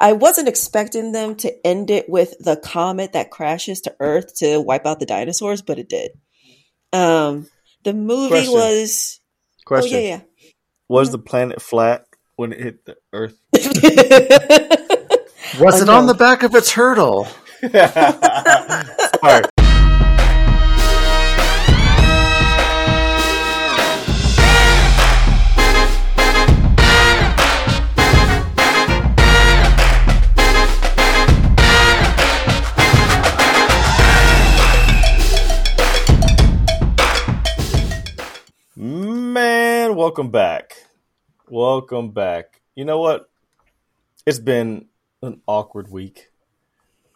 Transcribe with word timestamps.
I 0.00 0.12
wasn't 0.12 0.48
expecting 0.48 1.12
them 1.12 1.34
to 1.36 1.66
end 1.66 1.90
it 1.90 2.08
with 2.08 2.34
the 2.40 2.56
comet 2.56 3.12
that 3.12 3.30
crashes 3.30 3.82
to 3.82 3.94
Earth 4.00 4.34
to 4.38 4.60
wipe 4.60 4.86
out 4.86 4.98
the 4.98 5.06
dinosaurs, 5.06 5.60
but 5.62 5.78
it 5.78 5.88
did. 5.90 6.12
Um, 6.92 7.48
the 7.84 7.92
movie 7.92 8.28
Question. 8.30 8.52
was. 8.54 9.20
Question: 9.66 9.98
Oh 9.98 10.00
yeah, 10.00 10.20
Was 10.88 11.10
the 11.12 11.18
planet 11.18 11.60
flat 11.60 12.06
when 12.36 12.52
it 12.52 12.60
hit 12.60 12.84
the 12.86 12.96
Earth? 13.12 13.38
yeah. 13.54 13.60
Was 15.60 15.76
it 15.76 15.80
Unknown. 15.82 15.96
on 15.96 16.06
the 16.06 16.14
back 16.14 16.42
of 16.44 16.54
its 16.54 16.70
hurdle? 16.72 17.26
Sorry. 17.60 19.42
Welcome 40.00 40.30
back. 40.30 40.86
Welcome 41.50 42.12
back. 42.12 42.62
You 42.74 42.86
know 42.86 43.00
what? 43.00 43.28
It's 44.24 44.38
been 44.38 44.86
an 45.20 45.42
awkward 45.46 45.90
week. 45.90 46.30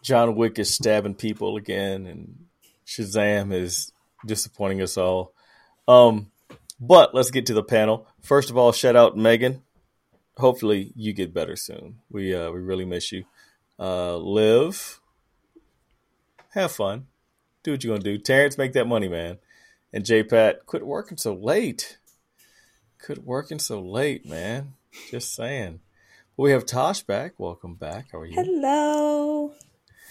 John 0.03 0.35
Wick 0.35 0.59
is 0.59 0.71
stabbing 0.71 1.15
people 1.15 1.57
again, 1.57 2.05
and 2.05 2.45
Shazam 2.85 3.51
is 3.51 3.91
disappointing 4.23 4.83
us 4.83 4.99
all. 4.99 5.33
Um, 5.87 6.29
but 6.79 7.15
let's 7.15 7.31
get 7.31 7.47
to 7.47 7.55
the 7.55 7.63
panel. 7.63 8.07
First 8.21 8.51
of 8.51 8.57
all, 8.57 8.71
shout 8.71 8.95
out 8.95 9.17
Megan. 9.17 9.63
Hopefully, 10.37 10.93
you 10.95 11.11
get 11.11 11.33
better 11.33 11.55
soon. 11.55 12.01
We 12.11 12.35
uh, 12.35 12.51
we 12.51 12.59
really 12.59 12.85
miss 12.85 13.11
you. 13.11 13.23
Uh, 13.79 14.15
live, 14.17 15.01
have 16.51 16.71
fun, 16.71 17.07
do 17.63 17.71
what 17.71 17.83
you're 17.83 17.95
gonna 17.95 18.03
do. 18.03 18.19
Terrence, 18.19 18.59
make 18.59 18.73
that 18.73 18.85
money, 18.85 19.07
man. 19.07 19.39
And 19.91 20.05
J 20.05 20.21
Pat, 20.21 20.67
quit 20.67 20.85
working 20.85 21.17
so 21.17 21.33
late. 21.33 21.97
Quit 23.05 23.23
working 23.23 23.59
so 23.59 23.81
late, 23.81 24.25
man. 24.25 24.73
Just 25.11 25.35
saying. 25.35 25.79
We 26.37 26.49
have 26.53 26.65
Tash 26.65 27.03
back. 27.03 27.33
Welcome 27.37 27.75
back. 27.75 28.07
How 28.11 28.17
are 28.17 28.25
you? 28.25 28.33
Hello. 28.33 29.53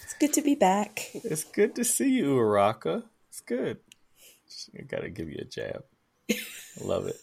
It's 0.03 0.13
good 0.13 0.31
to 0.31 0.41
be 0.41 0.55
back. 0.55 1.09
It's 1.13 1.43
good 1.43 1.75
to 1.75 1.83
see 1.83 2.09
you, 2.09 2.35
Uraka. 2.37 3.03
It's 3.27 3.41
good. 3.41 3.79
I 4.79 4.83
gotta 4.83 5.09
give 5.09 5.29
you 5.29 5.39
a 5.41 5.43
jab. 5.43 5.83
Love 6.81 7.07
it. 7.07 7.19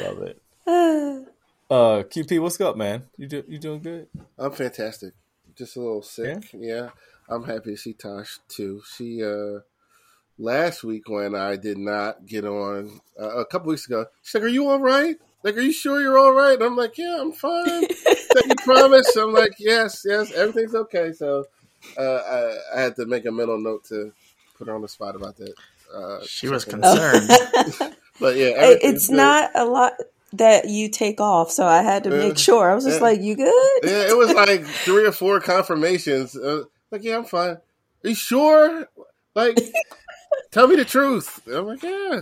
Love 0.00 0.22
it. 0.22 0.42
Uh, 1.70 2.02
QP, 2.02 2.40
what's 2.42 2.60
up, 2.60 2.76
man? 2.76 3.04
You 3.16 3.28
do 3.28 3.44
you 3.46 3.56
doing 3.60 3.80
good? 3.80 4.08
I'm 4.36 4.50
fantastic. 4.50 5.14
Just 5.54 5.76
a 5.76 5.80
little 5.80 6.02
sick. 6.02 6.50
Yeah. 6.52 6.88
I'm 7.28 7.44
happy 7.44 7.70
to 7.70 7.76
see 7.76 7.92
Tash 7.92 8.40
too. 8.48 8.82
She 8.96 9.22
uh 9.22 9.60
last 10.40 10.82
week 10.82 11.08
when 11.08 11.34
I 11.34 11.56
did 11.56 11.78
not 11.78 12.26
get 12.26 12.44
on 12.44 13.00
uh, 13.20 13.28
a 13.40 13.44
couple 13.44 13.68
weeks 13.68 13.86
ago, 13.86 14.06
she's 14.22 14.34
like, 14.34 14.44
"Are 14.44 14.48
you 14.48 14.68
all 14.68 14.80
right? 14.80 15.16
Like, 15.44 15.56
are 15.56 15.60
you 15.60 15.72
sure 15.72 16.00
you're 16.00 16.18
all 16.18 16.32
right?" 16.32 16.54
And 16.54 16.62
I'm 16.62 16.76
like, 16.76 16.96
"Yeah, 16.98 17.18
I'm 17.20 17.32
fine. 17.32 17.86
Like, 18.34 18.46
you 18.46 18.54
promise?" 18.64 19.16
I'm 19.16 19.32
like, 19.32 19.54
"Yes, 19.58 20.02
yes, 20.04 20.32
everything's 20.32 20.74
okay." 20.74 21.12
So 21.12 21.44
uh, 21.98 22.02
I, 22.02 22.56
I 22.76 22.80
had 22.80 22.96
to 22.96 23.06
make 23.06 23.24
a 23.26 23.32
mental 23.32 23.58
note 23.58 23.84
to 23.86 24.12
put 24.56 24.68
her 24.68 24.74
on 24.74 24.82
the 24.82 24.88
spot 24.88 25.16
about 25.16 25.36
that. 25.38 25.54
Uh, 25.92 26.20
She 26.24 26.46
was 26.48 26.64
concerned. 26.64 27.28
but 28.20 28.36
yeah, 28.36 28.52
it's 28.80 29.08
good. 29.08 29.16
not 29.16 29.50
a 29.56 29.64
lot 29.64 29.94
that 30.34 30.68
you 30.68 30.88
take 30.88 31.20
off, 31.20 31.50
so 31.50 31.66
I 31.66 31.82
had 31.82 32.04
to 32.04 32.10
make 32.10 32.38
sure. 32.38 32.70
I 32.70 32.74
was 32.76 32.84
just 32.84 32.98
Yeah. 33.00 33.02
like, 33.08 33.20
"You 33.20 33.34
good?" 33.34 33.80
Yeah, 33.82 34.08
it 34.10 34.16
was 34.16 34.32
like 34.32 34.64
three 34.64 35.04
or 35.04 35.12
four 35.12 35.40
confirmations. 35.40 36.36
Uh, 36.36 36.64
like, 36.92 37.02
yeah, 37.02 37.16
I'm 37.16 37.24
fine. 37.24 37.56
Are 37.56 37.60
you 38.04 38.14
sure? 38.14 38.86
Like, 39.34 39.58
tell 40.50 40.66
me 40.68 40.76
the 40.76 40.84
truth. 40.84 41.40
I'm 41.52 41.66
like, 41.66 41.82
yeah. 41.82 42.20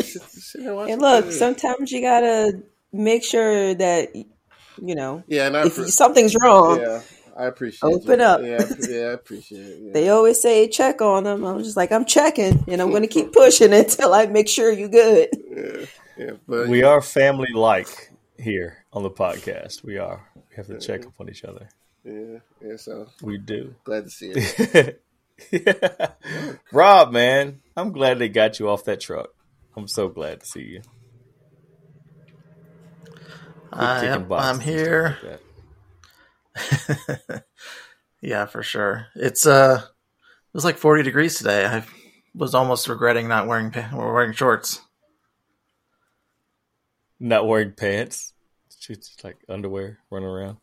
Sit- 0.00 0.22
sit 0.22 0.60
And 0.62 1.00
look, 1.00 1.26
TV. 1.26 1.32
sometimes 1.32 1.92
you 1.92 2.00
gotta 2.00 2.62
make 2.92 3.22
sure 3.24 3.74
that 3.74 4.14
you 4.14 4.94
know 4.94 5.22
yeah, 5.28 5.46
and 5.46 5.56
I, 5.56 5.66
if 5.66 5.76
appre- 5.76 5.86
something's 5.88 6.34
wrong. 6.34 6.80
yeah, 6.80 7.00
I 7.36 7.44
appreciate. 7.46 7.88
Open 7.92 8.18
you. 8.18 8.24
up. 8.24 8.40
Yeah, 8.42 8.64
yeah, 8.88 9.00
I 9.06 9.12
appreciate 9.12 9.60
it. 9.64 9.78
Yeah. 9.82 9.92
They 9.92 10.08
always 10.08 10.40
say 10.42 10.66
check 10.68 11.00
on 11.00 11.24
them. 11.24 11.44
I'm 11.44 11.62
just 11.62 11.76
like 11.76 11.92
I'm 11.92 12.04
checking, 12.04 12.64
and 12.66 12.82
I'm 12.82 12.90
going 12.90 13.02
to 13.02 13.08
keep 13.08 13.32
pushing 13.32 13.72
until 13.82 14.12
I 14.14 14.26
make 14.26 14.48
sure 14.48 14.72
you're 14.72 14.88
good. 14.88 15.28
yeah, 15.48 15.86
yeah, 16.18 16.30
but 16.48 16.66
We 16.68 16.82
are 16.82 17.00
family 17.00 17.52
like 17.54 18.10
here 18.36 18.84
on 18.92 19.04
the 19.04 19.10
podcast. 19.10 19.84
We 19.84 19.98
are. 19.98 20.28
We 20.50 20.56
have 20.56 20.66
to 20.66 20.78
check 20.80 21.06
up 21.06 21.12
on 21.20 21.28
each 21.30 21.44
other. 21.44 21.68
yeah, 22.04 22.38
yeah. 22.60 22.76
So 22.76 23.06
We 23.22 23.38
do. 23.38 23.76
glad 23.84 24.04
to 24.04 24.10
see 24.10 24.30
it. 24.34 25.00
Rob, 26.72 27.12
man, 27.12 27.60
I'm 27.76 27.92
glad 27.92 28.18
they 28.18 28.28
got 28.28 28.58
you 28.58 28.68
off 28.68 28.84
that 28.84 29.00
truck. 29.00 29.30
I'm 29.76 29.88
so 29.88 30.08
glad 30.08 30.40
to 30.40 30.46
see 30.46 30.62
you. 30.62 30.82
I 33.72 34.06
am, 34.06 34.32
I'm 34.32 34.60
here. 34.60 35.18
like 35.22 35.40
yeah, 38.22 38.46
for 38.46 38.62
sure. 38.62 39.08
It's 39.16 39.46
uh, 39.46 39.80
it 39.82 40.54
was 40.54 40.64
like 40.64 40.78
40 40.78 41.02
degrees 41.02 41.36
today. 41.36 41.66
I 41.66 41.84
was 42.34 42.54
almost 42.54 42.88
regretting 42.88 43.26
not 43.26 43.48
wearing 43.48 43.74
wearing 43.92 44.32
shorts. 44.32 44.80
Not 47.18 47.46
wearing 47.48 47.72
pants. 47.72 48.32
Just 48.80 49.24
like 49.24 49.38
underwear, 49.48 49.98
running 50.10 50.28
around. 50.28 50.58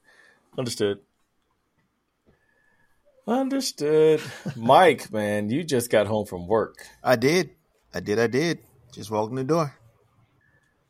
Understood. 0.57 0.99
Understood. 3.31 4.21
Mike, 4.57 5.09
man, 5.09 5.49
you 5.49 5.63
just 5.63 5.89
got 5.89 6.05
home 6.05 6.25
from 6.25 6.47
work. 6.47 6.85
I 7.01 7.15
did. 7.15 7.51
I 7.93 8.01
did. 8.01 8.19
I 8.19 8.27
did. 8.27 8.59
Just 8.91 9.09
walked 9.09 9.29
in 9.29 9.37
the 9.37 9.45
door. 9.45 9.73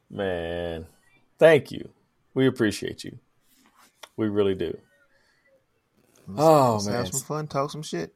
Man, 0.10 0.88
thank 1.38 1.72
you. 1.72 1.90
We 2.34 2.48
appreciate 2.48 3.04
you. 3.04 3.20
We 4.18 4.28
really 4.28 4.56
do. 4.56 4.76
Oh, 6.36 6.74
Let's 6.74 6.88
man. 6.88 6.96
have 6.96 7.08
some 7.10 7.22
fun. 7.22 7.48
Talk 7.48 7.70
some 7.70 7.84
shit. 7.84 8.12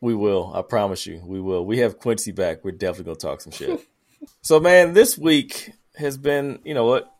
We 0.00 0.14
will. 0.14 0.52
I 0.54 0.62
promise 0.62 1.06
you. 1.06 1.20
We 1.22 1.38
will. 1.38 1.66
We 1.66 1.80
have 1.80 1.98
Quincy 1.98 2.32
back. 2.32 2.64
We're 2.64 2.70
definitely 2.70 3.04
going 3.04 3.18
to 3.18 3.26
talk 3.26 3.42
some 3.42 3.52
shit. 3.52 3.86
so, 4.40 4.58
man, 4.58 4.94
this 4.94 5.18
week 5.18 5.72
has 5.96 6.16
been, 6.16 6.60
you 6.64 6.72
know 6.72 6.86
what? 6.86 7.12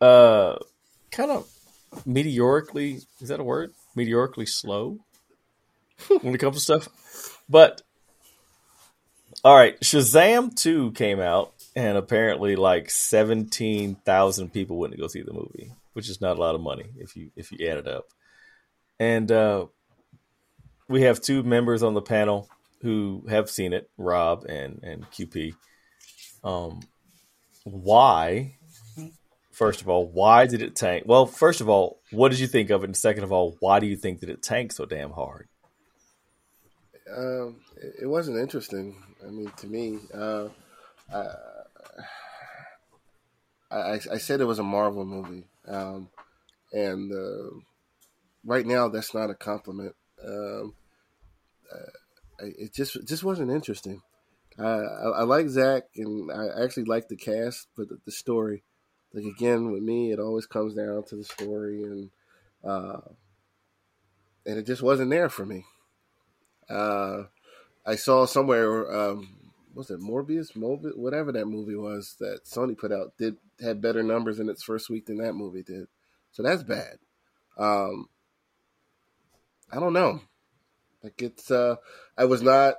Uh, 0.00 0.56
kind 1.12 1.30
of 1.30 1.48
meteorically, 2.04 3.02
is 3.20 3.28
that 3.28 3.38
a 3.38 3.44
word? 3.44 3.70
Meteorically 3.94 4.46
slow 4.46 4.98
when 6.20 6.34
it 6.34 6.38
comes 6.38 6.56
to 6.56 6.60
stuff. 6.60 7.42
But, 7.48 7.82
all 9.44 9.56
right, 9.56 9.78
Shazam 9.80 10.54
2 10.54 10.92
came 10.92 11.20
out, 11.20 11.52
and 11.74 11.96
apparently 11.96 12.56
like 12.56 12.90
17,000 12.90 14.52
people 14.52 14.78
went 14.78 14.92
to 14.92 14.98
go 14.98 15.06
see 15.06 15.22
the 15.22 15.32
movie, 15.32 15.72
which 15.92 16.08
is 16.08 16.20
not 16.20 16.36
a 16.36 16.40
lot 16.40 16.54
of 16.54 16.60
money 16.60 16.86
if 16.96 17.16
you 17.16 17.30
if 17.36 17.52
you 17.52 17.68
add 17.68 17.78
it 17.78 17.86
up. 17.86 18.06
And 18.98 19.30
uh 19.30 19.66
we 20.88 21.02
have 21.02 21.20
two 21.20 21.42
members 21.42 21.82
on 21.82 21.94
the 21.94 22.02
panel 22.02 22.48
who 22.82 23.24
have 23.28 23.50
seen 23.50 23.72
it, 23.72 23.90
Rob 23.96 24.44
and 24.48 24.80
and 24.82 25.08
QP. 25.10 25.54
Um, 26.42 26.80
why? 27.64 28.56
First 29.52 29.80
of 29.82 29.88
all, 29.88 30.08
why 30.08 30.46
did 30.46 30.62
it 30.62 30.76
tank? 30.76 31.04
Well, 31.06 31.26
first 31.26 31.60
of 31.60 31.68
all, 31.68 32.00
what 32.12 32.30
did 32.30 32.38
you 32.38 32.46
think 32.46 32.70
of 32.70 32.82
it? 32.82 32.86
And 32.86 32.96
second 32.96 33.24
of 33.24 33.32
all, 33.32 33.56
why 33.60 33.80
do 33.80 33.86
you 33.86 33.96
think 33.96 34.20
that 34.20 34.30
it 34.30 34.42
tanked 34.42 34.74
so 34.74 34.86
damn 34.86 35.10
hard? 35.10 35.48
Um, 37.16 37.56
it, 38.00 38.06
wasn't 38.06 38.38
interesting. 38.38 39.02
I 39.26 39.30
mean, 39.30 39.50
to 39.58 39.66
me, 39.66 39.98
uh, 40.12 40.48
I, 41.12 41.24
I, 43.70 44.00
I 44.12 44.18
said 44.18 44.40
it 44.40 44.46
was 44.46 44.58
a 44.58 44.64
Marvel 44.64 45.04
movie, 45.04 45.46
um, 45.66 46.10
and 46.72 47.12
uh, 47.12 47.56
right 48.44 48.66
now 48.66 48.88
that's 48.88 49.14
not 49.14 49.30
a 49.30 49.34
compliment. 49.34 49.94
Um, 50.24 50.74
uh, 51.72 51.90
it 52.40 52.74
just 52.74 52.96
it 52.96 53.06
just 53.06 53.24
wasn't 53.24 53.50
interesting. 53.50 54.02
I, 54.58 54.64
I 54.64 55.22
like 55.22 55.48
Zach, 55.48 55.84
and 55.94 56.30
I 56.32 56.62
actually 56.62 56.84
like 56.84 57.08
the 57.08 57.16
cast, 57.16 57.68
but 57.76 57.88
the, 57.88 57.98
the 58.04 58.12
story, 58.12 58.64
like 59.12 59.24
again 59.24 59.70
with 59.70 59.82
me, 59.82 60.10
it 60.10 60.18
always 60.18 60.46
comes 60.46 60.74
down 60.74 61.04
to 61.08 61.16
the 61.16 61.24
story, 61.24 61.84
and 61.84 62.10
uh, 62.64 63.00
and 64.44 64.58
it 64.58 64.66
just 64.66 64.82
wasn't 64.82 65.10
there 65.10 65.28
for 65.28 65.46
me. 65.46 65.64
Uh, 66.68 67.24
I 67.86 67.96
saw 67.96 68.26
somewhere, 68.26 68.92
um, 68.92 69.36
was 69.74 69.90
it 69.90 70.00
Morbius, 70.00 70.52
Mobi 70.52 70.96
whatever 70.96 71.32
that 71.32 71.46
movie 71.46 71.76
was 71.76 72.16
that 72.20 72.44
Sony 72.44 72.76
put 72.76 72.92
out, 72.92 73.16
did 73.16 73.36
had 73.60 73.80
better 73.80 74.02
numbers 74.02 74.38
in 74.38 74.48
its 74.48 74.62
first 74.62 74.90
week 74.90 75.06
than 75.06 75.18
that 75.18 75.34
movie 75.34 75.62
did. 75.62 75.86
So 76.32 76.42
that's 76.42 76.62
bad. 76.62 76.98
Um, 77.56 78.08
I 79.72 79.80
don't 79.80 79.92
know. 79.92 80.20
Like 81.02 81.20
it's, 81.22 81.50
uh, 81.50 81.76
I 82.16 82.24
was 82.24 82.42
not, 82.42 82.74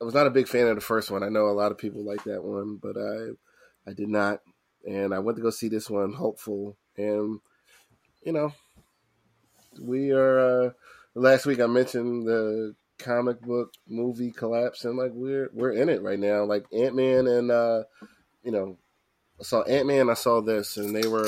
I 0.00 0.04
was 0.04 0.14
not 0.14 0.26
a 0.26 0.30
big 0.30 0.48
fan 0.48 0.66
of 0.66 0.74
the 0.74 0.80
first 0.80 1.10
one. 1.10 1.22
I 1.22 1.28
know 1.28 1.46
a 1.46 1.52
lot 1.52 1.70
of 1.70 1.78
people 1.78 2.04
like 2.04 2.24
that 2.24 2.42
one, 2.42 2.76
but 2.76 2.96
I, 2.96 3.90
I 3.90 3.92
did 3.92 4.08
not. 4.08 4.40
And 4.86 5.14
I 5.14 5.20
went 5.20 5.36
to 5.36 5.42
go 5.42 5.50
see 5.50 5.68
this 5.68 5.88
one, 5.88 6.12
hopeful, 6.12 6.76
and 6.96 7.38
you 8.24 8.32
know, 8.32 8.52
we 9.80 10.10
are. 10.10 10.38
Uh, 10.38 10.70
last 11.14 11.46
week 11.46 11.60
I 11.60 11.66
mentioned 11.66 12.26
the 12.26 12.74
comic 12.98 13.40
book 13.40 13.72
movie 13.88 14.30
collapse, 14.30 14.84
and 14.84 14.96
like 14.96 15.12
we're 15.14 15.50
we're 15.52 15.72
in 15.72 15.88
it 15.88 16.02
right 16.02 16.18
now. 16.18 16.44
Like 16.44 16.66
Ant 16.72 16.94
Man 16.94 17.26
and 17.26 17.50
uh, 17.50 17.84
you 18.42 18.52
know, 18.52 18.76
I 19.40 19.44
saw 19.44 19.62
Ant 19.62 19.86
Man, 19.86 20.10
I 20.10 20.14
saw 20.14 20.40
this, 20.40 20.76
and 20.76 20.94
they 20.94 21.08
were 21.08 21.26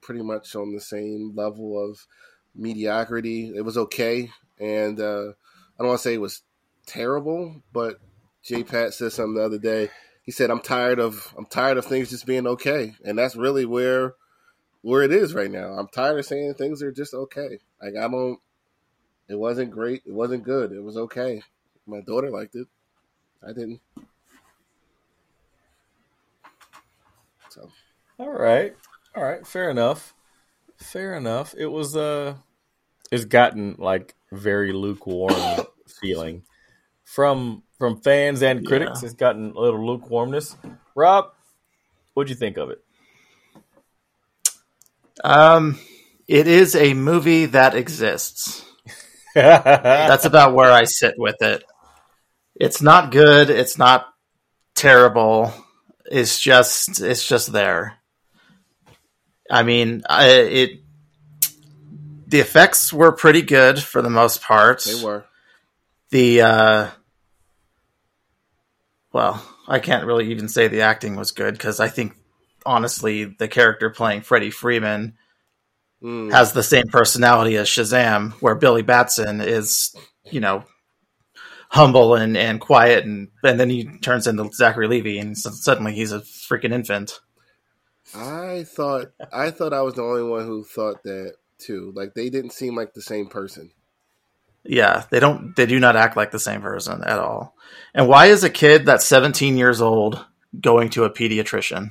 pretty 0.00 0.22
much 0.22 0.54
on 0.56 0.74
the 0.74 0.80
same 0.80 1.32
level 1.34 1.82
of 1.82 2.06
mediocrity. 2.54 3.52
It 3.54 3.62
was 3.62 3.78
okay, 3.78 4.30
and 4.58 5.00
uh, 5.00 5.28
I 5.30 5.78
don't 5.78 5.88
want 5.88 5.98
to 5.98 6.02
say 6.02 6.14
it 6.14 6.20
was 6.20 6.42
terrible, 6.86 7.62
but 7.72 7.98
J. 8.42 8.64
Pat 8.64 8.94
said 8.94 9.12
something 9.12 9.34
the 9.34 9.44
other 9.44 9.58
day. 9.58 9.90
He 10.22 10.32
said, 10.32 10.50
"I'm 10.50 10.60
tired 10.60 10.98
of 10.98 11.34
I'm 11.36 11.46
tired 11.46 11.78
of 11.78 11.84
things 11.84 12.10
just 12.10 12.26
being 12.26 12.46
okay," 12.46 12.94
and 13.04 13.18
that's 13.18 13.36
really 13.36 13.64
where 13.64 14.14
where 14.82 15.02
it 15.02 15.12
is 15.12 15.34
right 15.34 15.50
now. 15.50 15.72
I'm 15.72 15.88
tired 15.88 16.18
of 16.18 16.26
saying 16.26 16.54
things 16.54 16.82
are 16.82 16.92
just 16.92 17.14
okay. 17.14 17.58
Like 17.82 17.96
I 17.96 18.08
don't. 18.08 18.38
It 19.30 19.38
wasn't 19.38 19.70
great. 19.70 20.02
It 20.04 20.12
wasn't 20.12 20.42
good. 20.42 20.72
It 20.72 20.82
was 20.82 20.96
okay. 20.96 21.40
My 21.86 22.00
daughter 22.00 22.30
liked 22.30 22.56
it. 22.56 22.66
I 23.46 23.52
didn't. 23.52 23.80
So. 27.48 27.70
All 28.18 28.32
right. 28.32 28.74
All 29.14 29.22
right. 29.22 29.46
Fair 29.46 29.70
enough. 29.70 30.14
Fair 30.78 31.14
enough. 31.14 31.54
It 31.56 31.66
was 31.66 31.94
uh, 31.94 32.34
it's 33.12 33.24
gotten 33.24 33.76
like 33.78 34.16
very 34.32 34.72
lukewarm 34.72 35.34
feeling 36.00 36.42
from 37.04 37.62
from 37.78 38.00
fans 38.00 38.42
and 38.42 38.66
critics. 38.66 39.00
Yeah. 39.00 39.06
It's 39.06 39.14
gotten 39.14 39.52
a 39.52 39.60
little 39.60 39.86
lukewarmness. 39.86 40.56
Rob, 40.96 41.30
what'd 42.14 42.30
you 42.30 42.36
think 42.36 42.56
of 42.56 42.70
it? 42.70 42.82
Um, 45.22 45.78
it 46.26 46.48
is 46.48 46.74
a 46.74 46.94
movie 46.94 47.46
that 47.46 47.76
exists. 47.76 48.64
That's 49.34 50.24
about 50.24 50.54
where 50.54 50.70
I 50.70 50.84
sit 50.84 51.14
with 51.16 51.40
it. 51.42 51.64
It's 52.54 52.82
not 52.82 53.10
good. 53.10 53.50
It's 53.50 53.78
not 53.78 54.06
terrible. 54.74 55.52
It's 56.10 56.40
just 56.40 57.00
it's 57.00 57.26
just 57.26 57.52
there. 57.52 57.96
I 59.50 59.62
mean, 59.62 60.02
I, 60.08 60.28
it 60.28 60.70
the 62.26 62.40
effects 62.40 62.92
were 62.92 63.12
pretty 63.12 63.42
good 63.42 63.82
for 63.82 64.02
the 64.02 64.10
most 64.10 64.42
part. 64.42 64.84
They 64.84 65.04
were. 65.04 65.24
The 66.10 66.40
uh, 66.42 66.86
well, 69.12 69.42
I 69.66 69.78
can't 69.78 70.06
really 70.06 70.30
even 70.30 70.48
say 70.48 70.68
the 70.68 70.82
acting 70.82 71.16
was 71.16 71.32
good 71.32 71.54
because 71.54 71.80
I 71.80 71.88
think 71.88 72.14
honestly 72.66 73.24
the 73.24 73.48
character 73.48 73.90
playing 73.90 74.22
Freddy 74.22 74.50
Freeman 74.50 75.14
Mm. 76.02 76.32
has 76.32 76.52
the 76.52 76.62
same 76.62 76.88
personality 76.88 77.56
as 77.56 77.68
Shazam, 77.68 78.32
where 78.40 78.54
Billy 78.54 78.82
Batson 78.82 79.40
is, 79.42 79.94
you 80.24 80.40
know, 80.40 80.64
humble 81.68 82.14
and, 82.14 82.36
and 82.36 82.60
quiet, 82.60 83.04
and 83.04 83.28
and 83.42 83.60
then 83.60 83.68
he 83.68 83.84
turns 83.98 84.26
into 84.26 84.50
Zachary 84.52 84.88
Levi, 84.88 85.20
and 85.20 85.36
suddenly 85.36 85.92
he's 85.92 86.12
a 86.12 86.20
freaking 86.20 86.72
infant. 86.72 87.20
I 88.14 88.64
thought 88.64 89.12
I 89.32 89.50
thought 89.50 89.72
I 89.72 89.82
was 89.82 89.94
the 89.94 90.02
only 90.02 90.22
one 90.22 90.46
who 90.46 90.64
thought 90.64 91.02
that 91.04 91.34
too. 91.58 91.92
Like 91.94 92.14
they 92.14 92.30
didn't 92.30 92.52
seem 92.52 92.74
like 92.74 92.94
the 92.94 93.02
same 93.02 93.26
person. 93.26 93.70
Yeah, 94.64 95.04
they 95.10 95.20
don't, 95.20 95.56
they 95.56 95.66
do 95.66 95.78
not 95.80 95.96
act 95.96 96.16
like 96.16 96.32
the 96.32 96.38
same 96.38 96.60
person 96.60 97.02
at 97.02 97.18
all. 97.18 97.56
And 97.94 98.08
why 98.08 98.26
is 98.26 98.44
a 98.44 98.50
kid 98.50 98.84
that's 98.84 99.06
17 99.06 99.56
years 99.56 99.80
old 99.80 100.24
going 100.60 100.90
to 100.90 101.04
a 101.04 101.10
pediatrician? 101.10 101.90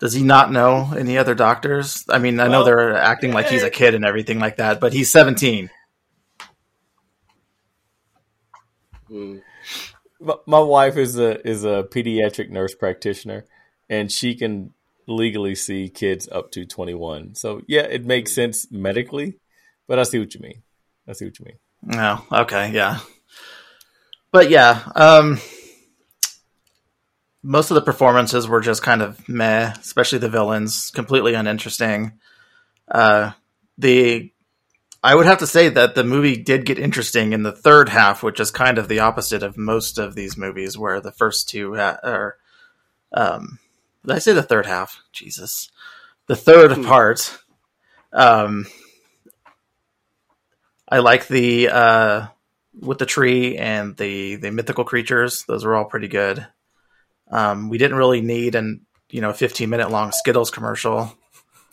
Does 0.00 0.12
he 0.12 0.22
not 0.22 0.50
know 0.50 0.92
any 0.96 1.18
other 1.18 1.34
doctors? 1.34 2.04
I 2.08 2.18
mean, 2.18 2.40
I 2.40 2.48
know 2.48 2.64
they're 2.64 2.96
acting 2.96 3.32
like 3.32 3.48
he's 3.48 3.62
a 3.62 3.70
kid 3.70 3.94
and 3.94 4.04
everything 4.04 4.38
like 4.40 4.56
that, 4.56 4.80
but 4.80 4.92
he's 4.92 5.10
17. 5.10 5.70
Mm. 9.10 9.42
my, 10.20 10.34
my 10.46 10.58
wife 10.58 10.96
is 10.96 11.18
a 11.18 11.46
is 11.46 11.64
a 11.64 11.84
pediatric 11.84 12.50
nurse 12.50 12.74
practitioner, 12.74 13.44
and 13.88 14.10
she 14.10 14.34
can 14.34 14.72
legally 15.06 15.54
see 15.54 15.88
kids 15.88 16.28
up 16.32 16.50
to 16.52 16.64
twenty 16.64 16.94
one. 16.94 17.34
So 17.34 17.62
yeah, 17.66 17.82
it 17.82 18.04
makes 18.04 18.32
sense 18.32 18.70
medically, 18.70 19.38
but 19.86 19.98
I 19.98 20.02
see 20.04 20.18
what 20.18 20.34
you 20.34 20.40
mean. 20.40 20.62
I 21.06 21.12
see 21.12 21.26
what 21.26 21.38
you 21.38 21.44
mean. 21.44 21.58
No, 21.82 22.24
okay, 22.32 22.72
yeah. 22.72 23.00
But 24.32 24.50
yeah, 24.50 24.82
um 24.96 25.38
most 27.44 27.70
of 27.70 27.74
the 27.74 27.82
performances 27.82 28.48
were 28.48 28.60
just 28.60 28.82
kind 28.82 29.02
of 29.02 29.28
meh, 29.28 29.72
especially 29.78 30.18
the 30.18 30.28
villains, 30.28 30.90
completely 30.90 31.34
uninteresting. 31.34 32.12
Uh 32.90 33.32
the 33.78 34.32
I 35.02 35.14
would 35.14 35.26
have 35.26 35.38
to 35.38 35.46
say 35.46 35.68
that 35.68 35.94
the 35.94 36.04
movie 36.04 36.36
did 36.36 36.64
get 36.64 36.78
interesting 36.78 37.32
in 37.34 37.42
the 37.42 37.52
third 37.52 37.90
half, 37.90 38.22
which 38.22 38.40
is 38.40 38.50
kind 38.50 38.78
of 38.78 38.88
the 38.88 39.00
opposite 39.00 39.42
of 39.42 39.58
most 39.58 39.98
of 39.98 40.14
these 40.14 40.38
movies 40.38 40.78
where 40.78 41.00
the 41.00 41.12
first 41.12 41.48
two 41.48 41.74
ha- 41.74 41.98
are 42.02 42.36
um 43.12 43.58
did 44.06 44.16
I 44.16 44.18
say 44.18 44.32
the 44.32 44.42
third 44.42 44.66
half? 44.66 45.02
Jesus. 45.12 45.70
The 46.26 46.36
third 46.36 46.84
part 46.84 47.38
um 48.12 48.66
I 50.88 50.98
like 50.98 51.28
the 51.28 51.70
uh, 51.70 52.26
with 52.78 52.98
the 52.98 53.06
tree 53.06 53.56
and 53.56 53.96
the 53.96 54.36
the 54.36 54.50
mythical 54.50 54.84
creatures. 54.84 55.44
Those 55.44 55.64
were 55.64 55.74
all 55.74 55.86
pretty 55.86 56.08
good. 56.08 56.46
Um, 57.34 57.68
we 57.68 57.78
didn't 57.78 57.96
really 57.96 58.20
need 58.20 58.54
an 58.54 58.82
you 59.10 59.20
know 59.20 59.32
15 59.32 59.68
minute 59.68 59.90
long 59.90 60.12
Skittles 60.12 60.50
commercial, 60.50 61.12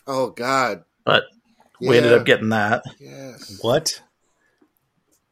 Oh 0.07 0.29
God. 0.31 0.83
but 1.05 1.23
we 1.79 1.97
ended 1.97 2.13
up 2.13 2.25
getting 2.25 2.49
that. 2.49 2.83
Yes. 2.99 3.59
What? 3.61 4.01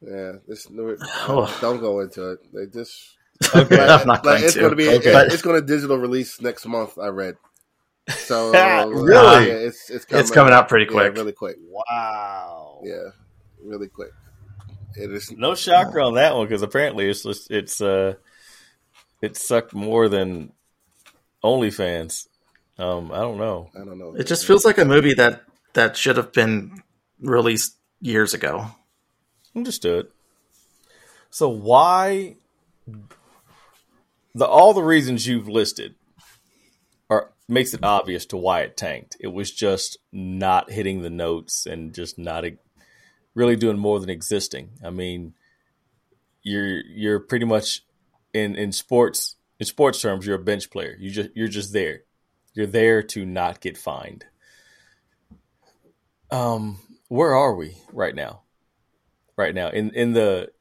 Yeah. 0.01 0.33
This 0.47 0.67
Oh. 0.71 1.57
don't 1.61 1.79
go 1.79 1.99
into 2.01 2.31
it. 2.31 2.39
They 2.53 2.65
just 2.67 3.15
Okay. 3.55 3.79
I'm 3.79 4.07
not 4.07 4.23
going 4.23 4.43
it's 4.43 4.53
to. 4.53 4.59
going 4.59 4.71
to 4.71 4.75
be 4.75 4.89
Okay. 4.89 5.11
it's 5.27 5.41
going 5.41 5.59
to 5.59 5.65
digital 5.65 5.97
release 5.97 6.41
next 6.41 6.65
month. 6.65 6.97
I 6.97 7.07
read. 7.07 7.35
So 8.09 8.51
Really? 8.89 9.47
yeah, 9.47 9.53
it's 9.53 9.89
it's 9.89 10.05
coming, 10.05 10.21
It's 10.21 10.31
coming 10.31 10.53
out 10.53 10.67
pretty 10.69 10.85
yeah, 10.85 10.91
quick. 10.91 11.15
really 11.15 11.31
quick. 11.33 11.57
Wow. 11.61 12.81
Yeah, 12.83 13.09
really 13.63 13.87
quick. 13.87 14.11
It 14.95 15.11
is. 15.11 15.31
No 15.31 15.55
shocker 15.55 16.01
on 16.01 16.15
that 16.15 16.35
one 16.35 16.47
because 16.47 16.61
apparently 16.63 17.07
it's 17.09 17.23
just, 17.23 17.51
it's 17.51 17.79
uh 17.81 18.13
it 19.21 19.37
sucked 19.37 19.73
more 19.73 20.09
than 20.09 20.53
OnlyFans. 21.43 22.27
Um, 22.77 23.11
I 23.11 23.19
don't 23.19 23.37
know. 23.37 23.69
I 23.75 23.79
don't 23.79 23.97
know. 23.97 24.15
It 24.15 24.27
just 24.27 24.45
feels 24.45 24.65
like 24.65 24.77
a 24.77 24.85
movie 24.85 25.13
that 25.15 25.43
that 25.73 25.97
should 25.97 26.17
have 26.17 26.31
been 26.31 26.81
released 27.19 27.75
years 28.01 28.33
ago. 28.33 28.67
Understood. 29.55 30.07
So 31.29 31.49
why 31.49 32.37
the 34.33 34.45
all 34.45 34.73
the 34.73 34.83
reasons 34.83 35.27
you've 35.27 35.47
listed 35.47 35.95
are 37.09 37.31
makes 37.47 37.73
it 37.73 37.83
obvious 37.83 38.25
to 38.27 38.37
why 38.37 38.61
it 38.61 38.77
tanked. 38.77 39.17
It 39.19 39.27
was 39.27 39.51
just 39.51 39.97
not 40.11 40.71
hitting 40.71 41.01
the 41.01 41.09
notes 41.09 41.65
and 41.65 41.93
just 41.93 42.17
not 42.17 42.45
really 43.35 43.55
doing 43.55 43.77
more 43.77 43.99
than 43.99 44.09
existing. 44.09 44.69
I 44.83 44.89
mean, 44.89 45.33
you're 46.41 46.81
you're 46.85 47.19
pretty 47.19 47.45
much 47.45 47.83
in 48.33 48.55
in 48.55 48.71
sports 48.71 49.35
in 49.59 49.65
sports 49.65 50.01
terms 50.01 50.25
you're 50.25 50.35
a 50.35 50.43
bench 50.43 50.69
player. 50.69 50.95
You 50.99 51.11
just 51.11 51.29
you're 51.35 51.47
just 51.47 51.73
there. 51.73 52.03
You're 52.53 52.67
there 52.67 53.03
to 53.03 53.25
not 53.25 53.61
get 53.61 53.77
fined. 53.77 54.25
Um, 56.31 56.79
where 57.07 57.35
are 57.35 57.55
we 57.55 57.77
right 57.91 58.13
now? 58.13 58.41
right 59.39 59.55
now 59.55 59.69
in 59.69 59.89
in 59.91 60.11
the 60.11 60.51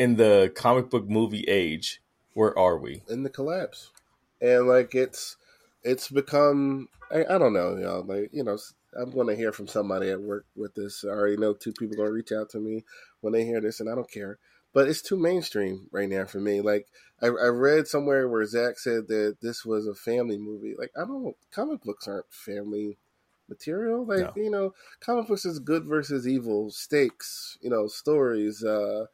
in 0.00 0.16
the 0.16 0.52
comic 0.56 0.90
book 0.90 1.08
movie 1.08 1.44
age 1.44 2.02
where 2.34 2.58
are 2.58 2.76
we 2.76 3.02
in 3.08 3.22
the 3.22 3.30
collapse, 3.30 3.92
and 4.40 4.66
like 4.66 4.96
it's 4.96 5.36
it's 5.84 6.08
become 6.08 6.88
I, 7.10 7.24
I 7.36 7.38
don't 7.38 7.52
know, 7.52 7.76
y'all. 7.76 8.02
Like 8.02 8.30
you 8.32 8.42
know, 8.42 8.58
I'm 9.00 9.12
going 9.12 9.28
to 9.28 9.36
hear 9.36 9.52
from 9.52 9.68
somebody 9.68 10.10
at 10.10 10.20
work 10.20 10.44
with 10.56 10.74
this. 10.74 11.04
I 11.04 11.10
already 11.10 11.36
know 11.36 11.52
two 11.52 11.72
people 11.72 11.96
going 11.96 12.08
to 12.08 12.12
reach 12.12 12.32
out 12.32 12.50
to 12.50 12.58
me 12.58 12.84
when 13.20 13.32
they 13.32 13.44
hear 13.44 13.60
this, 13.60 13.78
and 13.78 13.88
I 13.88 13.94
don't 13.94 14.10
care. 14.10 14.38
But 14.72 14.88
it's 14.88 15.02
too 15.02 15.16
mainstream 15.16 15.88
right 15.90 16.08
now 16.08 16.26
for 16.26 16.38
me. 16.38 16.60
Like 16.60 16.86
I, 17.20 17.26
I 17.26 17.48
read 17.48 17.88
somewhere 17.88 18.28
where 18.28 18.44
Zach 18.46 18.78
said 18.78 19.08
that 19.08 19.38
this 19.42 19.64
was 19.64 19.86
a 19.86 19.94
family 19.94 20.38
movie. 20.38 20.74
Like 20.78 20.92
I 20.96 21.04
don't. 21.04 21.36
Comic 21.50 21.82
books 21.82 22.06
aren't 22.06 22.32
family 22.32 22.98
material. 23.48 24.06
Like 24.06 24.36
No. 24.36 24.42
you 24.42 24.50
know, 24.50 24.74
comic 25.00 25.26
books 25.26 25.44
is 25.44 25.58
good 25.58 25.84
versus 25.86 26.26
evil, 26.26 26.70
stakes. 26.70 27.58
You 27.60 27.70
know, 27.70 27.88
stories. 27.88 28.64
Uh, 28.64 29.06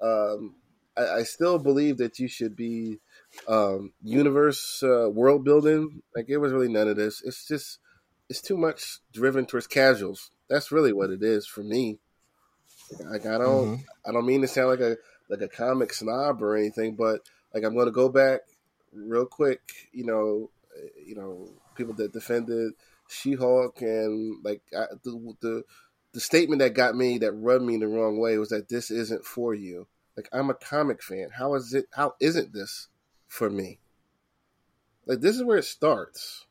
um, 0.00 0.54
I, 0.96 1.18
I 1.18 1.22
still 1.22 1.58
believe 1.58 1.98
that 1.98 2.18
you 2.18 2.28
should 2.28 2.56
be 2.56 2.98
um, 3.46 3.92
universe 4.02 4.82
uh, 4.82 5.08
world 5.10 5.44
building. 5.44 6.02
Like 6.16 6.26
it 6.28 6.38
was 6.38 6.52
really 6.52 6.68
none 6.68 6.88
of 6.88 6.96
this. 6.96 7.22
It's 7.24 7.46
just 7.46 7.78
it's 8.28 8.40
too 8.40 8.56
much 8.56 8.98
driven 9.12 9.46
towards 9.46 9.66
casuals. 9.66 10.30
That's 10.48 10.72
really 10.72 10.92
what 10.92 11.10
it 11.10 11.22
is 11.22 11.46
for 11.46 11.62
me. 11.62 11.98
Like 13.00 13.26
I 13.26 13.38
don't 13.38 13.84
I 14.06 14.12
don't 14.12 14.26
mean 14.26 14.42
to 14.42 14.48
sound 14.48 14.68
like 14.68 14.80
a 14.80 14.96
like 15.28 15.40
a 15.40 15.48
comic 15.48 15.92
snob 15.92 16.42
or 16.42 16.56
anything, 16.56 16.94
but 16.94 17.20
like 17.54 17.64
I'm 17.64 17.74
going 17.74 17.86
to 17.86 17.92
go 17.92 18.08
back 18.08 18.40
real 18.92 19.26
quick. 19.26 19.60
You 19.92 20.04
know, 20.04 20.50
uh, 20.76 20.88
you 21.04 21.14
know 21.14 21.48
people 21.74 21.94
that 21.94 22.12
defended 22.12 22.72
She 23.08 23.34
Hulk 23.34 23.80
and 23.82 24.44
like 24.44 24.62
I, 24.76 24.86
the 25.02 25.34
the 25.40 25.64
the 26.12 26.20
statement 26.20 26.60
that 26.60 26.74
got 26.74 26.94
me 26.94 27.18
that 27.18 27.32
rubbed 27.32 27.64
me 27.64 27.78
the 27.78 27.88
wrong 27.88 28.18
way 28.18 28.38
was 28.38 28.50
that 28.50 28.68
this 28.68 28.90
isn't 28.90 29.24
for 29.24 29.54
you. 29.54 29.86
Like 30.16 30.28
I'm 30.32 30.50
a 30.50 30.54
comic 30.54 31.02
fan. 31.02 31.28
How 31.32 31.54
is 31.54 31.72
it? 31.74 31.86
How 31.92 32.14
isn't 32.20 32.52
this 32.52 32.88
for 33.28 33.48
me? 33.48 33.78
Like 35.06 35.20
this 35.20 35.36
is 35.36 35.42
where 35.42 35.58
it 35.58 35.64
starts. 35.64 36.46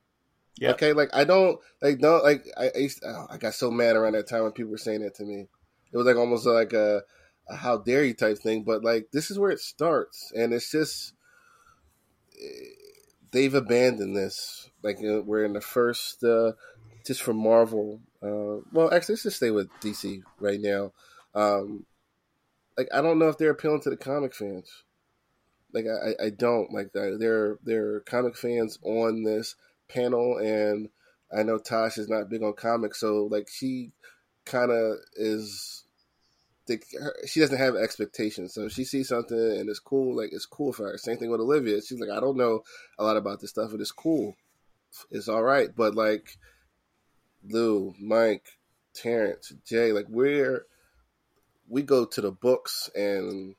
Yeah. 0.58 0.72
Okay. 0.72 0.94
Like 0.94 1.10
I 1.14 1.24
don't 1.24 1.60
like 1.82 2.00
don't 2.00 2.24
like 2.24 2.46
I 2.58 2.72
I, 2.76 2.78
used, 2.80 3.04
oh, 3.06 3.28
I 3.30 3.38
got 3.38 3.54
so 3.54 3.72
mad 3.72 3.96
around 3.96 4.14
that 4.14 4.28
time 4.28 4.44
when 4.44 4.52
people 4.52 4.72
were 4.72 4.78
saying 4.78 5.02
that 5.02 5.16
to 5.16 5.24
me. 5.24 5.48
It 5.92 5.98
was 5.98 6.06
like 6.06 6.18
almost 6.18 6.46
like 6.46 6.74
a, 6.74 7.02
a 7.50 7.56
how 7.56 7.78
dare 7.78 8.04
you 8.04 8.14
type 8.14 8.38
thing. 8.38 8.64
But 8.64 8.84
like 8.84 9.08
this 9.12 9.32
is 9.32 9.40
where 9.40 9.52
it 9.52 9.60
starts, 9.60 10.32
and 10.36 10.54
it's 10.54 10.72
just 10.72 11.14
they've 13.32 13.54
abandoned 13.54 14.16
this. 14.16 14.70
Like 14.84 14.98
uh, 14.98 15.22
we're 15.22 15.46
in 15.46 15.54
the 15.54 15.62
first 15.62 16.24
uh, 16.24 16.54
just 17.06 17.22
for 17.22 17.34
Marvel. 17.34 18.00
Uh, 18.22 18.62
well, 18.72 18.94
actually, 18.94 19.14
let's 19.14 19.24
just 19.24 19.38
stay 19.38 19.52
with 19.52 19.70
DC 19.82 20.22
right 20.40 20.60
now. 20.60 20.92
Um, 21.34 21.86
like 22.78 22.88
I 22.94 23.02
don't 23.02 23.20
know 23.20 23.30
if 23.30 23.38
they're 23.38 23.52
appealing 23.52 23.82
to 23.82 23.90
the 23.90 23.98
comic 23.98 24.36
fans. 24.36 24.84
Like 25.74 25.86
I, 25.86 26.26
I 26.26 26.30
don't 26.30 26.72
like 26.74 26.92
there 26.94 27.58
are 27.70 28.00
comic 28.02 28.36
fans 28.36 28.78
on 28.84 29.24
this 29.24 29.56
panel, 29.88 30.38
and 30.38 30.90
I 31.36 31.44
know 31.44 31.58
Tash 31.58 31.98
is 31.98 32.10
not 32.10 32.30
big 32.30 32.44
on 32.44 32.54
comics, 32.54 33.00
so 33.00 33.28
like 33.32 33.48
she 33.50 33.92
kind 34.46 34.72
of 34.72 34.98
is. 35.16 35.81
Think, 36.68 36.84
she 37.26 37.40
doesn't 37.40 37.58
have 37.58 37.76
expectations, 37.76 38.54
so 38.54 38.70
she 38.70 38.84
sees 38.84 39.10
something 39.10 39.38
and 39.38 39.70
it's 39.70 39.80
cool. 39.80 40.16
Like 40.16 40.30
it's 40.32 40.46
cool 40.46 40.74
for 40.74 40.92
her. 40.92 40.98
Same 40.98 41.18
thing 41.18 41.32
with 41.32 41.42
Olivia. 41.42 41.82
She's 41.82 42.00
like, 42.00 42.10
I 42.10 42.20
don't 42.20 42.38
know 42.38 42.62
a 43.00 43.04
lot 43.04 43.18
about 43.18 43.40
this 43.40 43.50
stuff, 43.50 43.72
but 43.72 43.82
it's 43.82 43.92
cool. 43.92 44.36
It's 45.10 45.28
all 45.28 45.44
right, 45.44 45.70
but 45.76 45.96
like 45.96 46.38
Lou, 47.44 47.94
Mike, 48.00 48.46
Terrence, 48.94 49.54
Jay, 49.66 49.92
like 49.92 50.08
we're 50.10 50.66
we 51.68 51.82
go 51.82 52.06
to 52.06 52.22
the 52.22 52.32
books 52.32 52.90
and 52.96 53.56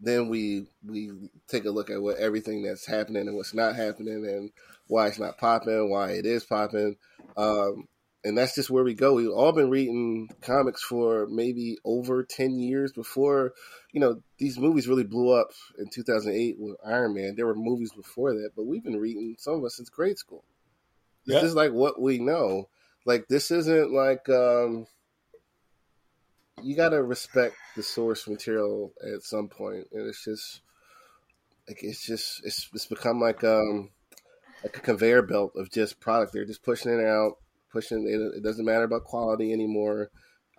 then 0.00 0.28
we 0.28 0.66
we 0.86 1.10
take 1.48 1.64
a 1.64 1.70
look 1.70 1.90
at 1.90 2.02
what 2.02 2.18
everything 2.18 2.62
that's 2.62 2.86
happening 2.86 3.26
and 3.26 3.36
what's 3.36 3.54
not 3.54 3.74
happening 3.74 4.26
and 4.26 4.50
why 4.86 5.06
it's 5.06 5.18
not 5.18 5.38
popping, 5.38 5.90
why 5.90 6.10
it 6.10 6.26
is 6.26 6.44
popping. 6.44 6.96
Um, 7.36 7.88
and 8.24 8.36
that's 8.38 8.54
just 8.54 8.70
where 8.70 8.84
we 8.84 8.94
go. 8.94 9.14
We've 9.14 9.28
all 9.30 9.52
been 9.52 9.68
reading 9.70 10.30
comics 10.40 10.82
for 10.82 11.26
maybe 11.28 11.76
over 11.84 12.24
10 12.24 12.58
years 12.58 12.90
before, 12.92 13.52
you 13.92 14.00
know, 14.00 14.22
these 14.38 14.58
movies 14.58 14.88
really 14.88 15.04
blew 15.04 15.30
up 15.30 15.48
in 15.78 15.88
2008 15.90 16.56
with 16.58 16.76
Iron 16.84 17.14
Man. 17.14 17.34
There 17.36 17.46
were 17.46 17.54
movies 17.54 17.92
before 17.92 18.32
that, 18.32 18.50
but 18.56 18.64
we've 18.64 18.82
been 18.82 18.96
reading 18.98 19.36
some 19.38 19.54
of 19.54 19.64
us 19.64 19.76
since 19.76 19.90
grade 19.90 20.16
school. 20.18 20.44
This 21.26 21.36
Yeah. 21.36 21.48
is 21.48 21.54
like 21.54 21.72
what 21.72 22.00
we 22.00 22.18
know. 22.18 22.68
Like 23.04 23.28
this 23.28 23.50
isn't 23.50 23.92
like 23.92 24.28
um 24.30 24.86
you 26.62 26.74
got 26.74 26.90
to 26.90 27.02
respect 27.02 27.56
the 27.76 27.82
source 27.82 28.26
material 28.26 28.92
at 29.02 29.22
some 29.22 29.48
point 29.48 29.88
and 29.92 30.06
it's 30.08 30.24
just 30.24 30.62
like 31.68 31.82
it's 31.82 32.06
just 32.06 32.40
it's 32.44 32.68
it's 32.72 32.86
become 32.86 33.20
like 33.20 33.44
um 33.44 33.90
like 34.62 34.76
a 34.76 34.80
conveyor 34.80 35.22
belt 35.22 35.52
of 35.56 35.70
just 35.70 36.00
product 36.00 36.32
they're 36.32 36.44
just 36.46 36.62
pushing 36.62 36.98
it 36.98 37.04
out 37.04 37.36
pushing 37.74 38.06
it 38.08 38.42
doesn't 38.42 38.64
matter 38.64 38.84
about 38.84 39.04
quality 39.04 39.52
anymore 39.52 40.10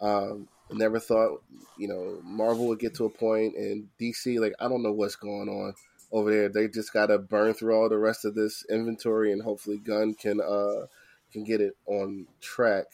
um 0.01 0.47
never 0.71 0.99
thought 0.99 1.41
you 1.77 1.87
know 1.87 2.19
marvel 2.23 2.67
would 2.67 2.79
get 2.79 2.93
to 2.93 3.05
a 3.05 3.09
point 3.09 3.55
and 3.55 3.87
dc 3.99 4.39
like 4.39 4.53
i 4.59 4.67
don't 4.67 4.83
know 4.83 4.91
what's 4.91 5.15
going 5.15 5.47
on 5.47 5.73
over 6.11 6.31
there 6.31 6.49
they 6.49 6.67
just 6.67 6.93
got 6.93 7.07
to 7.07 7.17
burn 7.17 7.53
through 7.53 7.73
all 7.73 7.89
the 7.89 7.97
rest 7.97 8.25
of 8.25 8.35
this 8.35 8.63
inventory 8.69 9.31
and 9.31 9.41
hopefully 9.41 9.77
Gunn 9.77 10.13
can 10.13 10.39
uh 10.41 10.85
can 11.31 11.43
get 11.43 11.61
it 11.61 11.73
on 11.87 12.27
track 12.41 12.85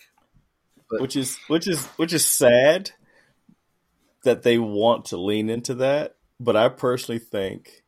which 0.99 1.15
is 1.15 1.37
which 1.47 1.67
is 1.67 1.85
which 1.97 2.13
is 2.13 2.25
sad 2.25 2.91
that 4.23 4.43
they 4.43 4.57
want 4.57 5.05
to 5.05 5.17
lean 5.17 5.49
into 5.49 5.75
that. 5.75 6.15
But 6.39 6.55
I 6.55 6.69
personally 6.69 7.19
think 7.19 7.80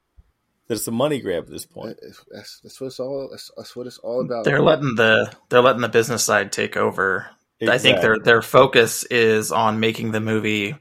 that 0.68 0.76
it's 0.76 0.88
a 0.88 0.92
money 0.92 1.20
grab 1.20 1.44
at 1.44 1.50
this 1.50 1.66
point. 1.66 1.98
That's, 2.02 2.26
that's, 2.32 2.60
that's 2.62 2.82
what 2.82 2.88
it's 2.88 3.00
all 3.00 3.28
that's, 3.30 3.52
that's 3.58 3.76
what 3.76 3.88
it's 3.88 3.98
all 4.00 4.22
about 4.22 4.46
They're 4.46 4.62
letting 4.62 4.96
the 4.96 5.32
they're 5.50 5.62
letting 5.62 5.82
the 5.82 5.90
business 5.90 6.24
side 6.24 6.52
take 6.52 6.78
over. 6.78 7.28
I 7.68 7.78
think 7.78 8.02
their 8.02 8.20
their 8.20 8.42
focus 8.42 9.04
is 9.06 9.52
on 9.52 9.80
making 9.80 10.12
the 10.12 10.20
movie 10.20 10.76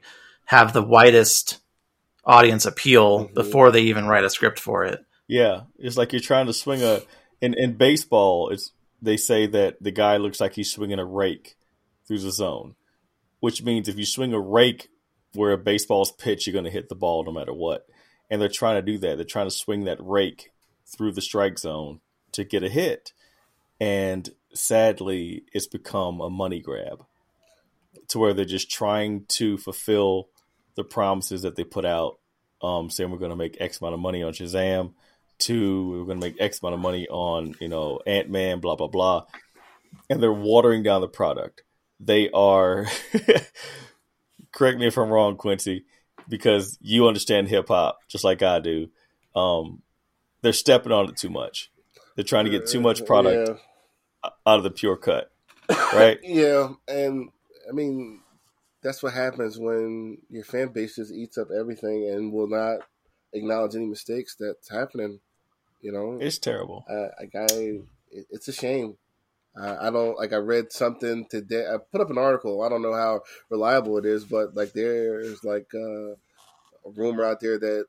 have 0.45 0.73
the 0.73 0.83
widest 0.83 1.59
audience 2.25 2.65
appeal 2.65 3.27
Mhm. 3.27 3.33
before 3.33 3.71
they 3.71 3.83
even 3.83 4.07
write 4.07 4.23
a 4.25 4.29
script 4.29 4.59
for 4.59 4.83
it. 4.83 4.99
Yeah, 5.27 5.61
it's 5.77 5.97
like 5.97 6.11
you're 6.11 6.19
trying 6.21 6.47
to 6.47 6.53
swing 6.53 6.81
a 6.83 7.01
in 7.41 7.53
in 7.53 7.73
baseball. 7.77 8.49
It's 8.49 8.71
they 9.01 9.17
say 9.17 9.47
that 9.47 9.81
the 9.81 9.91
guy 9.91 10.17
looks 10.17 10.39
like 10.41 10.55
he's 10.55 10.71
swinging 10.71 10.99
a 10.99 11.05
rake 11.05 11.55
through 12.07 12.19
the 12.19 12.31
zone, 12.31 12.75
which 13.39 13.63
means 13.63 13.87
if 13.87 13.97
you 13.97 14.05
swing 14.05 14.33
a 14.33 14.39
rake 14.39 14.89
where 15.33 15.53
a 15.53 15.57
baseball's 15.57 16.11
pitch, 16.11 16.45
you're 16.45 16.53
going 16.53 16.65
to 16.65 16.71
hit 16.71 16.89
the 16.89 16.95
ball 16.95 17.23
no 17.23 17.31
matter 17.31 17.53
what. 17.53 17.85
And 18.33 18.41
they're 18.41 18.49
trying 18.49 18.77
to 18.77 18.81
do 18.81 18.97
that. 18.97 19.17
They're 19.17 19.25
trying 19.25 19.45
to 19.45 19.55
swing 19.55 19.83
that 19.83 19.99
rake 20.01 20.49
through 20.87 21.11
the 21.11 21.21
strike 21.21 21.59
zone 21.59 21.99
to 22.31 22.43
get 22.43 22.63
a 22.63 22.67
hit. 22.69 23.13
And 23.79 24.27
sadly, 24.55 25.43
it's 25.53 25.67
become 25.67 26.19
a 26.19 26.31
money 26.31 26.59
grab 26.59 27.05
to 28.07 28.17
where 28.17 28.33
they're 28.33 28.43
just 28.43 28.71
trying 28.71 29.25
to 29.27 29.59
fulfill 29.59 30.29
the 30.73 30.83
promises 30.83 31.43
that 31.43 31.57
they 31.57 31.63
put 31.63 31.85
out, 31.85 32.17
um, 32.63 32.89
saying 32.89 33.11
we're 33.11 33.19
going 33.19 33.29
to 33.29 33.35
make 33.35 33.61
X 33.61 33.79
amount 33.79 33.93
of 33.93 33.99
money 33.99 34.23
on 34.23 34.33
Shazam, 34.33 34.93
to 35.37 35.89
we're 35.91 36.05
going 36.05 36.19
to 36.19 36.25
make 36.25 36.41
X 36.41 36.59
amount 36.63 36.73
of 36.73 36.81
money 36.81 37.07
on 37.09 37.53
you 37.59 37.67
know 37.67 37.99
Ant 38.07 38.31
Man, 38.31 38.59
blah 38.59 38.75
blah 38.75 38.87
blah, 38.87 39.25
and 40.09 40.23
they're 40.23 40.33
watering 40.33 40.81
down 40.81 41.01
the 41.01 41.07
product. 41.07 41.61
They 41.99 42.31
are, 42.31 42.87
correct 44.51 44.79
me 44.79 44.87
if 44.87 44.97
I'm 44.97 45.09
wrong, 45.09 45.37
Quincy, 45.37 45.85
because 46.27 46.77
you 46.81 47.07
understand 47.07 47.47
hip 47.47 47.67
hop 47.67 47.99
just 48.07 48.23
like 48.23 48.41
I 48.41 48.59
do. 48.59 48.89
Um, 49.35 49.81
they're 50.41 50.53
stepping 50.53 50.91
on 50.91 51.09
it 51.09 51.17
too 51.17 51.29
much. 51.29 51.71
They're 52.15 52.23
trying 52.23 52.45
to 52.45 52.51
get 52.51 52.67
too 52.67 52.79
much 52.79 53.05
product 53.05 53.49
yeah. 54.23 54.29
out 54.45 54.57
of 54.57 54.63
the 54.63 54.71
pure 54.71 54.97
cut, 54.97 55.31
right? 55.93 56.19
Yeah, 56.23 56.69
and 56.87 57.29
I 57.67 57.71
mean 57.71 58.21
that's 58.83 59.01
what 59.01 59.13
happens 59.13 59.57
when 59.57 60.19
your 60.29 60.43
fan 60.43 60.67
base 60.67 60.97
just 60.97 61.11
eats 61.11 61.37
up 61.37 61.47
everything 61.57 62.09
and 62.09 62.31
will 62.31 62.49
not 62.49 62.79
acknowledge 63.31 63.75
any 63.75 63.85
mistakes 63.85 64.35
that's 64.39 64.69
happening. 64.69 65.19
You 65.81 65.91
know, 65.91 66.17
It's 66.21 66.37
terrible. 66.37 66.85
uh, 66.89 67.07
like 67.19 67.33
I, 67.35 67.81
it, 68.11 68.27
it's 68.29 68.47
a 68.47 68.53
shame. 68.53 68.97
Uh, 69.59 69.77
I 69.79 69.89
don't 69.91 70.17
like. 70.17 70.33
I 70.33 70.37
read 70.37 70.71
something 70.71 71.25
today. 71.29 71.65
I 71.67 71.77
put 71.91 72.01
up 72.01 72.09
an 72.09 72.17
article. 72.17 72.63
I 72.63 72.69
don't 72.69 72.81
know 72.81 72.93
how 72.93 73.21
reliable 73.49 73.97
it 73.97 74.05
is, 74.05 74.25
but 74.25 74.55
like 74.55 74.73
there's 74.73 75.43
like 75.43 75.67
uh, 75.75 76.13
a 76.13 76.91
rumor 76.95 77.23
out 77.23 77.39
there 77.39 77.59
that 77.59 77.85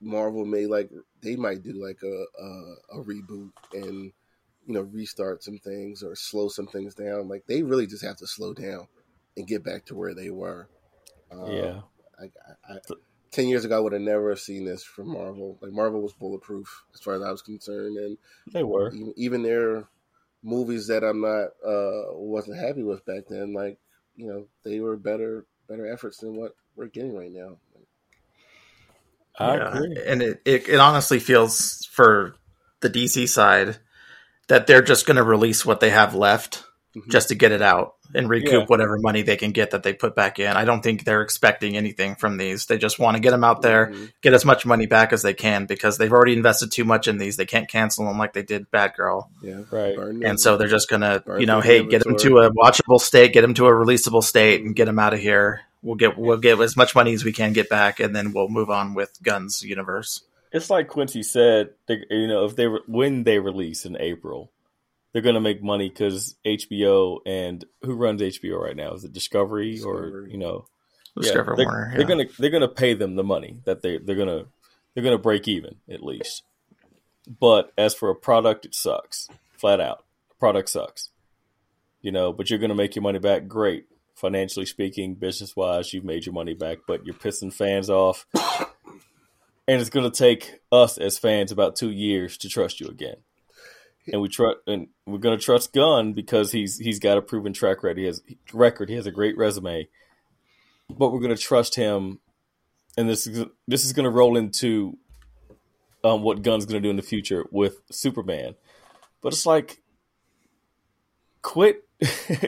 Marvel 0.00 0.44
may 0.44 0.66
like 0.66 0.90
they 1.20 1.36
might 1.36 1.62
do 1.62 1.72
like 1.72 2.00
a, 2.02 2.24
a 2.42 3.00
a 3.00 3.04
reboot 3.04 3.50
and 3.72 4.12
you 4.66 4.74
know 4.74 4.82
restart 4.82 5.42
some 5.42 5.58
things 5.58 6.02
or 6.02 6.14
slow 6.16 6.48
some 6.48 6.66
things 6.66 6.94
down. 6.94 7.28
Like 7.28 7.44
they 7.46 7.62
really 7.62 7.86
just 7.86 8.04
have 8.04 8.16
to 8.18 8.26
slow 8.26 8.54
down 8.54 8.86
and 9.36 9.46
get 9.46 9.64
back 9.64 9.84
to 9.86 9.94
where 9.94 10.14
they 10.14 10.30
were. 10.30 10.68
Uh, 11.30 11.50
Yeah. 11.50 11.80
I, 12.18 12.24
I, 12.24 12.74
I, 12.74 12.78
ten 13.32 13.48
years 13.48 13.64
ago, 13.64 13.76
I 13.76 13.80
would 13.80 13.92
have 13.92 14.02
never 14.02 14.34
seen 14.36 14.64
this 14.64 14.82
from 14.84 15.12
Marvel. 15.12 15.58
Like 15.60 15.72
Marvel 15.72 16.00
was 16.00 16.12
bulletproof 16.12 16.84
as 16.94 17.00
far 17.00 17.14
as 17.14 17.22
I 17.22 17.30
was 17.30 17.42
concerned, 17.42 17.98
and 17.98 18.16
They 18.52 18.62
were. 18.62 18.92
even, 18.92 19.14
even 19.16 19.42
their 19.42 19.88
movies 20.44 20.88
that 20.88 21.04
I'm 21.04 21.22
not 21.22 21.48
uh 21.66 22.14
wasn't 22.14 22.60
happy 22.60 22.84
with 22.84 23.06
back 23.06 23.24
then, 23.30 23.54
like 23.54 23.78
you 24.16 24.28
know, 24.28 24.46
they 24.64 24.80
were 24.80 24.96
better 24.96 25.46
better 25.68 25.92
efforts 25.92 26.18
than 26.18 26.36
what 26.36 26.56
we're 26.76 26.88
getting 26.88 27.16
right 27.16 27.32
now. 27.32 27.58
I 29.38 29.56
Yeah. 29.56 29.56
agree. 29.56 29.98
And 30.06 30.22
it, 30.22 30.42
it, 30.44 30.68
it 30.68 30.80
honestly 30.80 31.18
feels 31.18 31.86
for 31.92 32.36
the 32.80 32.90
DC 32.90 33.28
side 33.28 33.78
that 34.48 34.66
they're 34.66 34.82
just 34.82 35.06
going 35.06 35.16
to 35.16 35.22
release 35.22 35.64
what 35.66 35.80
they 35.80 35.90
have 35.90 36.14
left 36.14 36.64
Mhm. 36.96 37.08
just 37.10 37.28
to 37.28 37.34
get 37.34 37.50
it 37.52 37.60
out 37.62 37.94
and 38.14 38.28
recoup 38.28 38.52
Yeah. 38.52 38.64
whatever 38.66 38.98
money 38.98 39.22
they 39.22 39.36
can 39.36 39.50
get 39.50 39.72
that 39.72 39.82
they 39.82 39.92
put 39.92 40.14
back 40.14 40.38
in. 40.38 40.48
I 40.56 40.64
don't 40.64 40.80
think 40.82 41.04
they're 41.04 41.22
expecting 41.22 41.76
anything 41.76 42.14
from 42.14 42.36
these. 42.36 42.66
They 42.66 42.78
just 42.78 42.98
want 42.98 43.16
to 43.16 43.20
get 43.20 43.30
them 43.32 43.42
out 43.42 43.62
there, 43.62 43.86
Mhm. 43.92 44.12
get 44.22 44.32
as 44.32 44.44
much 44.44 44.64
money 44.64 44.86
back 44.86 45.12
as 45.12 45.22
they 45.22 45.34
can 45.34 45.66
because 45.66 45.98
they've 45.98 46.12
already 46.12 46.34
invested 46.34 46.70
too 46.70 46.84
much 46.84 47.08
in 47.08 47.18
these. 47.18 47.36
They 47.36 47.46
can't 47.46 47.68
cancel 47.68 48.06
them 48.06 48.18
like 48.18 48.32
they 48.32 48.42
did 48.42 48.70
Batgirl. 48.70 49.26
Yeah, 49.42 49.60
Right. 49.70 49.96
Burn 49.96 50.08
And 50.16 50.22
them. 50.22 50.38
so 50.38 50.56
they're 50.56 50.68
just 50.68 50.88
going 50.88 51.02
to, 51.02 51.22
Burn 51.26 51.40
you 51.40 51.46
know, 51.46 51.60
through 51.60 51.78
the 51.78 51.82
hey, 51.84 51.88
get 51.90 52.04
them 52.04 52.16
to 52.16 52.38
a 52.38 52.50
watchable 52.52 53.00
state, 53.00 53.32
get 53.32 53.40
them 53.42 53.54
to 53.54 53.66
a 53.66 53.72
releasable 53.72 54.22
state 54.22 54.62
and 54.62 54.76
get 54.76 54.84
them 54.84 54.98
out 55.00 55.14
of 55.14 55.20
here. 55.20 55.62
We'll 55.82 55.96
get 55.96 56.16
we'll 56.16 56.38
get 56.38 56.58
as 56.60 56.76
much 56.76 56.94
money 56.94 57.12
as 57.12 57.24
we 57.24 57.32
can 57.32 57.52
get 57.52 57.68
back 57.68 58.00
and 58.00 58.14
then 58.16 58.32
we'll 58.32 58.48
move 58.48 58.70
on 58.70 58.94
with 58.94 59.10
Gunn's 59.22 59.62
universe. 59.62 60.22
It's 60.52 60.70
like 60.70 60.86
Quincy 60.88 61.22
said. 61.24 61.70
They, 61.88 61.98
you 62.08 62.28
know, 62.28 62.44
if 62.44 62.54
they 62.54 62.68
re- 62.68 62.80
when 62.86 63.24
they 63.24 63.40
release 63.40 63.84
in 63.84 63.96
April, 64.00 64.50
they're 65.14 65.22
going 65.22 65.36
to 65.36 65.40
make 65.40 65.62
money 65.62 65.88
because 65.88 66.34
HBO 66.44 67.20
and 67.24 67.64
who 67.82 67.94
runs 67.94 68.20
HBO 68.20 68.60
right 68.60 68.76
now? 68.76 68.92
Is 68.92 69.04
it 69.04 69.14
Discovery, 69.14 69.80
or 69.80 70.26
you 70.28 70.36
know? 70.36 70.66
Discover 71.18 71.54
they're, 71.56 71.66
Warner. 71.66 71.94
They're 71.96 72.06
gonna 72.06 72.24
they're 72.38 72.50
gonna 72.50 72.66
pay 72.66 72.92
them 72.94 73.14
the 73.14 73.22
money 73.22 73.60
that 73.64 73.82
they 73.82 73.98
they're 73.98 74.16
gonna 74.16 74.46
they're 74.92 75.04
gonna 75.04 75.16
break 75.16 75.46
even 75.46 75.76
at 75.88 76.02
least. 76.02 76.42
But 77.26 77.72
as 77.78 77.94
for 77.94 78.10
a 78.10 78.16
product, 78.16 78.66
it 78.66 78.74
sucks 78.74 79.28
flat 79.56 79.80
out. 79.80 80.04
The 80.30 80.34
product 80.34 80.68
sucks. 80.68 81.10
You 82.02 82.12
know, 82.12 82.32
but 82.32 82.50
you're 82.50 82.58
going 82.58 82.70
to 82.70 82.74
make 82.74 82.96
your 82.96 83.02
money 83.02 83.18
back. 83.18 83.48
Great, 83.48 83.86
financially 84.14 84.66
speaking, 84.66 85.14
business 85.14 85.56
wise, 85.56 85.94
you've 85.94 86.04
made 86.04 86.26
your 86.26 86.34
money 86.34 86.52
back. 86.52 86.78
But 86.86 87.06
you're 87.06 87.14
pissing 87.14 87.52
fans 87.52 87.88
off, 87.88 88.26
and 88.34 89.80
it's 89.80 89.88
going 89.88 90.10
to 90.10 90.16
take 90.16 90.60
us 90.70 90.98
as 90.98 91.16
fans 91.16 91.50
about 91.50 91.76
two 91.76 91.90
years 91.90 92.36
to 92.38 92.48
trust 92.48 92.80
you 92.80 92.88
again. 92.88 93.16
And 94.12 94.20
we 94.20 94.28
trust, 94.28 94.58
and 94.66 94.88
we're 95.06 95.18
going 95.18 95.38
to 95.38 95.42
trust 95.42 95.72
Gunn 95.72 96.12
because 96.12 96.52
he's 96.52 96.78
he's 96.78 96.98
got 96.98 97.16
a 97.16 97.22
proven 97.22 97.52
track 97.52 97.82
record. 97.82 97.98
He 97.98 98.04
has 98.04 98.22
record. 98.52 98.90
He 98.90 98.96
has 98.96 99.06
a 99.06 99.10
great 99.10 99.36
resume, 99.36 99.88
but 100.90 101.10
we're 101.10 101.20
going 101.20 101.34
to 101.34 101.42
trust 101.42 101.76
him. 101.76 102.20
And 102.96 103.08
this 103.08 103.26
is 103.26 103.46
this 103.66 103.84
is 103.84 103.92
going 103.92 104.04
to 104.04 104.10
roll 104.10 104.36
into 104.36 104.98
um, 106.04 106.22
what 106.22 106.42
Gunn's 106.42 106.66
going 106.66 106.80
to 106.80 106.86
do 106.86 106.90
in 106.90 106.96
the 106.96 107.02
future 107.02 107.46
with 107.50 107.80
Superman. 107.90 108.54
But 109.22 109.32
it's 109.32 109.46
like, 109.46 109.82
quit, 111.40 111.88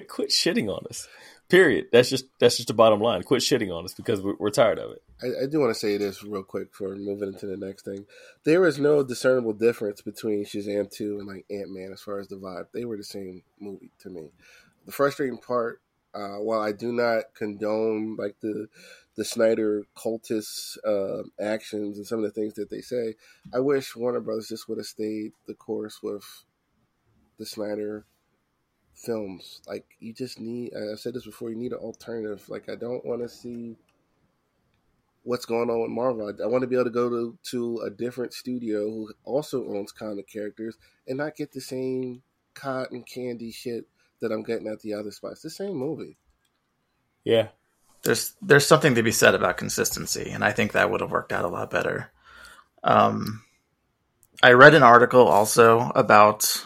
quit 0.08 0.28
shitting 0.28 0.68
on 0.68 0.84
us. 0.88 1.08
Period. 1.48 1.86
That's 1.92 2.10
just 2.10 2.24
that's 2.40 2.56
just 2.56 2.68
the 2.68 2.74
bottom 2.74 3.00
line. 3.00 3.22
Quit 3.22 3.40
shitting 3.40 3.72
on 3.72 3.84
us 3.84 3.94
because 3.94 4.20
we're, 4.20 4.34
we're 4.38 4.50
tired 4.50 4.80
of 4.80 4.90
it. 4.90 5.02
I, 5.22 5.44
I 5.44 5.46
do 5.46 5.60
want 5.60 5.72
to 5.72 5.78
say 5.78 5.96
this 5.96 6.24
real 6.24 6.42
quick 6.42 6.74
for 6.74 6.96
moving 6.96 7.28
into 7.28 7.46
the 7.46 7.56
next 7.56 7.84
thing. 7.84 8.06
There 8.44 8.66
is 8.66 8.80
no 8.80 9.04
discernible 9.04 9.52
difference 9.52 10.00
between 10.00 10.44
Shazam 10.44 10.90
2 10.90 11.20
and 11.20 11.28
like 11.28 11.46
Ant 11.48 11.70
Man 11.70 11.92
as 11.92 12.00
far 12.00 12.18
as 12.18 12.26
the 12.26 12.36
vibe. 12.36 12.66
They 12.74 12.84
were 12.84 12.96
the 12.96 13.04
same 13.04 13.42
movie 13.60 13.92
to 14.00 14.10
me. 14.10 14.30
The 14.86 14.92
frustrating 14.92 15.38
part, 15.38 15.80
uh, 16.14 16.38
while 16.38 16.60
I 16.60 16.72
do 16.72 16.92
not 16.92 17.34
condone 17.34 18.16
like 18.16 18.36
the 18.40 18.68
the 19.16 19.24
Snyder 19.24 19.84
cultist 19.96 20.76
uh, 20.84 21.22
actions 21.40 21.96
and 21.96 22.06
some 22.06 22.18
of 22.18 22.24
the 22.24 22.38
things 22.38 22.54
that 22.54 22.70
they 22.70 22.80
say, 22.80 23.14
I 23.54 23.60
wish 23.60 23.94
Warner 23.96 24.20
Brothers 24.20 24.48
just 24.48 24.68
would 24.68 24.78
have 24.78 24.86
stayed 24.86 25.32
the 25.46 25.54
course 25.54 26.02
with 26.02 26.24
the 27.38 27.46
Snyder 27.46 28.04
films. 28.96 29.60
Like 29.66 29.86
you 30.00 30.12
just 30.12 30.40
need. 30.40 30.72
I 30.74 30.96
said 30.96 31.14
this 31.14 31.26
before. 31.26 31.50
You 31.50 31.56
need 31.56 31.72
an 31.72 31.78
alternative. 31.78 32.48
Like 32.48 32.68
I 32.68 32.74
don't 32.74 33.04
want 33.04 33.22
to 33.22 33.28
see 33.28 33.76
what's 35.22 35.44
going 35.44 35.68
on 35.70 35.82
with 35.82 35.90
Marvel. 35.90 36.26
I, 36.26 36.42
I 36.42 36.46
want 36.46 36.62
to 36.62 36.68
be 36.68 36.76
able 36.76 36.84
to 36.84 36.90
go 36.90 37.08
to 37.08 37.38
to 37.50 37.78
a 37.86 37.90
different 37.90 38.32
studio 38.32 38.90
who 38.90 39.12
also 39.24 39.66
owns 39.68 39.92
comic 39.92 40.28
characters 40.28 40.76
and 41.06 41.18
not 41.18 41.36
get 41.36 41.52
the 41.52 41.60
same 41.60 42.22
cotton 42.54 43.02
candy 43.02 43.50
shit 43.50 43.86
that 44.20 44.32
I'm 44.32 44.42
getting 44.42 44.66
at 44.66 44.80
the 44.80 44.94
other 44.94 45.10
spots. 45.10 45.42
The 45.42 45.50
same 45.50 45.74
movie. 45.74 46.16
Yeah, 47.24 47.48
there's 48.02 48.34
there's 48.40 48.66
something 48.66 48.94
to 48.94 49.02
be 49.02 49.12
said 49.12 49.34
about 49.34 49.58
consistency, 49.58 50.30
and 50.30 50.44
I 50.44 50.52
think 50.52 50.72
that 50.72 50.90
would 50.90 51.00
have 51.00 51.10
worked 51.10 51.32
out 51.32 51.44
a 51.44 51.48
lot 51.48 51.70
better. 51.70 52.10
Um, 52.82 53.42
I 54.42 54.52
read 54.52 54.74
an 54.74 54.82
article 54.82 55.26
also 55.26 55.90
about 55.94 56.65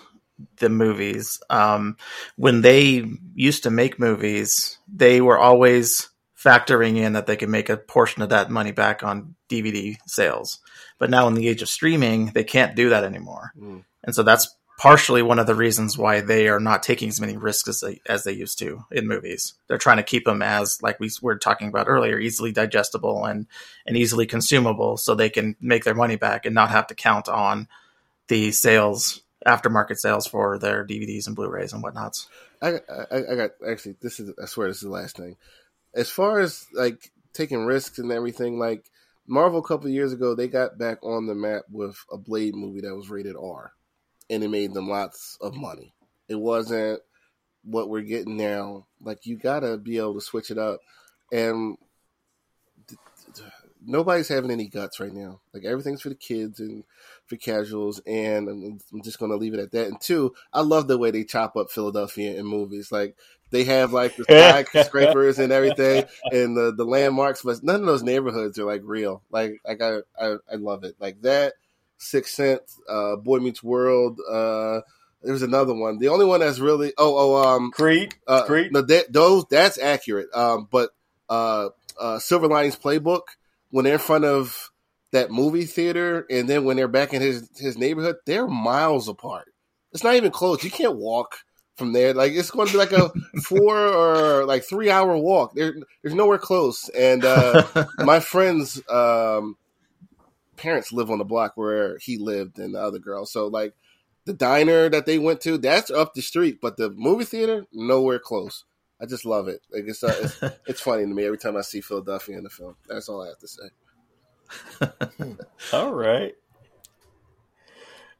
the 0.56 0.68
movies. 0.68 1.40
Um, 1.50 1.97
when 2.37 2.61
they 2.61 3.04
used 3.35 3.64
to 3.64 3.70
make 3.70 3.99
movies, 3.99 4.78
they 4.92 5.20
were 5.20 5.38
always 5.38 6.09
factoring 6.42 6.97
in 6.97 7.12
that 7.12 7.26
they 7.26 7.37
could 7.37 7.49
make 7.49 7.68
a 7.68 7.76
portion 7.76 8.23
of 8.23 8.30
that 8.30 8.50
money 8.50 8.73
back 8.73 9.02
on 9.02 9.35
DVD 9.49 9.97
sales. 10.06 10.59
But 10.99 11.11
now 11.11 11.28
in 11.28 11.35
the 11.35 11.49
age 11.49 11.62
of 11.62 11.68
streaming, 11.68 12.26
they 12.26 12.44
can't 12.44 12.75
do 12.75 12.90
that 12.90 13.04
anymore. 13.04 13.52
Mm. 13.59 13.85
And 14.04 14.14
so 14.14 14.23
that's 14.23 14.54
partially 14.78 15.20
one 15.20 15.38
of 15.38 15.47
the 15.47 15.54
reasons 15.54 15.99
why 15.99 16.23
they 16.23 16.49
are 16.49 16.59
not 16.59 16.82
taking 16.82 17.11
as 17.11 17.20
many 17.20 17.37
risks 17.37 17.68
as 17.68 17.80
they, 17.80 18.00
as 18.06 18.25
they 18.25 18.32
used 18.32 18.59
to 18.59 18.82
in 18.90 19.06
movies. 19.06 19.52
They're 19.68 19.76
trying 19.76 19.99
to 19.99 20.02
keep 20.02 20.25
them 20.25 20.40
as, 20.40 20.78
like 20.80 20.99
we 20.99 21.11
were 21.20 21.37
talking 21.37 21.68
about 21.68 21.87
earlier, 21.87 22.18
easily 22.18 22.50
digestible 22.50 23.26
and, 23.26 23.47
and 23.85 23.94
easily 23.94 24.25
consumable 24.25 24.97
so 24.97 25.14
they 25.14 25.28
can 25.28 25.54
make 25.61 25.85
their 25.85 25.94
money 25.94 26.16
back 26.16 26.47
and 26.47 26.54
not 26.54 26.70
have 26.70 26.87
to 26.87 26.94
count 26.94 27.28
on 27.28 27.68
the 28.28 28.52
sales 28.52 29.20
aftermarket 29.47 29.97
sales 29.97 30.26
for 30.26 30.59
their 30.59 30.87
DVDs 30.87 31.26
and 31.26 31.37
Blu-rays 31.37 31.73
and 31.73 31.82
whatnots. 31.82 32.28
I, 32.61 32.80
I, 33.11 33.32
I 33.32 33.35
got 33.37 33.50
actually 33.66 33.97
this 34.00 34.20
is 34.20 34.32
I 34.40 34.47
swear 34.47 34.68
this 34.68 34.78
is 34.78 34.82
the 34.82 34.90
last 34.90 35.16
thing. 35.16 35.37
As 35.94 36.11
far 36.11 36.40
as 36.40 36.67
like 36.73 37.10
taking 37.32 37.65
risks 37.65 37.99
and 37.99 38.12
everything, 38.12 38.58
like 38.58 38.91
Marvel 39.26 39.60
a 39.60 39.67
couple 39.67 39.88
years 39.88 40.12
ago, 40.12 40.34
they 40.34 40.49
got 40.49 40.78
back 40.78 41.02
on 41.02 41.26
the 41.26 41.34
map 41.34 41.62
with 41.71 41.97
a 42.12 42.19
Blade 42.19 42.54
movie 42.54 42.82
that 42.82 42.95
was 42.95 43.10
rated 43.10 43.36
R, 43.36 43.73
and 44.28 44.43
it 44.45 44.49
made 44.49 44.75
them 44.75 44.88
lots 44.88 45.38
of 45.41 45.54
money. 45.54 45.95
It 46.28 46.38
wasn't 46.38 47.00
what 47.65 47.88
we're 47.88 48.02
getting 48.02 48.36
now. 48.36 48.86
Like 49.00 49.25
you 49.25 49.36
gotta 49.36 49.78
be 49.78 49.99
able 49.99 50.15
to 50.15 50.21
switch 50.21 50.50
it 50.50 50.58
up, 50.58 50.80
and 51.32 51.78
nobody's 53.84 54.28
having 54.28 54.50
any 54.50 54.69
guts 54.69 55.00
right 55.00 55.12
now. 55.12 55.41
Like 55.54 55.65
everything's 55.65 56.02
for 56.02 56.10
the 56.10 56.15
kids 56.15 56.60
and 56.60 56.84
for 57.30 57.36
casuals, 57.36 58.00
and 58.06 58.49
I'm, 58.93 59.02
just 59.02 59.19
going 59.19 59.30
to 59.30 59.38
leave 59.38 59.54
it 59.54 59.60
at 59.60 59.71
that. 59.73 59.86
And 59.86 60.00
two, 60.00 60.34
I 60.52 60.60
love 60.60 60.88
the 60.88 60.99
way 60.99 61.12
they 61.12 61.25
chop 61.25 61.56
up 61.56 61.71
Philadelphia 61.71 62.36
in 62.36 62.45
movies. 62.45 62.93
Like 62.93 63.16
they 63.50 63.64
have 63.64 63.93
like 63.93 64.16
the 64.16 64.25
skyscrapers 64.69 65.38
and 65.38 65.52
everything, 65.52 66.04
and 66.30 66.56
the 66.56 66.75
the 66.76 66.84
landmarks, 66.84 67.43
but 67.43 67.62
none 67.62 67.80
of 67.80 67.86
those 67.86 68.02
neighborhoods 68.02 68.58
are 68.58 68.64
like 68.64 68.82
real. 68.84 69.23
Like 69.30 69.60
like 69.64 69.80
I 69.80 70.00
I, 70.21 70.36
I 70.52 70.56
love 70.56 70.84
it. 70.84 70.97
Like 70.99 71.23
that 71.23 71.54
Sixth 71.99 72.34
Sense, 72.34 72.78
uh, 72.88 73.16
Boy 73.16 73.38
Meets 73.38 73.62
World. 73.62 74.19
Uh, 74.28 74.80
there's 75.23 75.43
another 75.43 75.75
one. 75.75 75.99
The 75.99 76.08
only 76.08 76.26
one 76.26 76.40
that's 76.40 76.58
really 76.58 76.93
oh 76.99 77.34
oh 77.34 77.54
um 77.54 77.71
Creed. 77.71 78.14
Uh, 78.26 78.45
Creed. 78.45 78.73
No, 78.73 78.82
that, 78.82 79.12
those 79.12 79.45
that's 79.49 79.78
accurate. 79.78 80.28
Um, 80.34 80.66
but 80.71 80.90
uh, 81.28 81.69
uh, 81.99 82.19
Silver 82.19 82.49
Linings 82.49 82.76
Playbook 82.76 83.23
when 83.71 83.84
they're 83.84 83.95
in 83.95 84.00
front 84.00 84.25
of 84.25 84.70
that 85.12 85.30
movie 85.30 85.64
theater 85.64 86.26
and 86.30 86.49
then 86.49 86.64
when 86.64 86.76
they're 86.76 86.88
back 86.88 87.12
in 87.12 87.23
his 87.23 87.49
his 87.58 87.76
neighborhood, 87.76 88.16
they're 88.26 88.46
miles 88.46 89.08
apart. 89.08 89.52
It's 89.92 90.04
not 90.04 90.14
even 90.14 90.30
close. 90.30 90.62
You 90.62 90.70
can't 90.70 90.96
walk 90.96 91.38
from 91.80 91.92
there. 91.92 92.14
Like 92.14 92.32
it's 92.32 92.50
going 92.50 92.68
to 92.68 92.73
be 92.73 92.78
like 92.78 92.92
a 92.92 93.10
four 93.42 93.76
or 93.76 94.44
like 94.44 94.62
three 94.62 94.90
hour 94.90 95.16
walk. 95.16 95.54
There, 95.54 95.75
there's 96.02 96.14
nowhere 96.14 96.38
close. 96.38 96.88
And 96.90 97.25
uh, 97.25 97.86
my 97.99 98.20
friend's 98.20 98.80
um, 98.88 99.56
parents 100.56 100.92
live 100.92 101.10
on 101.10 101.18
the 101.18 101.25
block 101.25 101.56
where 101.56 101.99
he 101.99 102.18
lived 102.18 102.58
and 102.58 102.75
the 102.75 102.80
other 102.80 102.99
girl. 102.99 103.26
So 103.26 103.49
like 103.49 103.75
the 104.26 104.34
diner 104.34 104.88
that 104.90 105.06
they 105.06 105.18
went 105.18 105.40
to, 105.42 105.58
that's 105.58 105.90
up 105.90 106.14
the 106.14 106.23
street, 106.23 106.60
but 106.60 106.76
the 106.76 106.90
movie 106.90 107.25
theater, 107.25 107.66
nowhere 107.73 108.18
close. 108.18 108.64
I 109.00 109.06
just 109.06 109.25
love 109.25 109.49
it. 109.49 109.62
Like 109.73 109.84
it's, 109.86 110.04
uh, 110.04 110.14
it's, 110.20 110.42
it's 110.66 110.80
funny 110.80 111.04
to 111.04 111.08
me 111.08 111.25
every 111.25 111.38
time 111.38 111.56
I 111.56 111.62
see 111.62 111.80
Philadelphia 111.80 112.36
in 112.36 112.44
the 112.44 112.50
film. 112.50 112.76
That's 112.86 113.08
all 113.08 113.25
I 113.25 113.28
have 113.28 113.38
to 113.38 113.49
say. 113.49 113.70
all 115.73 115.93
right, 115.93 116.34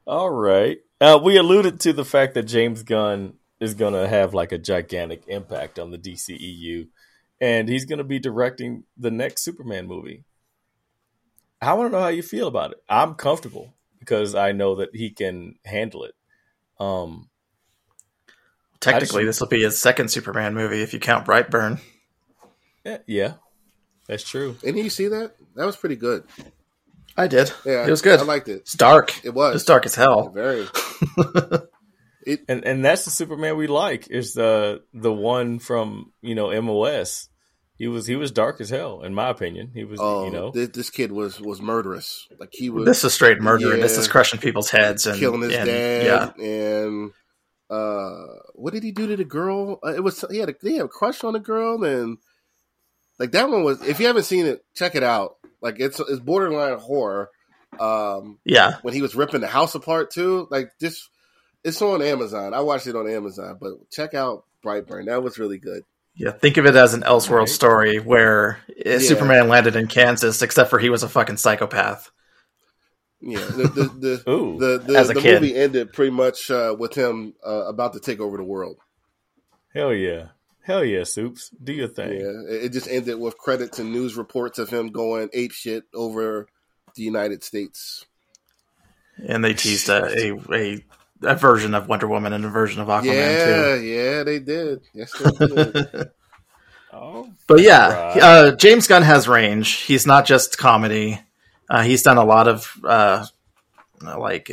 all 0.05 0.29
right. 0.29 0.79
Uh, 0.99 1.19
we 1.21 1.37
alluded 1.37 1.79
to 1.79 1.93
the 1.93 2.05
fact 2.05 2.35
that 2.35 2.43
James 2.43 2.83
Gunn 2.83 3.33
is 3.59 3.73
going 3.73 3.93
to 3.93 4.07
have 4.07 4.33
like 4.33 4.51
a 4.51 4.57
gigantic 4.57 5.23
impact 5.27 5.79
on 5.79 5.91
the 5.91 5.97
DCEU, 5.97 6.87
and 7.39 7.67
he's 7.67 7.85
going 7.85 7.97
to 7.97 8.03
be 8.03 8.19
directing 8.19 8.83
the 8.97 9.11
next 9.11 9.43
Superman 9.43 9.87
movie. 9.87 10.23
I 11.61 11.73
want 11.73 11.91
to 11.91 11.97
know 11.97 12.03
how 12.03 12.09
you 12.09 12.23
feel 12.23 12.47
about 12.47 12.71
it. 12.71 12.83
I'm 12.89 13.13
comfortable 13.13 13.73
because 13.99 14.33
I 14.33 14.51
know 14.51 14.75
that 14.75 14.95
he 14.95 15.11
can 15.11 15.55
handle 15.63 16.03
it. 16.05 16.15
Um, 16.79 17.29
Technically, 18.81 19.25
this 19.25 19.39
will 19.39 19.47
be 19.47 19.61
his 19.61 19.77
second 19.77 20.09
Superman 20.09 20.55
movie 20.55 20.81
if 20.81 20.91
you 20.91 20.99
count 20.99 21.27
Brightburn. 21.27 21.79
Yeah, 22.83 22.97
yeah, 23.05 23.33
that's 24.07 24.27
true. 24.27 24.57
Didn't 24.61 24.83
you 24.83 24.89
see 24.89 25.07
that? 25.07 25.35
That 25.55 25.65
was 25.65 25.75
pretty 25.75 25.95
good. 25.95 26.23
I 27.17 27.27
did. 27.27 27.51
Yeah, 27.65 27.85
it 27.85 27.89
was 27.89 28.01
good. 28.01 28.19
I 28.19 28.23
liked 28.23 28.47
it. 28.47 28.61
It's 28.61 28.73
dark. 28.73 29.23
It 29.23 29.33
was. 29.33 29.55
It's 29.55 29.65
dark 29.65 29.85
as 29.85 29.95
hell. 29.95 30.29
Very. 30.29 30.61
it, 32.25 32.41
and 32.47 32.63
and 32.65 32.85
that's 32.85 33.05
the 33.05 33.11
Superman 33.11 33.57
we 33.57 33.67
like. 33.67 34.09
Is 34.09 34.33
the 34.33 34.83
the 34.93 35.11
one 35.11 35.59
from 35.59 36.13
you 36.21 36.35
know 36.35 36.59
MOS. 36.61 37.27
He 37.77 37.87
was 37.87 38.05
he 38.05 38.15
was 38.15 38.31
dark 38.31 38.61
as 38.61 38.69
hell, 38.69 39.01
in 39.01 39.13
my 39.13 39.29
opinion. 39.29 39.71
He 39.73 39.83
was, 39.83 39.99
oh, 39.99 40.25
you 40.25 40.31
know, 40.31 40.51
this, 40.51 40.69
this, 40.69 40.89
kid 40.91 41.11
was 41.11 41.41
was 41.41 41.61
murderous. 41.63 42.27
Like 42.39 42.49
he 42.51 42.69
was. 42.69 42.85
This 42.85 43.03
is 43.03 43.13
straight 43.13 43.41
murder. 43.41 43.75
Yeah, 43.75 43.81
this 43.81 43.97
is 43.97 44.07
crushing 44.07 44.39
people's 44.39 44.69
heads 44.69 45.07
and 45.07 45.19
killing 45.19 45.41
his 45.41 45.55
and, 45.55 45.65
dad. 45.65 46.33
Yeah. 46.37 46.45
and 46.45 47.11
uh, 47.71 48.25
what 48.53 48.73
did 48.73 48.83
he 48.83 48.91
do 48.91 49.07
to 49.07 49.17
the 49.17 49.25
girl? 49.25 49.79
Uh, 49.83 49.95
it 49.95 50.03
was 50.03 50.23
he 50.29 50.37
had 50.37 50.49
a, 50.49 50.55
he 50.61 50.75
had 50.75 50.85
a 50.85 50.89
crush 50.89 51.23
on 51.23 51.33
the 51.33 51.39
girl, 51.39 51.83
and 51.83 52.19
like 53.17 53.31
that 53.31 53.49
one 53.49 53.63
was. 53.63 53.81
If 53.81 53.99
you 53.99 54.05
haven't 54.05 54.23
seen 54.23 54.45
it, 54.45 54.63
check 54.75 54.93
it 54.93 55.01
out. 55.01 55.37
Like 55.61 55.75
it's 55.79 55.99
it's 55.99 56.19
borderline 56.19 56.77
horror. 56.79 57.29
Um, 57.79 58.39
yeah, 58.43 58.77
when 58.81 58.93
he 58.93 59.01
was 59.01 59.15
ripping 59.15 59.41
the 59.41 59.47
house 59.47 59.75
apart 59.75 60.11
too, 60.11 60.47
like 60.49 60.71
this. 60.79 61.07
It's 61.63 61.79
on 61.83 62.01
Amazon. 62.01 62.55
I 62.55 62.61
watched 62.61 62.87
it 62.87 62.95
on 62.95 63.07
Amazon, 63.07 63.59
but 63.61 63.73
check 63.91 64.15
out 64.15 64.45
Brightburn. 64.65 65.05
That 65.05 65.21
was 65.21 65.37
really 65.37 65.59
good. 65.59 65.83
Yeah, 66.15 66.31
think 66.31 66.57
of 66.57 66.65
it 66.65 66.75
as 66.75 66.93
an 66.93 67.01
Elseworld 67.01 67.39
right. 67.39 67.49
story 67.49 67.97
where 67.99 68.59
yeah. 68.75 68.97
Superman 68.97 69.47
landed 69.47 69.75
in 69.75 69.87
Kansas, 69.87 70.41
except 70.41 70.69
for 70.69 70.79
he 70.79 70.89
was 70.89 71.03
a 71.03 71.09
fucking 71.09 71.37
psychopath. 71.37 72.11
Yeah, 73.21 73.45
the 73.45 73.63
the 73.63 74.23
the, 74.25 74.29
Ooh, 74.31 74.57
the, 74.59 74.79
the, 74.79 75.13
the 75.13 75.21
movie 75.21 75.55
ended 75.55 75.93
pretty 75.93 76.11
much 76.11 76.51
uh, 76.51 76.75
with 76.77 76.95
him 76.95 77.33
uh, 77.45 77.67
about 77.67 77.93
to 77.93 77.99
take 77.99 78.19
over 78.19 78.35
the 78.37 78.43
world. 78.43 78.77
Hell 79.73 79.93
yeah, 79.93 80.29
hell 80.63 80.83
yeah, 80.83 81.03
Soups, 81.03 81.49
do 81.63 81.73
your 81.73 81.87
thing. 81.87 82.13
Yeah, 82.19 82.55
it 82.55 82.69
just 82.69 82.87
ended 82.87 83.19
with 83.19 83.37
credits 83.37 83.79
and 83.79 83.91
news 83.91 84.15
reports 84.15 84.59
of 84.59 84.69
him 84.69 84.89
going 84.89 85.29
ape 85.33 85.51
shit 85.51 85.83
over 85.93 86.47
the 86.95 87.03
United 87.03 87.43
States. 87.43 88.05
And 89.27 89.43
they 89.43 89.53
teased 89.53 89.89
a, 89.89 90.05
a, 90.31 90.53
a 90.53 90.85
a 91.23 91.35
version 91.35 91.75
of 91.75 91.87
Wonder 91.87 92.07
Woman 92.07 92.33
and 92.33 92.43
a 92.43 92.49
version 92.49 92.81
of 92.81 92.87
Aquaman 92.87 93.13
yeah, 93.13 93.75
too. 93.75 93.83
yeah, 93.83 94.23
they 94.23 94.39
did. 94.39 94.81
Yes, 94.93 95.11
they 95.13 95.47
did. 95.47 96.09
Oh, 96.93 97.29
But 97.47 97.61
yeah, 97.61 97.87
Right. 97.87 98.21
uh, 98.21 98.55
James 98.57 98.85
Gunn 98.85 99.01
has 99.03 99.25
range. 99.25 99.71
He's 99.75 100.05
not 100.05 100.25
just 100.25 100.57
comedy. 100.57 101.21
Uh, 101.69 101.83
he's 101.83 102.03
done 102.03 102.17
a 102.17 102.25
lot 102.25 102.49
of 102.49 102.69
uh, 102.83 103.25
like, 104.01 104.51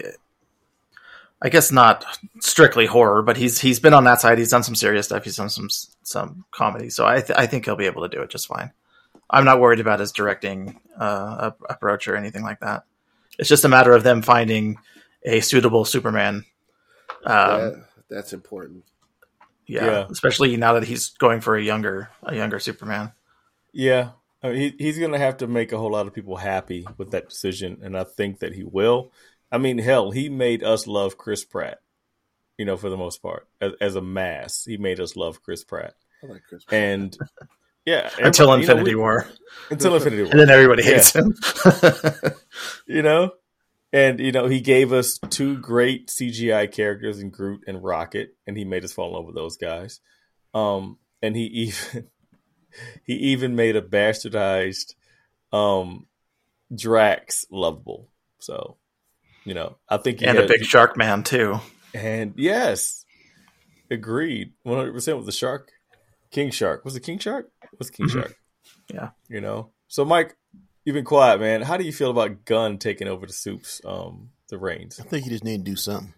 I 1.41 1.49
guess 1.51 1.71
not 1.71 2.05
strictly 2.41 2.87
horror, 2.87 3.23
but 3.23 3.37
he's 3.37 3.61
he's 3.61 3.79
been 3.81 3.95
on 3.95 4.05
that 4.05 4.21
side. 4.21 4.39
He's 4.39 4.51
done 4.51 4.63
some 4.65 4.75
serious 4.75 5.07
stuff. 5.07 5.25
He's 5.25 5.37
done 5.37 5.51
some 5.51 5.69
some 6.03 6.45
comedy. 6.51 6.91
So 6.91 7.07
I 7.07 7.21
th- 7.21 7.39
I 7.39 7.47
think 7.47 7.65
he'll 7.65 7.77
be 7.77 7.87
able 7.87 8.03
to 8.03 8.15
do 8.15 8.23
it 8.23 8.31
just 8.31 8.49
fine. 8.49 8.73
I'm 9.31 9.45
not 9.45 9.61
worried 9.61 9.79
about 9.81 10.01
his 10.01 10.11
directing 10.13 10.81
uh, 10.99 11.51
approach 11.69 12.09
or 12.09 12.17
anything 12.17 12.43
like 12.43 12.61
that. 12.61 12.85
It's 13.39 13.49
just 13.49 13.65
a 13.65 13.69
matter 13.69 13.93
of 13.93 14.03
them 14.03 14.23
finding 14.23 14.79
a 15.23 15.41
suitable 15.41 15.85
Superman. 15.85 16.45
Um, 17.25 17.61
that, 17.61 17.85
that's 18.09 18.33
important. 18.33 18.85
yeah, 19.67 19.85
Yeah. 19.85 20.07
especially 20.11 20.57
now 20.57 20.73
that 20.75 20.85
he's 20.85 21.11
going 21.11 21.41
for 21.41 21.57
a 21.57 21.63
younger 21.63 22.11
a 22.25 22.35
younger 22.35 22.59
Superman. 22.59 23.13
Yeah, 23.73 24.11
I 24.43 24.49
mean, 24.49 24.57
he 24.57 24.75
he's 24.79 24.99
going 24.99 25.13
to 25.13 25.19
have 25.19 25.37
to 25.39 25.47
make 25.47 25.71
a 25.73 25.79
whole 25.79 25.93
lot 25.93 26.07
of 26.09 26.15
people 26.15 26.37
happy 26.37 26.85
with 26.97 27.11
that 27.13 27.29
decision, 27.29 27.79
and 27.83 27.97
I 27.97 28.03
think 28.05 28.41
that 28.41 28.55
he 28.55 28.65
will. 28.65 29.13
I 29.51 29.59
mean, 29.59 29.79
hell, 29.79 30.11
he 30.11 30.29
made 30.29 30.63
us 30.63 30.87
love 30.87 31.17
Chris 31.17 31.45
Pratt. 31.45 31.79
You 32.59 32.65
know, 32.65 32.77
for 32.77 32.91
the 32.91 32.97
most 32.97 33.23
part, 33.23 33.47
as, 33.61 33.73
as 33.81 33.95
a 33.97 34.03
mass, 34.03 34.65
he 34.65 34.77
made 34.79 34.99
us 35.01 35.15
love 35.17 35.43
Chris 35.43 35.63
Pratt, 35.63 35.95
I 36.23 36.27
like 36.27 36.43
Chris. 36.49 36.65
Pratt. 36.65 36.81
and 36.83 37.17
yeah, 37.87 38.11
Until 38.19 38.51
everybody- 38.53 38.63
you 38.63 38.67
know, 38.67 38.73
Infinity 38.73 38.95
we- 38.97 39.01
War. 39.01 39.29
until 39.71 39.95
Infinity 39.95 40.23
War, 40.25 40.31
and 40.33 40.41
then 40.41 40.51
everybody 40.51 40.83
Yeah. 40.83 40.91
hates 40.95 41.15
him. 41.15 41.35
you 42.87 43.03
know, 43.03 43.31
and 43.93 44.19
you 44.19 44.33
know, 44.33 44.47
he 44.49 44.61
gave 44.61 44.93
us 44.93 45.19
two 45.31 45.57
great 45.59 46.09
CGI 46.09 46.71
characters 46.71 47.21
in 47.21 47.31
Groot 47.31 47.63
and 47.69 47.83
Rocket, 47.83 48.35
and 48.47 48.57
he 48.57 48.65
made 48.65 48.85
us 48.85 48.93
fall 48.93 49.09
in 49.11 49.15
love 49.15 49.27
with 49.27 49.35
those 49.37 49.57
guys. 49.57 50.01
Um, 50.53 50.99
and 51.23 51.37
he 51.37 51.45
even 51.45 52.09
he 53.05 53.13
even 53.15 53.55
made 53.57 53.77
a 53.77 53.83
bastardized 53.83 54.95
um 55.53 56.07
Drax 56.75 57.47
lovable. 57.51 58.09
So, 58.41 58.77
you 59.49 59.55
know, 59.55 59.77
I 59.89 59.97
think 59.97 60.21
he 60.21 60.27
and 60.27 60.39
a 60.39 60.47
big 60.47 60.65
shark 60.65 60.97
man 60.97 61.23
too. 61.23 61.61
and 61.95 62.35
yes, 62.37 63.05
agreed, 63.91 64.53
one 64.63 64.77
hundred 64.79 64.93
percent 64.93 65.17
with 65.17 65.27
the 65.27 65.33
shark, 65.33 65.71
King 66.31 66.51
Shark. 66.51 66.85
Was 66.85 66.95
it 66.97 67.01
King 67.01 67.19
Shark? 67.19 67.51
Was 67.79 67.89
it 67.89 67.95
King 67.95 68.07
Mhm. 68.07 68.13
Shark? 68.13 68.37
Yeah. 68.93 69.11
You 69.29 69.41
know. 69.41 69.73
So, 69.89 70.05
Mike, 70.05 70.37
you've 70.85 70.95
been 70.95 71.05
quiet, 71.05 71.41
man. 71.41 71.63
How 71.63 71.77
do 71.77 71.85
you 71.85 71.93
feel 71.93 72.11
about 72.11 72.45
Gunn 72.45 72.79
taking 72.79 73.09
over 73.09 73.27
the 73.27 73.33
soups, 73.33 73.81
um, 73.85 74.31
the 74.51 74.59
reins? 74.59 75.01
I 75.01 75.05
think 75.05 75.25
he 75.25 75.31
just 75.31 75.45
need 75.45 75.65
to 75.65 75.71
do 75.71 75.77
something. 75.77 76.15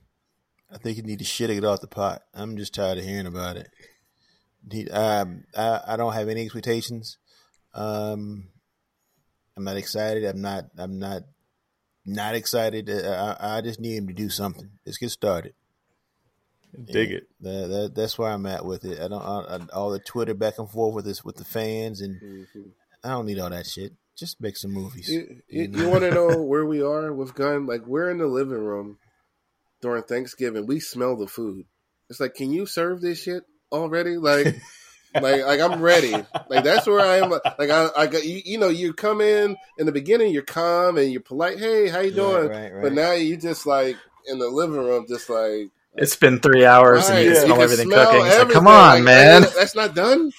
I 0.72 0.78
think 0.78 0.96
he 0.96 1.02
need 1.02 1.18
to 1.20 1.24
shit 1.24 1.50
it 1.50 1.64
off 1.64 1.80
the 1.80 1.86
pot. 1.88 2.22
I'm 2.34 2.56
just 2.56 2.74
tired 2.74 2.98
of 2.98 3.04
hearing 3.04 3.26
about 3.26 3.56
it. 3.56 3.68
He, 4.70 4.88
um, 4.90 5.44
I, 5.56 5.80
I 5.88 5.96
don't 5.96 6.12
have 6.12 6.28
any 6.28 6.44
expectations. 6.44 7.18
Um, 7.74 8.48
I'm 9.56 9.64
not 9.64 9.76
excited. 9.76 10.24
I'm 10.24 10.40
not. 10.40 10.66
I'm 10.78 10.98
not. 10.98 11.22
Not 12.06 12.34
excited. 12.34 12.88
I, 12.90 13.36
I 13.40 13.60
just 13.60 13.78
need 13.80 13.96
him 13.96 14.06
to 14.08 14.12
do 14.14 14.28
something. 14.30 14.70
Let's 14.86 14.98
get 14.98 15.10
started. 15.10 15.54
Dig 16.84 17.10
it. 17.10 17.28
That, 17.40 17.68
that, 17.68 17.92
that's 17.96 18.16
where 18.18 18.30
I'm 18.30 18.46
at 18.46 18.64
with 18.64 18.84
it. 18.84 19.00
I 19.00 19.08
don't 19.08 19.22
I, 19.22 19.56
I- 19.56 19.66
all 19.74 19.90
the 19.90 19.98
Twitter 19.98 20.34
back 20.34 20.58
and 20.58 20.70
forth 20.70 20.94
with 20.94 21.04
this 21.04 21.24
with 21.24 21.36
the 21.36 21.44
fans, 21.44 22.00
and 22.00 22.20
Mhm. 22.20 22.70
I 23.02 23.10
don't 23.10 23.26
need 23.26 23.38
all 23.38 23.50
that 23.50 23.66
shit. 23.66 23.92
Just 24.16 24.40
make 24.40 24.56
some 24.56 24.72
movies. 24.72 25.08
You, 25.08 25.40
you, 25.48 25.70
you 25.72 25.88
want 25.88 26.02
to 26.02 26.10
know 26.10 26.42
where 26.42 26.64
we 26.66 26.82
are 26.82 27.12
with 27.12 27.34
Gunn? 27.34 27.66
Like 27.66 27.86
we're 27.86 28.10
in 28.10 28.18
the 28.18 28.26
living 28.26 28.58
room 28.64 28.98
during 29.80 30.02
Thanksgiving. 30.04 30.66
We 30.66 30.78
smell 30.80 31.16
the 31.16 31.26
food. 31.26 31.66
It's 32.08 32.20
like, 32.20 32.34
can 32.34 32.52
you 32.52 32.66
serve 32.66 33.00
this 33.00 33.22
shit 33.22 33.42
already? 33.72 34.16
Like, 34.16 34.60
like, 35.14 35.44
like 35.44 35.60
I'm 35.60 35.80
ready. 35.80 36.12
Like 36.48 36.64
that's 36.64 36.86
where 36.86 37.00
I 37.00 37.16
am. 37.18 37.30
Like 37.30 37.70
I, 37.70 37.88
I 37.96 38.06
got 38.06 38.24
you. 38.24 38.40
You 38.44 38.58
know, 38.58 38.68
you 38.68 38.92
come 38.92 39.20
in 39.20 39.56
in 39.78 39.86
the 39.86 39.92
beginning, 39.92 40.32
you're 40.32 40.42
calm 40.42 40.98
and 40.98 41.10
you're 41.10 41.20
polite. 41.20 41.58
Hey, 41.58 41.88
how 41.88 42.00
you 42.00 42.12
doing? 42.12 42.48
Right, 42.48 42.62
right, 42.64 42.72
right. 42.74 42.82
But 42.82 42.92
now 42.92 43.12
you 43.12 43.36
just 43.36 43.66
like 43.66 43.96
in 44.28 44.38
the 44.38 44.48
living 44.48 44.76
room, 44.76 45.06
just 45.08 45.28
like 45.30 45.70
It's 45.96 46.16
been 46.16 46.38
three 46.40 46.64
hours 46.64 47.08
and 47.08 47.24
you 47.24 47.32
yeah. 47.32 47.40
can 47.40 47.42
you 47.42 47.46
smell 47.54 47.62
everything 47.62 47.86
smell 47.88 48.06
cooking. 48.12 48.26
It's 48.26 48.38
like, 48.38 48.50
come 48.50 48.66
on, 48.68 48.94
Like, 48.96 49.04
man. 49.04 49.42
that's 49.56 49.74
not 49.74 49.94
done. 49.94 50.30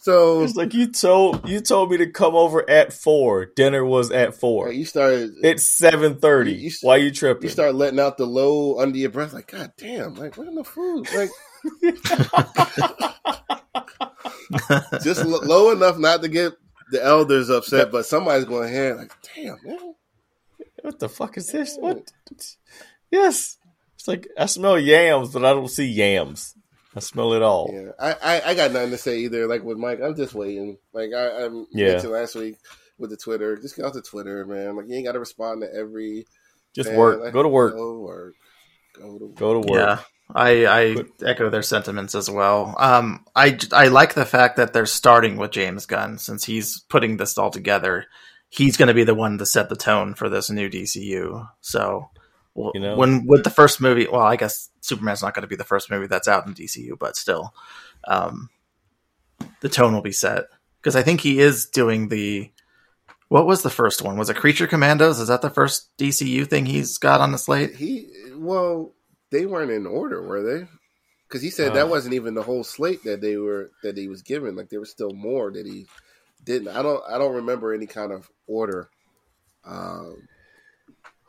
So 0.00 0.42
It's 0.44 0.54
like 0.54 0.72
you 0.72 0.86
told 0.92 1.48
you 1.48 1.60
told 1.60 1.90
me 1.90 1.96
to 1.96 2.06
come 2.06 2.36
over 2.36 2.68
at 2.70 2.92
four. 2.92 3.46
Dinner 3.46 3.84
was 3.84 4.12
at 4.12 4.34
four. 4.36 4.68
like, 4.68 4.76
you 4.76 4.84
started. 4.84 5.32
It's 5.42 5.64
seven 5.64 6.16
thirty. 6.20 6.52
You- 6.52 6.68
you- 6.68 6.72
Why 6.82 6.96
you 6.98 7.10
tripping? 7.10 7.42
you 7.42 7.48
start 7.48 7.74
letting 7.74 7.98
out 7.98 8.16
the 8.16 8.24
low 8.26 8.78
under 8.78 8.96
your 8.96 9.10
breath, 9.10 9.32
like, 9.32 9.50
God 9.50 9.72
damn, 9.76 10.14
like, 10.14 10.36
where's 10.36 10.54
the 10.54 10.62
food? 10.62 11.08
Like, 11.12 11.30
just 15.02 15.20
l- 15.20 15.46
low 15.46 15.72
enough 15.72 15.98
not 15.98 16.22
to 16.22 16.28
get 16.28 16.52
the 16.90 17.04
elders 17.04 17.50
upset, 17.50 17.90
but 17.90 18.06
somebody's 18.06 18.44
going 18.44 18.68
ahead, 18.68 18.96
like, 18.96 19.12
damn, 19.34 19.56
man. 19.64 19.94
what 20.82 20.98
the 20.98 21.08
fuck 21.08 21.36
is 21.36 21.48
this? 21.48 21.76
What? 21.78 22.10
Yes. 23.10 23.58
It's 23.96 24.08
like 24.08 24.28
I 24.38 24.46
smell 24.46 24.78
yams, 24.78 25.32
but 25.32 25.44
I 25.44 25.52
don't 25.52 25.68
see 25.70 25.86
yams. 25.86 26.54
I 26.94 27.00
smell 27.00 27.34
it 27.34 27.42
all. 27.42 27.70
Yeah, 27.72 27.90
I, 28.00 28.12
I, 28.22 28.50
I 28.50 28.54
got 28.54 28.72
nothing 28.72 28.90
to 28.90 28.98
say 28.98 29.18
either. 29.20 29.46
Like 29.46 29.62
with 29.62 29.78
Mike, 29.78 30.00
I'm 30.02 30.16
just 30.16 30.34
waiting. 30.34 30.78
Like 30.92 31.10
I, 31.14 31.44
I 31.44 31.48
Yeah. 31.72 31.92
mentioned 31.92 32.12
last 32.12 32.34
week 32.34 32.56
with 32.98 33.10
the 33.10 33.16
Twitter, 33.16 33.56
just 33.56 33.76
get 33.76 33.84
off 33.84 33.92
the 33.92 34.02
Twitter, 34.02 34.44
man. 34.46 34.76
Like 34.76 34.86
you 34.88 34.96
ain't 34.96 35.06
got 35.06 35.12
to 35.12 35.20
respond 35.20 35.62
to 35.62 35.74
every. 35.74 36.26
Just 36.74 36.90
fan. 36.90 36.98
work. 36.98 37.20
Like, 37.22 37.32
Go 37.32 37.42
to 37.42 37.48
work. 37.48 37.74
Go 37.74 37.92
to 37.94 37.98
work. 38.00 38.34
Go 38.98 39.18
to 39.18 39.24
work. 39.26 39.34
Go 39.36 39.52
to 39.54 39.58
work. 39.60 39.68
Yeah, 39.70 39.98
I, 40.34 40.66
I 40.66 40.96
echo 41.24 41.50
their 41.50 41.62
sentiments 41.62 42.14
as 42.14 42.28
well. 42.28 42.74
Um, 42.78 43.24
I, 43.34 43.58
I 43.72 43.88
like 43.88 44.14
the 44.14 44.24
fact 44.26 44.56
that 44.56 44.72
they're 44.72 44.86
starting 44.86 45.36
with 45.36 45.52
James 45.52 45.86
Gunn 45.86 46.18
since 46.18 46.44
he's 46.44 46.80
putting 46.88 47.16
this 47.16 47.38
all 47.38 47.50
together. 47.50 48.06
He's 48.48 48.76
going 48.76 48.88
to 48.88 48.94
be 48.94 49.04
the 49.04 49.14
one 49.14 49.38
to 49.38 49.46
set 49.46 49.68
the 49.68 49.76
tone 49.76 50.14
for 50.14 50.28
this 50.28 50.50
new 50.50 50.68
DCU. 50.68 51.48
So, 51.60 52.10
w- 52.54 52.72
You 52.74 52.80
know? 52.80 52.96
when 52.96 53.26
with 53.26 53.44
the 53.44 53.50
first 53.50 53.80
movie, 53.80 54.08
well, 54.10 54.22
I 54.22 54.36
guess 54.36 54.68
Superman's 54.80 55.22
not 55.22 55.34
going 55.34 55.42
to 55.42 55.48
be 55.48 55.56
the 55.56 55.64
first 55.64 55.90
movie 55.90 56.06
that's 56.06 56.28
out 56.28 56.46
in 56.46 56.54
DCU, 56.54 56.98
but 56.98 57.16
still, 57.16 57.54
um, 58.06 58.50
the 59.60 59.68
tone 59.68 59.94
will 59.94 60.02
be 60.02 60.12
set 60.12 60.44
because 60.80 60.96
I 60.96 61.02
think 61.02 61.20
he 61.20 61.40
is 61.40 61.66
doing 61.66 62.08
the. 62.08 62.50
What 63.28 63.46
was 63.46 63.62
the 63.62 63.70
first 63.70 64.02
one? 64.02 64.16
Was 64.16 64.30
it 64.30 64.36
Creature 64.36 64.68
Commandos? 64.68 65.18
Is 65.18 65.26
that 65.26 65.42
the 65.42 65.50
first 65.50 65.90
DCU 65.98 66.46
thing 66.46 66.66
he's 66.66 66.96
got 66.98 67.20
on 67.20 67.32
the 67.32 67.38
slate? 67.38 67.74
He 67.74 68.08
well, 68.36 68.94
they 69.30 69.46
weren't 69.46 69.70
in 69.70 69.86
order, 69.86 70.22
were 70.22 70.42
they? 70.42 70.66
Because 71.28 71.42
he 71.42 71.50
said 71.50 71.74
that 71.74 71.86
Uh. 71.86 71.90
wasn't 71.90 72.14
even 72.14 72.34
the 72.34 72.42
whole 72.42 72.62
slate 72.64 73.02
that 73.04 73.20
they 73.20 73.36
were 73.36 73.70
that 73.82 73.96
he 73.96 74.06
was 74.08 74.22
given. 74.22 74.54
Like 74.56 74.68
there 74.68 74.80
was 74.80 74.90
still 74.90 75.12
more 75.12 75.50
that 75.52 75.66
he 75.66 75.86
didn't. 76.44 76.68
I 76.68 76.82
don't. 76.82 77.02
I 77.08 77.18
don't 77.18 77.34
remember 77.36 77.74
any 77.74 77.86
kind 77.86 78.12
of 78.12 78.30
order. 78.46 78.90
Um, 79.64 80.28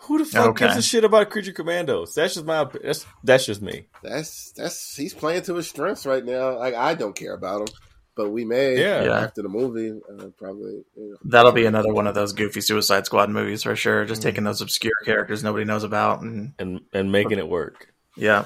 Who 0.01 0.19
the 0.19 0.25
fuck 0.25 0.49
Okay. 0.49 0.65
gives 0.65 0.77
a 0.77 0.81
shit 0.83 1.03
about 1.03 1.31
Creature 1.31 1.53
Commandos? 1.53 2.13
That's 2.13 2.36
just 2.36 2.45
my. 2.45 2.67
That's 2.83 3.05
that's 3.23 3.45
just 3.47 3.62
me. 3.62 3.88
that's 4.03 4.51
that's 4.51 4.95
he's 4.95 5.15
playing 5.15 5.41
to 5.43 5.55
his 5.55 5.67
strengths 5.67 6.05
right 6.05 6.23
now. 6.23 6.60
Like 6.60 6.75
I 6.75 6.93
don't 6.93 7.15
care 7.15 7.33
about 7.33 7.62
him, 7.62 7.75
but 8.17 8.32
we 8.32 8.43
may 8.43 8.77
Yeah. 8.80 9.03
Yeah. 9.06 9.19
after 9.21 9.41
the 9.43 9.49
movie 9.49 9.91
uh, 9.91 10.25
probably. 10.38 10.84
You 10.97 11.12
know. 11.12 11.17
That'll 11.23 11.51
be 11.53 11.65
another 11.65 11.93
one 11.93 12.08
of 12.08 12.15
those 12.15 12.34
goofy 12.34 12.60
Suicide 12.62 13.06
Squad 13.06 13.30
movies 13.30 13.63
for 13.63 13.75
sure. 13.75 14.03
Just 14.06 14.21
taking 14.21 14.43
those 14.43 14.60
obscure 14.62 14.91
characters 15.06 15.43
nobody 15.43 15.63
knows 15.63 15.84
about, 15.84 16.21
and 16.21 16.53
And 16.60 16.82
and 16.91 17.12
making 17.12 17.38
it 17.38 17.47
work. 17.47 17.93
yeah, 18.17 18.45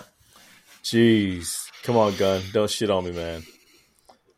Jeez, 0.84 1.68
come 1.84 1.96
on, 1.98 2.16
Gunn! 2.16 2.42
Don't 2.54 2.70
shit 2.70 2.90
on 2.90 3.06
me, 3.06 3.12
man. 3.12 3.44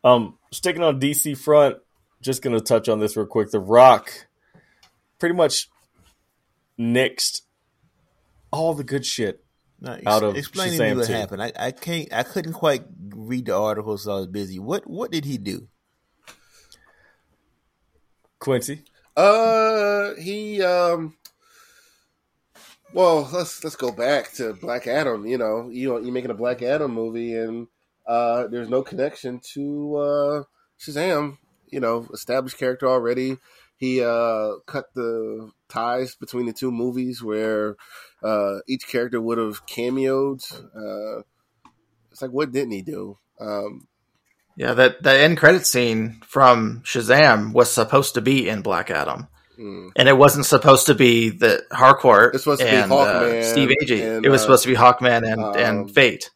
Um, 0.04 0.38
sticking 0.52 0.82
on 0.82 1.00
DC 1.00 1.36
front, 1.38 1.76
just 2.20 2.42
gonna 2.42 2.60
touch 2.60 2.88
on 2.88 3.00
this 3.00 3.16
real 3.16 3.26
quick. 3.26 3.50
The 3.50 3.58
Rock, 3.60 4.12
pretty 5.18 5.34
much, 5.34 5.68
nixed 6.78 7.42
all 8.50 8.74
the 8.74 8.84
good 8.84 9.04
shit. 9.06 9.42
Now, 9.80 9.94
ex- 9.94 10.02
out 10.06 10.22
of 10.22 10.36
explain 10.36 10.72
to 10.72 10.78
me 10.78 10.84
Shazam 10.90 10.96
what 10.96 11.06
2. 11.06 11.12
happened. 11.12 11.42
I, 11.42 11.52
I 11.58 11.70
can't. 11.70 12.12
I 12.12 12.22
couldn't 12.22 12.52
quite 12.52 13.03
read 13.14 13.46
the 13.46 13.56
article, 13.56 13.96
so 13.98 14.12
I 14.12 14.16
was 14.16 14.26
busy. 14.26 14.58
What 14.58 14.86
What 14.86 15.10
did 15.10 15.24
he 15.24 15.38
do? 15.38 15.68
Quincy, 18.38 18.84
Uh, 19.16 20.14
he 20.16 20.62
um. 20.62 21.16
Well, 22.92 23.28
let's 23.32 23.64
let's 23.64 23.76
go 23.76 23.90
back 23.90 24.32
to 24.34 24.54
Black 24.54 24.86
Adam. 24.86 25.26
You 25.26 25.38
know, 25.38 25.68
you 25.70 25.88
know, 25.88 25.98
you're 25.98 26.12
making 26.12 26.30
a 26.30 26.34
Black 26.34 26.62
Adam 26.62 26.92
movie, 26.92 27.34
and 27.34 27.68
uh, 28.06 28.46
there's 28.48 28.68
no 28.68 28.82
connection 28.82 29.40
to 29.54 29.96
uh, 29.96 30.42
Shazam. 30.78 31.38
You 31.66 31.80
know, 31.80 32.06
established 32.12 32.58
character 32.58 32.86
already. 32.86 33.38
He 33.76 34.02
uh, 34.02 34.56
cut 34.66 34.94
the 34.94 35.50
ties 35.68 36.14
between 36.14 36.46
the 36.46 36.52
two 36.52 36.70
movies, 36.70 37.22
where 37.22 37.76
uh, 38.22 38.58
each 38.68 38.86
character 38.86 39.20
would 39.20 39.38
have 39.38 39.66
cameoed. 39.66 40.42
Uh, 40.52 41.22
it's 42.14 42.22
like, 42.22 42.30
what 42.30 42.52
didn't 42.52 42.70
he 42.70 42.80
do? 42.80 43.18
Um, 43.40 43.88
yeah. 44.56 44.72
That 44.72 45.02
that 45.02 45.18
end 45.18 45.36
credit 45.36 45.66
scene 45.66 46.22
from 46.24 46.80
Shazam 46.84 47.52
was 47.52 47.72
supposed 47.72 48.14
to 48.14 48.20
be 48.20 48.48
in 48.48 48.62
Black 48.62 48.88
Adam. 48.88 49.26
Mm. 49.58 49.90
and 49.94 50.08
it 50.08 50.16
wasn't 50.16 50.46
supposed 50.46 50.86
to 50.86 50.94
be 50.96 51.30
the 51.30 51.64
Harcourt. 51.70 52.34
It's 52.34 52.42
supposed 52.42 52.60
to 52.60 52.66
be 52.66 52.72
and, 52.72 52.90
uh, 52.90 53.44
Steve 53.44 53.68
Agee. 53.80 54.16
and, 54.16 54.26
it 54.26 54.28
was 54.28 54.40
uh, 54.40 54.44
supposed 54.44 54.64
to 54.64 54.68
be 54.68 54.74
Hawkman 54.74 55.22
and 55.30 55.40
um, 55.40 55.56
and 55.56 55.94
Fate. 55.94 56.30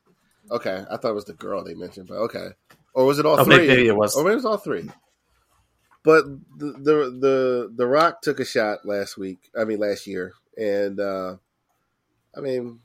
Okay, 0.52 0.84
I 0.88 0.96
thought 0.96 1.10
it 1.10 1.14
was 1.14 1.24
the 1.24 1.32
girl 1.32 1.64
they 1.64 1.74
mentioned, 1.74 2.06
but 2.06 2.14
okay. 2.14 2.50
Or 2.94 3.06
was 3.06 3.18
it 3.18 3.26
all 3.26 3.38
Oh, 3.40 3.44
three? 3.44 3.66
maybe 3.66 3.88
it 3.88 3.96
was. 3.96 4.14
Or 4.14 4.22
maybe 4.22 4.34
it 4.34 4.36
was 4.36 4.44
all 4.44 4.56
three. 4.56 4.88
But 6.04 6.26
the, 6.58 6.66
the 6.78 6.94
the 7.20 7.72
the 7.74 7.86
Rock 7.88 8.22
took 8.22 8.38
a 8.38 8.44
shot 8.44 8.86
last 8.86 9.18
week. 9.18 9.50
I 9.58 9.64
mean, 9.64 9.80
last 9.80 10.06
year, 10.06 10.34
and 10.56 11.00
uh 11.00 11.36
I 12.36 12.40
mean, 12.40 12.78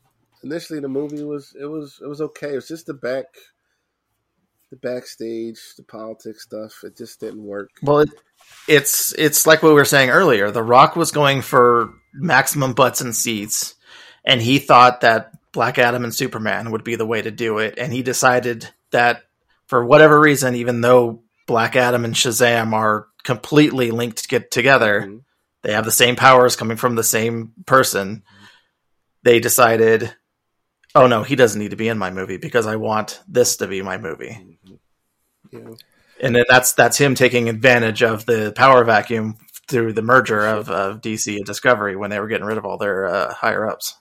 initially 0.43 0.79
the 0.79 0.87
movie 0.89 1.23
was 1.23 1.55
it 1.59 1.65
was 1.65 1.99
it 2.01 2.07
was 2.07 2.21
okay. 2.21 2.51
It 2.53 2.55
was 2.55 2.67
just 2.67 2.85
the 2.85 2.93
back, 2.93 3.25
the 4.69 4.77
backstage, 4.77 5.59
the 5.77 5.83
politics 5.83 6.43
stuff. 6.43 6.73
It 6.83 6.97
just 6.97 7.19
didn't 7.19 7.43
work. 7.43 7.69
Well, 7.81 7.99
it, 7.99 8.09
it's 8.67 9.13
it's 9.17 9.45
like 9.47 9.63
what 9.63 9.69
we 9.69 9.75
were 9.75 9.85
saying 9.85 10.09
earlier. 10.09 10.51
The 10.51 10.63
Rock 10.63 10.95
was 10.95 11.11
going 11.11 11.41
for 11.41 11.93
maximum 12.13 12.73
butts 12.73 13.01
and 13.01 13.15
seats, 13.15 13.75
and 14.25 14.41
he 14.41 14.59
thought 14.59 15.01
that 15.01 15.31
Black 15.51 15.77
Adam 15.77 16.03
and 16.03 16.13
Superman 16.13 16.71
would 16.71 16.83
be 16.83 16.95
the 16.95 17.05
way 17.05 17.21
to 17.21 17.31
do 17.31 17.59
it. 17.59 17.75
And 17.77 17.93
he 17.93 18.01
decided 18.01 18.67
that 18.91 19.23
for 19.67 19.85
whatever 19.85 20.19
reason, 20.19 20.55
even 20.55 20.81
though 20.81 21.23
Black 21.47 21.75
Adam 21.75 22.05
and 22.05 22.13
Shazam 22.15 22.73
are 22.73 23.07
completely 23.23 23.91
linked 23.91 24.23
to 24.23 24.27
get 24.27 24.49
together, 24.51 25.01
Mhm. 25.01 25.21
they 25.61 25.73
have 25.73 25.85
the 25.85 25.91
same 25.91 26.15
powers 26.15 26.55
coming 26.55 26.77
from 26.77 26.95
the 26.95 27.03
same 27.03 27.53
person. 27.65 28.23
They 29.23 29.39
decided, 29.39 30.13
oh 30.95 31.07
no, 31.07 31.23
he 31.23 31.35
doesn't 31.35 31.59
need 31.59 31.71
to 31.71 31.77
be 31.77 31.87
in 31.87 31.97
my 31.97 32.11
movie 32.11 32.37
because 32.37 32.67
I 32.67 32.75
want 32.75 33.21
this 33.27 33.57
to 33.57 33.67
be 33.67 33.81
my 33.81 33.97
movie 33.97 34.59
Yeah. 35.51 35.59
and 36.21 36.35
then 36.35 36.45
that's 36.49 36.73
that's 36.73 36.97
him 36.97 37.15
taking 37.15 37.49
advantage 37.49 38.03
of 38.03 38.25
the 38.25 38.53
power 38.55 38.83
vacuum 38.83 39.37
through 39.67 39.93
the 39.93 40.01
merger 40.01 40.45
of, 40.45 40.69
of 40.69 41.01
DC 41.01 41.35
and 41.37 41.45
Discovery 41.45 41.95
when 41.95 42.09
they 42.09 42.19
were 42.19 42.27
getting 42.27 42.45
rid 42.45 42.57
of 42.57 42.65
all 42.65 42.77
their 42.77 43.05
uh, 43.07 43.33
higher 43.33 43.67
ups. 43.67 43.95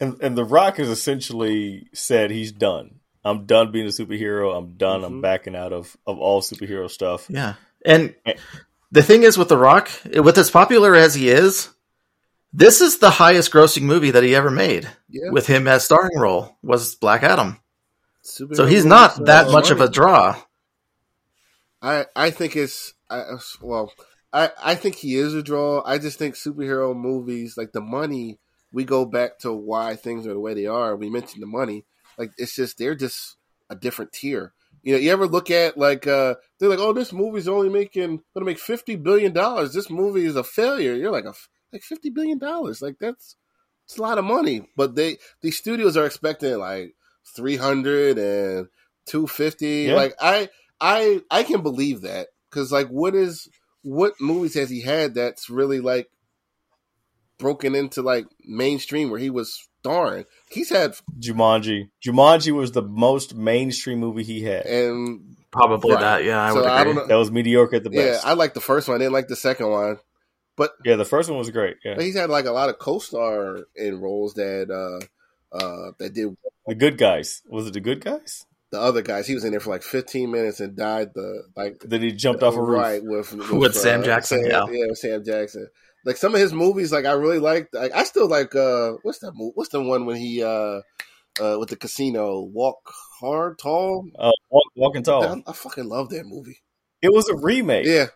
And 0.00 0.20
and 0.20 0.36
The 0.36 0.44
Rock 0.44 0.76
has 0.76 0.88
essentially 0.88 1.88
said 1.94 2.30
he's 2.30 2.52
done. 2.52 3.00
I'm 3.24 3.46
done 3.46 3.72
being 3.72 3.86
a 3.86 3.90
superhero. 3.90 4.56
I'm 4.56 4.76
done. 4.76 5.04
I'm 5.04 5.14
Mhm. 5.14 5.22
backing 5.22 5.56
out 5.56 5.72
of, 5.72 5.96
of 6.06 6.18
all 6.18 6.42
superhero 6.42 6.90
stuff. 6.90 7.26
Yeah, 7.30 7.54
and 7.84 8.14
the 8.92 9.02
thing 9.02 9.22
is 9.22 9.38
with 9.38 9.48
The 9.48 9.56
Rock, 9.56 9.90
with 10.14 10.36
as 10.38 10.50
popular 10.50 10.94
as 10.94 11.14
he 11.14 11.28
is, 11.30 11.70
this 12.56 12.80
is 12.80 12.98
the 12.98 13.10
highest 13.10 13.52
grossing 13.52 13.82
movie 13.82 14.10
that 14.10 14.22
he 14.24 14.34
ever 14.34 14.50
made 14.50 14.88
Yeah. 15.08 15.30
with 15.30 15.46
him 15.46 15.68
as 15.68 15.84
starring 15.84 16.18
role 16.18 16.56
was 16.62 16.94
Black 16.94 17.22
Adam. 17.22 17.60
So 18.22 18.66
he's 18.66 18.84
not 18.84 19.26
that 19.26 19.50
much 19.50 19.70
of 19.70 19.80
a 19.80 19.88
draw. 19.88 20.42
I 21.82 22.06
I 22.16 22.30
think 22.30 22.56
it's 22.56 22.94
I, 23.08 23.22
well 23.60 23.92
I 24.32 24.50
I 24.62 24.74
think 24.74 24.96
he 24.96 25.14
is 25.16 25.34
a 25.34 25.42
draw. 25.42 25.82
I 25.84 25.98
just 25.98 26.18
think 26.18 26.34
superhero 26.34 26.96
movies 26.96 27.56
like 27.56 27.72
the 27.72 27.80
money. 27.80 28.38
We 28.72 28.84
go 28.84 29.04
back 29.04 29.38
to 29.40 29.52
why 29.52 29.94
things 29.94 30.26
are 30.26 30.32
the 30.34 30.40
way 30.40 30.54
they 30.54 30.66
are. 30.66 30.96
We 30.96 31.08
mentioned 31.10 31.42
the 31.42 31.46
money. 31.46 31.84
Like 32.18 32.32
it's 32.38 32.56
just 32.56 32.78
they're 32.78 32.94
just 32.96 33.36
a 33.70 33.76
different 33.76 34.12
tier. 34.12 34.52
You 34.82 34.92
know, 34.94 34.98
you 34.98 35.12
ever 35.12 35.26
look 35.28 35.50
at 35.50 35.76
like 35.78 36.06
uh 36.06 36.34
they're 36.58 36.68
like, 36.68 36.78
oh, 36.80 36.92
this 36.92 37.12
movie's 37.12 37.48
only 37.48 37.68
making 37.68 38.22
gonna 38.34 38.46
make 38.46 38.58
fifty 38.58 38.96
billion 38.96 39.32
dollars. 39.32 39.72
This 39.72 39.90
movie 39.90 40.24
is 40.24 40.36
a 40.36 40.44
failure. 40.44 40.94
You're 40.94 41.12
like 41.12 41.24
a 41.26 41.34
like 41.72 41.82
fifty 41.82 42.10
billion 42.10 42.38
dollars. 42.38 42.80
Like 42.82 42.96
that's 43.00 43.36
it's 43.84 43.98
a 43.98 44.02
lot 44.02 44.18
of 44.18 44.24
money. 44.24 44.68
But 44.76 44.94
they 44.94 45.18
these 45.42 45.56
studios 45.58 45.96
are 45.96 46.06
expecting 46.06 46.56
like 46.58 46.94
300 47.36 48.18
and 48.18 48.68
250. 49.06 49.66
Yeah. 49.66 49.94
Like 49.94 50.14
I 50.20 50.48
I 50.80 51.22
I 51.30 51.42
can 51.42 51.62
believe 51.62 52.02
that 52.02 52.28
because 52.50 52.72
like 52.72 52.88
what 52.88 53.14
is 53.14 53.48
what 53.82 54.14
movies 54.20 54.54
has 54.54 54.68
he 54.70 54.82
had 54.82 55.14
that's 55.14 55.48
really 55.50 55.80
like 55.80 56.08
broken 57.38 57.74
into 57.74 58.02
like 58.02 58.26
mainstream 58.44 59.10
where 59.10 59.20
he 59.20 59.30
was 59.30 59.68
starring? 59.80 60.24
He's 60.50 60.70
had 60.70 60.94
Jumanji. 61.18 61.90
Jumanji 62.04 62.52
was 62.52 62.72
the 62.72 62.82
most 62.82 63.34
mainstream 63.34 64.00
movie 64.00 64.24
he 64.24 64.42
had. 64.42 64.66
and 64.66 65.36
Probably 65.52 65.92
Right. 65.92 66.00
that. 66.00 66.24
Yeah, 66.24 66.42
I 66.42 66.50
So 66.50 66.56
would 66.56 66.64
I 66.66 66.80
agree. 66.80 66.92
don't 66.94 67.02
know- 67.02 67.08
That 67.08 67.16
was 67.16 67.30
mediocre 67.30 67.76
at 67.76 67.84
the 67.84 67.90
best. 67.90 68.24
yeah. 68.24 68.30
I 68.30 68.34
like 68.34 68.52
the 68.54 68.60
first 68.60 68.88
one. 68.88 68.96
I 68.96 68.98
didn't 68.98 69.12
like 69.14 69.28
the 69.28 69.36
second 69.36 69.70
one, 69.70 69.98
but 70.56 70.72
yeah, 70.84 70.96
the 70.96 71.04
first 71.04 71.28
one 71.28 71.38
was 71.38 71.50
great. 71.50 71.76
Yeah. 71.84 71.96
he's 72.00 72.16
had 72.16 72.30
like 72.30 72.46
a 72.46 72.52
lot 72.52 72.68
of 72.68 72.78
co-star 72.78 73.66
in 73.76 74.00
roles 74.00 74.34
that 74.34 74.70
uh 74.70 75.04
uh 75.56 75.92
that 75.98 76.12
did 76.14 76.36
The 76.66 76.74
Good 76.74 76.98
Guys. 76.98 77.42
Was 77.48 77.66
it 77.66 77.74
The 77.74 77.80
Good 77.80 78.04
Guys? 78.04 78.44
the 78.72 78.80
other 78.80 79.00
guys. 79.00 79.28
He 79.28 79.34
was 79.34 79.44
in 79.44 79.52
there 79.52 79.60
for 79.60 79.70
like 79.70 79.84
15 79.84 80.28
minutes 80.28 80.58
and 80.58 80.76
died 80.76 81.14
the 81.14 81.44
like 81.56 81.78
then 81.84 82.02
he 82.02 82.10
jumped 82.10 82.42
off 82.42 82.56
a 82.56 82.60
roof. 82.60 82.78
Right 82.80 83.00
with 83.04 83.32
with, 83.34 83.50
With 83.52 83.74
Sam 83.76 84.02
Jackson, 84.02 84.42
Sam, 84.42 84.50
yeah. 84.50 84.64
yeah, 84.80 84.86
with 84.88 84.98
Sam 84.98 85.24
Jackson. 85.24 85.68
Like 86.04 86.16
some 86.16 86.34
of 86.34 86.40
his 86.40 86.52
movies, 86.52 86.90
like 86.92 87.04
I 87.04 87.12
really 87.12 87.38
liked. 87.38 87.72
Like 87.74 87.92
I 87.94 88.02
still 88.04 88.28
like. 88.28 88.54
uh 88.56 88.94
What's 89.02 89.20
that? 89.20 89.32
movie? 89.34 89.52
What's 89.54 89.70
the 89.70 89.80
one 89.82 90.04
when 90.04 90.16
he 90.16 90.42
uh 90.42 90.80
uh 91.40 91.56
with 91.60 91.68
the 91.68 91.76
casino 91.76 92.40
walk 92.40 92.78
hard 93.20 93.58
tall? 93.58 94.04
Uh, 94.18 94.30
walk, 94.50 94.64
walking 94.74 95.02
Tall. 95.04 95.22
I, 95.24 95.42
I 95.50 95.52
fucking 95.52 95.88
love 95.88 96.08
that 96.10 96.26
movie. 96.26 96.58
It 97.02 97.12
was 97.12 97.28
a 97.28 97.36
remake. 97.36 97.86
Yeah, 97.86 98.04
It- 98.04 98.10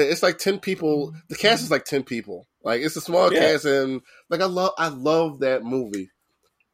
it's 0.00 0.22
like 0.22 0.38
ten 0.38 0.58
people. 0.58 1.14
The 1.28 1.36
cast 1.36 1.62
is 1.62 1.70
like 1.70 1.84
ten 1.84 2.02
people. 2.02 2.46
Like 2.62 2.80
it's 2.82 2.96
a 2.96 3.00
small 3.00 3.32
Yeah. 3.32 3.52
cast, 3.52 3.64
and 3.64 4.00
like 4.30 4.40
I 4.40 4.46
love 4.46 4.72
I 4.78 4.88
love 4.88 5.40
that 5.40 5.62
movie. 5.64 6.10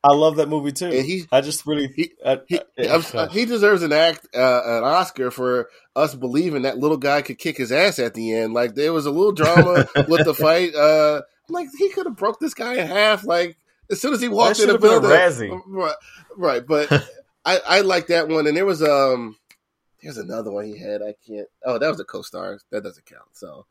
I 0.04 0.14
love 0.14 0.36
that 0.36 0.48
movie 0.48 0.72
too. 0.72 0.86
And 0.86 1.04
he- 1.06 1.26
I 1.30 1.42
just 1.42 1.64
really 1.64 1.86
he- 1.94 2.12
I- 2.26 2.40
He 2.48 2.58
I- 2.88 3.28
he 3.30 3.44
deserves 3.44 3.82
an 3.84 3.92
act 3.92 4.26
uh, 4.34 4.62
an 4.64 4.82
Oscar 4.84 5.30
for 5.30 5.68
us 5.94 6.12
believing 6.14 6.62
that 6.62 6.78
little 6.78 6.96
guy 6.96 7.22
could 7.22 7.38
kick 7.38 7.56
his 7.56 7.70
ass 7.70 8.00
at 8.00 8.14
the 8.14 8.34
end. 8.34 8.52
Like 8.52 8.74
there 8.74 8.92
was 8.92 9.06
a 9.06 9.10
little 9.12 9.30
drama 9.32 9.86
with 10.08 10.24
the 10.24 10.34
fight. 10.34 10.74
Uh, 10.74 11.22
like 11.48 11.68
he 11.78 11.88
could 11.90 12.06
have 12.06 12.16
broke 12.16 12.40
this 12.40 12.54
guy 12.54 12.74
in 12.74 12.86
half. 12.88 13.24
Like 13.24 13.56
as 13.90 14.00
soon 14.00 14.12
as 14.12 14.20
he 14.20 14.28
walked 14.28 14.58
in 14.58 14.66
the 14.66 14.72
should 14.72 14.82
have 14.82 14.92
a 14.92 15.00
building, 15.00 15.10
right? 15.68 15.94
Right, 16.36 16.66
but 16.66 16.90
I 17.44 17.60
I 17.64 17.80
like 17.82 18.08
that 18.08 18.26
one. 18.28 18.46
And 18.48 18.56
there 18.56 18.66
was 18.66 18.82
um 18.82 19.36
there's 20.02 20.18
another 20.18 20.50
one 20.50 20.66
he 20.66 20.78
had. 20.78 21.02
I 21.02 21.14
can't. 21.26 21.48
Oh, 21.64 21.78
that 21.78 21.88
was 21.88 22.00
a 22.00 22.04
co-star. 22.04 22.58
That 22.70 22.82
doesn't 22.82 23.06
count. 23.06 23.28
So 23.32 23.66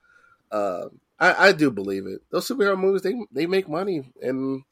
um, 0.51 0.99
I 1.19 1.49
I 1.49 1.51
do 1.51 1.71
believe 1.71 2.07
it. 2.07 2.21
Those 2.31 2.47
superhero 2.47 2.79
movies 2.79 3.01
they 3.01 3.15
they 3.31 3.45
make 3.47 3.69
money 3.69 4.11
and. 4.21 4.63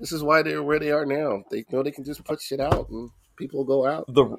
This 0.00 0.12
is 0.12 0.22
why 0.22 0.42
they're 0.42 0.62
where 0.62 0.80
they 0.80 0.90
are 0.90 1.06
now. 1.06 1.44
They 1.50 1.64
know 1.70 1.82
they 1.82 1.92
can 1.92 2.04
just 2.04 2.24
put 2.24 2.42
shit 2.42 2.60
out 2.60 2.90
and 2.90 3.10
people 3.36 3.64
go 3.64 3.86
out. 3.86 4.12
the 4.12 4.36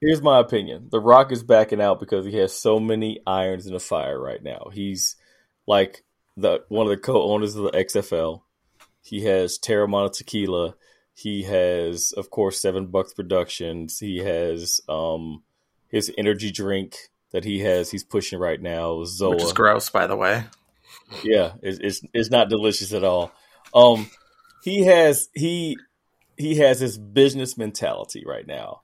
here's 0.00 0.22
my 0.22 0.40
opinion. 0.40 0.88
The 0.90 1.00
Rock 1.00 1.32
is 1.32 1.42
backing 1.42 1.80
out 1.80 2.00
because 2.00 2.26
he 2.26 2.36
has 2.38 2.52
so 2.52 2.80
many 2.80 3.20
irons 3.26 3.66
in 3.66 3.72
the 3.72 3.80
fire 3.80 4.20
right 4.20 4.42
now. 4.42 4.68
He's 4.72 5.16
like 5.66 6.04
the 6.36 6.64
one 6.68 6.86
of 6.86 6.90
the 6.90 6.96
co-owners 6.96 7.54
of 7.56 7.64
the 7.64 7.70
XFL. 7.70 8.42
He 9.02 9.24
has 9.24 9.58
Teremana 9.58 10.12
Tequila. 10.12 10.74
He 11.14 11.42
has, 11.44 12.12
of 12.12 12.30
course, 12.30 12.60
Seven 12.60 12.86
Bucks 12.86 13.14
Productions. 13.14 13.98
He 13.98 14.18
has 14.18 14.80
um 14.88 15.42
his 15.90 16.12
energy 16.16 16.50
drink 16.50 16.96
that 17.32 17.44
he 17.44 17.60
has. 17.60 17.90
He's 17.90 18.04
pushing 18.04 18.38
right 18.38 18.60
now. 18.60 18.94
Zoa. 19.04 19.30
Which 19.34 19.42
is 19.44 19.52
gross, 19.52 19.90
by 19.90 20.06
the 20.06 20.16
way. 20.16 20.44
Yeah, 21.22 21.52
it's, 21.62 21.78
it's 21.78 22.00
it's 22.14 22.30
not 22.30 22.48
delicious 22.48 22.92
at 22.92 23.04
all. 23.04 23.32
Um, 23.74 24.10
he 24.62 24.84
has 24.86 25.28
he 25.34 25.76
he 26.36 26.56
has 26.58 26.80
his 26.80 26.98
business 26.98 27.56
mentality 27.58 28.24
right 28.26 28.46
now. 28.46 28.82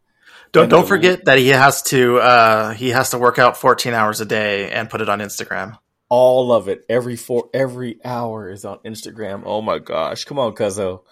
Don't 0.52 0.64
And 0.64 0.70
don't 0.70 0.82
the- 0.82 0.88
forget 0.88 1.24
that 1.24 1.38
he 1.38 1.48
has 1.48 1.82
to 1.84 2.18
uh, 2.18 2.72
he 2.74 2.90
has 2.90 3.10
to 3.10 3.18
work 3.18 3.38
out 3.38 3.56
14 3.56 3.92
hours 3.94 4.20
a 4.20 4.24
day 4.24 4.70
and 4.70 4.88
put 4.90 5.00
it 5.00 5.08
on 5.08 5.20
Instagram. 5.20 5.78
All 6.08 6.52
of 6.52 6.68
it, 6.68 6.84
every 6.88 7.16
four, 7.16 7.48
every 7.52 7.98
hour 8.04 8.48
is 8.48 8.64
on 8.64 8.78
Instagram. 8.84 9.42
Oh 9.44 9.60
my 9.60 9.78
gosh, 9.80 10.24
come 10.24 10.38
on, 10.38 10.54
Cuzzo, 10.54 11.02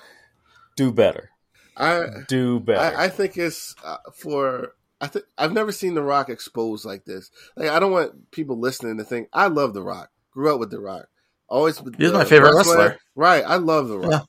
do 0.77 0.93
better, 0.93 1.31
I 1.77 2.05
do 2.29 2.61
better. 2.61 2.97
I, 2.97 3.07
I 3.07 3.09
think 3.09 3.37
it's 3.37 3.75
uh, 3.85 3.97
for 4.15 4.75
I 5.05 5.07
think 5.09 5.27
I've 5.37 5.53
never 5.53 5.71
seen 5.71 5.93
The 5.93 6.03
Rock 6.03 6.31
exposed 6.31 6.87
like 6.87 7.05
this. 7.05 7.31
Like 7.57 7.69
I 7.69 7.79
don't 7.79 7.93
want 7.93 8.31
people 8.31 8.59
listening 8.59 8.97
to 8.97 9.05
think 9.05 9.29
I 9.35 9.49
love 9.49 9.75
The 9.75 9.83
Rock. 9.83 10.11
Grew 10.31 10.53
up 10.53 10.59
with 10.59 10.71
The 10.71 10.81
Rock. 10.81 11.09
Always. 11.47 11.79
He's 11.99 12.13
my 12.13 12.25
favorite 12.25 12.57
wrestler. 12.57 12.99
Right. 13.15 13.45
I 13.47 13.57
love 13.57 13.89
The 13.89 13.99
Rock. 13.99 14.29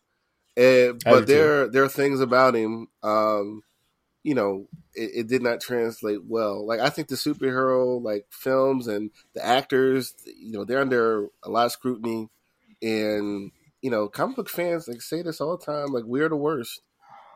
And, 0.58 1.02
but 1.04 1.28
there 1.28 1.70
there 1.70 1.84
are 1.84 1.90
things 1.90 2.20
about 2.20 2.56
him. 2.56 2.88
Um, 3.04 3.62
you 4.22 4.36
know, 4.36 4.68
it, 4.94 5.12
it 5.14 5.28
did 5.28 5.42
not 5.42 5.62
translate 5.62 6.26
well. 6.26 6.68
Like 6.68 6.82
I 6.82 6.90
think 6.90 7.08
the 7.08 7.16
superhero 7.16 8.02
like 8.02 8.26
films 8.32 8.88
and 8.88 9.12
the 9.34 9.46
actors, 9.46 10.14
you 10.26 10.52
know, 10.52 10.66
they're 10.66 10.82
under 10.82 11.28
a 11.44 11.50
lot 11.50 11.68
of 11.68 11.72
scrutiny, 11.72 12.28
and 12.82 13.52
you 13.82 13.90
know, 13.90 14.10
comic 14.10 14.36
book 14.36 14.50
fans 14.50 14.90
like 14.90 15.02
say 15.02 15.22
this 15.22 15.40
all 15.40 15.56
the 15.56 15.66
time. 15.66 15.94
Like 15.94 16.04
we're 16.04 16.28
the 16.28 16.36
worst. 16.36 16.82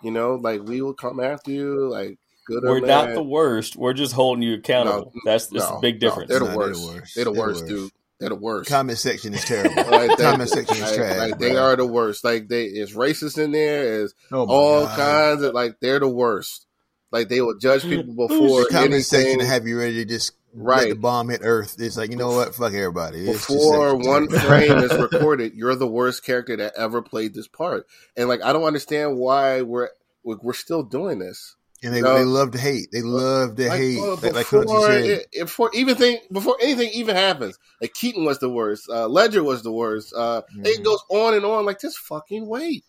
You 0.03 0.11
know, 0.11 0.35
like 0.35 0.63
we 0.63 0.81
will 0.81 0.93
come 0.93 1.19
after 1.21 1.51
you. 1.51 1.89
Like 1.89 2.19
good 2.49 2.63
We're 2.63 2.79
not 2.81 3.07
bad. 3.07 3.15
the 3.17 3.23
worst. 3.23 3.75
We're 3.75 3.93
just 3.93 4.13
holding 4.13 4.41
you 4.43 4.55
accountable. 4.55 5.11
No, 5.15 5.21
that's 5.31 5.47
that's 5.47 5.69
no, 5.69 5.77
a 5.77 5.81
big 5.81 5.95
no, 6.01 6.09
difference. 6.09 6.29
they're 6.29 6.39
the 6.39 6.45
Nah, 6.45 6.55
worst. 6.57 7.15
They're 7.15 7.25
the 7.25 7.31
They're 7.31 7.41
worst, 7.41 7.67
dude. 7.67 7.91
They're 8.19 8.29
the 8.29 8.35
worst. 8.35 8.69
Comment 8.69 8.97
section 8.97 9.33
is 9.33 9.45
terrible. 9.45 9.75
Like, 9.89 10.17
they, 10.17 10.23
Comment 10.23 10.49
section 10.49 10.75
is 10.75 10.81
like- 10.81 10.95
trash. 10.95 11.17
like, 11.17 11.39
they 11.39 11.55
are 11.55 11.75
the 11.77 11.85
worst. 11.85 12.23
Like 12.25 12.47
they, 12.49 12.65
it's 12.65 12.93
racist 12.93 13.37
in 13.37 13.51
there. 13.53 14.03
It's 14.03 14.13
Oh 14.31 14.45
all 14.47 14.85
God. 14.85 14.97
kinds 14.97 15.41
of 15.43 15.53
like 15.53 15.79
they're 15.79 15.99
the 15.99 16.09
worst. 16.09 16.65
Like 17.11 17.29
they 17.29 17.41
will 17.41 17.57
judge 17.57 17.83
people 17.83 18.13
before 18.13 18.63
The 18.63 18.67
comment 18.69 18.93
anything. 18.93 19.01
section 19.03 19.39
to 19.39 19.45
have 19.45 19.65
you 19.65 19.79
ready 19.79 19.95
to 19.95 20.05
just 20.05 20.33
let 20.53 20.89
the 20.89 20.95
bomb 20.95 21.29
hit 21.29 21.41
Earth. 21.43 21.75
It's 21.79 21.95
like 21.97 22.11
you 22.11 22.17
know 22.17 22.31
what? 22.31 22.53
Fuck 22.55 22.73
everybody. 22.73 23.27
It's 23.29 23.47
Before 23.47 23.95
one 23.95 24.27
frame 24.27 24.77
is 24.79 24.93
recorded, 24.97 25.53
you're 25.55 25.75
the 25.75 25.87
worst 25.87 26.23
character 26.25 26.55
that 26.57 26.73
ever 26.75 27.01
played 27.01 27.33
this 27.33 27.47
part, 27.47 27.87
and 28.17 28.27
like 28.27 28.43
I 28.43 28.51
don't 28.53 28.63
understand 28.65 29.17
why 29.17 29.61
we're 29.61 29.89
we're 30.23 30.53
still 30.53 30.83
doing 30.83 31.19
this. 31.19 31.55
And 31.83 31.93
they, 31.95 32.01
No. 32.01 32.17
they 32.17 32.25
love 32.25 32.51
to 32.51 32.57
hate. 32.57 32.87
They 32.91 33.01
love 33.01 33.55
to 33.55 33.67
Like, 33.69 33.77
hate. 33.79 33.99
well, 33.99 34.15
Like, 34.21 34.33
like 34.33 34.45
Hunter 34.47 34.65
before, 34.65 34.87
said, 34.87 35.05
it, 35.05 35.27
it- 35.31 35.39
before 35.45 35.71
even 35.73 35.95
thing, 35.95 36.17
before 36.31 36.57
anything 36.61 36.89
even 36.93 37.15
happens, 37.15 37.57
like 37.81 37.93
Keaton 37.93 38.25
was 38.25 38.39
the 38.39 38.49
worst, 38.49 38.89
uh, 38.89 39.07
Ledger 39.07 39.43
was 39.43 39.63
the 39.63 39.71
worst. 39.71 40.13
Uh, 40.15 40.41
It 40.63 40.79
Mhm. 40.79 40.83
goes 40.83 40.99
on 41.09 41.33
and 41.35 41.45
on. 41.45 41.65
Like 41.65 41.79
just 41.79 41.97
fucking 41.99 42.47
wait, 42.47 42.83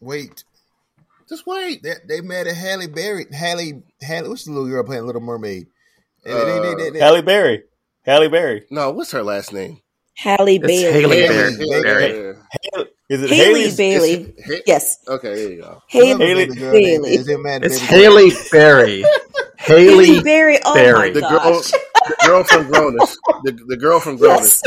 wait, 0.00 0.44
just 1.28 1.46
wait. 1.46 1.82
they 1.82 1.94
they 2.06 2.20
mad 2.20 2.46
at 2.46 2.56
Halle 2.56 2.86
Berry. 2.86 3.26
Halle, 3.32 3.82
Halle, 4.02 4.28
what's 4.28 4.44
the 4.44 4.52
little 4.52 4.68
girl 4.68 4.84
playing 4.84 5.06
Little 5.06 5.22
Mermaid? 5.22 5.66
They- 6.24 6.32
Uh, 6.32 6.44
they- 6.44 6.58
they- 6.60 6.74
they- 6.74 6.90
they- 6.90 6.98
Halle 7.00 7.22
Berry. 7.22 7.62
Halle 8.04 8.28
Berry. 8.28 8.66
No, 8.70 8.90
what's 8.90 9.12
her 9.12 9.22
last 9.22 9.52
name? 9.52 9.80
Halle 10.16 10.56
It's 10.56 10.66
Bailey. 10.66 10.92
Haley 10.92 11.16
Haley 11.22 11.82
Berry. 11.82 12.12
Berry. 12.12 12.36
Yeah. 13.08 13.16
Is 13.16 13.22
it 13.22 13.30
Haley 13.30 13.60
Haley? 13.64 13.76
Bailey. 13.76 14.12
It's- 14.12 14.46
Ha- 14.48 14.62
Yes. 14.66 14.98
Okay, 15.06 15.34
there 15.34 15.52
you 15.52 15.60
go. 15.62 15.68
Love 15.68 15.82
Haley 15.88 16.24
Haley 16.26 16.46
Bailey. 16.54 17.14
is 17.14 17.28
it 17.28 17.38
mad 17.38 17.64
It's 17.64 17.78
baby? 17.80 17.86
Haley 18.02 18.30
Berry. 18.50 19.04
Haley 19.58 20.06
Haley. 20.06 20.22
Berry. 20.22 20.58
Oh 20.64 20.74
Berry. 20.74 21.08
my 21.08 21.14
The 21.14 21.20
girl, 21.20 21.38
gosh. 21.38 21.70
the 21.70 22.16
girl 22.26 22.44
from 22.44 22.66
Grown-ish, 22.70 23.10
the, 23.44 23.52
the 23.68 23.76
girl 23.76 24.00
from 24.00 24.16
Grown-ish, 24.16 24.42
Yes. 24.42 24.62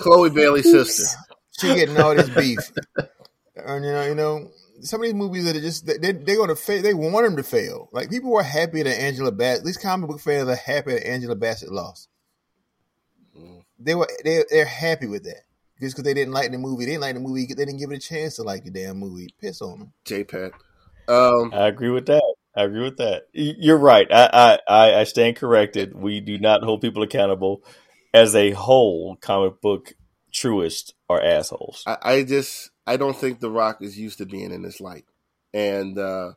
Chloe 0.00 0.30
Bailey's 0.30 0.70
sister. 0.70 1.18
she 1.58 1.74
getting 1.74 1.98
all 2.00 2.14
this 2.14 2.28
beef. 2.30 2.58
And 3.56 3.84
you 3.84 3.92
know, 3.92 4.04
you 4.06 4.14
know, 4.14 4.50
some 4.80 5.00
of 5.02 5.04
these 5.04 5.14
movies 5.14 5.44
that 5.44 5.56
are 5.56 5.60
just 5.60 5.84
they 5.86 5.98
they- 5.98 6.12
they're 6.12 6.36
gonna 6.38 6.56
fail. 6.56 6.80
They 6.82 6.94
want 6.94 7.26
them 7.26 7.36
to 7.36 7.42
fail. 7.42 7.88
Like 7.92 8.08
people 8.10 8.30
were 8.30 8.42
happy 8.42 8.82
that 8.82 8.98
Angela 9.00 9.32
Bassett. 9.32 9.66
These 9.66 9.76
comic 9.76 10.08
book 10.08 10.20
fans 10.20 10.48
are 10.48 10.54
happy 10.54 10.92
that 10.92 11.06
Angela 11.06 11.36
Bassett 11.36 11.70
lost. 11.70 12.08
Mm. 13.38 13.64
They 13.78 13.94
were 13.94 14.08
they 14.24 14.44
they're 14.50 14.64
happy 14.64 15.06
with 15.06 15.24
that 15.24 15.42
just 15.80 15.94
because 15.94 16.04
they 16.04 16.14
didn't 16.14 16.34
like 16.34 16.50
the 16.50 16.58
movie. 16.58 16.84
They 16.84 16.92
didn't 16.92 17.02
like 17.02 17.14
the 17.14 17.20
movie. 17.20 17.46
They 17.46 17.64
didn't 17.64 17.78
give 17.78 17.90
it 17.90 17.96
a 17.96 18.00
chance 18.00 18.36
to 18.36 18.42
like 18.42 18.64
the 18.64 18.70
damn 18.70 18.98
movie. 18.98 19.34
Piss 19.40 19.62
on 19.62 19.78
them. 19.78 19.92
J-Pat. 20.04 20.52
Um, 21.08 21.52
I 21.52 21.66
agree 21.66 21.90
with 21.90 22.06
that. 22.06 22.22
I 22.54 22.64
agree 22.64 22.82
with 22.82 22.98
that. 22.98 23.24
You're 23.32 23.78
right. 23.78 24.06
I, 24.10 24.30
I, 24.32 24.58
I, 24.68 25.00
I 25.00 25.04
stand 25.04 25.36
corrected. 25.36 25.94
We 25.94 26.20
do 26.20 26.38
not 26.38 26.62
hold 26.62 26.80
people 26.80 27.02
accountable. 27.02 27.62
As 28.12 28.34
a 28.34 28.50
whole, 28.50 29.16
comic 29.20 29.60
book 29.60 29.94
truists 30.32 30.92
are 31.08 31.22
assholes. 31.22 31.84
I, 31.86 31.96
I 32.02 32.22
just 32.24 32.70
I 32.86 32.96
don't 32.96 33.16
think 33.16 33.40
The 33.40 33.50
Rock 33.50 33.82
is 33.82 33.98
used 33.98 34.18
to 34.18 34.26
being 34.26 34.50
in 34.50 34.62
this 34.62 34.80
light, 34.80 35.04
and 35.54 35.96
uh, 35.96 36.32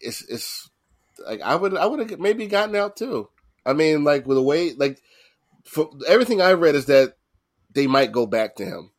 it's 0.00 0.22
it's 0.28 0.68
like 1.24 1.40
I 1.42 1.54
would 1.54 1.76
I 1.76 1.86
would 1.86 2.10
have 2.10 2.18
maybe 2.18 2.48
gotten 2.48 2.74
out 2.74 2.96
too. 2.96 3.28
I 3.64 3.72
mean, 3.72 4.02
like 4.02 4.26
with 4.26 4.36
the 4.36 4.42
way 4.42 4.72
like 4.72 5.00
for, 5.64 5.90
everything 6.08 6.40
I 6.40 6.54
read 6.54 6.74
is 6.74 6.86
that 6.86 7.14
they 7.72 7.86
might 7.86 8.12
go 8.12 8.26
back 8.26 8.56
to 8.56 8.64
him, 8.64 8.90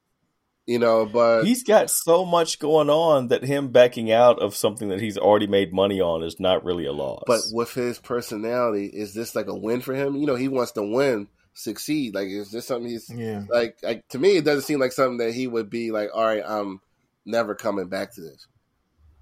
you 0.66 0.80
know. 0.80 1.06
But 1.06 1.44
He's 1.44 1.64
got 1.64 1.90
so 1.90 2.26
much 2.26 2.60
going 2.60 2.90
on 2.90 3.28
that 3.30 3.44
him 3.44 3.70
backing 3.70 4.12
out 4.12 4.40
of 4.40 4.56
something 4.56 4.90
that 4.90 5.02
he's 5.02 5.18
already 5.18 5.48
made 5.48 5.74
money 5.74 6.00
on 6.02 6.24
is 6.24 6.40
not 6.40 6.64
really 6.64 6.86
a 6.86 6.92
loss. 6.94 7.24
but 7.28 7.42
with 7.52 7.74
his 7.74 8.00
personality, 8.00 8.86
is 8.88 9.14
this 9.14 9.36
like 9.36 9.48
a 9.48 9.56
win 9.56 9.82
for 9.82 9.94
him? 9.94 10.16
You 10.16 10.26
know, 10.26 10.36
he 10.36 10.48
wants 10.48 10.72
to 10.74 10.84
win, 10.84 11.28
succeed. 11.54 12.16
Like 12.16 12.28
is 12.28 12.52
this 12.52 12.66
something 12.68 12.90
he's 12.90 13.10
Yeah. 13.10 13.44
like? 13.50 13.78
Like 13.84 14.08
to 14.10 14.20
me, 14.20 14.38
it 14.38 14.46
doesn't 14.46 14.64
seem 14.64 14.80
like 14.80 14.92
something 14.94 15.18
that 15.18 15.34
he 15.34 15.48
would 15.48 15.70
be 15.70 15.92
like. 15.92 16.10
All 16.14 16.26
right, 16.26 16.44
I'm 16.46 16.80
never 17.26 17.56
coming 17.56 17.88
back 17.88 18.14
to 18.16 18.22
this. 18.22 18.48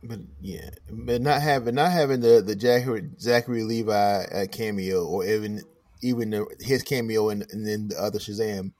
But 0.01 0.19
yeah, 0.39 0.69
but 0.89 1.21
not 1.21 1.41
having 1.41 1.75
not 1.75 1.91
having 1.91 2.21
the 2.21 2.41
the 2.41 2.57
Zachary, 2.57 3.09
Zachary 3.19 3.63
Levi 3.63 3.91
uh, 4.23 4.45
cameo 4.49 5.05
or 5.05 5.25
even 5.25 5.61
even 6.01 6.29
the, 6.29 6.45
his 6.61 6.83
cameo 6.83 7.27
and, 7.27 7.45
and 7.51 7.67
then 7.67 7.89
the 7.89 8.01
other 8.01 8.19
Shazam, 8.19 8.71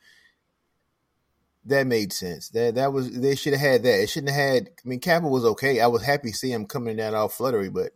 that 1.69 1.88
made 1.88 2.13
sense. 2.13 2.49
That 2.49 2.75
that 2.75 2.93
was 2.93 3.12
they 3.12 3.36
should 3.36 3.53
have 3.53 3.62
had 3.62 3.84
that. 3.84 4.01
It 4.01 4.10
shouldn't 4.10 4.34
have 4.34 4.53
had. 4.53 4.69
I 4.84 4.88
mean, 4.88 4.99
Kappa 4.99 5.27
was 5.27 5.45
okay. 5.45 5.79
I 5.79 5.88
was 5.88 6.03
happy 6.03 6.32
to 6.32 6.38
see 6.38 6.51
him 6.51 6.65
coming 6.65 6.97
down 6.97 7.15
all 7.15 7.29
fluttery, 7.29 7.69
but 7.69 7.91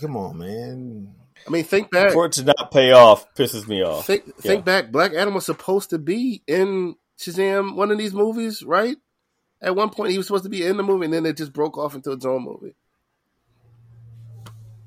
come 0.00 0.16
on, 0.16 0.38
man. 0.38 1.14
I 1.46 1.50
mean, 1.50 1.64
think 1.64 1.90
back. 1.90 2.12
for 2.12 2.26
it 2.26 2.32
to 2.32 2.44
not 2.44 2.70
pay 2.70 2.92
off 2.92 3.32
pisses 3.34 3.66
me 3.66 3.82
off. 3.82 4.06
Think 4.06 4.24
Yeah. 4.26 4.32
think 4.40 4.64
back. 4.64 4.92
Black 4.92 5.14
Adam 5.14 5.34
was 5.34 5.46
supposed 5.46 5.90
to 5.90 5.98
be 5.98 6.42
in 6.46 6.96
Shazam, 7.18 7.76
one 7.76 7.90
of 7.90 7.98
these 7.98 8.14
movies, 8.14 8.62
right? 8.62 8.96
At 9.62 9.76
one 9.76 9.90
point, 9.90 10.10
he 10.10 10.16
was 10.18 10.26
supposed 10.26 10.44
to 10.44 10.50
be 10.50 10.64
in 10.64 10.76
the 10.76 10.82
movie, 10.82 11.04
and 11.04 11.14
then 11.14 11.26
it 11.26 11.36
just 11.36 11.52
broke 11.52 11.76
off 11.76 11.94
into 11.94 12.12
its 12.12 12.24
own 12.24 12.44
movie. 12.44 12.74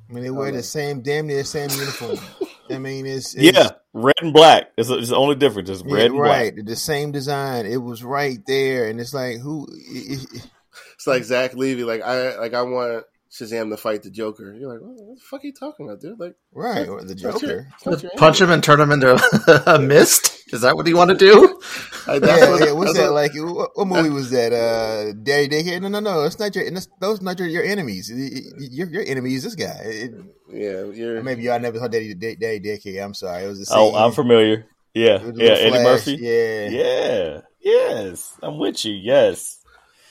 I 0.10 0.14
mean, 0.14 0.24
they 0.24 0.32
wear 0.32 0.52
the 0.52 0.60
uh, 0.60 0.64
same 0.64 1.02
damn 1.02 1.28
near 1.28 1.38
the 1.38 1.44
same 1.44 1.70
uniform. 1.70 2.18
I 2.70 2.78
mean, 2.80 3.06
it's, 3.06 3.36
it's 3.36 3.58
yeah, 3.58 3.72
red 3.94 4.16
and 4.22 4.34
black. 4.34 4.72
It's, 4.78 4.90
it's 4.90 5.10
the 5.10 5.16
only 5.16 5.36
difference. 5.36 5.70
It's 5.70 5.84
yeah, 5.86 5.96
red 5.96 6.12
and 6.12 6.20
right. 6.20 6.56
black. 6.56 6.66
The 6.66 6.76
same 6.76 7.12
design. 7.12 7.66
It 7.66 7.78
was 7.78 8.04
right 8.04 8.40
there, 8.46 8.90
and 8.90 9.00
it's 9.00 9.14
like 9.14 9.40
who. 9.40 9.68
It, 9.72 10.24
it, 10.34 10.50
It's 10.96 11.06
like 11.06 11.24
Zach 11.24 11.54
Levi, 11.54 11.84
like 11.84 12.02
I 12.02 12.38
like 12.38 12.54
I 12.54 12.62
want 12.64 13.06
Shazam 13.34 13.72
to 13.72 13.78
fight 13.78 14.04
the 14.04 14.12
Joker. 14.12 14.54
You're 14.54 14.72
like, 14.72 14.80
what 14.82 14.96
the 14.96 15.22
fuck 15.22 15.44
are 15.44 15.48
you 15.48 15.54
talking 15.54 15.88
about, 15.88 16.00
dude? 16.02 16.20
Like, 16.20 16.36
right, 16.54 16.88
or 16.88 17.02
the 17.04 17.14
it's 17.14 17.24
not 17.24 17.42
your- 17.42 17.66
Joker. 17.84 18.00
your 18.04 18.12
Punch 18.18 18.40
him 18.40 18.52
and 18.52 18.64
turn 18.64 18.80
him 18.80 18.92
into 18.92 19.16
a 19.66 19.80
mist. 19.80 20.44
Is 20.54 20.62
that 20.62 20.76
what 20.76 20.86
you 20.86 20.96
want 20.98 21.10
to 21.12 21.18
do? 21.18 21.60
Like, 22.06 22.22
that's 22.22 22.42
yeah, 22.42 22.50
what- 22.52 22.66
yeah. 22.66 22.72
What's 22.74 22.94
that's 22.94 23.00
that 23.08 23.14
what- 23.14 23.14
like? 23.14 23.32
What, 23.34 23.70
what 23.76 23.88
movie 23.88 24.10
was 24.10 24.30
that? 24.32 24.52
Uh, 24.52 25.14
Daddy 25.24 25.48
Daycare? 25.48 25.82
No, 25.82 25.88
no, 25.88 26.02
no. 26.02 26.24
It's 26.26 26.38
not 26.38 26.54
your. 26.54 26.66
It's, 26.66 26.88
those 27.00 27.22
not 27.22 27.40
your, 27.40 27.48
your 27.48 27.64
enemies. 27.64 28.12
Your 28.60 28.90
your 28.90 29.04
enemy 29.08 29.36
is 29.36 29.44
this 29.46 29.56
guy. 29.56 29.80
It, 29.86 30.12
Yeah, 30.52 30.84
you're. 30.84 31.24
maybe 31.24 31.44
y'all 31.44 31.60
never 31.62 31.80
saw 31.80 31.88
Daddy 31.88 32.14
Day- 32.14 32.36
Daddy 32.36 32.60
Daycare. 32.60 33.04
I'm 33.06 33.14
sorry. 33.14 33.46
It 33.46 33.48
was 33.48 33.60
the 33.60 33.66
same. 33.68 33.78
Oh, 33.80 33.96
I'm 33.96 34.12
familiar. 34.12 34.66
Yeah, 34.94 35.16
it 35.16 35.24
was 35.24 35.40
a 35.40 35.44
yeah. 35.44 35.50
little 35.54 35.58
Eddie 35.58 35.70
flash. 35.72 35.86
Murphy. 36.08 36.18
Yeah. 36.22 36.70
Yeah, 36.70 37.42
yes. 37.62 38.38
I'm 38.44 38.58
with 38.60 38.84
you. 38.84 38.94
Yes. 38.96 39.60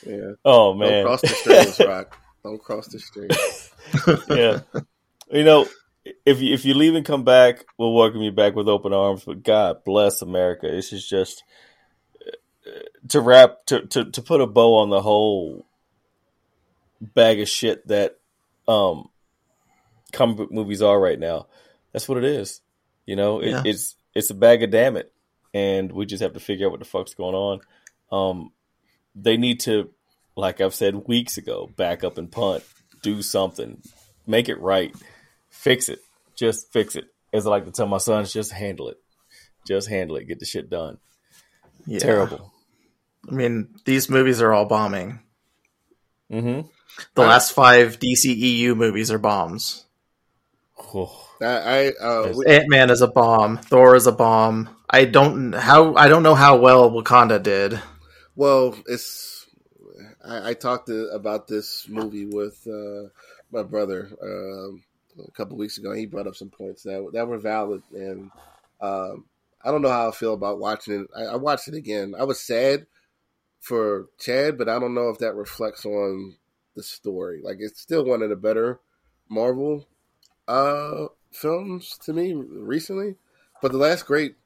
Yeah, 0.07 0.33
Oh 0.47 0.71
don't 0.73 0.79
man. 0.79 1.05
cross 1.05 1.21
the 1.21 1.29
streams, 1.29 1.79
Rock. 1.81 2.19
Don't 2.43 2.63
cross 2.63 2.89
the 2.89 2.99
street. 2.99 3.33
yeah. 4.29 4.61
You 5.31 5.45
know, 5.45 5.67
if 6.27 6.41
you 6.41 6.53
if 6.55 6.65
you 6.65 6.75
leave 6.75 6.95
and 6.95 7.07
come 7.07 7.25
back, 7.25 7.65
we'll 7.79 7.95
welcome 7.95 8.21
you 8.21 8.33
back 8.33 8.55
with 8.57 8.69
open 8.69 8.93
arms. 8.93 9.25
But 9.25 9.43
God 9.43 9.85
bless 9.85 10.23
America. 10.23 10.69
This 10.69 10.93
is 10.93 11.07
just 11.09 11.45
uh, 12.67 12.71
to 13.09 13.21
wrap 13.21 13.65
to, 13.67 13.87
to 13.87 14.05
to 14.11 14.23
put 14.23 14.41
a 14.41 14.47
bow 14.47 14.79
on 14.79 14.91
the 14.91 15.01
whole 15.01 15.67
bag 17.01 17.41
of 17.41 17.49
shit 17.49 17.87
that 17.89 18.19
um 18.69 19.09
comic 20.13 20.37
book 20.37 20.53
movies 20.53 20.83
are 20.83 21.01
right 21.01 21.19
now. 21.19 21.47
That's 21.93 22.09
what 22.09 22.19
it 22.19 22.25
is. 22.25 22.61
You 23.07 23.17
know, 23.17 23.41
it, 23.41 23.51
Yeah. 23.51 23.63
it's 23.65 23.97
it's 24.15 24.31
a 24.31 24.35
bag 24.35 24.63
of 24.63 24.71
damn 24.71 24.97
it, 24.97 25.13
and 25.55 25.91
we 25.93 26.07
just 26.07 26.23
have 26.23 26.35
to 26.35 26.41
figure 26.41 26.67
out 26.67 26.71
what 26.73 26.81
the 26.81 26.87
fuck's 26.87 27.15
going 27.15 27.35
on. 27.35 27.61
Um, 28.11 28.53
they 29.15 29.37
need 29.37 29.61
to, 29.61 29.91
like 30.37 30.61
I've 30.61 30.75
said 30.75 31.07
weeks 31.09 31.37
ago, 31.37 31.71
back 31.77 32.05
up 32.05 32.19
and 32.19 32.31
punt, 32.31 32.65
do 33.03 33.23
something, 33.23 33.83
make 34.27 34.49
it 34.49 34.61
right, 34.61 34.95
fix 35.51 35.89
it, 35.89 36.01
just 36.37 36.73
fix 36.73 36.97
it. 36.97 37.07
As 37.33 37.47
I 37.47 37.51
like 37.51 37.65
to 37.65 37.73
tell 37.73 37.87
my 37.87 37.99
sons, 37.99 38.33
just 38.33 38.53
handle 38.53 38.89
it, 38.89 38.99
just 39.67 39.89
handle 39.89 40.17
it, 40.17 40.29
get 40.29 40.39
the 40.39 40.47
shit 40.47 40.69
done. 40.71 40.99
Yeah. 41.87 41.99
Terrible. 41.99 42.53
I 43.29 43.33
mean, 43.33 43.75
these 43.85 44.11
movies 44.11 44.41
are 44.43 44.53
all 44.53 44.67
bombing. 44.67 45.21
Mm-hmm. 46.31 46.69
The 47.15 47.23
last 47.23 47.53
five 47.53 47.99
DCEU 47.99 48.77
movies 48.77 49.11
are 49.11 49.19
bombs. 49.19 49.87
I, 51.41 51.47
I 51.47 51.93
uh, 52.01 52.35
Ant 52.47 52.69
Man 52.69 52.91
is 52.91 53.01
a 53.01 53.09
bomb. 53.09 53.59
Thor 53.59 53.97
is 53.97 54.07
a 54.07 54.13
bomb. 54.13 54.69
I 54.89 55.05
don't 55.05 55.53
how 55.53 55.95
I 55.95 56.09
don't 56.09 56.23
know 56.23 56.35
how 56.35 56.57
well 56.57 56.91
Wakanda 56.91 57.43
did. 57.43 57.81
Well, 58.35 58.77
it's 58.87 59.32
I, 60.25 60.51
I 60.51 60.55
talked 60.55 60.87
to, 60.87 61.09
about 61.09 61.49
this 61.49 61.89
movie 61.89 62.27
with 62.27 62.67
uh, 62.67 63.09
my 63.51 63.63
brother 63.63 64.11
um, 64.23 64.83
a 65.27 65.31
couple 65.33 65.57
weeks 65.57 65.79
ago. 65.79 65.93
He 65.93 66.07
brought 66.07 66.27
up 66.27 66.37
some 66.37 66.51
points 66.51 66.83
that 66.85 67.11
that 67.13 67.27
were 67.27 67.39
valid, 67.39 67.83
and 67.93 68.31
um, 68.81 69.25
I 69.65 69.71
don't 69.71 69.83
know 69.83 69.91
how 69.91 70.09
I 70.09 70.13
feel 70.13 70.35
about 70.35 70.59
watching 70.59 71.03
it. 71.03 71.07
I, 71.17 71.33
I 71.33 71.37
watched 71.37 71.69
it 71.69 71.75
again. 71.75 72.15
I 72.19 72.25
was 72.25 72.41
sad 72.41 72.87
for 73.61 74.07
Chad, 74.19 74.59
but 74.59 74.69
I 74.69 74.79
don't 74.79 74.95
know 74.95 75.09
if 75.09 75.19
that 75.19 75.35
reflects 75.35 75.85
on 75.85 76.37
the 76.75 76.83
story. 76.83 77.41
Like 77.43 77.59
it's 77.61 77.81
still 77.81 78.05
one 78.05 78.23
of 78.23 78.31
the 78.31 78.37
better 78.37 78.81
Marvel 79.29 79.87
uh, 80.49 81.07
films 81.33 81.99
to 82.05 82.13
me 82.13 82.35
recently, 82.35 83.17
but 83.61 83.73
the 83.73 83.79
last 83.79 84.07
great 84.07 84.37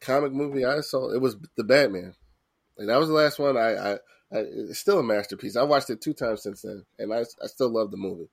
comic 0.00 0.32
movie 0.32 0.64
I 0.64 0.80
saw 0.80 1.10
it 1.10 1.20
was 1.20 1.36
the 1.56 1.64
Batman. 1.64 2.14
Like 2.78 2.86
that 2.88 2.98
was 2.98 3.08
the 3.08 3.14
last 3.14 3.38
one. 3.38 3.56
I, 3.56 3.74
I, 3.74 3.92
I 3.94 3.98
it's 4.30 4.78
still 4.78 4.98
a 5.00 5.02
masterpiece. 5.02 5.56
I 5.56 5.62
watched 5.64 5.90
it 5.90 6.00
two 6.00 6.14
times 6.14 6.42
since 6.42 6.62
then, 6.62 6.84
and 6.98 7.12
I, 7.12 7.20
I 7.42 7.46
still 7.46 7.70
love 7.70 7.90
the 7.90 7.96
movie. 7.96 8.28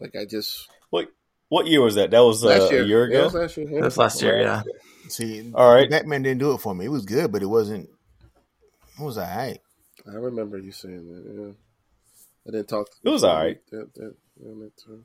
Like 0.00 0.16
I 0.16 0.24
just 0.24 0.68
What 0.90 1.08
what 1.48 1.66
year 1.66 1.82
was 1.82 1.94
that? 1.96 2.10
That 2.10 2.20
was 2.20 2.44
uh, 2.44 2.48
last 2.48 2.72
year, 2.72 2.82
a 2.82 2.86
year 2.86 3.10
Yeah, 3.10 3.16
it 3.16 3.18
ago. 3.18 3.24
was 3.24 3.34
last 3.34 3.56
year. 3.56 3.68
yeah. 3.68 3.78
That 3.80 3.84
was 3.84 3.98
last 3.98 4.22
year, 4.22 4.40
yeah. 4.40 4.62
See, 5.08 5.52
All 5.54 5.72
right. 5.72 5.88
Batman 5.90 6.22
didn't 6.22 6.38
do 6.40 6.52
it 6.52 6.58
for 6.58 6.74
me. 6.74 6.86
It 6.86 6.90
was 6.90 7.04
good, 7.04 7.30
but 7.30 7.42
it 7.42 7.46
wasn't. 7.46 7.88
It 8.98 9.02
was 9.02 9.18
all 9.18 9.24
right. 9.24 9.60
I 10.06 10.14
remember 10.14 10.58
you 10.58 10.72
saying 10.72 11.06
that. 11.08 11.34
Yeah, 11.42 11.52
I 12.48 12.50
didn't 12.50 12.68
talk. 12.68 12.88
It 13.04 13.08
was 13.08 13.22
all 13.24 13.36
right. 13.36 13.58
That, 13.70 13.94
that, 13.94 14.14
that, 14.38 14.72
that, 14.86 15.04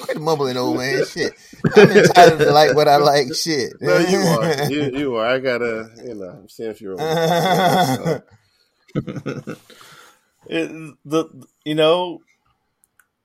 Quit 0.00 0.20
mumbling, 0.20 0.56
old 0.56 0.78
man. 0.78 1.04
Shit. 1.04 1.34
I'm 1.76 1.90
entitled 1.90 2.40
to 2.40 2.52
like 2.52 2.74
what 2.74 2.88
I 2.88 2.96
like. 2.96 3.34
Shit. 3.34 3.74
No, 3.80 3.98
you 3.98 4.18
are. 4.18 4.62
You, 4.70 4.98
you 4.98 5.16
are. 5.16 5.26
I 5.26 5.38
gotta, 5.38 5.90
you 6.04 6.14
know, 6.14 6.28
I'm 6.28 6.48
seeing 6.48 6.70
if 6.70 6.80
you're. 6.80 6.96
It, 10.48 10.70
the 11.04 11.26
you 11.64 11.74
know, 11.74 12.22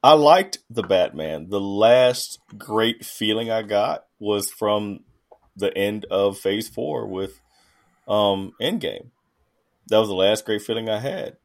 I 0.04 0.14
liked 0.14 0.60
the 0.70 0.84
Batman. 0.84 1.50
The 1.50 1.62
last 1.62 2.40
great 2.58 3.06
feeling 3.06 3.50
I 3.50 3.62
got 3.62 4.06
was 4.20 4.52
from 4.52 5.00
the 5.56 5.76
end 5.76 6.06
of 6.12 6.38
Phase 6.38 6.68
Four 6.68 7.08
with 7.08 7.40
um 8.08 8.52
Endgame. 8.62 9.08
That 9.88 10.00
was 10.00 10.10
the 10.10 10.16
last 10.16 10.46
great 10.46 10.62
feeling 10.62 10.90
I 10.90 11.00
had. 11.00 11.38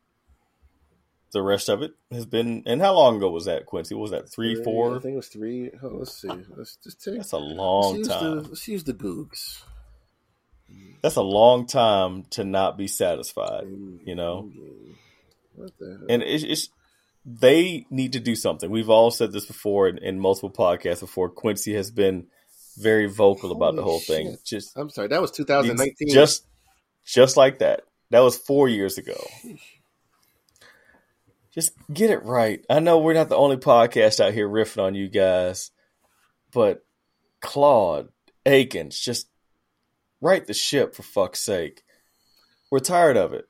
The 1.32 1.42
rest 1.42 1.68
of 1.68 1.82
it 1.82 1.92
has 2.10 2.24
been. 2.24 2.62
And 2.66 2.80
how 2.80 2.94
long 2.94 3.16
ago 3.16 3.30
was 3.30 3.44
that, 3.44 3.66
Quincy? 3.66 3.94
What 3.94 4.02
was 4.02 4.10
that 4.12 4.30
three, 4.30 4.52
I 4.52 4.64
think 4.98 5.12
it 5.12 5.16
was 5.16 5.28
three. 5.28 5.70
Oh, 5.82 5.88
let's 5.88 6.20
see. 6.20 6.28
Let's 6.56 6.76
just 6.76 7.04
take. 7.04 7.16
That's 7.16 7.32
a 7.32 7.38
let's 7.38 7.58
long 7.58 7.96
use 7.96 8.08
time. 8.08 8.42
The, 8.42 8.48
let's 8.48 8.68
use 8.68 8.84
the 8.84 8.94
Googs. 8.94 9.62
That's 11.02 11.16
a 11.16 11.22
long 11.22 11.66
time 11.66 12.24
to 12.30 12.44
not 12.44 12.76
be 12.76 12.88
satisfied. 12.88 13.64
Mm, 13.64 14.00
you 14.04 14.14
know, 14.14 14.50
mm, 14.54 14.60
mm. 14.60 14.94
What 15.54 15.72
the 15.78 15.98
hell? 15.98 16.06
and 16.08 16.22
it's, 16.22 16.44
it's 16.44 16.68
they 17.24 17.86
need 17.90 18.14
to 18.14 18.20
do 18.20 18.34
something. 18.34 18.70
We've 18.70 18.90
all 18.90 19.10
said 19.10 19.32
this 19.32 19.44
before 19.44 19.88
in, 19.88 19.98
in 19.98 20.18
multiple 20.18 20.50
podcasts 20.50 21.00
before. 21.00 21.28
Quincy 21.28 21.74
has 21.74 21.90
been 21.90 22.26
very 22.78 23.06
vocal 23.06 23.52
about 23.52 23.76
the 23.76 23.82
Holy 23.82 23.92
whole 23.92 24.00
thing. 24.00 24.36
Just 24.44 24.76
I'm 24.76 24.88
sorry. 24.90 25.08
That 25.08 25.20
was 25.20 25.30
2019. 25.32 26.08
just 26.08 26.46
just 27.04 27.36
like 27.36 27.58
that. 27.58 27.82
That 28.10 28.20
was 28.20 28.38
four 28.38 28.68
years 28.68 28.98
ago. 28.98 29.16
Just 31.54 31.72
get 31.92 32.10
it 32.10 32.24
right. 32.24 32.64
I 32.68 32.80
know 32.80 32.98
we're 32.98 33.14
not 33.14 33.28
the 33.28 33.36
only 33.36 33.56
podcast 33.56 34.20
out 34.20 34.34
here 34.34 34.48
riffing 34.48 34.82
on 34.82 34.94
you 34.94 35.08
guys, 35.08 35.70
but 36.52 36.84
Claude 37.40 38.08
Akins, 38.44 38.98
just 38.98 39.28
right 40.20 40.46
the 40.46 40.54
ship 40.54 40.94
for 40.94 41.02
fuck's 41.02 41.40
sake. 41.40 41.82
We're 42.70 42.78
tired 42.80 43.16
of 43.16 43.32
it. 43.32 43.46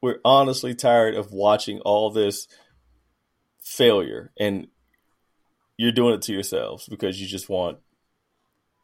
We're 0.00 0.20
honestly 0.24 0.74
tired 0.74 1.14
of 1.14 1.32
watching 1.32 1.80
all 1.80 2.10
this 2.10 2.46
failure, 3.60 4.32
and 4.38 4.68
you're 5.76 5.92
doing 5.92 6.14
it 6.14 6.22
to 6.22 6.32
yourselves 6.32 6.88
because 6.88 7.20
you 7.20 7.26
just 7.26 7.48
want 7.48 7.78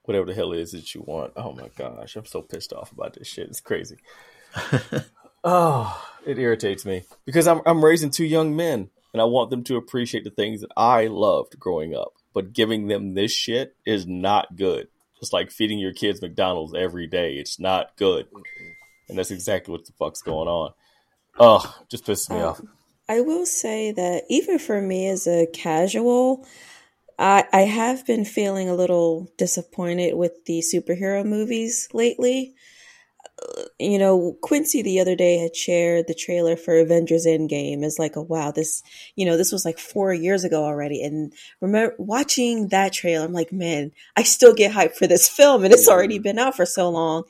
whatever 0.02 0.26
the 0.26 0.34
hell 0.34 0.52
it 0.52 0.60
is 0.60 0.72
that 0.72 0.94
you 0.94 1.02
want. 1.06 1.32
Oh 1.36 1.52
my 1.52 1.68
gosh, 1.76 2.16
I'm 2.16 2.26
so 2.26 2.42
pissed 2.42 2.72
off 2.72 2.92
about 2.92 3.14
this 3.14 3.28
shit. 3.28 3.48
It's 3.48 3.60
crazy. 3.60 3.96
oh, 5.44 6.04
it 6.26 6.38
irritates 6.38 6.84
me 6.84 7.04
because 7.24 7.46
I'm 7.46 7.60
I'm 7.66 7.84
raising 7.84 8.10
two 8.10 8.24
young 8.24 8.56
men 8.56 8.90
and 9.12 9.20
I 9.22 9.24
want 9.24 9.50
them 9.50 9.62
to 9.64 9.76
appreciate 9.76 10.24
the 10.24 10.30
things 10.30 10.62
that 10.62 10.72
I 10.76 11.06
loved 11.06 11.58
growing 11.58 11.94
up. 11.94 12.14
But 12.32 12.52
giving 12.52 12.88
them 12.88 13.14
this 13.14 13.30
shit 13.30 13.76
is 13.86 14.06
not 14.06 14.56
good. 14.56 14.88
It's 15.22 15.32
like 15.32 15.52
feeding 15.52 15.78
your 15.78 15.92
kids 15.92 16.20
McDonald's 16.20 16.74
every 16.74 17.06
day. 17.06 17.34
It's 17.34 17.60
not 17.60 17.96
good. 17.96 18.26
And 19.08 19.16
that's 19.16 19.30
exactly 19.30 19.72
what 19.72 19.86
the 19.86 19.92
fuck's 19.92 20.20
going 20.20 20.48
on. 20.48 20.72
Oh, 21.38 21.76
just 21.88 22.04
pisses 22.04 22.30
me 22.30 22.40
um, 22.40 22.44
off. 22.44 22.60
I 23.08 23.20
will 23.20 23.46
say 23.46 23.92
that 23.92 24.24
even 24.28 24.58
for 24.58 24.80
me 24.80 25.08
as 25.08 25.26
a 25.26 25.46
casual, 25.46 26.46
I 27.18 27.44
I 27.52 27.60
have 27.60 28.04
been 28.04 28.24
feeling 28.24 28.68
a 28.68 28.74
little 28.74 29.30
disappointed 29.38 30.14
with 30.14 30.44
the 30.46 30.60
superhero 30.60 31.24
movies 31.24 31.88
lately. 31.92 32.54
You 33.80 33.98
know, 33.98 34.36
Quincy 34.42 34.82
the 34.82 35.00
other 35.00 35.16
day 35.16 35.38
had 35.38 35.56
shared 35.56 36.06
the 36.06 36.14
trailer 36.14 36.56
for 36.56 36.78
Avengers 36.78 37.26
Endgame 37.26 37.84
as 37.84 37.98
like 37.98 38.16
a 38.16 38.22
wow, 38.22 38.52
this 38.52 38.82
you 39.16 39.26
know, 39.26 39.36
this 39.36 39.52
was 39.52 39.64
like 39.64 39.78
4 39.78 40.14
years 40.14 40.44
ago 40.44 40.64
already 40.64 41.02
and 41.02 41.32
remember 41.60 41.94
watching 41.98 42.68
that 42.68 42.92
trailer 42.92 43.24
I'm 43.24 43.32
like, 43.32 43.52
man, 43.52 43.92
I 44.16 44.22
still 44.22 44.54
get 44.54 44.72
hyped 44.72 44.94
for 44.96 45.06
this 45.06 45.28
film 45.36 45.64
and 45.64 45.74
it's 45.74 45.88
already 45.88 46.18
been 46.18 46.38
out 46.38 46.56
for 46.56 46.64
so 46.64 46.88
long. 46.90 47.24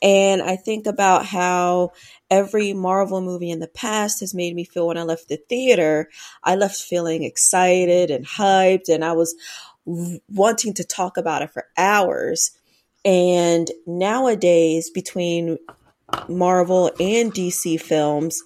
And 0.00 0.40
I 0.42 0.56
think 0.56 0.86
about 0.86 1.26
how 1.26 1.92
every 2.30 2.72
Marvel 2.72 3.20
movie 3.20 3.50
in 3.50 3.60
the 3.60 3.68
past 3.68 4.20
has 4.20 4.34
made 4.34 4.54
me 4.54 4.64
feel 4.64 4.86
when 4.86 4.98
I 4.98 5.02
left 5.02 5.28
the 5.28 5.38
theater, 5.48 6.08
I 6.44 6.54
left 6.56 6.76
feeling 6.76 7.24
excited 7.24 8.10
and 8.10 8.26
hyped, 8.26 8.88
and 8.88 9.04
I 9.04 9.12
was 9.12 9.34
wanting 9.84 10.74
to 10.74 10.84
talk 10.84 11.16
about 11.16 11.42
it 11.42 11.50
for 11.50 11.66
hours. 11.76 12.52
And 13.04 13.70
nowadays, 13.86 14.90
between 14.90 15.58
Marvel 16.28 16.90
and 17.00 17.32
DC 17.32 17.80
films, 17.80 18.42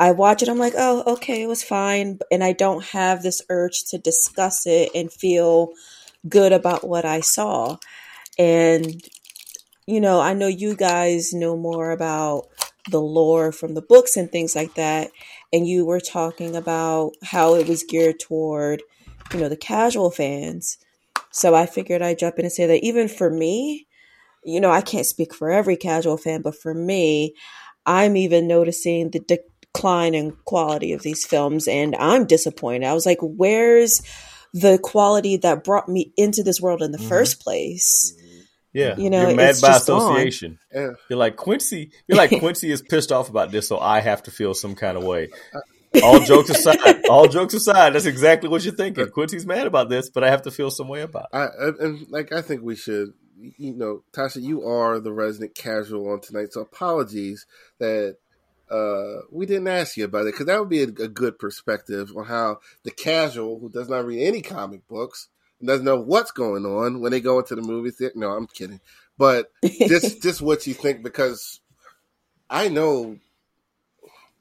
I 0.00 0.10
watch 0.10 0.42
it, 0.42 0.48
I'm 0.48 0.58
like, 0.58 0.74
oh, 0.76 1.14
okay, 1.14 1.42
it 1.42 1.46
was 1.46 1.62
fine. 1.62 2.18
And 2.30 2.42
I 2.42 2.52
don't 2.52 2.84
have 2.86 3.22
this 3.22 3.40
urge 3.48 3.84
to 3.90 3.98
discuss 3.98 4.66
it 4.66 4.90
and 4.94 5.12
feel 5.12 5.70
good 6.28 6.52
about 6.52 6.86
what 6.86 7.04
I 7.04 7.20
saw. 7.20 7.76
And, 8.38 9.02
you 9.86 10.00
know, 10.00 10.20
I 10.20 10.34
know 10.34 10.48
you 10.48 10.74
guys 10.74 11.32
know 11.32 11.56
more 11.56 11.92
about 11.92 12.48
the 12.90 13.00
lore 13.00 13.52
from 13.52 13.74
the 13.74 13.82
books 13.82 14.16
and 14.16 14.30
things 14.30 14.56
like 14.56 14.74
that. 14.74 15.10
And 15.52 15.66
you 15.66 15.84
were 15.84 16.00
talking 16.00 16.56
about 16.56 17.12
how 17.22 17.54
it 17.54 17.68
was 17.68 17.84
geared 17.84 18.18
toward, 18.18 18.82
you 19.32 19.40
know, 19.40 19.48
the 19.48 19.56
casual 19.56 20.10
fans. 20.10 20.78
So 21.34 21.52
I 21.52 21.66
figured 21.66 22.00
I'd 22.00 22.18
jump 22.20 22.38
in 22.38 22.44
and 22.44 22.52
say 22.52 22.66
that 22.66 22.84
even 22.84 23.08
for 23.08 23.28
me, 23.28 23.88
you 24.44 24.60
know, 24.60 24.70
I 24.70 24.82
can't 24.82 25.04
speak 25.04 25.34
for 25.34 25.50
every 25.50 25.76
casual 25.76 26.16
fan, 26.16 26.42
but 26.42 26.54
for 26.54 26.72
me, 26.72 27.34
I'm 27.84 28.16
even 28.16 28.46
noticing 28.46 29.10
the 29.10 29.18
decline 29.18 30.14
in 30.14 30.36
quality 30.44 30.92
of 30.92 31.02
these 31.02 31.26
films 31.26 31.66
and 31.66 31.96
I'm 31.96 32.26
disappointed. 32.26 32.86
I 32.86 32.94
was 32.94 33.04
like, 33.04 33.18
where's 33.20 34.00
the 34.52 34.78
quality 34.78 35.36
that 35.38 35.64
brought 35.64 35.88
me 35.88 36.12
into 36.16 36.44
this 36.44 36.60
world 36.60 36.82
in 36.82 36.92
the 36.92 36.98
Mhm. 36.98 37.08
first 37.08 37.40
place? 37.40 38.14
Yeah, 38.72 38.96
You 38.96 39.10
know, 39.10 39.26
you're 39.26 39.36
mad 39.36 39.50
it's 39.50 39.60
by 39.60 39.68
just 39.68 39.88
association. 39.88 40.58
Yeah. 40.72 40.90
You're 41.08 41.18
like 41.18 41.34
Quincy. 41.36 41.90
You're 42.06 42.16
like 42.16 42.30
Quincy 42.38 42.70
is 42.70 42.80
pissed 42.80 43.10
off 43.10 43.28
about 43.28 43.50
this, 43.50 43.66
so 43.66 43.78
I 43.78 44.00
have 44.00 44.22
to 44.24 44.30
feel 44.30 44.54
some 44.54 44.76
kind 44.76 44.96
of 44.96 45.02
way. 45.02 45.30
All 46.02 46.20
jokes 46.20 46.50
aside, 46.56 47.06
all 47.08 47.28
jokes 47.28 47.54
aside, 47.54 47.94
that's 47.94 48.06
exactly 48.06 48.48
what 48.48 48.64
you're 48.64 48.74
thinking. 48.74 49.08
Quincy's 49.10 49.46
mad 49.46 49.66
about 49.66 49.88
this, 49.88 50.10
but 50.10 50.24
I 50.24 50.30
have 50.30 50.42
to 50.42 50.50
feel 50.50 50.70
some 50.70 50.88
way 50.88 51.02
about 51.02 51.28
it. 51.32 51.36
I, 51.36 51.44
I- 51.46 51.84
and 51.86 52.08
like 52.10 52.32
I 52.32 52.42
think 52.42 52.62
we 52.62 52.76
should, 52.76 53.12
you 53.58 53.74
know, 53.74 54.02
Tasha, 54.12 54.42
you 54.42 54.66
are 54.66 54.98
the 55.00 55.12
resident 55.12 55.54
casual 55.54 56.10
on 56.10 56.20
tonight, 56.20 56.52
so 56.52 56.60
apologies 56.60 57.46
that 57.78 58.16
uh 58.70 59.20
we 59.30 59.44
didn't 59.44 59.68
ask 59.68 59.96
you 59.98 60.04
about 60.04 60.22
it 60.22 60.32
because 60.32 60.46
that 60.46 60.58
would 60.58 60.70
be 60.70 60.82
a, 60.82 60.86
a 60.88 61.08
good 61.08 61.38
perspective 61.38 62.10
on 62.16 62.24
how 62.24 62.58
the 62.82 62.90
casual 62.90 63.58
who 63.58 63.68
does 63.68 63.90
not 63.90 64.06
read 64.06 64.26
any 64.26 64.40
comic 64.40 64.88
books 64.88 65.28
and 65.60 65.68
doesn't 65.68 65.84
know 65.84 66.00
what's 66.00 66.30
going 66.30 66.64
on 66.64 67.00
when 67.00 67.12
they 67.12 67.20
go 67.20 67.38
into 67.38 67.54
the 67.54 67.60
movie 67.62 67.90
theater. 67.90 68.14
No, 68.16 68.30
I'm 68.30 68.46
kidding, 68.46 68.80
but 69.18 69.52
just 69.62 70.22
just 70.22 70.40
what 70.40 70.66
you 70.66 70.72
think 70.72 71.02
because 71.02 71.60
I 72.48 72.68
know 72.68 73.18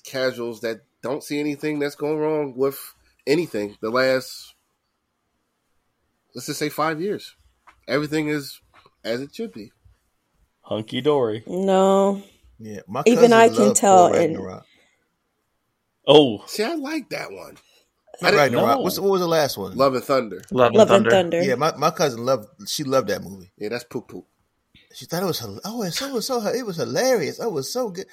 casuals 0.06 0.62
that 0.62 0.82
don't 1.04 1.24
see 1.24 1.40
anything 1.40 1.78
that's 1.80 1.96
going 1.96 2.18
wrong 2.18 2.54
with 2.56 2.80
anything 3.28 3.78
the 3.82 3.90
last 3.92 4.54
let's 6.34 6.48
just 6.48 6.60
say 6.60 6.70
five 6.70 7.00
years. 7.02 7.36
Everything 7.88 8.30
is 8.30 8.60
as 9.04 9.22
it 9.22 9.36
should 9.36 9.52
be. 9.54 9.72
Hunky 10.62 11.02
dory. 11.02 11.44
no. 11.46 12.24
Yeah, 12.60 12.80
my 12.88 13.04
Even 13.06 13.34
I 13.34 13.50
can 13.50 13.74
tell 13.74 14.08
Thor 14.08 14.16
in- 14.18 14.32
Ragnarok. 14.34 14.66
Oh, 16.08 16.44
See, 16.48 16.64
I 16.64 16.76
like 16.76 17.10
that 17.10 17.32
one. 17.32 17.58
I 18.22 18.28
didn't, 18.32 18.40
Ragnarok. 18.40 18.80
What's, 18.80 19.00
what 19.00 19.12
was 19.12 19.22
the 19.22 19.28
last 19.28 19.58
one? 19.58 19.76
Love 19.76 19.96
and 19.96 20.04
Thunder. 20.04 20.42
Love 20.52 20.68
and 20.68 20.78
Love 20.78 20.88
Thunder. 20.88 21.10
and 21.10 21.32
Thunder. 21.32 21.44
Yeah, 21.44 21.56
my, 21.56 21.76
my 21.76 21.92
cousin 21.92 22.24
loved. 22.26 22.48
She 22.68 22.84
loved 22.84 23.10
that 23.10 23.22
movie. 23.24 23.52
Yeah, 23.58 23.70
that's 23.70 23.84
poop 23.84 24.08
poop. 24.08 24.26
She 24.94 25.06
thought 25.06 25.24
it 25.24 25.26
was. 25.26 25.60
Oh, 25.66 25.82
and 25.82 25.94
so 25.94 26.08
it 26.08 26.14
was 26.14 26.28
so. 26.28 26.40
It 26.48 26.66
was 26.66 26.78
hilarious. 26.78 27.40
Oh, 27.42 27.48
it 27.48 27.54
was 27.54 27.74
so 27.74 27.90
good. 27.90 28.06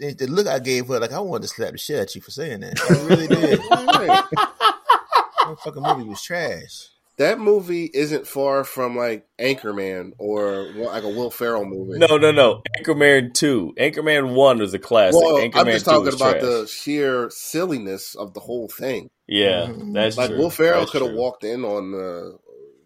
The, 0.00 0.14
the 0.14 0.26
look 0.26 0.46
I 0.46 0.58
gave 0.58 0.88
her, 0.88 0.98
like 0.98 1.12
I 1.12 1.20
wanted 1.20 1.42
to 1.42 1.48
slap 1.48 1.72
the 1.72 1.78
shit 1.78 1.98
at 1.98 2.14
you 2.14 2.20
for 2.20 2.30
saying 2.32 2.60
that. 2.60 2.80
I 2.80 3.04
really 3.06 3.26
did. 3.28 3.60
That 3.60 5.56
fucking 5.64 5.82
movie 5.82 6.08
was 6.08 6.22
trash. 6.22 6.88
that 7.18 7.38
movie 7.38 7.90
isn't 7.92 8.26
far 8.26 8.64
from 8.64 8.96
like 8.96 9.26
Anchorman 9.38 10.12
or 10.18 10.62
like 10.74 11.02
a 11.02 11.08
Will 11.08 11.30
Ferrell 11.30 11.64
movie. 11.64 11.98
no, 11.98 12.16
no, 12.16 12.30
no. 12.32 12.62
Anchorman 12.78 13.34
2. 13.34 13.74
Anchorman 13.78 14.34
1 14.34 14.58
was 14.58 14.72
a 14.74 14.78
classic. 14.78 15.20
well, 15.20 15.36
Anchorman 15.36 15.56
I'm 15.56 15.66
just 15.66 15.84
2 15.84 15.90
talking 15.90 16.08
about 16.14 16.30
trash. 16.32 16.42
the 16.42 16.66
sheer 16.66 17.28
silliness 17.30 18.14
of 18.14 18.32
the 18.34 18.40
whole 18.40 18.68
thing. 18.68 19.10
Yeah, 19.26 19.66
Mhm. 19.68 19.92
that's 19.94 20.16
Like 20.16 20.30
true. 20.30 20.38
Will 20.38 20.50
Ferrell 20.50 20.86
could 20.86 21.02
have 21.02 21.12
walked 21.14 21.44
in 21.44 21.64
on 21.64 21.94
uh, 21.94 22.36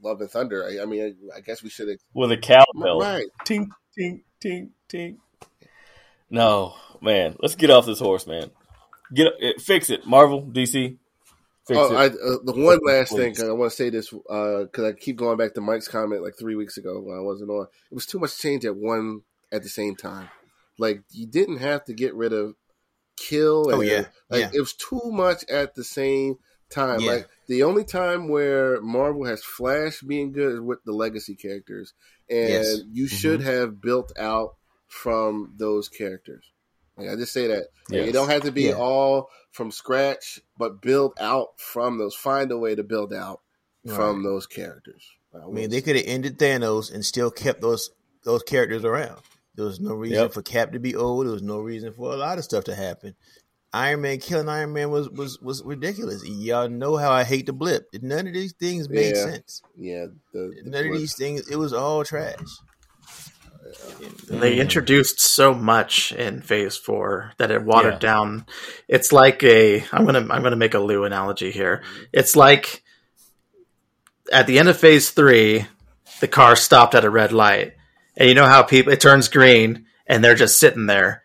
Love 0.02 0.20
and 0.20 0.30
Thunder. 0.30 0.64
I, 0.68 0.82
I 0.82 0.86
mean, 0.86 1.16
I, 1.32 1.38
I 1.38 1.40
guess 1.40 1.62
we 1.62 1.70
should 1.70 1.88
have. 1.88 1.98
With 2.12 2.32
a 2.32 2.36
cowbell. 2.38 3.00
Right. 3.00 3.26
Tink, 3.46 3.68
tink, 3.98 4.22
tink, 4.44 4.70
tink. 4.88 5.16
No, 6.30 6.74
man. 7.04 7.36
Let's 7.40 7.54
get 7.54 7.70
off 7.70 7.86
this 7.86 8.00
horse, 8.00 8.26
man. 8.26 8.50
Get 9.12 9.28
it, 9.38 9.60
Fix 9.60 9.90
it. 9.90 10.06
Marvel, 10.06 10.42
DC. 10.42 10.96
Fix 11.66 11.78
Oh, 11.78 11.92
it. 11.92 11.96
I, 11.96 12.06
uh, 12.06 12.38
the 12.44 12.52
one 12.56 12.78
last 12.84 13.10
Please. 13.10 13.38
thing 13.38 13.48
I 13.48 13.52
want 13.52 13.70
to 13.70 13.76
say 13.76 13.90
this 13.90 14.12
uh, 14.12 14.64
because 14.64 14.84
I 14.84 14.92
keep 14.92 15.16
going 15.16 15.36
back 15.38 15.54
to 15.54 15.60
Mike's 15.60 15.88
comment 15.88 16.22
like 16.22 16.34
three 16.38 16.56
weeks 16.56 16.76
ago 16.76 17.00
when 17.00 17.16
I 17.16 17.20
wasn't 17.20 17.50
on. 17.50 17.66
It 17.90 17.94
was 17.94 18.06
too 18.06 18.18
much 18.18 18.36
change 18.38 18.64
at 18.64 18.76
one 18.76 19.22
at 19.52 19.62
the 19.62 19.68
same 19.68 19.94
time. 19.96 20.28
Like 20.78 21.02
you 21.10 21.26
didn't 21.26 21.58
have 21.58 21.84
to 21.84 21.94
get 21.94 22.14
rid 22.14 22.32
of 22.32 22.54
kill. 23.16 23.66
Oh, 23.68 23.70
and, 23.70 23.78
Oh, 23.78 23.80
yeah. 23.82 24.04
like 24.28 24.40
Yeah. 24.40 24.50
it 24.52 24.60
was 24.60 24.74
too 24.74 25.00
much 25.04 25.44
at 25.48 25.74
the 25.74 25.84
same 25.84 26.36
time. 26.70 27.00
Yeah. 27.00 27.12
Like 27.12 27.28
the 27.46 27.62
only 27.62 27.84
time 27.84 28.28
where 28.28 28.80
Marvel 28.80 29.24
has 29.24 29.42
Flash 29.42 30.00
being 30.00 30.32
good 30.32 30.54
is 30.54 30.60
with 30.60 30.82
the 30.84 30.92
legacy 30.92 31.34
characters, 31.36 31.92
and 32.28 32.48
Yes. 32.48 32.78
you 32.90 33.04
mm-hmm. 33.06 33.16
should 33.16 33.40
have 33.42 33.80
built 33.80 34.12
out 34.18 34.56
from 34.88 35.54
those 35.56 35.88
characters. 35.88 36.44
Like, 36.96 37.08
I 37.10 37.16
just 37.16 37.32
say 37.32 37.46
that 37.48 37.66
Like, 37.90 37.98
Yes. 37.98 38.08
it 38.08 38.12
don't 38.12 38.28
have 38.30 38.42
to 38.42 38.52
be 38.52 38.62
Yeah. 38.64 38.74
all 38.78 39.28
from 39.52 39.70
scratch, 39.70 40.40
but 40.58 40.80
build 40.80 41.12
out 41.20 41.58
from 41.60 41.98
those. 41.98 42.14
Find 42.14 42.50
a 42.52 42.58
way 42.58 42.74
to 42.74 42.82
build 42.82 43.12
out 43.12 43.40
from 43.86 44.22
those 44.22 44.46
characters. 44.46 45.04
I 45.34 45.46
mean, 45.50 45.68
they 45.70 45.82
could 45.82 45.96
have 45.96 46.06
ended 46.06 46.38
Thanos 46.38 46.92
and 46.92 47.04
still 47.04 47.30
kept 47.30 47.60
those 47.60 47.90
those 48.22 48.42
characters 48.42 48.84
around. 48.84 49.20
There 49.56 49.66
was 49.66 49.78
no 49.80 49.92
reason 49.94 50.16
Yep. 50.18 50.32
for 50.32 50.42
Cap 50.42 50.72
to 50.72 50.78
be 50.78 50.96
old. 50.96 51.26
There 51.26 51.32
was 51.32 51.42
no 51.42 51.58
reason 51.60 51.92
for 51.92 52.12
a 52.12 52.16
lot 52.16 52.38
of 52.38 52.44
stuff 52.44 52.64
to 52.64 52.74
happen. 52.74 53.14
Iron 53.72 54.00
Man 54.00 54.18
killing 54.18 54.48
Iron 54.48 54.72
Man 54.72 54.90
was 54.90 55.10
was 55.10 55.38
was 55.40 55.62
ridiculous. 55.62 56.24
Y'all 56.24 56.68
know 56.68 56.96
how 56.96 57.10
I 57.10 57.24
hate 57.24 57.46
the 57.46 57.52
blip. 57.52 57.88
None 58.00 58.26
of 58.28 58.32
these 58.32 58.52
things 58.52 58.88
made 58.88 59.14
Yeah. 59.16 59.24
sense. 59.24 59.62
yeah, 59.76 60.06
the, 60.32 60.54
the 60.64 60.70
None 60.70 60.86
of 60.86 60.92
these 60.94 61.14
things. 61.16 61.48
It 61.50 61.56
was 61.56 61.72
all 61.74 62.04
trash. 62.04 62.38
They 64.28 64.58
introduced 64.58 65.20
so 65.20 65.54
much 65.54 66.12
in 66.12 66.42
Phase 66.42 66.76
Four 66.76 67.32
that 67.38 67.50
it 67.50 67.62
watered 67.62 67.94
Yeah. 67.94 67.98
down. 67.98 68.46
It's 68.88 69.12
like 69.12 69.42
a 69.42 69.84
I'm 69.92 70.04
gonna 70.04 70.26
I'm 70.30 70.42
gonna 70.42 70.56
make 70.56 70.74
a 70.74 70.78
Lou 70.80 71.04
analogy 71.04 71.50
here. 71.50 71.82
It's 72.12 72.36
like 72.36 72.82
at 74.32 74.46
the 74.46 74.58
end 74.58 74.68
of 74.68 74.76
Phase 74.78 75.10
Three, 75.10 75.66
the 76.20 76.28
car 76.28 76.56
stopped 76.56 76.94
at 76.94 77.04
a 77.04 77.10
red 77.10 77.32
light, 77.32 77.74
and 78.16 78.28
you 78.28 78.34
know 78.34 78.46
how 78.46 78.62
people 78.62 78.92
it 78.92 79.00
turns 79.00 79.28
green 79.28 79.86
and 80.06 80.22
they're 80.22 80.34
just 80.34 80.58
sitting 80.58 80.86
there. 80.86 81.23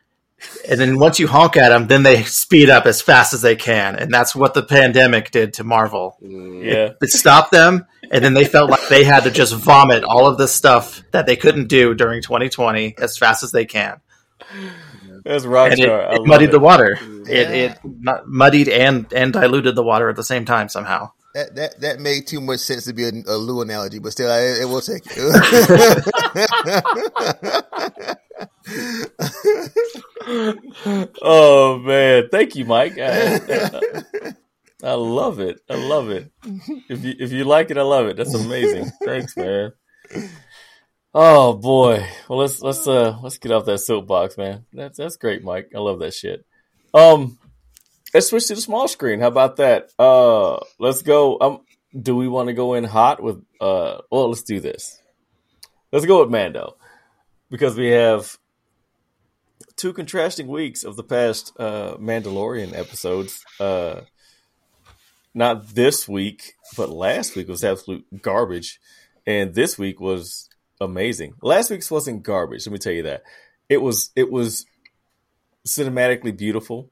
And 0.67 0.79
then 0.79 0.99
once 0.99 1.19
you 1.19 1.27
honk 1.27 1.57
at 1.57 1.69
them, 1.69 1.87
then 1.87 2.03
they 2.03 2.23
speed 2.23 2.69
up 2.69 2.85
as 2.85 3.01
fast 3.01 3.33
as 3.33 3.41
they 3.41 3.55
can, 3.55 3.95
and 3.95 4.13
that's 4.13 4.35
what 4.35 4.53
the 4.53 4.63
pandemic 4.63 5.31
did 5.31 5.53
to 5.53 5.63
Marvel. 5.63 6.17
Mm. 6.23 6.63
Yeah. 6.63 6.89
It 7.01 7.09
stopped 7.09 7.51
them, 7.51 7.85
and 8.11 8.23
then 8.23 8.33
they 8.33 8.45
felt 8.45 8.69
like 8.69 8.87
they 8.87 9.03
had 9.03 9.23
to 9.23 9.31
just 9.31 9.53
vomit 9.55 10.03
all 10.03 10.27
of 10.27 10.37
this 10.37 10.53
stuff 10.53 11.03
that 11.11 11.25
they 11.25 11.35
couldn't 11.35 11.67
do 11.67 11.93
during 11.93 12.21
2020 12.21 12.95
as 12.97 13.17
fast 13.17 13.43
as 13.43 13.51
they 13.51 13.65
can. 13.65 13.99
That's 15.25 15.45
rock 15.45 15.71
and 15.71 15.79
it, 15.79 15.83
star. 15.83 16.01
I 16.09 16.15
it 16.15 16.25
muddied 16.25 16.49
it. 16.49 16.51
the 16.51 16.59
water. 16.59 16.97
It, 17.01 17.27
Yeah. 17.27 17.49
it 17.49 17.77
not 17.83 18.27
muddied 18.27 18.69
and 18.69 19.11
and 19.13 19.33
diluted 19.33 19.75
the 19.75 19.83
water 19.83 20.09
at 20.09 20.15
the 20.15 20.23
same 20.23 20.45
time 20.45 20.69
somehow. 20.69 21.11
That 21.35 21.55
that 21.55 21.79
that 21.81 21.99
made 21.99 22.25
too 22.25 22.41
much 22.41 22.61
sense 22.61 22.85
to 22.85 22.93
be 22.93 23.03
a, 23.03 23.11
a 23.27 23.37
Lou 23.37 23.61
analogy, 23.61 23.99
but 23.99 24.11
still, 24.13 24.31
I, 24.31 24.39
it 24.61 24.65
will 24.67 24.81
take 24.81 25.03
it. 25.05 25.19
Oh 31.21 31.79
man, 31.83 32.29
thank 32.31 32.55
you, 32.55 32.65
Mike. 32.65 32.97
I, 32.97 33.39
I- 34.83 34.93
love 34.93 35.39
it. 35.39 35.59
I 35.69 35.75
love 35.75 36.09
it. 36.09 36.31
If 36.89 37.03
you 37.03 37.13
if 37.19 37.31
you 37.31 37.43
like 37.43 37.71
it, 37.71 37.77
I 37.77 37.81
love 37.81 38.07
it. 38.07 38.17
That's 38.17 38.33
amazing. 38.33 38.91
Thanks, 39.03 39.35
man. 39.35 39.73
Oh 41.13 41.53
boy. 41.53 42.05
Well, 42.29 42.39
let's 42.39 42.61
let's 42.61 42.87
uh 42.87 43.17
let's 43.21 43.37
get 43.37 43.51
off 43.51 43.65
that 43.65 43.79
soapbox, 43.79 44.37
man. 44.37 44.65
That's 44.73 44.97
that's 44.97 45.17
great, 45.17 45.43
Mike. 45.43 45.71
I 45.75 45.79
love 45.79 45.99
that 45.99 46.13
shit. 46.13 46.45
Um, 46.93 47.37
let's 48.13 48.27
switch 48.27 48.47
to 48.47 48.55
the 48.55 48.61
small 48.61 48.87
screen. 48.87 49.19
How 49.19 49.27
about 49.27 49.57
that? 49.57 49.89
Uh, 49.99 50.59
let's 50.79 51.01
go. 51.01 51.37
Um, 51.39 51.61
do 51.99 52.15
we 52.15 52.27
want 52.27 52.47
to 52.47 52.53
go 52.53 52.75
in 52.75 52.83
hot 52.83 53.21
with? 53.21 53.43
Uh, 53.59 53.97
well, 54.11 54.29
let's 54.29 54.43
do 54.43 54.59
this. 54.59 55.01
Let's 55.91 56.05
go 56.05 56.21
with 56.21 56.29
Mando 56.29 56.77
because 57.49 57.75
we 57.75 57.87
have 57.87 58.37
two 59.75 59.93
contrasting 59.93 60.47
weeks 60.47 60.83
of 60.83 60.95
the 60.95 61.03
past 61.03 61.53
uh, 61.57 61.95
Mandalorian 61.97 62.77
episodes. 62.77 63.43
Uh, 63.59 64.01
not 65.33 65.69
this 65.75 66.07
week, 66.07 66.53
but 66.75 66.89
last 66.89 67.35
week 67.35 67.47
was 67.47 67.63
absolute 67.63 68.21
garbage, 68.21 68.79
and 69.25 69.53
this 69.53 69.77
week 69.77 69.99
was 69.99 70.49
amazing. 70.81 71.33
Last 71.41 71.69
week's 71.69 71.91
wasn't 71.91 72.23
garbage. 72.23 72.65
Let 72.65 72.73
me 72.73 72.79
tell 72.79 72.93
you 72.93 73.03
that 73.03 73.23
it 73.67 73.81
was. 73.81 74.11
It 74.15 74.31
was 74.31 74.65
cinematically 75.67 76.35
beautiful. 76.35 76.89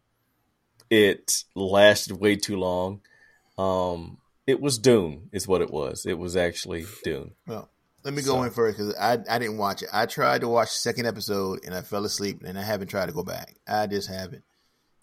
It 0.90 1.44
lasted 1.56 2.20
way 2.20 2.36
too 2.36 2.58
long. 2.58 3.02
Um, 3.58 4.20
it 4.46 4.62
was 4.62 4.78
Dune, 4.78 5.30
is 5.34 5.48
what 5.48 5.62
it 5.62 5.72
was. 5.72 6.06
It 6.06 6.18
was 6.18 6.38
actually 6.38 6.86
Dune. 7.04 7.32
well, 7.46 7.70
let 8.04 8.14
me 8.14 8.22
So- 8.22 8.36
go 8.36 8.44
in 8.44 8.52
first 8.52 8.78
because 8.78 8.96
I 8.96 9.14
I 9.30 9.40
didn't 9.40 9.58
watch 9.58 9.82
it. 9.84 9.90
I 9.92 10.06
tried 10.06 10.42
to 10.42 10.48
watch 10.48 10.70
the 10.70 10.78
second 10.78 11.06
episode 11.08 11.62
and 11.66 11.74
I 11.76 11.82
fell 11.82 12.06
asleep, 12.06 12.44
and 12.46 12.58
I 12.58 12.64
haven't 12.64 12.88
tried 12.88 13.08
to 13.08 13.12
go 13.12 13.24
back. 13.24 13.56
I 13.68 13.88
just 13.88 14.08
haven't. 14.10 14.44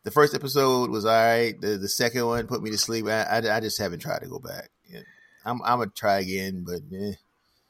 The 0.04 0.10
first 0.10 0.34
episode 0.34 0.90
was 0.90 1.04
all 1.04 1.12
right. 1.12 1.58
The 1.60 1.76
the 1.78 1.88
second 1.88 2.26
one 2.26 2.46
put 2.46 2.62
me 2.62 2.70
to 2.70 2.78
sleep. 2.78 3.06
I 3.06 3.22
I, 3.22 3.56
I 3.56 3.60
just 3.60 3.78
haven't 3.78 4.00
tried 4.00 4.20
to 4.22 4.28
go 4.28 4.38
back. 4.38 4.70
Yeah. 4.88 5.00
I'm 5.44 5.60
I'm 5.62 5.78
gonna 5.78 5.90
try 5.94 6.18
again, 6.20 6.64
but 6.66 6.80
eh. 6.96 7.12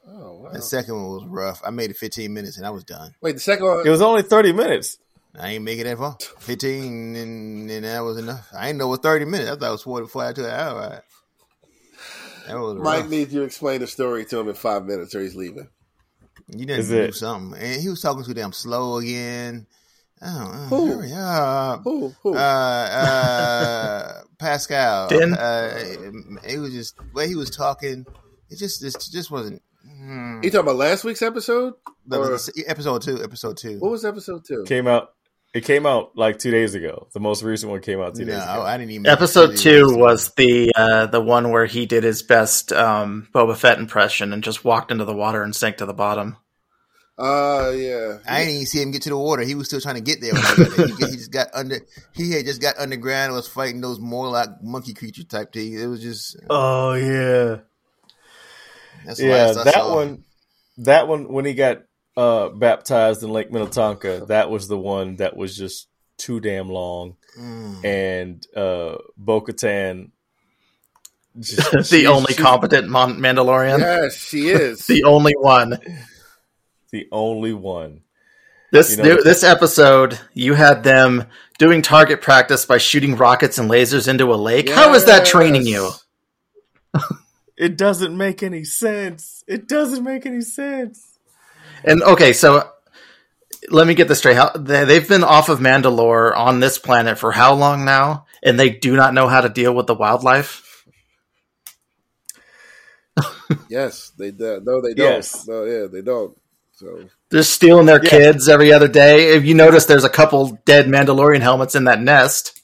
Oh 0.07 0.41
wow! 0.43 0.51
the 0.51 0.61
second 0.61 0.95
one 0.95 1.07
was 1.13 1.25
rough. 1.25 1.61
I 1.65 1.71
made 1.71 1.89
it 1.89 1.97
15 1.97 2.31
minutes 2.31 2.57
and 2.57 2.65
I 2.65 2.69
was 2.69 2.83
done. 2.83 3.15
Wait, 3.21 3.31
the 3.33 3.39
second 3.39 3.65
one. 3.65 3.87
It 3.87 3.89
was 3.89 4.01
only 4.01 4.21
thirty 4.21 4.53
minutes. 4.53 4.97
I 5.37 5.49
ain't 5.53 5.63
make 5.65 5.79
it 5.79 5.83
that 5.83 5.97
far. 5.97 6.17
15 6.39 7.15
and, 7.17 7.69
and 7.69 7.83
that 7.83 7.99
was 8.01 8.17
enough. 8.17 8.47
I 8.57 8.67
didn't 8.67 8.79
know 8.79 8.85
it 8.87 8.91
was 8.91 8.99
30 8.99 9.25
minutes. 9.25 9.51
I 9.51 9.55
thought 9.57 9.67
it 9.67 9.71
was 9.71 9.81
44 9.81 10.31
to 10.33 10.45
an 10.45 10.51
hour. 10.59 11.03
Right? 12.47 12.53
That 12.53 12.59
was 12.61 12.75
Mike 12.75 13.01
rough. 13.03 13.09
needs 13.09 13.33
you 13.33 13.39
to 13.41 13.45
explain 13.45 13.79
the 13.81 13.87
story 13.87 14.25
to 14.25 14.39
him 14.39 14.47
in 14.49 14.55
five 14.55 14.85
minutes, 14.85 15.13
or 15.15 15.21
he's 15.21 15.35
leaving. 15.35 15.69
You 16.47 16.65
didn't 16.65 16.87
do 16.87 16.97
it- 17.01 17.15
something. 17.15 17.59
And 17.59 17.81
he 17.81 17.89
was 17.89 18.01
talking 18.01 18.23
too 18.23 18.33
damn 18.33 18.51
slow 18.53 18.97
again. 18.97 19.67
Oh, 20.21 20.51
oh 20.53 20.67
Who? 20.69 20.85
hurry 20.97 21.11
up. 21.13 21.81
Who? 21.83 22.13
Who? 22.23 22.35
Uh, 22.35 22.37
uh, 22.39 24.21
Pascal. 24.37 25.07
Din? 25.09 25.33
Uh, 25.33 25.73
it 26.47 26.57
was 26.59 26.71
just, 26.73 26.97
the 26.97 27.03
way 27.13 27.27
he 27.27 27.35
was 27.35 27.49
talking, 27.49 28.05
it 28.49 28.57
just, 28.57 28.83
it 28.83 28.95
just 29.11 29.31
wasn't. 29.31 29.61
Hmm. 29.85 30.41
you 30.43 30.49
talking 30.51 30.67
about 30.67 30.75
last 30.77 31.03
week's 31.03 31.21
episode? 31.21 31.73
The- 32.07 32.17
or- 32.19 32.27
the- 32.37 32.63
episode 32.67 33.01
two, 33.01 33.23
episode 33.23 33.57
two. 33.57 33.77
What 33.79 33.91
was 33.91 34.05
episode 34.05 34.45
two? 34.45 34.63
Came 34.65 34.87
out. 34.87 35.09
It 35.55 35.63
came 35.63 35.85
out 35.85 36.17
like 36.17 36.37
two 36.37 36.51
days 36.51 36.75
ago. 36.75 37.07
The 37.13 37.21
most 37.21 37.41
recent 37.41 37.71
one 37.71 37.79
came 37.79 38.01
out 38.01 38.13
two 38.13 38.25
no, 38.25 38.33
days 38.33 38.43
ago. 38.43 38.51
I, 38.51 38.73
I 38.73 38.77
didn't 38.77 38.91
even. 38.91 39.05
Episode 39.05 39.55
two 39.55 39.95
was 39.95 40.33
the 40.33 40.73
uh, 40.75 41.05
the 41.05 41.21
one 41.21 41.49
where 41.49 41.65
he 41.65 41.85
did 41.85 42.03
his 42.03 42.23
best 42.23 42.73
um, 42.73 43.29
Boba 43.33 43.55
Fett 43.55 43.79
impression 43.79 44.33
and 44.33 44.43
just 44.43 44.65
walked 44.65 44.91
into 44.91 45.05
the 45.05 45.15
water 45.15 45.41
and 45.43 45.55
sank 45.55 45.77
to 45.77 45.85
the 45.85 45.93
bottom. 45.93 46.35
Uh, 47.17 47.71
yeah. 47.73 48.17
I 48.27 48.39
didn't 48.39 48.53
even 48.55 48.65
see 48.65 48.81
him 48.81 48.91
get 48.91 49.03
to 49.03 49.09
the 49.11 49.17
water. 49.17 49.43
He 49.43 49.55
was 49.55 49.67
still 49.67 49.79
trying 49.79 49.95
to 49.95 50.01
get 50.01 50.19
there. 50.19 50.33
When 50.33 50.43
I 50.43 50.55
got 50.57 50.75
there. 50.75 50.87
He, 50.87 50.93
he 51.11 51.15
just 51.15 51.31
got 51.31 51.47
under. 51.53 51.79
He 52.11 52.33
had 52.33 52.43
just 52.43 52.61
got 52.61 52.77
underground 52.77 53.27
and 53.27 53.35
was 53.35 53.47
fighting 53.47 53.79
those 53.79 53.97
more 53.97 54.27
like 54.27 54.49
monkey 54.61 54.93
creature 54.93 55.23
type 55.23 55.53
things. 55.53 55.81
It 55.81 55.87
was 55.87 56.01
just. 56.01 56.35
Oh 56.49 56.95
yeah, 56.95 57.59
That's 59.05 59.21
yeah. 59.21 59.53
That 59.53 59.85
one, 59.85 60.25
that 60.79 61.07
one 61.07 61.31
when 61.31 61.45
he 61.45 61.53
got 61.53 61.83
uh, 62.17 62.49
baptized 62.49 63.23
in 63.23 63.29
Lake 63.31 63.51
Minnetonka, 63.51 64.25
that 64.27 64.49
was 64.49 64.67
the 64.67 64.77
one 64.77 65.17
that 65.17 65.35
was 65.35 65.55
just 65.57 65.87
too 66.17 66.39
damn 66.39 66.69
long. 66.69 67.17
Mm. 67.39 67.83
And 67.85 68.47
uh, 68.55 68.97
Bo-Katan, 69.17 70.11
just- 71.39 71.71
the 71.71 71.83
she- 71.83 72.07
only 72.07 72.33
she's 72.33 72.37
competent 72.37 72.87
Mon- 72.89 73.19
Mandalorian. 73.19 73.79
Yes, 73.79 74.15
she 74.15 74.47
is. 74.49 74.85
The 74.87 75.03
only 75.03 75.33
one. 75.33 75.77
the 76.91 77.07
only 77.11 77.53
one. 77.53 78.01
This 78.71 78.95
You 78.97 79.03
know- 79.03 79.21
this 79.23 79.43
episode, 79.43 80.17
you 80.33 80.53
had 80.53 80.83
them 80.83 81.25
doing 81.57 81.81
target 81.81 82.21
practice 82.21 82.65
by 82.65 82.77
shooting 82.77 83.15
rockets 83.17 83.57
and 83.57 83.69
lasers 83.69 84.07
into 84.07 84.33
a 84.33 84.35
lake. 84.35 84.69
How 84.69 84.93
is 84.93 85.05
that 85.05 85.25
training 85.25 85.65
you? 85.67 85.91
It 87.57 87.77
doesn't 87.77 88.15
make 88.17 88.43
any 88.43 88.63
sense. 88.63 89.43
It 89.47 89.67
doesn't 89.67 90.03
make 90.03 90.25
any 90.25 90.41
sense. 90.41 91.14
And 91.85 92.01
okay, 92.03 92.33
so 92.33 92.69
let 93.69 93.87
me 93.87 93.93
get 93.93 94.07
this 94.07 94.17
straight. 94.19 94.35
How, 94.37 94.49
they, 94.51 94.85
they've 94.85 95.07
been 95.07 95.23
off 95.23 95.49
of 95.49 95.59
Mandalore 95.59 96.35
on 96.35 96.59
this 96.59 96.77
planet 96.77 97.17
for 97.17 97.31
how 97.31 97.53
long 97.53 97.85
now? 97.85 98.25
And 98.43 98.59
they 98.59 98.69
do 98.69 98.95
not 98.95 99.13
know 99.13 99.27
how 99.27 99.41
to 99.41 99.49
deal 99.49 99.73
with 99.73 99.87
the 99.87 99.95
wildlife. 99.95 100.63
Yes, 103.69 104.11
they 104.17 104.31
do. 104.31 104.61
No, 104.63 104.81
they 104.81 104.93
don't. 104.93 105.05
Yes. 105.11 105.47
No, 105.47 105.63
yeah, 105.63 105.85
they 105.91 106.01
don't. 106.01 106.35
So 106.73 107.07
They're 107.29 107.43
stealing 107.43 107.85
their 107.85 108.03
Yeah. 108.03 108.09
kids 108.09 108.49
every 108.49 108.73
other 108.73 108.87
day. 108.87 109.35
If 109.35 109.45
you 109.45 109.53
notice, 109.53 109.85
there's 109.85 110.03
a 110.03 110.09
couple 110.09 110.59
dead 110.65 110.87
Mandalorian 110.87 111.41
helmets 111.41 111.75
in 111.75 111.85
that 111.85 112.01
nest 112.01 112.59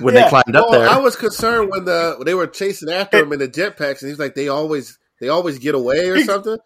when 0.00 0.14
Yeah. 0.14 0.22
they 0.24 0.28
climbed 0.30 0.56
up 0.56 0.70
there. 0.70 0.88
I 0.88 0.98
was 0.98 1.16
concerned 1.16 1.70
when 1.70 1.84
the 1.84 2.14
when 2.16 2.24
they 2.26 2.34
were 2.34 2.46
chasing 2.46 2.90
after 2.90 3.18
him 3.18 3.32
in 3.32 3.40
the 3.40 3.48
jetpacks, 3.48 4.00
and 4.00 4.08
he's 4.10 4.18
like, 4.18 4.34
they 4.34 4.48
always 4.48 4.98
they 5.20 5.28
always 5.28 5.58
get 5.58 5.74
away 5.74 6.08
or 6.08 6.20
something. 6.24 6.56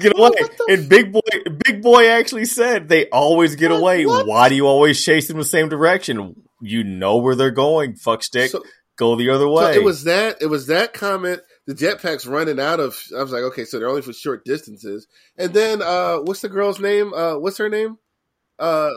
Get 0.00 0.12
away! 0.16 0.30
What 0.38 0.50
And 0.68 0.88
Big 0.88 1.12
Boy, 1.12 1.20
Big 1.64 1.82
Boy 1.82 2.08
actually 2.10 2.44
said 2.44 2.88
they 2.88 3.08
always 3.08 3.56
get 3.56 3.70
What? 3.70 3.80
away. 3.80 4.04
What? 4.06 4.26
Why 4.26 4.48
do 4.50 4.54
you 4.54 4.66
always 4.66 5.02
chase 5.02 5.28
them 5.28 5.38
the 5.38 5.44
same 5.44 5.68
direction? 5.70 6.34
You 6.60 6.84
know 6.84 7.16
where 7.18 7.34
they're 7.34 7.50
going. 7.50 7.96
Fuck 7.96 8.22
stick. 8.22 8.50
So, 8.50 8.62
Go 8.98 9.14
the 9.16 9.30
other 9.30 9.44
so 9.44 9.50
way. 9.52 9.74
it 9.76 9.82
was 9.84 10.04
that 10.04 10.42
it 10.42 10.46
was 10.46 10.66
that 10.66 10.92
comment. 10.92 11.40
The 11.66 11.74
jetpacks 11.74 12.28
running 12.28 12.58
out 12.58 12.80
of. 12.80 13.00
I 13.16 13.22
was 13.22 13.30
like, 13.30 13.42
okay, 13.44 13.64
so 13.64 13.78
they're 13.78 13.88
only 13.88 14.02
for 14.02 14.12
short 14.12 14.44
distances. 14.44 15.06
And 15.38 15.54
then, 15.54 15.80
uh 15.82 16.16
what's 16.18 16.40
the 16.40 16.48
girl's 16.48 16.80
name? 16.80 17.14
Uh 17.14 17.38
What's 17.38 17.58
her 17.58 17.68
name? 17.68 17.96
Uh 18.58 18.90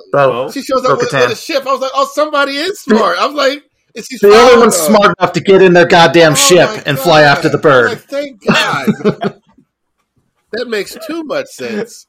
She 0.51 0.61
shows 0.63 0.83
up 0.85 0.97
with, 0.97 1.11
with 1.13 1.31
a 1.31 1.35
ship. 1.35 1.65
I 1.67 1.71
was 1.71 1.81
like, 1.81 1.91
oh, 1.93 2.09
somebody 2.11 2.53
is 2.53 2.79
smart. 2.81 3.17
I 3.19 3.27
was 3.27 3.35
like, 3.35 3.63
It's 3.93 4.09
these 4.09 4.19
The 4.21 4.27
only 4.29 4.51
power 4.53 4.59
one's 4.59 4.75
smart 4.75 5.15
enough 5.19 5.33
to 5.33 5.39
get 5.39 5.61
in 5.61 5.73
their 5.73 5.85
goddamn 5.87 6.31
Oh 6.31 6.35
ship 6.35 6.69
and 6.87 6.97
fly 6.97 7.21
after 7.21 7.47
the 7.47 7.57
Like, 7.57 7.61
bird. 7.63 7.99
thank 8.01 8.43
God. 8.45 8.87
that 10.53 10.67
makes 10.67 10.97
too 11.07 11.23
much 11.23 11.47
sense. 11.51 12.07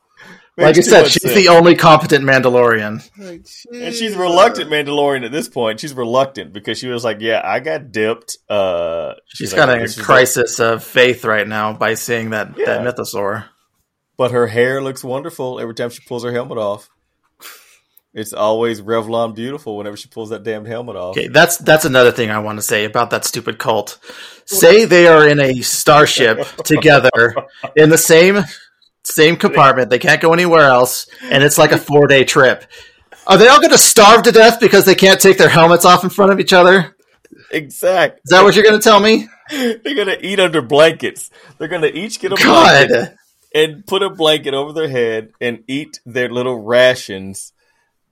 Like 0.56 0.76
I 0.76 0.80
said, 0.82 1.06
she's 1.08 1.22
sense. 1.22 1.34
the 1.34 1.48
only 1.48 1.74
competent 1.74 2.24
Mandalorian. 2.24 3.02
Like, 3.18 3.46
And 3.72 3.94
she's 3.94 4.12
jeez. 4.14 4.18
reluctant 4.18 4.70
Mandalorian 4.70 5.24
at 5.24 5.32
this 5.32 5.48
point. 5.48 5.80
She's 5.80 5.94
reluctant 5.94 6.52
because 6.52 6.78
she 6.78 6.88
was 6.88 7.02
like, 7.04 7.18
"Yeah, 7.20 7.40
I 7.42 7.58
got 7.60 7.90
dipped." 7.90 8.36
Uh, 8.48 9.14
She's 9.28 9.52
like, 9.52 9.66
got 9.66 9.76
a 9.76 9.80
this 9.80 9.92
is 9.92 9.98
a- 9.98 10.02
crisis 10.02 10.60
of 10.60 10.84
faith 10.84 11.24
right 11.24 11.48
now 11.48 11.72
by 11.72 11.94
seeing 11.94 12.30
that, 12.30 12.56
Yeah. 12.58 12.82
that 12.82 12.96
mythosaur. 12.96 13.46
but 14.18 14.30
her 14.30 14.46
hair 14.46 14.82
looks 14.82 15.02
wonderful 15.02 15.58
every 15.58 15.74
time 15.74 15.88
she 15.90 16.02
pulls 16.06 16.22
her 16.22 16.32
helmet 16.32 16.58
off. 16.58 16.88
It's 18.14 18.32
always 18.34 18.82
Revlon 18.82 19.34
beautiful 19.34 19.76
whenever 19.76 19.96
she 19.96 20.08
pulls 20.08 20.30
that 20.30 20.42
damned 20.42 20.66
helmet 20.66 20.96
off. 20.96 21.16
Okay, 21.16 21.28
that's 21.28 21.56
that's 21.56 21.86
another 21.86 22.10
thing 22.10 22.30
I 22.30 22.40
want 22.40 22.58
to 22.58 22.62
say 22.62 22.84
about 22.84 23.10
that 23.10 23.24
stupid 23.24 23.58
cult. 23.58 23.98
Say 24.44 24.84
they 24.84 25.06
are 25.06 25.26
in 25.26 25.40
a 25.40 25.62
starship 25.62 26.46
together 26.64 27.34
in 27.74 27.88
the 27.88 27.98
same 27.98 28.44
same 29.02 29.36
compartment. 29.36 29.88
They 29.88 29.98
can't 29.98 30.20
go 30.20 30.32
anywhere 30.32 30.68
else, 30.68 31.06
and 31.22 31.42
it's 31.42 31.56
like 31.56 31.72
a 31.72 31.78
four 31.78 32.06
day 32.06 32.24
trip. 32.24 32.64
Are 33.26 33.38
they 33.38 33.48
all 33.48 33.60
going 33.60 33.70
to 33.70 33.78
starve 33.78 34.24
to 34.24 34.32
death 34.32 34.58
because 34.60 34.84
they 34.84 34.96
can't 34.96 35.20
take 35.20 35.38
their 35.38 35.48
helmets 35.48 35.84
off 35.84 36.02
in 36.02 36.10
front 36.10 36.32
of 36.32 36.40
each 36.40 36.52
other? 36.52 36.96
Exact. 37.52 38.18
Is 38.24 38.30
that 38.30 38.42
what 38.42 38.56
you're 38.56 38.64
going 38.64 38.78
to 38.78 38.82
tell 38.82 38.98
me? 38.98 39.28
They're 39.50 39.94
gonna 39.94 40.16
eat 40.20 40.40
under 40.40 40.62
blankets. 40.62 41.30
They're 41.58 41.68
gonna 41.68 41.88
each 41.88 42.20
get 42.20 42.32
a 42.32 42.36
blanket 42.36 43.16
and 43.54 43.86
put 43.86 44.02
a 44.02 44.10
blanket 44.10 44.54
over 44.54 44.72
their 44.72 44.88
head 44.88 45.32
and 45.40 45.64
eat 45.66 46.00
their 46.06 46.30
little 46.30 46.62
rations 46.62 47.52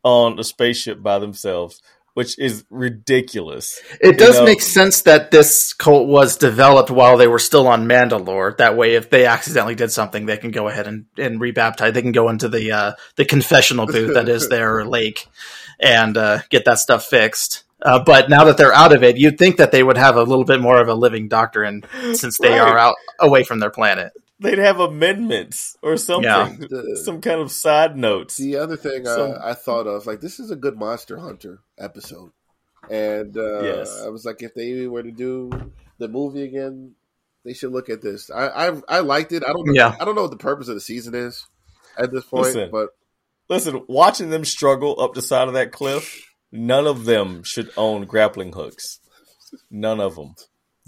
on 0.03 0.39
a 0.39 0.45
spaceship 0.45 1.03
by 1.03 1.19
themselves, 1.19 1.81
which 2.15 2.39
is 2.39 2.65
ridiculous. 2.71 3.81
it 4.01 4.19
does 4.19 4.39
know- 4.39 4.45
make 4.45 4.61
sense 4.63 5.03
that 5.03 5.31
this 5.31 5.73
cult 5.73 6.07
was 6.09 6.37
developed 6.37 6.91
while 6.91 7.17
they 7.17 7.29
were 7.29 7.39
still 7.39 7.67
on 7.69 7.87
Mandalore. 7.87 8.57
That 8.57 8.77
way, 8.77 8.95
if 8.95 9.11
they 9.11 9.27
accidentally 9.27 9.75
did 9.75 9.91
something, 9.93 10.27
they 10.27 10.37
can 10.37 10.51
go 10.51 10.69
ahead 10.69 10.87
and, 10.87 11.07
and 11.19 11.41
rebaptize. 11.41 11.93
They 11.95 12.03
can 12.03 12.13
go 12.13 12.29
into 12.29 12.49
the 12.49 12.73
uh, 12.73 12.93
the 13.17 13.25
confessional 13.25 13.87
booth 13.87 14.15
that 14.15 14.29
is 14.29 14.49
their 14.49 14.85
lake 14.97 15.27
and 15.79 16.17
uh, 16.17 16.41
get 16.51 16.65
that 16.67 16.79
stuff 16.79 17.05
fixed. 17.07 17.65
Uh, 17.83 17.99
but 17.99 18.29
now 18.29 18.45
that 18.45 18.59
they're 18.59 18.75
out 18.75 18.95
of 18.95 19.03
it, 19.03 19.17
you'd 19.17 19.39
think 19.39 19.57
that 19.57 19.73
they 19.73 19.83
would 19.83 19.97
have 19.97 20.17
a 20.17 20.23
little 20.23 20.45
bit 20.45 20.61
more 20.61 20.79
of 20.81 20.89
a 20.89 20.95
living 20.95 21.29
doctrine 21.29 21.83
since 22.13 22.37
they 22.37 22.51
Right. 22.51 22.61
are 22.61 22.77
out 22.79 22.97
away 23.19 23.43
from 23.43 23.59
their 23.59 23.71
planet. 23.71 24.13
They'd 24.41 24.59
have 24.59 24.81
amendments 24.81 25.77
or 25.83 25.97
something, 25.97 26.25
Yeah. 26.25 26.55
The- 26.59 27.01
some 27.05 27.21
kind 27.21 27.41
of 27.41 27.53
side 27.53 27.97
notes. 27.97 28.37
The 28.39 28.57
other 28.57 28.77
thing 28.77 29.05
So- 29.05 29.33
I, 29.33 29.51
I 29.51 29.55
thought 29.55 29.87
of, 29.87 30.07
like, 30.07 30.21
this 30.21 30.41
is 30.41 30.51
a 30.51 30.57
good 30.57 30.77
Monster 30.79 31.19
Hunter 31.19 31.61
episode, 31.79 32.31
and 32.91 33.37
uh, 33.37 33.63
Yes. 33.63 34.03
I 34.05 34.09
was 34.09 34.25
like, 34.25 34.43
if 34.43 34.55
they 34.55 34.87
were 34.87 35.03
to 35.03 35.11
do 35.13 35.51
the 35.99 36.09
movie 36.09 36.43
again, 36.45 36.95
they 37.45 37.53
should 37.53 37.73
look 37.73 37.89
at 37.91 38.03
this. 38.03 38.31
I 38.31 38.47
I, 38.69 38.81
I 38.89 39.01
liked 39.01 39.33
it. 39.33 39.43
I 39.45 39.53
don't 39.53 39.67
know. 39.67 39.73
Yeah. 39.75 39.95
I 40.01 40.05
don't 40.05 40.15
know 40.15 40.23
what 40.23 40.31
the 40.31 40.37
purpose 40.37 40.69
of 40.69 40.75
the 40.75 40.81
season 40.81 41.15
is 41.15 41.47
at 41.99 42.11
this 42.13 42.25
point, 42.25 42.45
Listen. 42.47 42.71
but 42.71 42.91
Listen, 43.49 43.83
watching 43.89 44.31
them 44.31 44.45
struggle 44.45 45.01
up 45.01 45.13
the 45.15 45.23
side 45.23 45.49
of 45.49 45.55
that 45.55 45.73
cliff, 45.73 46.23
none 46.53 46.87
of 46.87 47.05
them 47.05 47.43
should 47.45 47.71
own 47.77 48.05
grappling 48.07 48.53
hooks. 48.53 49.01
None 49.71 50.01
of 50.01 50.15
them. 50.15 50.35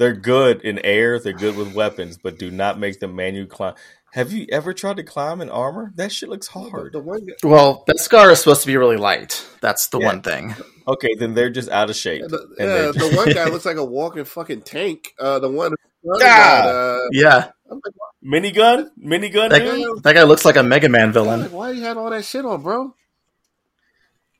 They're 0.03 0.13
good 0.17 0.63
in 0.63 0.81
air. 0.81 1.21
They're 1.21 1.33
good 1.33 1.57
with 1.57 1.75
weapons, 1.77 2.19
but 2.21 2.37
do 2.37 2.51
not 2.51 2.77
make 2.77 2.99
them 2.99 3.15
manually 3.15 3.47
climb. 3.47 3.75
Have 4.15 4.33
you 4.33 4.47
ever 4.51 4.75
tried 4.75 4.97
to 4.97 5.05
climb 5.05 5.41
in 5.41 5.49
armor? 5.49 5.93
That 5.95 6.11
shit 6.11 6.29
looks 6.29 6.49
hard. 6.49 6.93
the 6.93 6.99
one 6.99 7.25
Well, 7.45 7.85
that 7.87 8.01
scar 8.01 8.33
is 8.33 8.41
supposed 8.41 8.63
to 8.63 8.67
be 8.67 8.77
really 8.77 8.97
light. 8.97 9.47
That's 9.61 9.87
the 9.87 10.01
Yeah. 10.01 10.07
one 10.07 10.21
thing. 10.23 10.57
Okay, 10.89 11.15
then 11.15 11.35
they're 11.35 11.51
just 11.51 11.69
out 11.69 11.89
of 11.89 11.95
shape. 11.95 12.23
the, 12.27 12.37
And 12.59 12.69
yeah, 12.69 12.75
they're- 12.75 12.93
the 12.95 13.17
one 13.17 13.33
guy 13.33 13.45
looks 13.49 13.65
like 13.65 13.77
a 13.77 13.85
walking 13.85 14.25
fucking 14.25 14.63
tank. 14.63 15.15
Uh, 15.21 15.39
the 15.39 15.49
one, 15.49 15.73
the 16.03 16.11
other 16.11 16.25
Ah! 16.25 16.63
guy, 16.65 16.69
uh, 16.69 16.99
Yeah, 17.13 17.51
I'm 17.71 17.81
like, 17.85 17.95
Minigun? 18.43 18.91
Minigun, 19.01 19.51
that, 19.51 19.61
dude? 19.63 20.03
that 20.03 20.15
guy 20.15 20.25
looks 20.25 20.45
like 20.45 20.57
a 20.57 20.65
Mega 20.65 20.89
Man 20.89 21.13
villain. 21.13 21.43
like, 21.43 21.53
why 21.53 21.71
you 21.71 21.83
had 21.83 21.97
all 21.97 22.11
that 22.11 22.25
shit 22.25 22.45
on, 22.45 22.61
bro? 22.61 22.97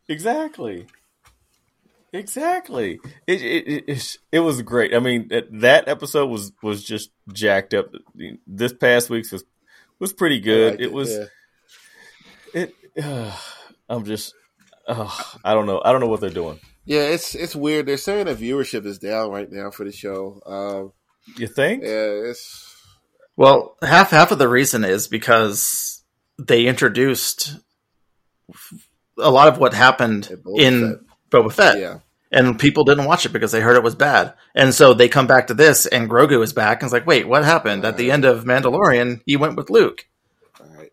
Exactly. 0.09 0.89
Exactly. 2.13 3.01
It 3.27 3.43
it, 3.43 3.69
it 3.69 3.85
it 3.89 4.17
it 4.33 4.41
was 4.41 4.61
great. 4.63 4.95
I 4.95 4.99
mean, 4.99 5.29
that, 5.29 5.47
that 5.61 5.89
episode 5.89 6.27
was 6.27 6.53
was 6.63 6.85
just 6.85 7.11
jacked 7.33 7.73
up. 7.73 7.87
This 8.47 8.73
past 8.75 9.09
week's 9.09 9.33
was 9.33 9.45
was 9.99 10.13
pretty 10.13 10.41
good. 10.41 10.73
liked 10.73 10.83
It, 10.83 10.93
was 10.93 11.19
yeah. 12.55 12.67
it. 12.95 13.35
I'm 13.89 14.05
just. 14.05 14.35
Uh, 14.87 15.11
I 15.45 15.55
don't 15.55 15.67
know. 15.67 15.81
I 15.83 15.93
don't 15.93 16.01
know 16.01 16.09
what 16.09 16.21
they're 16.21 16.31
doing. 16.31 16.61
Yeah, 16.85 17.03
it's 17.03 17.35
it's 17.35 17.57
weird. 17.57 17.87
They're 17.87 17.97
saying 17.97 18.27
the 18.27 18.35
viewership 18.35 18.85
is 18.85 18.99
down 18.99 19.31
right 19.31 19.51
now 19.51 19.71
for 19.71 19.85
the 19.85 19.93
show. 19.93 20.41
Um, 20.45 20.93
You 21.39 21.47
think? 21.47 21.83
yeah, 21.85 22.29
it's 22.29 22.77
Well, 23.37 23.77
half 23.83 24.11
half 24.11 24.33
of 24.33 24.39
the 24.39 24.49
reason 24.49 24.85
is 24.85 25.09
because 25.09 26.03
they 26.39 26.67
introduced 26.67 27.57
a 29.19 29.31
lot 29.31 29.49
of 29.49 29.59
what 29.59 29.73
happened 29.73 30.29
Yeah, 30.29 30.37
Boba 30.37 30.61
in 30.61 31.01
Boba 31.33 31.53
Fett, 31.53 31.79
yeah. 31.81 31.99
and 32.31 32.59
people 32.59 32.85
didn't 32.85 33.07
watch 33.07 33.27
it 33.27 33.33
because 33.33 33.51
they 33.53 33.61
heard 33.61 33.77
it 33.77 33.83
was 33.83 33.95
bad, 33.97 34.35
and 34.55 34.73
so 34.75 34.95
they 34.95 35.09
come 35.09 35.27
back 35.27 35.49
to 35.49 35.55
this, 35.55 35.87
and 35.87 36.09
Grogu 36.09 36.43
is 36.43 36.53
back, 36.53 36.81
and 36.83 36.87
it's 36.87 36.93
like, 36.93 37.07
wait, 37.07 37.27
what 37.27 37.45
happened 37.45 37.85
at 37.85 37.97
the 37.97 38.11
end 38.11 38.25
of 38.25 38.45
Mandalorian? 38.45 39.21
He 39.27 39.37
went 39.37 39.57
with 39.57 39.71
Luke. 39.71 40.07
All 40.61 40.67
right. 40.77 40.93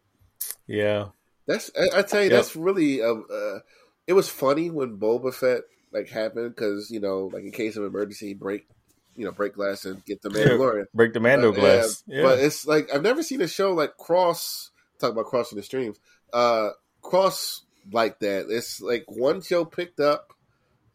Yeah. 0.68 1.10
That's 1.48 1.70
I, 1.78 2.00
I 2.00 2.02
tell 2.04 2.24
you, 2.24 2.30
Yep. 2.30 2.38
that's 2.38 2.56
really 2.56 3.02
uh, 3.02 3.14
uh, 3.14 3.60
it 4.08 4.14
was 4.14 4.30
funny 4.30 4.70
when 4.70 4.98
Boba 4.98 5.34
Fett 5.34 5.62
like 5.92 6.08
happened 6.10 6.54
because 6.56 6.92
you 6.92 7.00
know 7.00 7.30
like 7.34 7.44
in 7.44 7.52
case 7.52 7.76
of 7.76 7.84
emergency 7.84 8.36
break 8.36 8.68
you 9.16 9.26
know 9.26 9.32
break 9.32 9.56
glass 9.56 9.86
and 9.86 10.06
get 10.06 10.22
the 10.22 10.30
Yeah. 10.30 10.46
Mandalorian. 10.46 10.86
Break 10.94 11.14
the 11.14 11.20
Mando 11.20 11.50
Uh, 11.52 11.56
glass. 11.56 12.04
yeah, 12.06 12.18
Yeah. 12.18 12.24
But 12.24 12.40
it's 12.40 12.68
like 12.68 12.94
I've 12.94 13.02
never 13.02 13.24
seen 13.24 13.42
a 13.42 13.48
show 13.48 13.74
like 13.74 13.98
cross 13.98 14.70
talk 15.00 15.12
about 15.14 15.26
crossing 15.26 15.56
the 15.58 15.64
streams. 15.64 15.98
Uh 16.32 16.70
cross 17.02 17.64
like 17.92 18.20
that. 18.20 18.48
It's 18.50 18.82
like 18.82 19.06
one 19.08 19.42
show 19.42 19.66
picked 19.66 20.00
up 20.00 20.34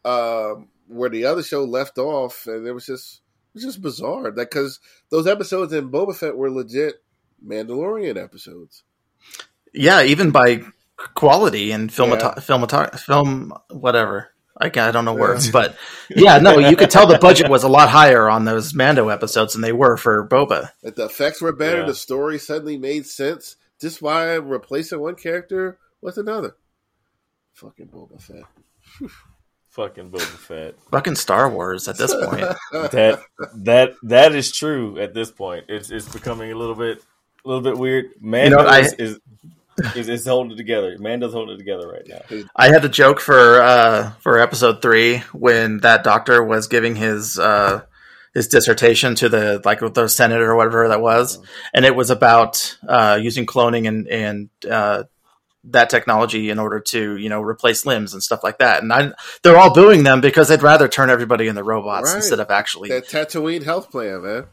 um 0.03 0.67
where 0.87 1.09
the 1.09 1.25
other 1.25 1.41
show 1.41 1.63
left 1.63 1.97
off 1.97 2.45
and 2.47 2.67
it 2.67 2.71
was 2.73 2.85
just 2.85 3.21
it 3.53 3.55
was 3.55 3.63
just 3.63 3.81
bizarre. 3.81 4.23
Like 4.25 4.35
because 4.49 4.79
those 5.09 5.27
episodes 5.27 5.73
in 5.73 5.89
Boba 5.89 6.15
Fett 6.15 6.35
were 6.37 6.51
legit 6.51 7.01
Mandalorian 7.45 8.21
episodes. 8.21 8.83
Yeah, 9.73 10.03
even 10.03 10.31
by 10.31 10.61
quality 11.15 11.71
and 11.71 11.91
film, 11.91 12.11
Yeah. 12.11 12.35
film, 12.35 12.65
film, 12.67 13.53
whatever. 13.69 14.29
I, 14.57 14.67
I 14.67 14.91
don't 14.91 15.03
know 15.03 15.13
words, 15.13 15.51
but 15.51 15.75
yeah, 16.09 16.37
no, 16.37 16.59
you 16.59 16.77
could 16.77 16.89
tell 16.89 17.07
the 17.07 17.17
budget 17.17 17.49
was 17.49 17.63
a 17.63 17.67
lot 17.67 17.89
higher 17.89 18.29
on 18.29 18.45
those 18.45 18.73
Mando 18.73 19.09
episodes 19.09 19.51
than 19.51 19.61
they 19.61 19.73
were 19.73 19.97
for 19.97 20.25
Boba. 20.29 20.69
Like 20.81 20.95
the 20.95 21.05
effects 21.05 21.41
were 21.41 21.51
better, 21.51 21.79
Yeah. 21.81 21.87
the 21.87 21.93
story 21.95 22.39
suddenly 22.39 22.77
made 22.77 23.05
sense 23.05 23.57
just 23.81 24.01
by 24.01 24.35
replacing 24.35 25.01
one 25.01 25.15
character 25.15 25.77
with 26.01 26.17
another. 26.17 26.55
Fucking 27.55 27.87
Boba 27.87 28.21
Fett. 28.21 28.43
Fucking 29.69 30.11
Boba 30.11 30.19
Fett. 30.21 30.75
Fucking 30.91 31.15
Star 31.15 31.49
Wars 31.49 31.87
at 31.87 31.97
this 31.97 32.13
point. 32.13 32.41
that 32.71 33.21
that 33.55 33.93
that 34.03 34.35
is 34.35 34.51
true 34.51 34.99
at 34.99 35.13
this 35.13 35.31
point. 35.31 35.65
It's 35.69 35.89
it's 35.89 36.11
becoming 36.11 36.51
a 36.51 36.55
little 36.55 36.75
bit 36.75 37.01
a 37.43 37.47
little 37.47 37.63
bit 37.63 37.77
weird. 37.77 38.11
Mando 38.19 38.57
know, 38.57 38.67
I- 38.67 38.79
is, 38.81 38.93
is 38.93 39.19
is 39.95 40.09
is 40.09 40.25
holding 40.27 40.51
it 40.51 40.57
together. 40.57 40.97
Mando's 40.99 41.33
holding 41.33 41.55
it 41.55 41.57
together 41.57 41.89
right 41.89 42.07
now. 42.07 42.45
I 42.55 42.67
had 42.69 42.83
a 42.85 42.89
joke 42.89 43.19
for 43.19 43.61
uh, 43.61 44.11
for 44.19 44.39
episode 44.39 44.81
three 44.81 45.19
when 45.31 45.79
that 45.79 46.03
doctor 46.03 46.43
was 46.43 46.67
giving 46.67 46.95
his 46.95 47.39
uh, 47.39 47.83
his 48.33 48.47
dissertation 48.49 49.15
to 49.15 49.29
the 49.29 49.61
like 49.63 49.79
the 49.93 50.07
senate 50.09 50.41
or 50.41 50.55
whatever 50.55 50.89
that 50.89 51.01
was, 51.01 51.39
and 51.73 51.85
it 51.85 51.95
was 51.95 52.09
about 52.09 52.77
uh, 52.87 53.17
using 53.21 53.45
cloning 53.45 53.87
and 53.87 54.07
and 54.07 54.49
uh, 54.69 55.03
that 55.71 55.89
technology 55.89 56.49
in 56.49 56.59
order 56.59 56.79
to 56.79 57.17
you 57.17 57.29
know 57.29 57.41
replace 57.41 57.85
limbs 57.85 58.13
and 58.13 58.21
stuff 58.21 58.43
like 58.43 58.59
that. 58.59 58.83
And 58.83 58.93
I, 58.93 59.11
they're 59.43 59.57
all 59.57 59.73
booing 59.73 60.03
them 60.03 60.21
because 60.21 60.47
they'd 60.47 60.61
rather 60.61 60.87
turn 60.87 61.09
everybody 61.09 61.47
into 61.47 61.63
robots 61.63 62.09
Right. 62.09 62.17
instead 62.17 62.39
of 62.39 62.49
actually. 62.51 62.89
That 62.89 63.07
Tatooine 63.07 63.63
health 63.63 63.89
plan, 63.91 64.21
man. 64.23 64.45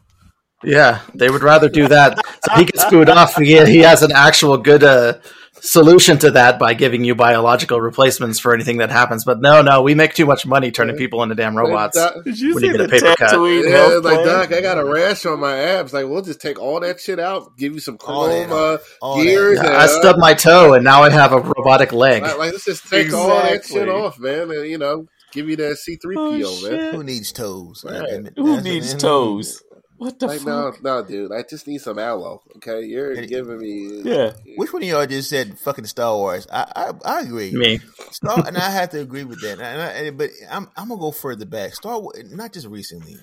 Yeah, 0.63 1.01
they 1.13 1.29
would 1.29 1.43
rather 1.43 1.67
do 1.67 1.87
that. 1.89 2.17
So 2.45 2.55
he 2.55 2.63
gets 2.65 2.85
booed 2.85 3.09
off. 3.09 3.35
He, 3.35 3.63
he 3.65 3.79
has 3.79 4.01
an 4.01 4.13
actual 4.13 4.57
good 4.57 4.83
uh, 4.83 5.15
solution 5.63 6.17
to 6.19 6.31
that 6.31 6.59
by 6.59 6.73
giving 6.73 7.03
you 7.03 7.15
biological 7.15 7.79
replacements 7.79 8.37
for 8.37 8.53
anything 8.53 8.77
that 8.77 8.91
happens. 8.91 9.23
But 9.23 9.39
no, 9.41 9.61
no, 9.61 9.81
we 9.81 9.95
make 9.95 10.13
too 10.13 10.25
much 10.25 10.45
money 10.45 10.71
turning 10.71 10.97
people 10.97 11.23
into 11.23 11.35
damn 11.35 11.55
robots. 11.55 11.97
Did 12.23 12.39
you 12.39 12.53
When 12.53 12.61
see 12.61 12.67
you 12.67 12.77
get 12.77 12.77
the 12.77 12.83
a 12.85 12.87
paper 12.89 13.15
cut. 13.17 13.31
Yeah, 13.33 13.99
like 14.03 14.23
plan? 14.23 14.27
Doc, 14.27 14.53
I 14.53 14.61
got 14.61 14.77
a 14.77 14.85
rash 14.85 15.25
on 15.25 15.39
my 15.39 15.57
abs. 15.57 15.93
Like, 15.93 16.07
we'll 16.07 16.21
just 16.21 16.41
take 16.41 16.59
all 16.59 16.79
that 16.81 16.99
shit 16.99 17.19
out, 17.19 17.57
give 17.57 17.73
you 17.73 17.79
some 17.79 17.97
All 18.05 18.27
that 18.27 18.47
chrome 18.47 18.79
uh, 19.01 19.23
gears. 19.23 19.59
Yeah, 19.59 19.67
and, 19.67 19.77
I 19.77 19.87
stubbed 19.87 20.19
my 20.19 20.33
toe 20.33 20.73
and 20.73 20.83
now 20.83 21.03
I 21.03 21.09
have 21.09 21.31
a 21.31 21.39
robotic 21.39 21.93
leg. 21.93 22.23
like, 22.23 22.37
like, 22.37 22.51
let's 22.51 22.65
just 22.65 22.87
take 22.89 23.13
all 23.13 23.29
that 23.29 23.65
shit 23.65 23.89
off, 23.89 24.19
man, 24.19 24.51
and 24.51 24.67
you 24.67 24.77
know, 24.77 25.07
give 25.31 25.49
you 25.49 25.55
that 25.57 25.77
C 25.77 25.95
three 25.95 26.15
PO, 26.15 26.39
man. 26.39 26.41
shit. 26.41 26.93
Who 26.93 27.03
needs 27.03 27.31
toes? 27.31 27.85
Right. 27.87 28.27
Who 28.35 28.61
needs 28.61 28.93
toes? 28.95 29.63
What 30.03 30.19
the 30.19 30.27
Like 30.27 30.39
fuck? 30.39 30.83
no, 30.83 30.99
no, 31.01 31.07
dude. 31.07 31.31
I 31.31 31.43
just 31.49 31.65
need 31.65 31.79
some 31.79 31.97
aloe. 31.97 32.41
Okay, 32.57 32.81
you're 32.85 33.15
Hey, 33.15 33.25
giving 33.25 33.57
me. 33.57 34.01
Yeah. 34.03 34.33
Which 34.57 34.73
one 34.73 34.83
of 34.83 34.87
y'all 34.89 35.05
just 35.05 35.29
said 35.29 35.57
fucking 35.59 35.85
Star 35.85 36.15
Wars? 36.17 36.45
I 36.51 36.65
I, 36.75 36.91
I 37.05 37.21
agree. 37.21 37.51
Me. 37.53 37.79
Star, 38.11 38.45
and 38.45 38.57
I 38.57 38.69
have 38.69 38.89
to 38.89 38.99
agree 38.99 39.23
with 39.23 39.41
that. 39.41 39.59
And 39.59 39.81
I, 39.81 39.87
and- 39.91 40.17
but 40.17 40.29
I'm 40.51 40.67
I'm 40.75 40.89
gonna 40.89 40.99
go 40.99 41.11
further 41.11 41.45
back. 41.45 41.73
Star 41.73 41.99
Wars, 42.01 42.21
not 42.31 42.51
just 42.51 42.67
recently. 42.67 43.15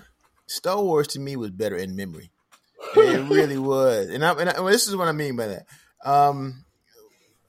Star 0.46 0.82
Wars 0.82 1.08
to 1.08 1.20
me 1.20 1.36
was 1.36 1.50
better 1.50 1.76
in 1.76 1.94
memory. 1.96 2.30
It 2.96 3.30
really 3.30 3.58
was. 3.58 4.08
And, 4.08 4.24
I'm, 4.24 4.38
and, 4.38 4.48
I, 4.48 4.52
and 4.54 4.66
this 4.68 4.88
is 4.88 4.96
what 4.96 5.06
I 5.06 5.12
mean 5.12 5.36
by 5.36 5.48
that. 5.48 5.66
Um, 6.04 6.64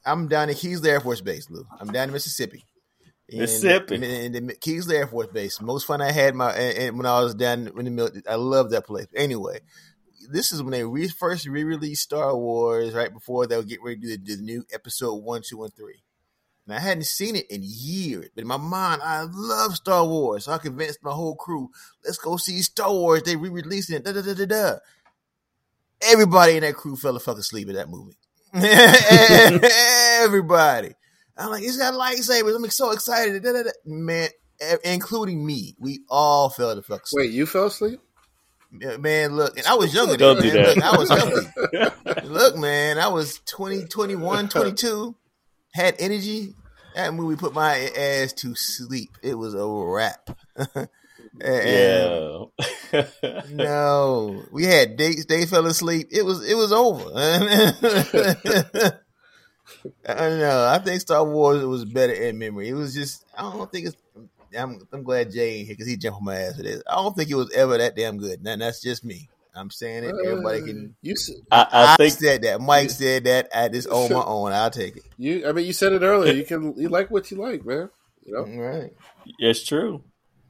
I'm 0.06 0.28
down 0.28 0.50
in 0.50 0.56
Keesler 0.56 0.88
Air 0.88 1.00
Force 1.00 1.22
Base, 1.22 1.50
Lou. 1.50 1.66
I'm 1.80 1.88
down 1.92 2.10
in 2.10 2.14
Mississippi. 2.14 2.66
Mississippi. 3.40 3.96
and- 3.96 4.04
and 4.36 4.50
the 4.50 4.56
Keesler 4.56 4.94
Air 4.94 5.08
Force 5.08 5.28
Base. 5.28 5.62
Most 5.62 5.86
fun 5.86 6.02
I 6.02 6.12
had 6.12 6.36
my 6.36 6.52
and, 6.54 6.78
and 6.78 6.98
when 6.98 7.06
I 7.06 7.20
was 7.22 7.34
down 7.36 7.68
in 7.68 7.86
the 7.86 7.92
military. 7.92 8.24
I 8.28 8.36
love 8.36 8.72
that 8.72 8.86
place. 8.86 9.08
Anyway, 9.16 9.60
this 10.30 10.52
is 10.52 10.62
when 10.62 10.72
they 10.72 10.84
re- 10.84 11.08
first 11.08 11.46
re-released 11.48 12.04
Star 12.04 12.36
Wars. 12.36 12.94
Right 12.94 13.12
before 13.14 13.48
they'll 13.48 13.64
get 13.64 13.82
ready 13.84 14.02
to 14.02 14.18
do 14.18 14.18
the, 14.18 14.36
the 14.38 14.42
new 14.44 14.66
Episode 14.74 15.16
One, 15.16 15.42
Two, 15.48 15.64
and 15.64 15.74
Three. 15.74 16.04
And 16.68 16.76
I 16.76 16.80
hadn't 16.80 17.06
seen 17.06 17.36
it 17.36 17.50
in 17.50 17.62
years, 17.64 18.30
but 18.36 18.42
in 18.44 18.48
my 18.48 18.58
mind, 18.58 19.02
I 19.04 19.26
love 19.32 19.76
Star 19.76 20.06
Wars. 20.06 20.46
So 20.46 20.52
I 20.52 20.60
convinced 20.60 21.00
my 21.02 21.12
whole 21.12 21.36
crew, 21.36 21.72
let's 22.06 22.20
go 22.20 22.38
see 22.38 22.62
Star 22.62 22.92
Wars. 22.92 23.24
They 23.24 23.36
re-releasing 23.36 23.96
it. 23.96 24.06
Da, 24.06 24.12
da, 24.14 24.22
da, 24.22 24.34
da, 24.36 24.46
da. 24.46 24.74
Everybody 26.04 26.58
in 26.58 26.62
that 26.62 26.76
crew 26.76 26.96
fell 26.96 27.14
the 27.14 27.20
fuck 27.20 27.38
asleep 27.40 27.68
in 27.70 27.76
that 27.76 27.90
movie. 27.90 28.18
Everybody. 30.24 30.94
I'm 31.42 31.50
like, 31.50 31.64
he's 31.64 31.78
got 31.78 31.94
lightsabers. 31.94 32.56
I'm 32.56 32.70
so 32.70 32.92
excited. 32.92 33.42
Da, 33.44 33.54
da, 33.54 33.64
da. 33.64 33.70
Man, 33.86 34.30
including 34.84 35.46
me. 35.46 35.76
We 35.80 36.02
all 36.10 36.50
fell 36.50 36.76
the 36.76 36.82
fuck 36.82 37.04
asleep. 37.04 37.26
Wait, 37.26 37.32
you 37.32 37.46
fell 37.46 37.68
asleep? 37.68 38.00
Man, 38.72 39.36
look, 39.36 39.58
and 39.58 39.68
I 39.68 39.74
was 39.74 39.94
younger 39.94 40.16
Don't 40.16 40.42
do 40.42 40.50
that. 40.52 40.78
Look, 40.78 40.84
I 40.84 40.98
was 40.98 41.10
healthy. 41.10 42.28
look, 42.28 42.56
man, 42.56 43.00
I 43.00 43.10
was 43.10 43.42
20, 43.46 43.86
21, 43.86 44.48
22, 44.48 45.16
had 45.74 45.96
energy. 46.00 46.54
That 46.96 47.14
movie 47.14 47.36
put 47.36 47.54
my 47.54 47.89
ass 47.98 48.32
to 48.34 48.56
sleep. 48.56 49.18
It 49.22 49.36
was 49.36 49.56
a 49.56 49.68
wrap. 49.68 50.30
Yeah. 51.39 52.46
No, 53.50 54.44
we 54.52 54.66
had 54.66 54.98
dates. 54.98 55.26
They 55.26 55.46
fell 55.46 55.66
asleep. 55.66 56.10
It 56.12 56.24
was 56.24 56.48
it 56.48 56.56
was 56.56 56.74
over. 56.74 57.04
I 60.08 60.14
don't 60.14 60.40
know. 60.40 60.68
I 60.68 60.80
think 60.80 61.02
Star 61.02 61.24
Wars 61.26 61.64
was 61.64 61.86
better 61.86 62.14
in 62.14 62.38
memory. 62.38 62.70
It 62.70 62.74
was 62.74 62.94
just 62.94 63.26
I 63.38 63.42
don't 63.44 63.72
think 63.72 63.88
it's. 63.88 63.98
I'm 64.58 64.80
I'm 64.92 65.04
glad 65.04 65.32
Jay 65.32 65.58
ain't 65.60 65.68
here 65.68 65.76
because 65.76 65.88
he 65.88 65.96
jumped 65.98 66.18
on 66.20 66.26
my 66.26 66.36
ass 66.36 66.58
for 66.58 66.64
this. 66.64 66.84
I 66.88 66.96
don't 66.96 67.16
think 67.16 67.30
it 67.30 67.36
was 67.36 67.52
ever 67.54 67.78
that 67.78 67.96
damn 67.96 68.18
good. 68.18 68.42
And 68.46 68.62
that's 68.62 68.82
just 68.82 69.06
me. 69.06 69.30
I'm 69.56 69.70
saying 69.70 70.04
it. 70.06 70.16
Everybody 70.26 70.62
can. 70.62 70.86
Uh, 70.86 70.98
you, 71.02 71.12
s- 71.14 71.32
I, 71.52 71.62
I 71.72 71.94
I, 71.94 71.96
think 71.98 72.14
said 72.14 72.42
that. 72.44 72.62
Mike 72.62 72.90
said 72.90 73.26
that. 73.26 73.50
I 73.56 73.68
just 73.70 73.88
own 73.90 74.12
my 74.12 74.24
own. 74.26 74.52
I'll 74.54 74.70
take 74.72 74.98
it. 74.98 75.04
you. 75.18 75.48
I 75.48 75.52
mean, 75.52 75.66
you 75.66 75.74
said 75.74 75.94
it 75.94 76.02
earlier. 76.02 76.34
You 76.34 76.46
can. 76.46 76.74
You 76.78 76.90
like 76.90 77.12
what 77.12 77.32
you 77.32 77.38
like, 77.38 77.66
man. 77.66 77.90
You 78.26 78.34
know. 78.34 78.40
All 78.46 78.60
right. 78.62 78.94
it's 79.40 79.64
true. 79.66 80.04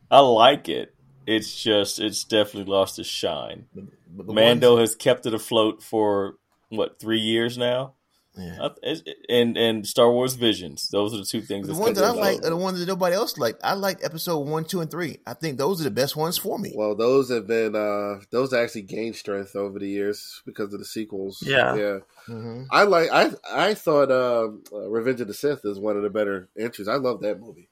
I 0.10 0.20
like 0.20 0.68
it. 0.70 0.94
It's 1.26 1.62
just 1.64 2.00
it's 2.00 2.24
definitely 2.24 2.72
lost 2.72 3.00
its 3.00 3.08
shine. 3.08 3.66
But 3.74 4.28
the 4.28 4.34
Mando 4.34 4.76
ones- 4.76 4.90
has 4.92 4.96
kept 4.96 5.26
it 5.26 5.34
afloat 5.34 5.82
for 5.84 6.36
what 6.70 7.00
three 7.00 7.20
years 7.20 7.58
now, 7.58 7.94
yeah. 8.38 8.70
I- 8.86 8.96
and 9.30 9.58
and 9.58 9.86
Star 9.88 10.12
Wars 10.12 10.36
Visions. 10.36 10.88
Those 10.90 11.14
are 11.14 11.18
the 11.18 11.26
two 11.26 11.42
things. 11.42 11.68
The 11.68 11.74
ones 11.74 11.98
that 11.98 12.06
I 12.06 12.12
like 12.12 12.38
are 12.46 12.50
the 12.50 12.58
ones 12.58 12.80
that 12.80 12.88
nobody 12.88 13.16
else 13.16 13.38
liked. 13.38 13.60
I 13.64 13.74
like 13.74 14.00
episode 14.04 14.40
one, 14.48 14.64
two, 14.66 14.80
and 14.82 14.90
three. 14.90 15.20
I 15.28 15.34
think 15.34 15.58
those 15.58 15.82
are 15.82 15.84
the 15.84 15.92
best 15.92 16.16
ones 16.16 16.38
for 16.38 16.58
me. 16.58 16.74
Well, 16.76 16.96
those 16.96 17.30
have 17.30 17.46
been. 17.48 17.76
uh 17.76 18.22
Those 18.32 18.54
actually 18.54 18.84
gained 18.84 19.16
strength 19.16 19.56
over 19.56 19.80
the 19.80 19.90
years 19.90 20.42
because 20.46 20.74
of 20.74 20.80
the 20.80 20.86
sequels. 20.86 21.44
Yeah. 21.46 21.76
Yeah. 21.76 22.00
hmm 22.26 22.64
I 22.72 22.84
like. 22.84 23.10
I 23.12 23.32
I 23.52 23.74
thought 23.74 24.10
uh, 24.12 24.50
uh, 24.74 24.90
Revenge 24.90 25.22
of 25.22 25.28
the 25.28 25.34
Sith 25.34 25.66
is 25.66 25.78
one 25.80 25.98
of 25.98 26.04
the 26.04 26.10
better 26.10 26.48
entries. 26.58 26.88
I 26.88 26.96
love 26.96 27.22
that 27.22 27.40
movie. 27.40 27.70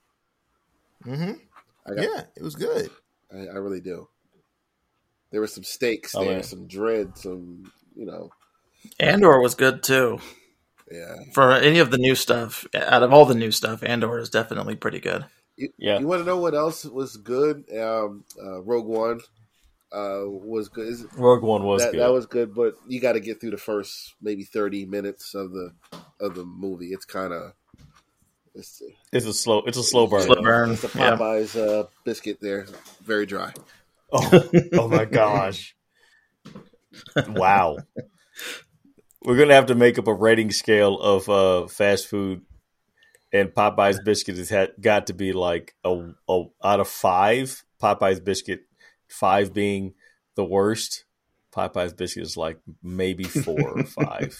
hmm 1.02 1.32
I 1.86 1.94
got, 1.94 2.02
Yeah, 2.04 2.22
it 2.36 2.42
was 2.42 2.54
good. 2.56 2.90
I, 3.32 3.38
I 3.38 3.56
really 3.56 3.80
do. 3.80 4.08
There 5.30 5.40
were 5.40 5.46
some 5.46 5.64
stakes 5.64 6.14
Oh, 6.14 6.20
there, 6.24 6.34
man. 6.34 6.42
some 6.42 6.66
dread, 6.66 7.16
some 7.16 7.72
you 7.96 8.04
know. 8.04 8.30
Andor 8.98 9.40
was 9.40 9.54
good 9.54 9.82
too. 9.82 10.18
Yeah. 10.90 11.16
For 11.32 11.52
any 11.52 11.78
of 11.78 11.90
the 11.90 11.98
new 11.98 12.14
stuff, 12.14 12.66
out 12.74 13.02
of 13.02 13.12
all 13.12 13.24
the 13.24 13.34
new 13.34 13.50
stuff, 13.52 13.82
Andor 13.82 14.18
is 14.18 14.28
definitely 14.28 14.74
pretty 14.76 14.98
good. 15.00 15.24
You, 15.56 15.68
Yeah. 15.78 15.98
You 16.00 16.06
want 16.06 16.20
to 16.22 16.26
know 16.26 16.38
what 16.38 16.54
else 16.54 16.84
was 16.84 17.16
good? 17.16 17.64
Um, 17.78 18.24
uh, 18.42 18.60
Rogue 18.62 18.86
One 18.86 19.20
uh, 19.92 20.22
was 20.26 20.68
good. 20.68 20.88
Is- 20.88 21.06
Rogue 21.16 21.42
One 21.42 21.62
was 21.64 21.82
that, 21.82 21.92
good. 21.92 22.00
that 22.00 22.12
was 22.12 22.26
good, 22.26 22.54
but 22.54 22.74
you 22.88 23.00
got 23.00 23.12
to 23.12 23.20
get 23.20 23.40
through 23.40 23.50
the 23.52 23.56
first 23.58 24.14
maybe 24.20 24.42
thirty 24.44 24.84
minutes 24.86 25.34
of 25.34 25.52
the 25.52 25.72
of 26.20 26.34
the 26.34 26.44
movie. 26.44 26.88
It's 26.88 27.04
kind 27.04 27.32
of 27.32 27.52
it's, 28.54 28.82
it's 29.12 29.26
a 29.26 29.32
slow. 29.32 29.62
It's 29.66 29.78
a 29.78 29.82
slow 29.84 30.06
burn. 30.08 30.22
Slow 30.22 30.42
burn. 30.42 30.70
it's 30.72 30.82
a 30.84 30.98
Yeah. 30.98 31.16
Popeyes 31.16 31.56
uh, 31.56 31.86
biscuit 32.04 32.38
there, 32.40 32.66
very 33.04 33.26
dry. 33.26 33.52
Oh, 34.12 34.48
oh 34.72 34.88
my 34.88 35.04
gosh! 35.04 35.76
Wow. 37.28 37.78
We're 39.22 39.36
gonna 39.36 39.54
have 39.54 39.66
to 39.66 39.74
make 39.74 39.98
up 39.98 40.06
a 40.06 40.14
rating 40.14 40.50
scale 40.50 40.98
of 40.98 41.28
uh, 41.28 41.66
fast 41.66 42.06
food, 42.08 42.42
and 43.32 43.50
Popeye's 43.50 44.00
biscuit 44.00 44.36
has 44.38 44.48
had 44.48 44.72
got 44.80 45.06
to 45.08 45.12
be 45.14 45.32
like 45.32 45.74
a, 45.84 46.12
a 46.28 46.44
out 46.64 46.80
of 46.80 46.88
five. 46.88 47.62
Popeye's 47.82 48.20
biscuit, 48.20 48.62
five 49.08 49.52
being 49.52 49.94
the 50.36 50.44
worst. 50.44 51.04
Popeye's 51.54 51.92
biscuit 51.92 52.22
is 52.22 52.36
like 52.36 52.58
maybe 52.82 53.24
four 53.24 53.60
or 53.78 53.84
five. 54.04 54.38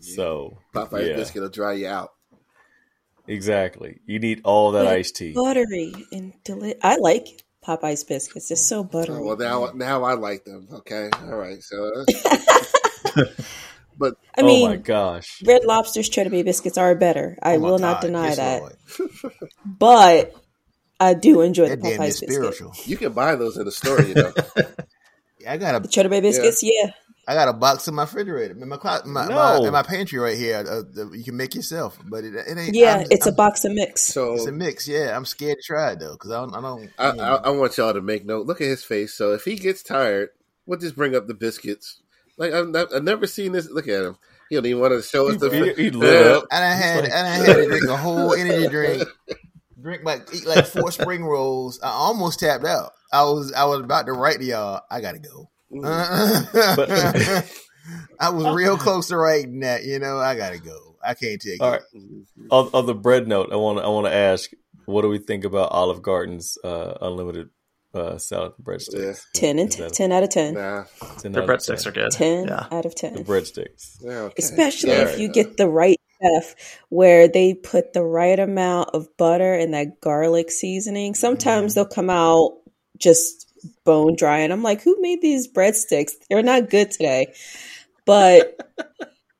So 0.00 0.58
Popeyes 0.74 1.08
Yeah. 1.10 1.16
biscuit 1.16 1.42
will 1.42 1.50
dry 1.50 1.74
you 1.74 1.86
out. 1.88 2.10
exactly, 3.28 4.00
you 4.06 4.18
need 4.18 4.40
all 4.44 4.72
that 4.72 4.84
But 4.84 4.94
iced 4.94 5.16
tea. 5.16 5.32
Buttery 5.34 5.92
and 6.10 6.32
deli- 6.42 6.82
I 6.82 6.96
like 6.96 7.44
Popeye's 7.64 8.02
biscuits. 8.02 8.50
It's 8.50 8.66
so 8.66 8.82
buttery. 8.82 9.18
Oh, 9.18 9.22
well, 9.22 9.36
now 9.36 9.70
now 9.74 10.02
I 10.02 10.14
like 10.14 10.44
them. 10.44 10.66
Okay, 10.72 11.10
all 11.22 11.36
right. 11.36 11.62
So, 11.62 12.04
but 13.98 14.14
I 14.36 14.42
oh 14.42 14.46
mean, 14.46 14.68
my 14.70 14.76
gosh! 14.76 15.42
Red 15.44 15.64
Lobster's 15.64 16.08
cheddar 16.08 16.30
bay 16.30 16.42
biscuits 16.42 16.78
are 16.78 16.94
better. 16.94 17.36
I 17.42 17.54
Oh 17.56 17.58
my 17.58 17.70
will 17.70 17.78
not 17.78 18.00
deny 18.00 18.28
yes, 18.28 18.36
that. 18.36 18.60
Lord. 18.60 18.76
But 19.64 20.34
I 20.98 21.14
do 21.14 21.40
enjoy 21.40 21.68
That 21.68 21.82
the 21.82 21.90
damn 21.90 22.02
is 22.02 22.20
Popeye's 22.20 22.38
biscuit. 22.52 22.86
you 22.88 22.96
can 22.96 23.12
buy 23.12 23.34
those 23.36 23.56
in 23.56 23.64
the 23.64 23.72
store. 23.72 24.00
You 24.02 24.14
know. 24.14 24.32
I 25.48 25.56
got 25.56 25.82
The 25.82 25.88
a 25.88 25.90
cheddar 25.90 26.08
bay 26.10 26.20
biscuits, 26.20 26.62
yeah. 26.62 26.90
I 27.28 27.34
got 27.34 27.48
a 27.48 27.52
box 27.52 27.86
in 27.86 27.94
my 27.94 28.02
refrigerator, 28.02 28.54
in 28.60 28.68
my 28.68 28.76
clo- 28.76 29.02
my, 29.06 29.26
No. 29.28 29.34
my, 29.34 29.66
in 29.66 29.72
my 29.72 29.82
pantry 29.82 30.18
right 30.18 30.36
here. 30.36 30.56
Uh, 30.58 30.82
the, 30.82 31.10
you 31.14 31.22
can 31.22 31.36
make 31.36 31.54
yourself, 31.54 31.96
but 32.04 32.24
it, 32.24 32.34
it 32.34 32.58
ain't. 32.58 32.74
Yeah, 32.74 32.96
I'm- 32.96 33.06
it's 33.10 33.26
a 33.26 33.30
I'm- 33.30 33.36
box 33.36 33.64
of 33.64 33.72
mix. 33.72 34.02
So 34.02 34.34
It's 34.34 34.46
a 34.46 34.52
mix. 34.52 34.88
Yeah, 34.88 35.16
I'm 35.16 35.24
scared 35.24 35.58
to 35.58 35.62
try 35.62 35.92
it 35.92 36.00
though 36.00 36.12
because 36.12 36.30
I 36.32 36.40
don't. 36.40 36.54
I 36.54 36.60
don't. 36.60 36.90
I. 36.98 37.08
I, 37.10 37.34
I 37.36 37.50
want 37.50 37.76
y'all 37.78 37.92
to 37.94 38.00
make 38.02 38.24
note. 38.26 38.46
Look 38.46 38.60
at 38.60 38.66
his 38.66 38.82
face. 38.84 39.14
So 39.14 39.32
if 39.32 39.44
he 39.44 39.56
gets 39.56 39.82
tired, 39.82 40.30
we'll 40.66 40.78
just 40.78 40.96
bring 40.96 41.14
up 41.14 41.26
the 41.28 41.34
biscuits. 41.34 42.02
Like 42.40 42.54
I've, 42.54 42.74
I've 42.74 43.04
never 43.04 43.26
seen 43.26 43.52
this. 43.52 43.70
Look 43.70 43.86
at 43.86 44.02
him. 44.02 44.16
He 44.48 44.56
don't 44.56 44.64
even 44.64 44.80
want 44.80 44.94
to 44.94 45.06
show 45.06 45.28
us 45.28 45.36
the. 45.36 45.50
He, 45.50 45.84
he 45.84 45.90
lit 45.90 46.26
up. 46.26 46.44
And 46.50 46.64
I 46.64 46.72
had 46.72 47.04
and 47.04 47.12
I 47.12 47.36
had 47.36 47.54
to 47.54 47.66
drink 47.66 47.86
a 47.86 47.98
whole 47.98 48.32
energy 48.34 48.66
drink. 48.66 49.02
Drink 49.80 50.04
like 50.04 50.34
eat 50.34 50.46
like 50.46 50.66
four 50.66 50.90
spring 50.90 51.22
rolls. 51.22 51.78
I 51.82 51.90
almost 51.90 52.40
tapped 52.40 52.64
out. 52.64 52.92
I 53.12 53.24
was 53.24 53.52
I 53.52 53.66
was 53.66 53.80
about 53.80 54.06
to 54.06 54.12
write 54.12 54.38
to 54.38 54.44
y'all. 54.44 54.80
I 54.90 55.02
gotta 55.02 55.18
go. 55.18 55.50
Mm. 55.70 55.84
I 58.20 58.30
was 58.30 58.54
real 58.54 58.78
close 58.78 59.08
to 59.08 59.18
writing 59.18 59.60
that. 59.60 59.84
You 59.84 59.98
know, 59.98 60.18
I 60.18 60.34
gotta 60.34 60.58
go. 60.58 60.96
I 61.04 61.12
can't 61.12 61.40
take 61.40 61.62
All 61.62 61.74
it. 61.74 61.82
right. 61.94 62.02
On, 62.50 62.70
on 62.72 62.86
the 62.86 62.94
bread 62.94 63.28
note, 63.28 63.50
I 63.52 63.56
want 63.56 63.78
to 63.78 63.84
I 63.84 63.88
want 63.88 64.06
to 64.06 64.14
ask, 64.14 64.50
what 64.86 65.02
do 65.02 65.08
we 65.08 65.18
think 65.18 65.44
about 65.44 65.72
Olive 65.72 66.00
Garden's 66.00 66.56
uh, 66.64 66.96
unlimited 67.02 67.50
uh, 67.94 68.18
salad 68.18 68.52
and 68.56 68.66
breadsticks? 68.66 69.22
10 69.34 69.58
and 69.58 69.68
Is 69.68 69.92
10, 69.92 70.12
out 70.12 70.22
of 70.22 70.30
10. 70.30 70.54
Nah. 70.54 70.84
10 71.18 71.32
Their 71.32 71.46
breadsticks 71.46 71.84
10? 71.84 71.88
are 71.88 71.94
good. 71.94 72.10
10 72.12 72.48
Yeah. 72.48 72.66
out 72.70 72.84
of 72.86 72.94
10. 72.94 73.14
The 73.14 73.20
breadsticks. 73.24 73.96
Yeah, 74.00 74.10
okay. 74.22 74.34
Especially 74.38 74.90
Yeah, 74.90 75.08
if 75.08 75.18
you 75.18 75.26
right. 75.26 75.34
get 75.34 75.56
the 75.56 75.68
right 75.68 76.00
chef 76.22 76.78
where 76.90 77.28
they 77.28 77.54
put 77.54 77.92
the 77.92 78.04
right 78.04 78.38
amount 78.38 78.90
of 78.94 79.08
butter 79.16 79.54
and 79.54 79.74
that 79.74 80.00
garlic 80.00 80.50
seasoning. 80.50 81.14
Sometimes 81.14 81.74
they'll 81.74 81.86
come 81.86 82.10
out 82.10 82.58
just 82.98 83.46
bone 83.84 84.14
dry 84.16 84.38
and 84.38 84.52
I'm 84.52 84.62
like, 84.62 84.82
who 84.82 84.96
made 85.00 85.20
these 85.22 85.48
breadsticks? 85.48 86.12
They're 86.28 86.42
not 86.42 86.70
good 86.70 86.90
today. 86.90 87.32
But 88.06 88.58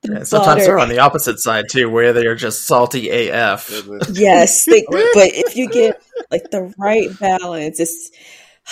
the 0.01 0.15
And 0.15 0.27
sometimes 0.27 0.55
butter- 0.55 0.63
they're 0.65 0.79
on 0.79 0.89
the 0.89 0.99
opposite 0.99 1.39
side 1.39 1.65
too, 1.71 1.89
where 1.89 2.13
they 2.13 2.25
are 2.25 2.35
just 2.35 2.65
salty 2.65 3.09
AF. 3.09 3.71
Yes, 4.11 4.65
they, 4.65 4.81
but 4.89 5.29
if 5.33 5.55
you 5.55 5.69
get 5.69 6.01
like 6.31 6.49
the 6.51 6.73
right 6.77 7.09
balance, 7.19 7.79
it's 7.79 8.11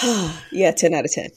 yeah, 0.52 0.72
ten 0.72 0.94
out 0.94 1.06
of 1.06 1.12
ten. 1.12 1.30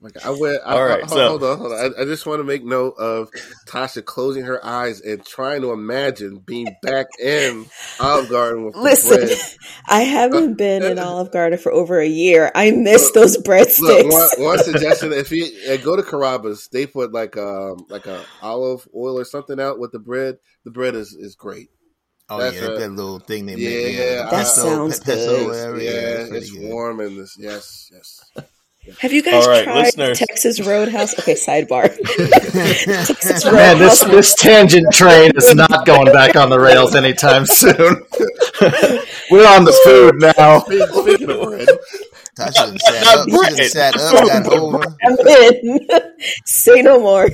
my 0.00 0.10
I 0.24 0.30
went. 0.30 0.60
I, 0.64 0.72
All 0.74 0.84
right, 0.84 1.04
hold, 1.04 1.10
so- 1.10 1.28
hold 1.28 1.44
on, 1.44 1.58
hold 1.58 1.72
on. 1.72 1.78
I, 1.98 2.02
I 2.02 2.04
just 2.04 2.26
want 2.26 2.40
to 2.40 2.44
make 2.44 2.64
note 2.64 2.94
of 2.98 3.30
Tasha 3.66 4.04
closing 4.04 4.44
her 4.44 4.64
eyes 4.64 5.00
and 5.00 5.24
trying 5.24 5.62
to 5.62 5.72
imagine 5.72 6.42
being 6.46 6.76
back 6.82 7.06
in 7.20 7.66
Olive 7.98 8.28
Garden 8.30 8.64
with 8.66 8.74
the 8.74 8.80
Listen, 8.80 9.18
bread. 9.18 9.38
I 9.88 10.00
haven't 10.00 10.56
been 10.56 10.82
in 10.82 10.98
Olive 10.98 11.32
Garden 11.32 11.58
for 11.58 11.72
over 11.72 12.00
a 12.00 12.06
year. 12.06 12.50
I 12.54 12.70
miss 12.72 13.10
those 13.12 13.36
Look, 13.36 13.46
breadsticks. 13.46 14.12
one, 14.12 14.28
one 14.38 14.58
suggestion: 14.58 15.12
if 15.12 15.30
you 15.30 15.46
uh, 15.70 15.76
go 15.78 15.96
to 15.96 16.02
Carrabba's, 16.02 16.68
they 16.68 16.86
put 16.86 17.12
like 17.12 17.36
um 17.36 17.86
like 17.88 18.06
a 18.06 18.24
olive 18.40 18.86
oil 18.94 19.18
or 19.18 19.24
something 19.24 19.60
out 19.60 19.78
with 19.78 19.92
the 19.92 19.98
bread. 19.98 20.38
The 20.64 20.70
bread 20.70 20.94
is 20.94 21.12
is 21.12 21.34
great. 21.34 21.68
Oh 22.30 22.38
That's 22.38 22.56
yeah, 22.56 22.66
right. 22.68 22.78
that 22.78 22.90
little 22.92 23.18
thing 23.18 23.46
they 23.46 23.54
Yeah, 23.56 23.68
make. 23.86 23.96
yeah, 23.96 24.04
uh, 24.04 24.22
That 24.24 24.30
pesto- 24.30 24.62
sounds 24.62 24.98
pe- 25.00 25.04
pesto, 25.14 25.36
good. 25.36 25.46
whatever, 25.48 25.78
yeah, 25.82 25.90
it's 25.90 26.30
it's 26.32 26.50
good. 26.52 26.62
warm 26.70 27.00
and 27.00 27.18
this. 27.20 27.36
Yes, 27.38 27.90
yes. 27.92 28.20
Have 28.98 29.12
you 29.14 29.22
guys 29.22 29.44
All 29.44 29.50
right, 29.50 29.64
tried 29.64 29.84
listeners. 29.84 30.18
Texas 30.18 30.60
Roadhouse? 30.60 31.18
Okay, 31.18 31.34
sidebar. 31.34 31.84
Texas 33.06 33.44
Man, 33.46 33.78
this 33.78 34.02
Roadhouse. 34.02 34.10
this 34.10 34.34
tangent 34.34 34.92
train 34.92 35.32
is 35.36 35.54
not 35.54 35.86
going 35.86 36.12
back 36.12 36.36
on 36.36 36.50
the 36.50 36.60
rails 36.60 36.94
anytime 36.94 37.46
soon. 37.46 37.72
We're 39.30 39.46
on 39.48 39.64
the 39.64 39.72
food 39.84 40.20
now. 40.20 40.60
Speak- 40.60 40.88
Speaking 40.88 41.30
of 41.30 41.42
bread, 41.48 41.68
Tasha 42.38 42.78
sat 42.78 43.06
up. 43.06 43.28
She 43.56 43.64
sat 43.68 43.96
up, 43.96 44.26
got 44.26 44.52
over. 44.52 44.82
I'm 45.02 45.16
in. 45.18 45.78
Say 46.44 46.82
no 46.82 47.00
more. 47.00 47.28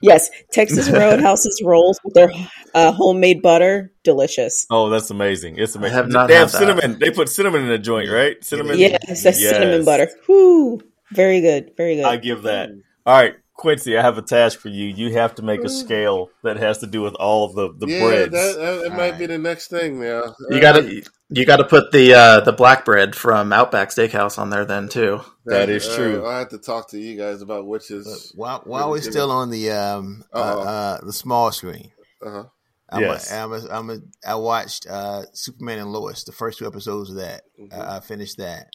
Yes, 0.00 0.30
Texas 0.52 0.90
Roadhouse's 0.90 1.60
rolls 1.64 1.98
with 2.04 2.14
their 2.14 2.30
uh, 2.74 2.92
homemade 2.92 3.40
butter, 3.42 3.92
delicious. 4.04 4.66
Oh, 4.70 4.90
that's 4.90 5.10
amazing! 5.10 5.56
It's 5.58 5.74
amazing. 5.74 5.94
have 5.94 6.08
not 6.08 6.28
they 6.28 6.34
had 6.34 6.40
have 6.40 6.52
that. 6.52 6.58
cinnamon. 6.58 6.98
They 6.98 7.10
put 7.10 7.28
cinnamon 7.28 7.62
in 7.62 7.68
the 7.68 7.78
joint, 7.78 8.10
right? 8.10 8.42
Cinnamon. 8.44 8.78
Yes, 8.78 9.22
that's 9.22 9.40
Yes. 9.40 9.52
cinnamon 9.54 9.84
butter. 9.84 10.08
Whoo, 10.28 10.80
very 11.12 11.40
good, 11.40 11.72
very 11.76 11.96
good. 11.96 12.04
I 12.04 12.16
give 12.16 12.42
that. 12.42 12.70
All 13.06 13.14
right, 13.14 13.34
Quincy, 13.56 13.96
I 13.96 14.02
have 14.02 14.18
a 14.18 14.22
task 14.22 14.58
for 14.60 14.68
you. 14.68 14.84
You 14.86 15.14
have 15.14 15.34
to 15.36 15.42
make 15.42 15.64
a 15.64 15.68
scale 15.68 16.28
that 16.42 16.58
has 16.58 16.78
to 16.78 16.86
do 16.86 17.00
with 17.02 17.14
all 17.14 17.48
the 17.52 17.72
the 17.72 17.86
yeah, 17.86 18.00
breads. 18.04 18.32
that, 18.32 18.56
that, 18.56 18.82
that 18.82 18.90
might 18.90 18.98
Alright. 19.04 19.18
be 19.18 19.26
the 19.26 19.38
next 19.38 19.68
thing 19.68 19.98
now. 20.00 20.34
You 20.50 20.60
gotta 20.60 21.02
you 21.30 21.46
gotta 21.46 21.64
put 21.64 21.90
the 21.90 22.12
uh, 22.14 22.40
the 22.40 22.52
black 22.52 22.84
bread 22.84 23.14
from 23.16 23.52
Outback 23.54 23.88
Steakhouse 23.90 24.38
on 24.38 24.50
there 24.50 24.64
then 24.66 24.88
too. 24.88 25.20
That 25.46 25.70
is 25.70 25.88
uh, 25.88 25.96
true. 25.96 26.26
I 26.26 26.38
have 26.40 26.50
to 26.50 26.58
talk 26.58 26.90
to 26.90 26.98
you 26.98 27.16
guys 27.16 27.40
about 27.40 27.66
which 27.66 27.88
But 27.88 27.96
is. 27.96 28.32
while 28.36 28.60
while 28.66 28.90
we're 28.90 29.00
still 29.00 29.30
on 29.30 29.50
the 29.50 29.70
um 29.70 30.24
uh, 30.34 30.38
Uh-oh. 30.38 30.60
uh 30.62 31.00
the 31.04 31.12
small 31.12 31.50
screen, 31.50 31.92
Uh-huh. 32.22 32.44
I'm 32.90 33.00
Yes. 33.02 33.32
a, 33.32 33.36
I'm 33.38 33.52
a, 33.52 33.68
I'm 33.70 33.90
a, 33.90 33.98
I 34.24 34.34
watched 34.36 34.86
uh 34.88 35.22
Superman 35.32 35.78
and 35.78 35.92
Lois, 35.92 36.24
the 36.24 36.32
first 36.32 36.58
two 36.58 36.66
episodes 36.66 37.10
of 37.10 37.16
that. 37.16 37.42
Mhm. 37.58 37.72
I, 37.72 37.96
I 37.96 38.00
finished 38.00 38.36
that. 38.36 38.68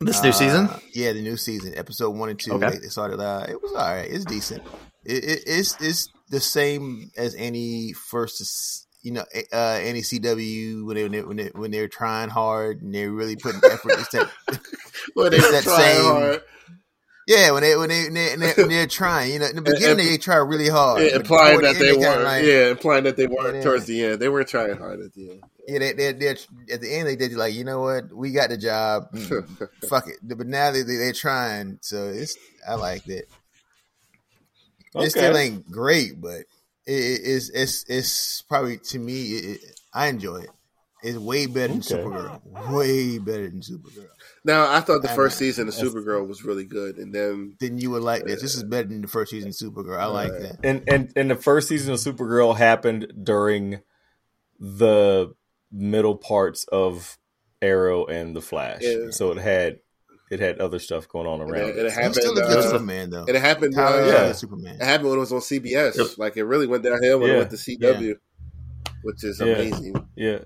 This 0.00 0.22
new 0.22 0.28
Uh, 0.28 0.32
season? 0.32 0.68
Yeah, 0.94 1.12
the 1.12 1.22
new 1.22 1.36
season, 1.36 1.72
episode 1.76 2.10
one 2.10 2.28
and 2.28 2.38
two. 2.38 2.52
Okay. 2.52 2.70
They, 2.70 2.78
they 2.78 2.86
started. 2.88 3.18
Uh, 3.18 3.46
it 3.48 3.60
was 3.60 3.72
all 3.72 3.78
right. 3.78 4.08
It's 4.08 4.24
decent. 4.24 4.62
It, 5.04 5.24
it, 5.24 5.42
it's 5.44 5.76
it's 5.80 6.08
the 6.30 6.38
same 6.40 7.10
as 7.16 7.34
any 7.34 7.94
first, 7.94 8.86
you 9.02 9.10
know, 9.10 9.24
uh, 9.52 9.78
any 9.82 10.02
CW 10.02 10.84
when 10.86 10.94
they 11.10 11.22
when 11.22 11.36
they 11.36 11.46
when 11.48 11.70
they're 11.72 11.88
trying 11.88 12.28
hard 12.28 12.80
and 12.80 12.94
they're 12.94 13.10
really 13.10 13.34
putting 13.34 13.60
effort. 13.68 13.92
It's 13.98 14.08
that, 14.10 14.30
they 14.48 14.56
It's 14.56 15.16
were 15.16 15.30
that 15.30 15.64
same- 15.64 16.04
hard, 16.04 16.42
yeah, 17.26 17.50
when 17.50 17.62
they 17.62 17.76
when 17.76 17.88
they 17.88 18.04
when 18.04 18.14
they, 18.14 18.28
when 18.30 18.38
they're, 18.40 18.54
when 18.56 18.68
they're 18.68 18.86
trying. 19.02 19.32
You 19.32 19.40
know, 19.40 19.46
in 19.46 19.56
the 19.56 19.62
beginning 19.62 20.06
they 20.06 20.16
try 20.18 20.36
really 20.36 20.68
hard, 20.68 21.02
yeah, 21.02 21.16
implying 21.16 21.60
that 21.62 21.74
the 21.76 21.80
they 21.84 21.92
kinda 21.94 22.08
weren't. 22.08 22.22
like- 22.22 22.44
yeah, 22.44 22.70
implying 22.70 23.02
that 23.04 23.16
they 23.16 23.26
weren't 23.26 23.56
Yeah. 23.56 23.62
towards 23.62 23.86
the 23.86 24.04
end. 24.04 24.20
They 24.20 24.28
were 24.28 24.44
trying 24.44 24.76
hard 24.78 25.00
at 25.00 25.12
the 25.14 25.30
end. 25.32 25.42
Yeah, 25.70 25.80
they, 25.80 25.92
they, 25.92 26.12
they're 26.12 26.36
at 26.72 26.80
the 26.80 26.90
end. 26.90 27.06
They 27.08 27.16
did 27.16 27.32
like, 27.34 27.52
you 27.52 27.62
know 27.62 27.82
what? 27.82 28.10
We 28.10 28.32
got 28.32 28.48
the 28.48 28.56
job. 28.56 29.14
Fuck 29.88 30.08
it. 30.08 30.16
But 30.22 30.46
now 30.46 30.70
they, 30.70 30.80
they 30.82 30.96
they're 30.96 31.12
trying, 31.12 31.78
so 31.82 32.08
it's 32.08 32.36
I 32.66 32.74
like 32.74 33.06
it. 33.06 33.28
It 34.94 35.10
still 35.10 35.36
ain't 35.36 35.70
great, 35.70 36.20
but 36.20 36.40
it, 36.86 36.92
it- 36.92 37.20
it's 37.24 37.50
it's 37.50 37.84
it's 37.88 38.42
probably 38.42 38.78
to 38.78 38.98
me. 38.98 39.22
It, 39.32 39.44
it- 39.62 39.80
I 39.92 40.06
enjoy 40.08 40.36
it. 40.38 40.50
It's 41.02 41.16
way 41.18 41.46
better 41.46 41.68
than 41.68 41.80
Supergirl. 41.80 42.40
Way 42.72 43.18
better 43.18 43.48
than 43.48 43.60
Supergirl. 43.60 44.08
Now, 44.44 44.72
I 44.72 44.80
thought 44.80 45.02
the 45.02 45.10
I 45.12 45.14
first 45.14 45.36
know. 45.40 45.46
season 45.46 45.68
of 45.68 45.74
Supergirl 45.74 46.26
was 46.26 46.44
really 46.44 46.64
good, 46.64 46.96
and 46.98 47.14
then 47.14 47.56
Then 47.60 47.78
you 47.78 47.90
would 47.92 48.02
like 48.02 48.24
this. 48.24 48.40
This 48.42 48.54
is 48.56 48.64
better 48.64 48.88
than 48.88 49.02
the 49.02 49.08
first 49.08 49.30
season 49.30 49.50
of 49.50 49.54
Supergirl. 49.54 49.98
I 49.98 50.06
like 50.06 50.32
Right. 50.32 50.40
that. 50.42 50.56
and 50.64 50.82
and 50.88 51.12
and 51.14 51.30
the 51.30 51.36
first 51.36 51.68
season 51.68 51.92
of 51.92 52.00
Supergirl 52.00 52.56
happened 52.56 53.12
during 53.22 53.80
the 54.58 55.34
middle 55.72 56.16
parts 56.16 56.64
of 56.72 57.18
Arrow 57.60 58.06
and 58.06 58.34
the 58.36 58.40
Flash, 58.40 58.82
Yeah. 58.82 59.10
so 59.10 59.30
it 59.32 59.38
had 59.38 59.80
it 60.30 60.40
had 60.40 60.58
other 60.60 60.78
stuff 60.78 61.08
going 61.08 61.26
on 61.26 61.40
around 61.40 61.70
it, 61.70 61.76
it. 61.78 61.86
it 61.86 61.92
He's 61.92 61.92
still 62.16 62.34
happened. 62.36 62.38
Uh, 62.58 62.62
Superman 62.62 63.10
though. 63.10 63.24
it 63.24 63.34
happened. 63.36 63.74
Tyler 63.74 64.02
Uh, 64.02 64.04
is 64.06 64.12
Yeah. 64.12 64.32
Superman. 64.32 64.74
It 64.74 64.82
happened 64.84 65.08
when 65.08 65.16
it 65.16 65.20
was 65.20 65.32
on 65.32 65.40
CBS. 65.40 65.96
Yep. 65.96 66.18
Like 66.18 66.36
it 66.36 66.44
really 66.44 66.66
went 66.66 66.84
downhill 66.84 67.20
when 67.20 67.30
Yeah. 67.30 67.34
it 67.36 67.38
went 67.38 67.50
to 67.52 67.56
CW, 67.56 68.14
which 69.02 69.24
is 69.24 69.40
Yeah. 69.40 69.46
amazing. 69.46 70.08
Yeah, 70.16 70.40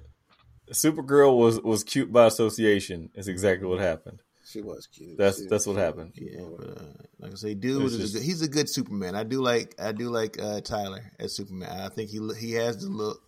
Supergirl 0.71 1.37
was 1.37 1.61
was 1.61 1.83
cute 1.85 2.13
by 2.13 2.27
association. 2.27 3.11
Is 3.15 3.29
exactly 3.29 3.67
what 3.67 3.81
happened. 3.81 4.21
She 4.45 4.61
was 4.63 4.87
cute. 4.87 5.19
That's 5.19 5.39
She- 5.41 5.47
that's 5.49 5.67
what 5.67 5.77
happened. 5.77 6.13
Yeah, 6.15 6.43
but 6.57 6.69
uh, 6.69 6.83
like 7.19 7.33
I 7.33 7.35
say, 7.37 7.55
dude, 7.55 7.83
It's 7.85 7.95
is 7.95 8.15
a 8.15 8.19
good, 8.19 8.25
he's 8.25 8.43
a 8.43 8.49
good 8.49 8.69
Superman. 8.69 9.15
I 9.17 9.25
do 9.25 9.41
like 9.43 9.75
I 9.79 9.93
do 9.93 10.11
like 10.11 10.41
uh, 10.41 10.61
Tyler 10.61 11.11
as 11.19 11.35
Superman. 11.35 11.69
I 11.71 11.89
think 11.89 12.11
he 12.11 12.21
he 12.39 12.53
has 12.53 12.79
the 12.79 12.89
look. 12.89 13.21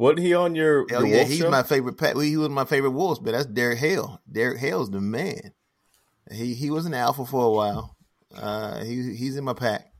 Wasn't 0.00 0.20
he 0.20 0.32
on 0.32 0.54
your, 0.54 0.86
Hell 0.88 1.04
your 1.04 1.18
yeah, 1.18 1.24
he's 1.24 1.36
show? 1.40 1.50
my 1.50 1.62
favorite. 1.62 2.00
He 2.22 2.34
was 2.38 2.48
my 2.48 2.64
favorite 2.64 2.92
Wolves, 2.92 3.20
but 3.20 3.32
that's 3.32 3.44
Derek 3.44 3.78
Hale. 3.78 4.18
Derek 4.32 4.58
Hale's 4.58 4.90
the 4.90 4.98
man. 4.98 5.52
He 6.32 6.54
he 6.54 6.70
was 6.70 6.86
an 6.86 6.94
alpha 6.94 7.26
for 7.26 7.44
a 7.44 7.50
while. 7.50 7.96
Uh, 8.34 8.82
he 8.82 9.14
he's 9.14 9.36
in 9.36 9.44
my 9.44 9.52
pack. 9.52 9.92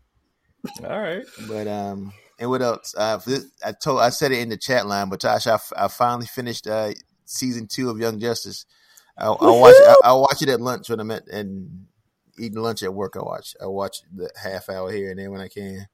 All 0.82 0.98
right. 0.98 1.22
But 1.46 1.68
um, 1.68 2.14
and 2.38 2.48
what 2.48 2.62
else? 2.62 2.94
Uh, 2.96 3.18
this, 3.18 3.44
I 3.62 3.72
told 3.72 4.00
I 4.00 4.08
said 4.08 4.32
it 4.32 4.38
in 4.38 4.48
the 4.48 4.56
chat 4.56 4.86
line, 4.86 5.10
but 5.10 5.20
Tash, 5.20 5.46
I 5.46 5.88
finally 5.88 6.26
finished 6.26 6.66
uh 6.66 6.92
season 7.26 7.66
two 7.66 7.90
of 7.90 7.98
Young 7.98 8.18
Justice. 8.18 8.64
I, 9.18 9.26
I 9.26 9.50
watch 9.50 9.74
I, 9.76 9.96
I 10.04 10.12
watch 10.14 10.40
it 10.40 10.48
at 10.48 10.62
lunch 10.62 10.88
when 10.88 11.00
I'm 11.00 11.10
at 11.10 11.28
and 11.28 11.84
eating 12.38 12.62
lunch 12.62 12.82
at 12.82 12.94
work. 12.94 13.16
I 13.16 13.22
watch 13.22 13.54
I 13.62 13.66
watch 13.66 13.98
the 14.10 14.30
half 14.42 14.70
hour 14.70 14.90
here 14.90 15.10
and 15.10 15.18
there 15.18 15.30
when 15.30 15.42
I 15.42 15.48
can. 15.48 15.88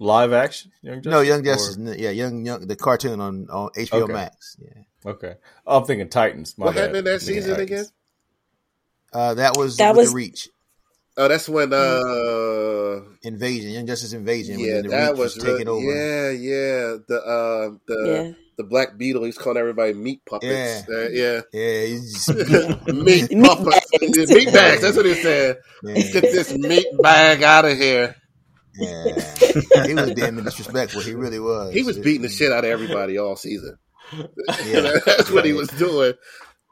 Live 0.00 0.32
action, 0.32 0.72
Young 0.82 1.02
no, 1.04 1.20
Young 1.20 1.40
Or- 1.40 1.44
Justice, 1.44 1.76
n- 1.76 1.94
yeah, 1.98 2.10
Young 2.10 2.44
Young 2.46 2.66
the 2.66 2.76
cartoon 2.76 3.20
on 3.20 3.48
on 3.50 3.70
HBO 3.76 4.02
Okay. 4.02 4.12
Max. 4.12 4.56
Yeah, 4.60 4.82
Okay. 5.10 5.34
Oh, 5.66 5.78
I'm 5.78 5.84
thinking 5.84 6.08
Titans. 6.08 6.56
My 6.56 6.66
what 6.66 6.74
bad. 6.74 6.86
happened 6.88 7.06
that 7.06 7.20
season 7.22 7.50
Titans. 7.56 7.70
again? 7.70 7.84
uh, 9.12 9.34
that 9.34 9.56
was 9.56 9.76
That 9.78 9.90
with 9.90 9.98
was- 9.98 10.10
the 10.10 10.16
Reach. 10.16 10.48
Oh, 11.16 11.26
that's 11.26 11.48
when. 11.48 11.72
uh 11.72 13.00
Invasion, 13.22 13.70
Young 13.72 13.86
Justice 13.86 14.12
Invasion. 14.12 14.60
Yeah, 14.60 14.74
when 14.74 14.82
the 14.84 14.88
that 14.90 15.10
Reach 15.10 15.18
was, 15.18 15.34
was 15.34 15.44
taking 15.44 15.66
over. 15.68 15.80
Yeah, 15.82 16.30
yeah. 16.30 16.96
The 17.08 17.20
uh, 17.26 17.76
the 17.88 18.06
yeah. 18.06 18.32
the 18.56 18.62
Black 18.64 18.96
Beetle. 18.96 19.24
He's 19.24 19.36
calling 19.36 19.58
everybody 19.58 19.94
meat 19.94 20.20
puppets. 20.24 20.84
Yeah. 20.88 20.96
Uh, 20.96 21.08
yeah. 21.08 21.40
Yeah, 21.52 21.86
he's 21.86 22.24
just, 22.26 22.28
meat 22.86 23.32
Meat 23.32 23.44
puppets. 23.44 23.90
bags. 24.00 24.30
meat 24.30 24.52
bags. 24.52 24.82
That's 24.82 24.96
what 24.96 25.06
he 25.06 25.14
said. 25.14 25.56
yeah, 25.82 25.94
Get 26.12 26.22
this 26.22 26.52
meat 26.56 26.86
bag 27.02 27.42
out 27.42 27.64
of 27.64 27.76
here. 27.76 28.14
Yeah. 28.78 29.84
he 29.86 29.94
was 29.94 30.12
damn 30.12 30.42
disrespectful. 30.42 31.00
He 31.00 31.14
really 31.14 31.40
was. 31.40 31.74
He 31.74 31.82
was 31.82 31.98
beating 31.98 32.22
the 32.22 32.28
shit 32.28 32.52
out 32.52 32.64
of 32.64 32.70
everybody 32.70 33.18
all 33.18 33.36
season. 33.36 33.76
Yeah. 34.12 34.98
That's 35.06 35.30
what 35.30 35.44
he 35.44 35.52
was 35.52 35.68
doing. 35.68 36.14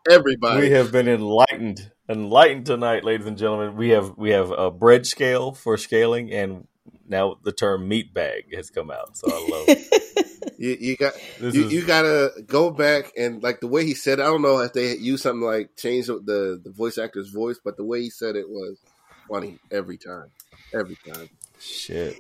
Everybody. 0.09 0.62
We 0.62 0.70
have 0.70 0.92
been 0.92 1.09
enlightened, 1.09 1.90
enlightened 2.09 2.66
tonight, 2.66 3.04
ladies 3.04 3.26
and 3.26 3.36
gentlemen. 3.36 3.76
We 3.76 3.90
have 3.90 4.16
we 4.16 4.30
have 4.30 4.50
a 4.50 4.70
bread 4.70 5.04
scale 5.07 5.52
for 5.52 5.76
scaling, 5.76 6.32
and 6.32 6.68
now 7.09 7.36
the 7.42 7.52
term 7.52 7.88
meat 7.88 8.14
bag 8.14 8.54
has 8.54 8.70
come 8.70 8.90
out. 8.90 9.16
So 9.16 9.26
I 9.28 9.48
love 9.50 9.64
it. 9.68 10.52
you, 10.59 10.76
you 10.78 10.96
got 10.96 11.14
you, 11.40 11.48
is 11.48 11.72
you 11.72 11.84
gotta 11.84 12.30
go 12.46 12.70
back 12.70 13.12
and 13.16 13.42
like 13.42 13.61
the 13.61 13.66
way 13.66 13.84
he 13.84 13.94
said 13.94 14.20
it, 14.20 14.22
I 14.22 14.26
don't 14.26 14.42
know 14.42 14.61
if 14.61 14.72
they 14.72 14.96
used 14.96 15.24
something 15.24 15.44
like 15.44 15.70
change 15.76 16.07
the, 16.07 16.20
the 16.24 16.61
the 16.62 16.70
voice 16.70 16.98
actor's 16.98 17.30
voice, 17.30 17.59
but 17.62 17.76
the 17.76 17.84
way 17.84 18.02
he 18.02 18.11
said 18.11 18.36
it 18.36 18.48
was 18.48 18.78
funny 19.28 19.59
every 19.70 19.98
time. 19.98 20.30
Every 20.72 20.96
time. 20.96 21.28
Shit, 21.61 22.16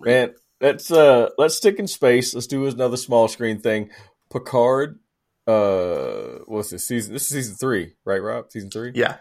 man. 0.00 0.34
Let's 0.60 0.90
uh 0.90 1.30
let's 1.36 1.56
stick 1.56 1.78
in 1.78 1.86
space. 1.86 2.34
Let's 2.34 2.46
do 2.46 2.66
another 2.66 2.96
small 2.96 3.28
screen 3.28 3.60
thing. 3.60 3.90
Picard. 4.32 4.98
Uh, 5.46 6.38
what's 6.46 6.70
this 6.70 6.86
season? 6.86 7.12
This 7.12 7.24
is 7.24 7.28
season 7.28 7.56
three, 7.56 7.94
right, 8.06 8.22
Rob? 8.22 8.50
Season 8.50 8.70
three. 8.70 8.92
Yeah. 8.94 9.18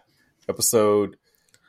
episode 0.47 1.17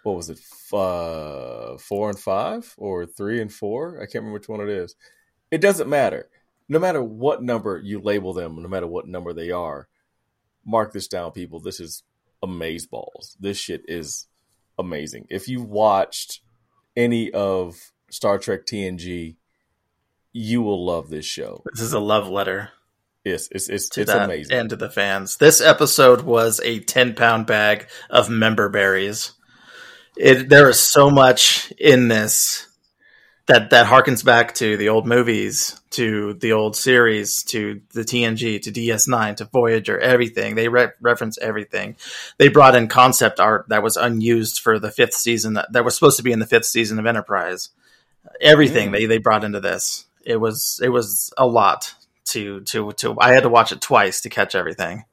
what 0.05 0.17
was 0.17 0.31
it 0.31 0.39
uh, 0.73 1.77
four 1.79 2.11
and 2.11 2.19
five 2.19 2.73
or 2.77 3.07
three 3.07 3.41
and 3.41 3.53
four 3.53 3.97
i 3.97 4.01
can't 4.05 4.17
remember 4.17 4.35
which 4.35 4.49
one 4.49 4.61
it 4.61 4.69
is 4.69 4.95
it 5.51 5.61
doesn't 5.61 5.89
matter 5.89 6.29
no 6.69 6.79
matter 6.79 7.03
what 7.03 7.43
number 7.43 7.81
you 7.83 8.01
label 8.01 8.33
them 8.33 8.61
no 8.62 8.69
matter 8.69 8.87
what 8.87 9.09
number 9.09 9.33
they 9.33 9.51
are 9.51 9.89
mark 10.65 10.93
this 10.93 11.09
down 11.09 11.33
people 11.33 11.59
this 11.59 11.81
is 11.81 12.03
amaze 12.43 12.87
balls 12.87 13.37
this 13.41 13.57
shit 13.57 13.83
is 13.89 14.27
amazing 14.79 15.27
if 15.31 15.49
you 15.49 15.62
watched 15.62 16.41
any 16.97 17.31
of 17.33 17.93
star 18.11 18.39
trek 18.39 18.67
tng 18.67 19.37
you 20.33 20.63
will 20.63 20.85
love 20.85 21.11
this 21.11 21.25
show 21.25 21.63
This 21.73 21.81
is 21.81 21.93
a 21.93 22.01
love 22.01 22.29
letter 22.29 22.71
it's 23.25 23.49
it's 23.51 23.69
it's, 23.69 23.89
to 23.91 24.03
it's 24.03 24.11
amazing 24.13 24.57
and 24.57 24.71
to 24.71 24.77
the 24.77 24.91
fans. 24.91 25.39
This 25.39 25.61
episode 25.61 26.23
was 26.23 26.61
a 26.63 26.81
10 26.81 27.15
pound 27.15 27.47
bag 27.47 27.89
of 28.11 28.29
member 28.29 28.69
berries. 28.69 29.33
it 30.17 30.49
there 30.49 30.69
is 30.69 30.79
so 30.79 31.11
much 31.11 31.73
in 31.79 32.09
this 32.09 32.69
that 33.47 33.71
that 33.71 33.87
harkens 33.87 34.25
back 34.25 34.55
to 34.55 34.77
the 34.77 34.89
old 34.89 35.07
movies, 35.07 35.79
to 35.91 36.35
the 36.35 36.53
old 36.53 36.77
series, 36.77 37.43
to 37.45 37.83
the 37.93 38.01
TNG, 38.01 38.61
to 38.63 38.73
DS9, 38.73 39.37
to 39.37 39.45
Voyager, 39.45 39.99
everything. 39.99 40.55
They 40.55 40.69
re- 40.69 40.93
reference 41.01 41.37
everything. 41.39 41.97
They 42.39 42.49
brought 42.49 42.75
in 42.75 42.89
concept 42.89 43.41
art 43.41 43.67
that 43.69 43.83
was 43.83 43.99
unused 43.99 44.61
for 44.61 44.79
the 44.79 44.91
fifth 44.91 45.15
season 45.15 45.55
that, 45.55 45.73
that 45.73 45.85
was 45.85 45.95
supposed 45.95 46.17
to 46.17 46.23
be 46.23 46.33
in 46.33 46.39
the 46.39 46.47
fifth 46.47 46.65
season 46.65 46.99
of 46.99 47.07
Enterprise. 47.07 47.69
Everything 48.41 48.89
mm. 48.89 48.93
they 48.93 49.07
they 49.07 49.19
brought 49.19 49.45
into 49.45 49.61
this. 49.61 50.07
It 50.25 50.37
was 50.37 50.81
it 50.83 50.89
was 50.89 51.33
a 51.37 51.47
lot 51.47 51.95
to 52.29 52.61
to 52.63 52.93
to. 52.93 53.21
I 53.21 53.33
had 53.33 53.43
to 53.43 53.51
watch 53.51 53.73
it 53.73 53.83
twice 53.83 54.23
to 54.23 54.31
catch 54.31 54.55
everything. 54.55 55.05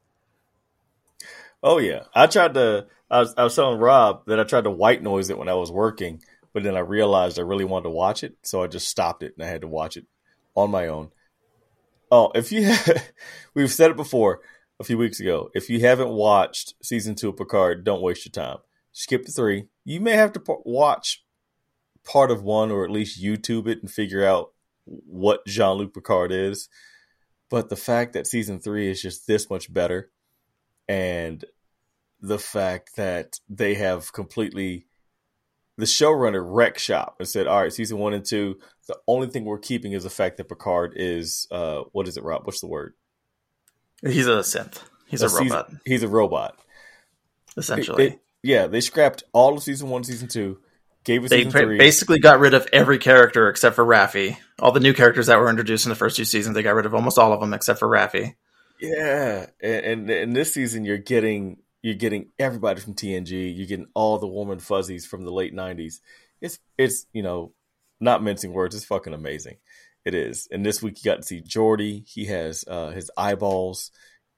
Oh 1.62 1.78
yeah, 1.78 2.04
I 2.14 2.26
tried 2.28 2.54
to. 2.54 2.86
I 3.10 3.18
was, 3.18 3.34
I 3.36 3.44
was 3.44 3.54
telling 3.54 3.78
Rob 3.78 4.24
that 4.24 4.40
I 4.40 4.44
tried 4.44 4.64
to 4.64 4.70
white 4.70 5.02
noise 5.02 5.28
it 5.28 5.36
when 5.36 5.50
I 5.50 5.54
was 5.54 5.70
working 5.70 6.22
but 6.52 6.62
then 6.62 6.76
I 6.76 6.80
realized 6.80 7.38
I 7.38 7.42
really 7.42 7.64
wanted 7.64 7.84
to 7.84 7.90
watch 7.90 8.24
it, 8.24 8.36
so 8.42 8.62
I 8.62 8.66
just 8.66 8.88
stopped 8.88 9.22
it 9.22 9.34
and 9.36 9.44
I 9.44 9.48
had 9.48 9.62
to 9.62 9.68
watch 9.68 9.96
it 9.96 10.06
on 10.54 10.70
my 10.70 10.88
own. 10.88 11.10
Oh, 12.10 12.30
if 12.34 12.52
you 12.52 12.74
we've 13.54 13.72
said 13.72 13.90
it 13.90 13.96
before 13.96 14.40
a 14.82 14.84
few 14.84 14.98
weeks 14.98 15.20
ago. 15.20 15.50
If 15.54 15.70
you 15.70 15.80
haven't 15.80 16.10
watched 16.10 16.74
season 16.82 17.14
two 17.14 17.28
of 17.28 17.36
Picard, 17.36 17.84
don't 17.84 18.02
waste 18.02 18.26
your 18.26 18.32
time. 18.32 18.58
Skip 18.90 19.24
to 19.24 19.32
three. 19.32 19.68
You 19.84 20.00
may 20.00 20.12
have 20.12 20.32
to 20.32 20.42
watch 20.64 21.24
part 22.04 22.32
of 22.32 22.42
one 22.42 22.70
or 22.72 22.84
at 22.84 22.90
least 22.90 23.22
YouTube 23.22 23.68
it 23.68 23.80
and 23.80 23.90
figure 23.90 24.24
out 24.26 24.52
what 24.84 25.46
Jean 25.46 25.76
Luc 25.76 25.94
Picard 25.94 26.32
is. 26.32 26.68
But 27.48 27.68
the 27.68 27.76
fact 27.76 28.14
that 28.14 28.26
season 28.26 28.60
three 28.60 28.90
is 28.90 29.00
just 29.00 29.26
this 29.26 29.48
much 29.48 29.72
better, 29.72 30.10
and 30.88 31.44
the 32.20 32.38
fact 32.38 32.96
that 32.96 33.38
they 33.48 33.74
have 33.74 34.12
completely 34.12 34.86
the 35.76 35.84
showrunner 35.84 36.42
wreck 36.44 36.78
shop 36.78 37.16
and 37.18 37.28
said, 37.28 37.46
"All 37.46 37.62
right, 37.62 37.72
season 37.72 37.98
one 37.98 38.12
and 38.12 38.24
two, 38.24 38.58
the 38.88 38.98
only 39.06 39.28
thing 39.28 39.44
we're 39.44 39.58
keeping 39.58 39.92
is 39.92 40.04
the 40.04 40.10
fact 40.10 40.36
that 40.36 40.48
Picard 40.48 40.94
is 40.96 41.46
uh, 41.50 41.82
what 41.92 42.08
is 42.08 42.16
it, 42.16 42.24
Rob? 42.24 42.46
What's 42.46 42.60
the 42.60 42.66
word? 42.66 42.94
He's 44.02 44.26
a 44.26 44.40
synth. 44.40 44.82
He's 45.06 45.22
a, 45.22 45.26
a 45.26 45.30
robot. 45.30 45.70
He's, 45.70 45.78
he's, 45.84 46.02
a 46.02 46.08
robot. 46.08 46.58
Essentially, 47.56 48.18
yeah. 48.42 48.66
They 48.66 48.80
scrapped 48.80 49.24
all 49.32 49.56
of 49.56 49.62
season 49.62 49.88
one, 49.88 50.04
season 50.04 50.28
two. 50.28 50.58
Gave 51.04 51.24
us 51.24 51.30
they 51.30 51.44
basically 51.44 52.20
got 52.20 52.38
rid 52.38 52.54
of 52.54 52.68
every 52.72 52.98
character 52.98 53.48
except 53.48 53.74
for 53.74 53.84
Raffi. 53.84 54.36
All 54.60 54.70
the 54.70 54.80
new 54.80 54.94
characters 54.94 55.26
that 55.26 55.38
were 55.38 55.50
introduced 55.50 55.84
in 55.84 55.90
the 55.90 55.96
first 55.96 56.16
two 56.16 56.24
seasons, 56.24 56.54
they 56.54 56.62
got 56.62 56.76
rid 56.76 56.86
of 56.86 56.94
almost 56.94 57.18
all 57.18 57.32
of 57.32 57.40
them 57.40 57.52
except 57.52 57.80
for 57.80 57.88
Raffi. 57.88 58.34
Yeah, 58.80 59.46
and, 59.60 59.84
and, 59.84 60.10
and 60.10 60.36
this 60.36 60.54
season 60.54 60.84
you're 60.84 60.98
getting 60.98 61.58
you're 61.82 61.94
getting 61.94 62.28
everybody 62.38 62.80
from 62.80 62.94
TNG. 62.94 63.54
You're 63.56 63.66
getting 63.66 63.88
all 63.94 64.18
the 64.18 64.26
warm 64.26 64.50
and 64.50 64.62
fuzzies 64.62 65.04
from 65.04 65.24
the 65.24 65.32
late 65.32 65.54
'90s. 65.54 65.94
It's 66.40 66.58
it's 66.78 67.06
you 67.12 67.22
know 67.22 67.52
not 68.00 68.22
mincing 68.22 68.52
words. 68.52 68.74
It's 68.74 68.84
fucking 68.84 69.14
amazing. 69.14 69.56
It 70.04 70.14
is. 70.14 70.48
And 70.50 70.64
this 70.64 70.82
week 70.82 70.98
you 70.98 71.10
got 71.10 71.18
to 71.18 71.22
see 71.22 71.42
Geordi. 71.42 72.08
He 72.08 72.26
has 72.26 72.64
uh, 72.66 72.90
his 72.90 73.10
eyeballs. 73.16 73.90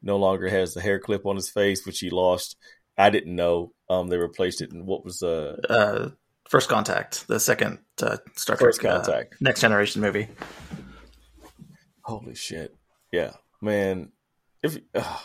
No 0.02 0.16
longer 0.16 0.48
has 0.48 0.74
the 0.74 0.82
hair 0.82 0.98
clip 0.98 1.24
on 1.24 1.36
his 1.36 1.48
face, 1.48 1.86
which 1.86 2.00
he 2.00 2.10
lost. 2.10 2.56
I 2.98 3.10
didn't 3.10 3.34
know. 3.34 3.72
Um, 3.88 4.08
they 4.08 4.18
replaced 4.18 4.60
it 4.60 4.72
in 4.72 4.86
what 4.86 5.04
was 5.04 5.22
uh, 5.22 5.56
uh 5.68 6.10
First 6.48 6.68
Contact, 6.68 7.26
the 7.26 7.40
second 7.40 7.78
uh, 8.02 8.18
Star 8.36 8.56
Trek 8.56 8.68
First 8.68 8.84
uh, 8.84 9.02
Contact, 9.02 9.40
Next 9.40 9.60
Generation 9.60 10.02
movie. 10.02 10.28
Holy 12.02 12.34
shit! 12.34 12.74
Yeah, 13.10 13.32
man. 13.62 14.12
If 14.62 14.76
uh, 14.94 15.18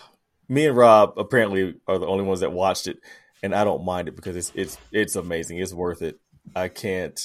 me 0.49 0.65
and 0.65 0.75
Rob 0.75 1.13
apparently 1.17 1.75
are 1.87 1.99
the 1.99 2.07
only 2.07 2.25
ones 2.25 2.39
that 2.41 2.51
watched 2.51 2.87
it, 2.87 2.97
and 3.41 3.53
I 3.53 3.63
don't 3.63 3.85
mind 3.85 4.07
it 4.07 4.15
because 4.15 4.35
it's 4.35 4.51
it's 4.55 4.77
it's 4.91 5.15
amazing. 5.15 5.59
It's 5.59 5.73
worth 5.73 6.01
it. 6.01 6.19
I 6.55 6.67
can't 6.67 7.19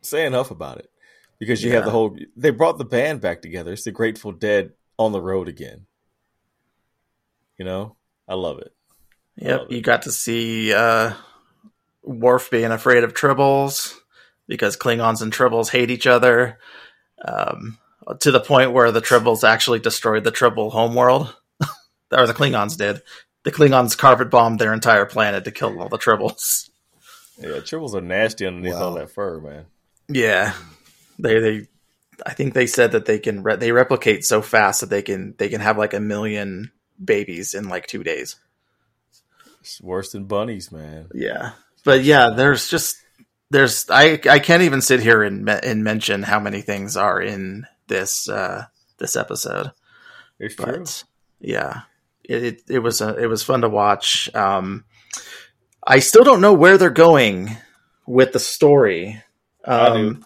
say 0.00 0.26
enough 0.26 0.50
about 0.50 0.78
it 0.78 0.90
because 1.38 1.62
you 1.62 1.68
yeah. 1.68 1.76
have 1.76 1.84
the 1.84 1.90
whole. 1.90 2.16
They 2.36 2.50
brought 2.50 2.78
the 2.78 2.84
band 2.84 3.20
back 3.20 3.42
together. 3.42 3.72
It's 3.72 3.84
the 3.84 3.92
Grateful 3.92 4.32
Dead 4.32 4.72
on 4.98 5.12
the 5.12 5.20
road 5.20 5.46
again. 5.46 5.86
You 7.58 7.66
know, 7.66 7.96
I 8.26 8.34
love 8.34 8.58
it. 8.58 8.74
Yep, 9.36 9.60
love 9.60 9.70
it. 9.70 9.74
you 9.76 9.82
got 9.82 10.02
to 10.02 10.12
see 10.12 10.72
uh, 10.72 11.12
Worf 12.02 12.50
being 12.50 12.72
afraid 12.72 13.04
of 13.04 13.12
tribbles 13.12 13.94
because 14.48 14.76
Klingons 14.76 15.20
and 15.20 15.32
tribbles 15.32 15.70
hate 15.70 15.90
each 15.90 16.06
other. 16.06 16.58
Um, 17.24 17.78
to 18.20 18.32
the 18.32 18.40
point 18.40 18.72
where 18.72 18.90
the 18.90 19.00
tribbles 19.00 19.44
actually 19.48 19.78
destroyed 19.78 20.24
the 20.24 20.32
tribble 20.32 20.70
homeworld 20.70 21.36
or 22.12 22.26
the 22.26 22.34
Klingons 22.34 22.76
did. 22.76 23.02
The 23.44 23.52
Klingons 23.52 23.96
carpet 23.98 24.30
bombed 24.30 24.58
their 24.58 24.72
entire 24.72 25.06
planet 25.06 25.44
to 25.44 25.50
kill 25.50 25.80
all 25.80 25.88
the 25.88 25.98
tribbles. 25.98 26.70
Yeah, 27.38 27.58
tribbles 27.58 27.94
are 27.94 28.00
nasty 28.00 28.46
underneath 28.46 28.74
wow. 28.74 28.82
all 28.82 28.94
that 28.94 29.10
fur, 29.10 29.40
man. 29.40 29.66
Yeah, 30.08 30.54
they 31.18 31.38
they. 31.40 31.68
I 32.24 32.34
think 32.34 32.54
they 32.54 32.66
said 32.66 32.92
that 32.92 33.06
they 33.06 33.18
can 33.18 33.42
re- 33.42 33.56
they 33.56 33.72
replicate 33.72 34.24
so 34.24 34.42
fast 34.42 34.80
that 34.80 34.90
they 34.90 35.02
can 35.02 35.34
they 35.38 35.48
can 35.48 35.60
have 35.60 35.78
like 35.78 35.94
a 35.94 36.00
million 36.00 36.70
babies 37.02 37.54
in 37.54 37.68
like 37.68 37.86
two 37.86 38.04
days. 38.04 38.36
It's 39.60 39.80
worse 39.80 40.12
than 40.12 40.24
bunnies, 40.24 40.70
man. 40.70 41.08
Yeah, 41.14 41.52
but 41.84 42.04
yeah, 42.04 42.30
there's 42.30 42.68
just 42.68 42.96
there's 43.50 43.86
I 43.90 44.20
I 44.28 44.38
can't 44.38 44.62
even 44.62 44.80
sit 44.80 45.00
here 45.00 45.22
and 45.22 45.48
and 45.48 45.84
mention 45.84 46.22
how 46.22 46.40
many 46.40 46.60
things 46.60 46.96
are 46.96 47.20
in 47.20 47.66
this 47.88 48.28
uh 48.28 48.66
this 48.98 49.16
episode. 49.16 49.72
It's 50.38 50.54
but, 50.54 50.66
true. 50.66 50.84
Yeah, 51.40 51.82
it, 52.24 52.62
it, 52.68 52.78
was 52.78 53.00
a, 53.00 53.16
it 53.16 53.26
was 53.26 53.42
fun 53.42 53.62
to 53.62 53.68
watch. 53.68 54.32
Um, 54.34 54.84
I 55.84 55.98
still 55.98 56.24
don't 56.24 56.40
know 56.40 56.52
where 56.52 56.78
they're 56.78 56.90
going 56.90 57.56
with 58.06 58.32
the 58.32 58.38
story. 58.38 59.22
Um, 59.64 60.24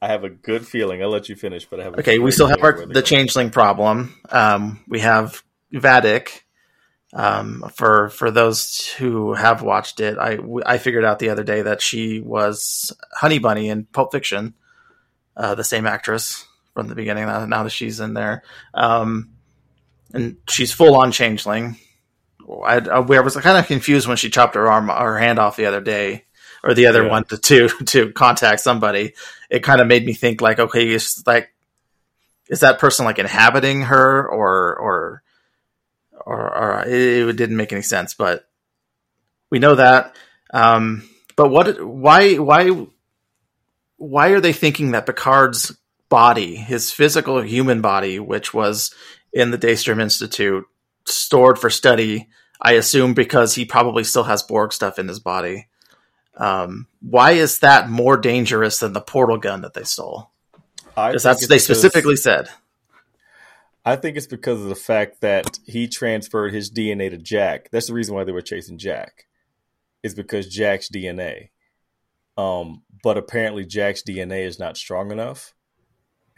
I, 0.00 0.06
I, 0.06 0.08
have 0.08 0.24
a 0.24 0.30
good 0.30 0.66
feeling. 0.66 1.02
I'll 1.02 1.10
let 1.10 1.28
you 1.28 1.36
finish, 1.36 1.66
but 1.66 1.80
I 1.80 1.84
have 1.84 1.98
okay. 1.98 2.18
We 2.18 2.30
still 2.30 2.46
have 2.46 2.62
our, 2.62 2.86
the 2.86 3.02
changeling 3.02 3.50
problem. 3.50 4.14
Um, 4.30 4.84
we 4.88 5.00
have 5.00 5.42
Vadic. 5.72 6.42
Um, 7.14 7.70
for 7.74 8.10
for 8.10 8.30
those 8.30 8.88
who 8.98 9.32
have 9.34 9.62
watched 9.62 10.00
it, 10.00 10.18
I 10.18 10.38
I 10.66 10.78
figured 10.78 11.04
out 11.04 11.18
the 11.18 11.30
other 11.30 11.44
day 11.44 11.62
that 11.62 11.80
she 11.80 12.20
was 12.20 12.92
Honey 13.12 13.38
Bunny 13.38 13.68
in 13.68 13.84
Pulp 13.84 14.12
Fiction, 14.12 14.54
uh, 15.36 15.54
the 15.54 15.64
same 15.64 15.86
actress 15.86 16.46
from 16.74 16.88
the 16.88 16.94
beginning. 16.94 17.26
Now, 17.26 17.46
now 17.46 17.62
that 17.62 17.70
she's 17.70 18.00
in 18.00 18.12
there, 18.12 18.42
um, 18.74 19.30
and 20.12 20.36
she's 20.48 20.72
full 20.72 20.94
on 20.94 21.12
changeling. 21.12 21.76
I, 22.64 22.78
I, 22.78 23.00
was 23.00 23.36
kind 23.36 23.58
of 23.58 23.66
confused 23.66 24.06
when 24.06 24.16
she 24.16 24.30
chopped 24.30 24.54
her 24.54 24.70
arm, 24.70 24.88
her 24.88 25.18
hand 25.18 25.38
off 25.38 25.56
the 25.56 25.66
other 25.66 25.80
day, 25.80 26.24
or 26.62 26.74
the 26.74 26.86
other 26.86 27.04
yeah. 27.04 27.10
one 27.10 27.24
to, 27.24 27.38
to 27.38 27.68
to 27.68 28.12
contact 28.12 28.60
somebody. 28.60 29.14
It 29.50 29.62
kind 29.62 29.80
of 29.80 29.86
made 29.86 30.06
me 30.06 30.12
think 30.12 30.40
like, 30.40 30.58
okay, 30.58 30.86
it's 30.86 31.26
like, 31.26 31.52
is 32.48 32.60
that 32.60 32.78
person 32.78 33.04
like 33.04 33.18
inhabiting 33.18 33.82
her, 33.82 34.28
or 34.28 34.76
or 34.76 35.22
or, 36.24 36.56
or 36.56 36.82
it, 36.86 37.28
it, 37.28 37.36
didn't 37.36 37.56
make 37.56 37.72
any 37.72 37.82
sense. 37.82 38.14
But 38.14 38.48
we 39.50 39.58
know 39.58 39.74
that. 39.74 40.14
Um, 40.52 41.08
but 41.36 41.50
what? 41.50 41.84
Why? 41.84 42.34
Why? 42.34 42.86
Why 43.96 44.28
are 44.28 44.40
they 44.40 44.52
thinking 44.52 44.92
that 44.92 45.06
Picard's 45.06 45.76
body, 46.08 46.54
his 46.54 46.92
physical 46.92 47.40
human 47.42 47.80
body, 47.80 48.18
which 48.18 48.54
was 48.54 48.94
in 49.36 49.50
the 49.50 49.58
Daystrom 49.58 50.00
Institute, 50.00 50.64
stored 51.04 51.58
for 51.58 51.68
study. 51.68 52.28
I 52.58 52.72
assume 52.72 53.12
because 53.12 53.54
he 53.54 53.66
probably 53.66 54.02
still 54.02 54.22
has 54.24 54.42
Borg 54.42 54.72
stuff 54.72 54.98
in 54.98 55.08
his 55.08 55.20
body. 55.20 55.68
Um, 56.38 56.86
why 57.02 57.32
is 57.32 57.58
that 57.58 57.90
more 57.90 58.16
dangerous 58.16 58.78
than 58.78 58.94
the 58.94 59.02
portal 59.02 59.36
gun 59.36 59.60
that 59.60 59.74
they 59.74 59.84
stole? 59.84 60.30
Because 60.94 61.22
that's 61.22 61.46
they 61.46 61.58
specifically 61.58 62.16
said. 62.16 62.48
I 63.84 63.96
think 63.96 64.16
it's 64.16 64.26
because 64.26 64.62
of 64.62 64.68
the 64.68 64.74
fact 64.74 65.20
that 65.20 65.58
he 65.66 65.86
transferred 65.86 66.54
his 66.54 66.70
DNA 66.70 67.10
to 67.10 67.18
Jack. 67.18 67.68
That's 67.70 67.88
the 67.88 67.94
reason 67.94 68.14
why 68.14 68.24
they 68.24 68.32
were 68.32 68.40
chasing 68.40 68.78
Jack. 68.78 69.26
Is 70.02 70.14
because 70.14 70.48
Jack's 70.48 70.88
DNA. 70.88 71.50
Um, 72.38 72.82
but 73.02 73.18
apparently 73.18 73.66
Jack's 73.66 74.02
DNA 74.02 74.46
is 74.46 74.58
not 74.58 74.78
strong 74.78 75.10
enough, 75.10 75.52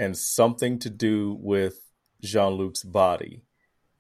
and 0.01 0.17
something 0.17 0.81
to 0.81 0.91
do 0.91 1.37
with 1.41 1.88
Jean 2.23 2.53
Luc's 2.53 2.83
body 2.83 3.43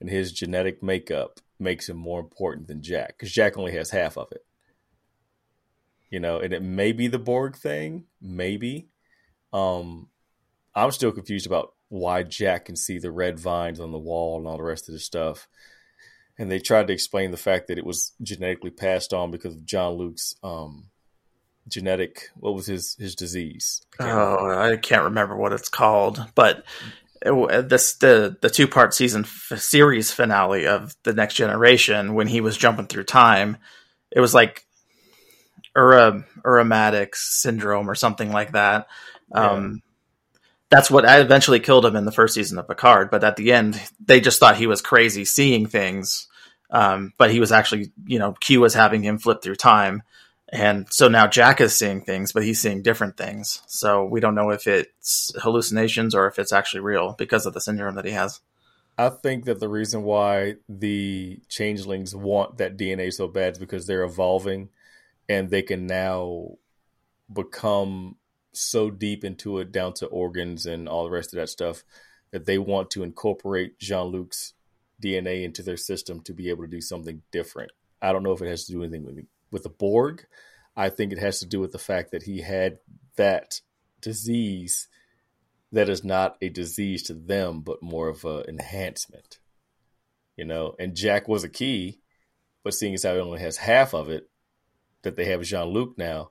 and 0.00 0.08
his 0.08 0.32
genetic 0.32 0.82
makeup 0.82 1.40
makes 1.58 1.88
him 1.88 1.96
more 1.96 2.20
important 2.20 2.68
than 2.68 2.82
Jack 2.82 3.16
because 3.16 3.32
Jack 3.32 3.56
only 3.56 3.72
has 3.72 3.90
half 3.90 4.16
of 4.16 4.30
it. 4.32 4.44
You 6.10 6.20
know, 6.20 6.38
and 6.38 6.52
it 6.52 6.62
may 6.62 6.92
be 6.92 7.06
the 7.06 7.18
Borg 7.18 7.56
thing, 7.56 8.04
maybe. 8.20 8.88
Um, 9.52 10.08
I'm 10.74 10.90
still 10.90 11.12
confused 11.12 11.46
about 11.46 11.74
why 11.88 12.22
Jack 12.22 12.66
can 12.66 12.76
see 12.76 12.98
the 12.98 13.10
red 13.10 13.38
vines 13.38 13.80
on 13.80 13.92
the 13.92 13.98
wall 13.98 14.38
and 14.38 14.46
all 14.46 14.56
the 14.56 14.62
rest 14.62 14.88
of 14.88 14.94
the 14.94 15.00
stuff. 15.00 15.48
And 16.38 16.50
they 16.50 16.60
tried 16.60 16.86
to 16.86 16.92
explain 16.92 17.30
the 17.30 17.36
fact 17.36 17.66
that 17.66 17.78
it 17.78 17.84
was 17.84 18.12
genetically 18.22 18.70
passed 18.70 19.12
on 19.12 19.30
because 19.30 19.54
of 19.54 19.66
Jean 19.66 19.98
Luc's 19.98 20.36
um, 20.42 20.86
genetic. 21.68 22.28
What 22.34 22.54
was 22.54 22.66
his 22.66 22.94
his 22.98 23.14
disease? 23.14 23.82
I 23.98 24.10
oh, 24.10 24.36
remember. 24.36 24.60
I 24.60 24.76
can't 24.76 25.02
remember 25.02 25.36
what 25.36 25.52
it's 25.52 25.68
called, 25.68 26.24
but 26.34 26.64
this 27.22 27.94
the 27.96 28.36
the 28.40 28.50
two 28.50 28.68
part 28.68 28.94
season 28.94 29.24
f- 29.24 29.58
series 29.58 30.10
finale 30.10 30.66
of 30.66 30.94
the 31.02 31.12
next 31.12 31.34
generation 31.34 32.14
when 32.14 32.26
he 32.26 32.40
was 32.40 32.56
jumping 32.56 32.86
through 32.86 33.04
time 33.04 33.56
it 34.10 34.20
was 34.20 34.34
like 34.34 34.64
Ura, 35.76 36.24
Irumodic 36.44 37.14
syndrome 37.14 37.90
or 37.90 37.94
something 37.94 38.32
like 38.32 38.52
that. 38.52 38.86
Um, 39.32 39.82
That's 40.70 40.90
what 40.90 41.04
eventually 41.06 41.60
killed 41.60 41.86
him 41.86 41.96
in 41.96 42.04
the 42.04 42.12
first 42.12 42.34
season 42.34 42.58
of 42.58 42.68
Picard. 42.68 43.10
But 43.10 43.24
at 43.24 43.36
the 43.36 43.52
end, 43.52 43.80
they 44.04 44.20
just 44.20 44.40
thought 44.40 44.56
he 44.56 44.66
was 44.66 44.82
crazy 44.82 45.24
seeing 45.24 45.66
things. 45.66 46.26
Um, 46.70 47.12
but 47.16 47.30
he 47.30 47.40
was 47.40 47.52
actually, 47.52 47.92
you 48.04 48.18
know, 48.18 48.32
Q 48.32 48.60
was 48.60 48.74
having 48.74 49.02
him 49.02 49.18
flip 49.18 49.42
through 49.42 49.56
time. 49.56 50.02
And 50.51 50.86
so 50.90 51.09
now 51.09 51.26
Jack 51.26 51.61
is 51.61 51.76
seeing 51.76 52.03
things, 52.03 52.32
but 52.32 52.42
he's 52.42 52.61
seeing 52.61 52.82
different 52.82 53.16
things. 53.16 53.62
So 53.66 54.05
we 54.05 54.20
don't 54.20 54.34
know 54.34 54.51
if 54.51 54.66
it's 54.66 55.32
hallucinations 55.40 56.14
or 56.14 56.26
if 56.26 56.38
it's 56.38 56.53
actually 56.53 56.80
real 56.80 57.14
because 57.18 57.44
of 57.44 57.53
the 57.53 57.61
syndrome 57.61 57.96
that 57.96 58.07
he 58.07 58.12
has. 58.12 58.40
I 58.96 59.11
think 59.11 59.44
that 59.44 59.61
the 59.61 59.68
reason 59.68 60.03
why 60.03 60.57
the 60.68 61.40
changelings 61.49 62.16
want 62.16 62.59
that 62.59 62.76
DNA 62.76 63.12
so 63.12 63.28
bad 63.28 63.53
is 63.53 63.59
because 63.59 63.86
they're 63.86 64.03
evolving 64.03 64.70
and 65.28 65.51
they 65.51 65.62
can 65.62 65.86
now 65.86 66.57
become 67.32 68.16
so 68.53 68.90
deep 68.90 69.24
into 69.24 69.59
it 69.59 69.70
down 69.70 69.92
to 69.92 70.07
organs 70.07 70.66
and 70.66 70.88
all 70.88 71.05
the 71.05 71.11
rest 71.11 71.32
of 71.32 71.38
that 71.38 71.49
stuff 71.49 71.84
that 72.32 72.46
they 72.46 72.59
want 72.59 72.90
to 72.90 73.03
incorporate 73.03 73.78
Jean-Luc's 73.78 74.55
DNA 75.03 75.44
into 75.44 75.62
their 75.62 75.76
system 75.76 76.20
to 76.22 76.32
be 76.32 76.49
able 76.49 76.64
to 76.64 76.70
do 76.70 76.80
something 76.80 77.22
different. 77.30 77.70
I 78.03 78.12
don't 78.12 78.22
know 78.22 78.32
if 78.32 78.42
it 78.42 78.49
has 78.49 78.64
to 78.64 78.72
do 78.72 78.82
anything 78.82 79.05
with 79.05 79.18
with 79.51 79.62
the 79.62 79.68
Borg. 79.68 80.26
I 80.76 80.88
think 80.88 81.12
it 81.12 81.18
has 81.18 81.40
to 81.40 81.46
do 81.46 81.61
with 81.61 81.72
the 81.72 81.78
fact 81.78 82.12
that 82.12 82.24
he 82.24 82.42
had 82.42 82.78
that 83.16 83.61
disease 84.01 84.88
that 85.72 85.88
is 85.88 86.05
not 86.05 86.36
a 86.40 86.49
disease 86.49 87.03
to 87.05 87.14
them, 87.14 87.61
but 87.61 87.82
more 87.82 88.09
of 88.09 88.24
an 88.24 88.44
enhancement. 88.49 89.38
You 90.36 90.44
know, 90.44 90.74
and 90.78 90.94
Jack 90.94 91.28
was 91.28 91.44
a 91.44 91.49
key, 91.49 92.01
but 92.62 92.74
seeing 92.74 92.94
as 92.94 93.03
how 93.03 93.14
he 93.14 93.20
only 93.20 93.40
has 93.40 93.59
half 93.59 93.92
of 93.92 94.09
it, 94.09 94.30
that 95.03 95.16
they 95.16 95.26
have 95.26 95.42
Jean 95.42 95.66
Luc 95.66 95.99
now, 95.99 96.30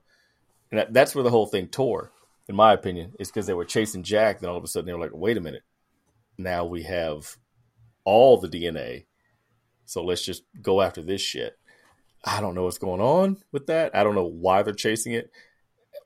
and 0.72 0.80
that, 0.80 0.94
that's 0.94 1.14
where 1.14 1.24
the 1.24 1.30
whole 1.30 1.48
thing 1.48 1.68
tore, 1.68 2.12
in 2.48 2.56
my 2.56 2.74
opinion, 2.74 3.14
is 3.20 3.30
because 3.30 3.48
they 3.48 3.54
were 3.54 3.66
chasing 3.66 4.04
Jack. 4.04 4.40
Then 4.40 4.50
all 4.50 4.58
of 4.58 4.64
a 4.64 4.68
sudden 4.68 4.88
they 4.88 4.94
were 4.94 5.00
like, 5.00 5.12
"Wait 5.14 5.38
a 5.38 5.42
minute, 5.42 5.64
now 6.38 6.66
we 6.66 6.84
have 6.84 7.38
all 8.04 8.38
the 8.38 8.50
DNA, 8.50 9.06
so 9.86 10.04
let's 10.04 10.24
just 10.24 10.44
go 10.62 10.82
after 10.82 11.02
this 11.02 11.22
shit." 11.22 11.58
I 12.24 12.42
don't 12.42 12.56
know 12.56 12.64
what's 12.64 12.78
going 12.78 13.02
on 13.02 13.38
with 13.52 13.68
that. 13.68 13.96
I 13.96 14.04
don't 14.04 14.16
know 14.16 14.26
why 14.26 14.64
they're 14.64 14.74
chasing 14.74 15.14
it. 15.14 15.32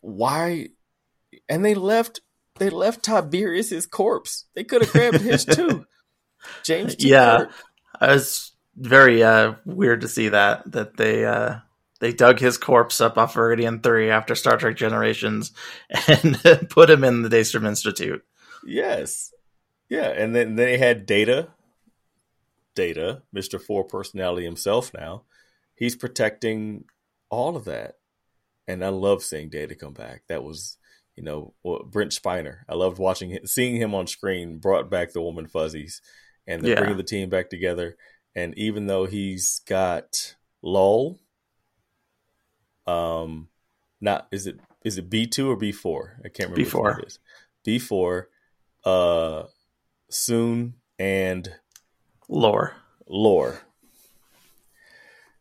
Why? 0.02 0.70
And 1.50 1.64
they 1.64 1.76
left. 1.76 2.22
They 2.56 2.70
left 2.70 3.04
Tiberius's 3.04 3.86
corpse. 3.86 4.46
They 4.56 4.64
could 4.64 4.82
have 4.82 4.92
grabbed 4.92 5.22
his 5.22 5.46
too. 5.46 5.86
James. 6.64 6.96
T. 6.96 7.10
yeah, 7.10 7.38
Kirk. 7.38 7.52
I 8.00 8.14
was 8.14 8.52
very 8.76 9.24
uh, 9.24 9.54
weird 9.66 10.02
to 10.02 10.08
see 10.08 10.30
that 10.30 10.72
that 10.72 10.98
they 10.98 11.26
uh, 11.26 11.58
they 12.00 12.12
dug 12.12 12.40
his 12.40 12.58
corpse 12.58 13.02
up 13.02 13.18
off 13.18 13.36
Veridian 13.36 13.82
Three 13.82 14.10
after 14.10 14.36
Star 14.36 14.58
Trek 14.58 14.76
Generations 14.76 15.54
and 16.08 16.40
put 16.70 16.90
him 16.90 17.04
in 17.04 17.22
the 17.22 17.30
Daystrom 17.30 17.68
Institute. 17.68 18.24
Yes. 18.66 19.34
Yeah, 19.90 20.08
and 20.08 20.36
then 20.36 20.56
they 20.56 20.78
had 20.78 21.06
Data. 21.06 21.50
Data, 22.74 23.22
Mister 23.34 23.60
Four 23.60 23.84
Personality 23.84 24.46
himself. 24.46 24.94
Now 24.94 25.24
he's 25.82 25.96
protecting 25.96 26.86
all 27.32 27.56
of 27.56 27.66
that, 27.66 27.96
and 28.68 28.86
I 28.86 28.90
love 28.90 29.24
seeing 29.24 29.50
Data 29.50 29.74
come 29.74 29.94
back. 29.94 30.22
That 30.30 30.44
was, 30.44 30.78
you 31.16 31.24
know, 31.24 31.56
Brent 31.90 32.12
Spiner. 32.12 32.60
I 32.70 32.76
loved 32.76 33.00
watching 33.00 33.32
him, 33.32 33.48
seeing 33.48 33.78
him 33.78 33.96
on 33.96 34.06
screen. 34.06 34.60
Brought 34.60 34.92
back 34.92 35.12
the 35.12 35.22
woman 35.24 35.48
fuzzies, 35.48 36.02
and 36.46 36.64
Yeah. 36.64 36.76
bringing 36.76 36.98
the 36.98 37.04
team 37.04 37.30
back 37.30 37.50
together. 37.50 37.98
And 38.36 38.56
even 38.58 38.86
though 38.86 39.06
he's 39.06 39.62
got 39.68 40.36
Lal, 40.62 41.18
um, 42.86 43.50
not 44.00 44.28
is 44.32 44.46
it 44.46 44.60
is 44.86 44.98
it 45.00 45.10
B 45.10 45.26
two 45.26 45.50
or 45.50 45.56
B 45.56 45.72
four? 45.72 46.20
I 46.24 46.30
can't 46.30 46.52
remember. 46.52 46.64
which 46.64 46.74
one 46.76 46.94
B4. 46.94 47.00
it 47.00 47.08
is. 47.08 47.20
B 47.66 47.80
four, 47.80 48.30
uh, 48.86 49.44
soon 50.10 50.76
and 51.00 51.50
Lore. 52.30 52.76
lore. 53.08 53.62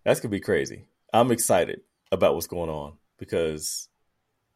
That's 0.05 0.21
gonna 0.21 0.31
be 0.31 0.41
crazy. 0.41 0.87
I'm 1.13 1.31
excited 1.31 1.81
about 2.13 2.35
what's 2.35 2.47
going 2.47 2.71
on 2.71 2.95
because 3.19 3.89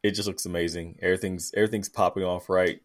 it 0.03 0.11
just 0.11 0.27
looks 0.27 0.45
amazing. 0.45 0.99
Everything's 1.01 1.51
everything's 1.55 1.89
popping 1.89 2.23
off 2.23 2.49
right. 2.49 2.81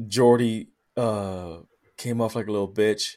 Geordi 0.00 0.68
uh 0.96 1.58
came 1.96 2.20
off 2.20 2.34
like 2.34 2.46
a 2.46 2.52
little 2.52 2.72
bitch, 2.72 3.16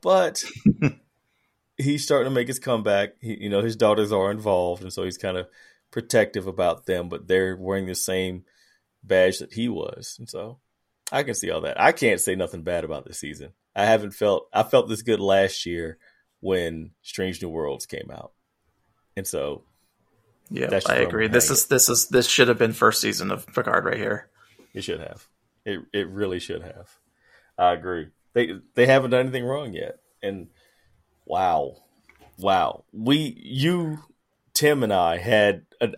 but 0.00 0.44
he's 1.76 2.04
starting 2.04 2.30
to 2.30 2.34
make 2.34 2.48
his 2.48 2.58
comeback. 2.58 3.14
He, 3.20 3.44
you 3.44 3.50
know, 3.50 3.62
his 3.62 3.76
daughters 3.76 4.12
are 4.12 4.30
involved, 4.30 4.82
and 4.82 4.92
so 4.92 5.04
he's 5.04 5.18
kind 5.18 5.36
of 5.36 5.48
protective 5.90 6.46
about 6.46 6.86
them, 6.86 7.08
but 7.08 7.28
they're 7.28 7.56
wearing 7.56 7.86
the 7.86 7.94
same 7.94 8.44
badge 9.02 9.38
that 9.38 9.52
he 9.52 9.68
was, 9.68 10.16
and 10.18 10.28
so 10.28 10.58
I 11.10 11.22
can 11.22 11.34
see 11.34 11.50
all 11.50 11.60
that. 11.62 11.80
I 11.80 11.92
can't 11.92 12.20
say 12.20 12.34
nothing 12.34 12.62
bad 12.62 12.84
about 12.84 13.04
this 13.06 13.18
season. 13.18 13.52
I 13.76 13.84
haven't 13.84 14.12
felt 14.12 14.48
I 14.52 14.62
felt 14.62 14.88
this 14.88 15.02
good 15.02 15.20
last 15.20 15.66
year 15.66 15.98
when 16.42 16.90
Strange 17.02 17.40
New 17.40 17.48
Worlds 17.48 17.86
came 17.86 18.10
out, 18.12 18.32
and 19.16 19.26
so 19.26 19.62
Yeah, 20.50 20.80
I 20.88 20.96
agree. 20.96 21.28
This 21.28 21.50
is 21.50 21.68
this 21.68 21.88
is 21.88 22.08
this 22.08 22.26
should 22.26 22.48
have 22.48 22.58
been 22.58 22.72
first 22.72 23.00
season 23.00 23.30
of 23.30 23.46
Picard 23.46 23.84
right 23.84 23.96
here. 23.96 24.28
it 24.74 24.82
should 24.82 25.00
have. 25.00 25.28
It 25.64 25.80
it 25.92 26.08
really 26.08 26.40
should 26.40 26.62
have. 26.62 26.90
I 27.56 27.72
agree. 27.72 28.08
They 28.34 28.54
they 28.74 28.86
haven't 28.86 29.12
done 29.12 29.20
anything 29.20 29.44
wrong 29.44 29.72
yet, 29.72 30.00
and 30.22 30.48
wow, 31.24 31.76
wow. 32.38 32.84
We 32.92 33.38
you 33.40 34.00
Tim 34.52 34.82
and 34.82 34.92
I 34.92 35.18
had 35.18 35.66
an 35.80 35.94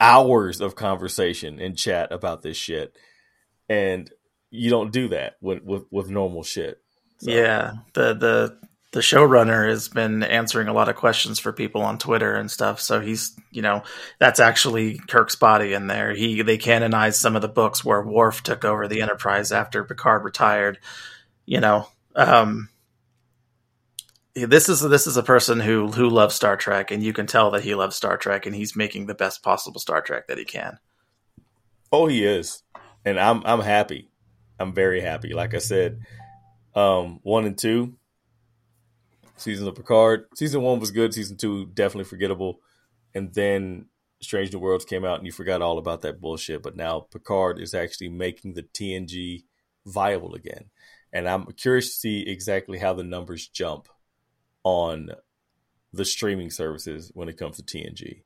hours 0.00 0.60
of 0.60 0.74
conversation 0.74 1.60
in 1.60 1.76
chat 1.76 2.10
about 2.12 2.42
this 2.42 2.56
shit, 2.56 2.96
and 3.68 4.10
you 4.50 4.70
don't 4.70 4.92
do 4.92 5.08
that 5.08 5.34
with 5.40 5.62
with, 5.62 5.84
with 5.92 6.10
normal 6.10 6.42
shit. 6.42 6.82
So, 7.18 7.30
Yeah, 7.30 7.74
the 7.92 8.14
the 8.14 8.58
the 8.94 9.00
showrunner 9.00 9.68
has 9.68 9.88
been 9.88 10.22
answering 10.22 10.68
a 10.68 10.72
lot 10.72 10.88
of 10.88 10.94
questions 10.94 11.40
for 11.40 11.52
people 11.52 11.82
on 11.82 11.98
Twitter 11.98 12.36
and 12.36 12.48
stuff. 12.48 12.80
So 12.80 13.00
he's, 13.00 13.36
you 13.50 13.60
know, 13.60 13.82
that's 14.20 14.38
actually 14.38 14.98
Kirk's 14.98 15.34
body 15.34 15.72
in 15.72 15.88
there. 15.88 16.14
He 16.14 16.42
they 16.42 16.58
canonized 16.58 17.20
some 17.20 17.34
of 17.34 17.42
the 17.42 17.48
books 17.48 17.84
where 17.84 18.00
Worf 18.00 18.44
took 18.44 18.64
over 18.64 18.86
the 18.86 19.02
Enterprise 19.02 19.50
after 19.50 19.82
Picard 19.82 20.22
retired. 20.22 20.78
You 21.44 21.58
know, 21.58 21.88
um, 22.14 22.68
this 24.32 24.68
is 24.68 24.80
this 24.80 25.08
is 25.08 25.16
a 25.16 25.24
person 25.24 25.58
who 25.58 25.88
who 25.88 26.08
loves 26.08 26.36
Star 26.36 26.56
Trek, 26.56 26.92
and 26.92 27.02
you 27.02 27.12
can 27.12 27.26
tell 27.26 27.50
that 27.50 27.64
he 27.64 27.74
loves 27.74 27.96
Star 27.96 28.16
Trek, 28.16 28.46
and 28.46 28.54
he's 28.54 28.76
making 28.76 29.06
the 29.06 29.14
best 29.16 29.42
possible 29.42 29.80
Star 29.80 30.02
Trek 30.02 30.28
that 30.28 30.38
he 30.38 30.44
can. 30.44 30.78
Oh, 31.90 32.06
he 32.06 32.24
is, 32.24 32.62
and 33.04 33.18
I'm 33.18 33.42
I'm 33.44 33.60
happy. 33.60 34.08
I'm 34.60 34.72
very 34.72 35.00
happy. 35.00 35.34
Like 35.34 35.52
I 35.52 35.58
said, 35.58 35.98
um, 36.76 37.18
one 37.24 37.44
and 37.44 37.58
two 37.58 37.96
seasons 39.36 39.68
of 39.68 39.74
Picard. 39.74 40.26
Season 40.34 40.62
one 40.62 40.80
was 40.80 40.90
good. 40.90 41.14
Season 41.14 41.36
two 41.36 41.66
definitely 41.66 42.04
forgettable, 42.04 42.60
and 43.14 43.32
then 43.34 43.86
Strange 44.20 44.52
New 44.52 44.58
Worlds 44.58 44.84
came 44.84 45.04
out, 45.04 45.18
and 45.18 45.26
you 45.26 45.32
forgot 45.32 45.62
all 45.62 45.78
about 45.78 46.02
that 46.02 46.20
bullshit. 46.20 46.62
But 46.62 46.76
now 46.76 47.00
Picard 47.00 47.60
is 47.60 47.74
actually 47.74 48.08
making 48.08 48.54
the 48.54 48.62
TNG 48.62 49.44
viable 49.86 50.34
again, 50.34 50.70
and 51.12 51.28
I'm 51.28 51.46
curious 51.52 51.88
to 51.88 51.94
see 51.94 52.20
exactly 52.20 52.78
how 52.78 52.94
the 52.94 53.04
numbers 53.04 53.48
jump 53.48 53.88
on 54.62 55.10
the 55.92 56.04
streaming 56.04 56.50
services 56.50 57.10
when 57.14 57.28
it 57.28 57.36
comes 57.38 57.56
to 57.56 57.62
TNG 57.62 58.22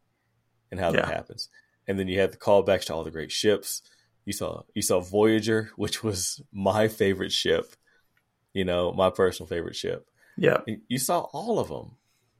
and 0.70 0.80
how 0.80 0.90
that 0.92 1.06
happens. 1.06 1.48
And 1.86 1.98
then 1.98 2.08
you 2.08 2.18
had 2.18 2.32
the 2.32 2.36
callbacks 2.36 2.86
to 2.86 2.94
all 2.94 3.04
the 3.04 3.10
great 3.10 3.32
ships. 3.32 3.82
You 4.24 4.32
saw 4.32 4.62
you 4.74 4.82
saw 4.82 5.00
Voyager, 5.00 5.70
which 5.76 6.02
was 6.02 6.42
my 6.52 6.88
favorite 6.88 7.32
ship. 7.32 7.74
You 8.54 8.64
know, 8.64 8.92
my 8.92 9.10
personal 9.10 9.46
favorite 9.46 9.76
ship. 9.76 10.08
Yeah, 10.38 10.58
And 10.66 10.80
You 10.88 10.98
saw 10.98 11.20
all 11.32 11.58
of 11.58 11.68
them, 11.68 11.96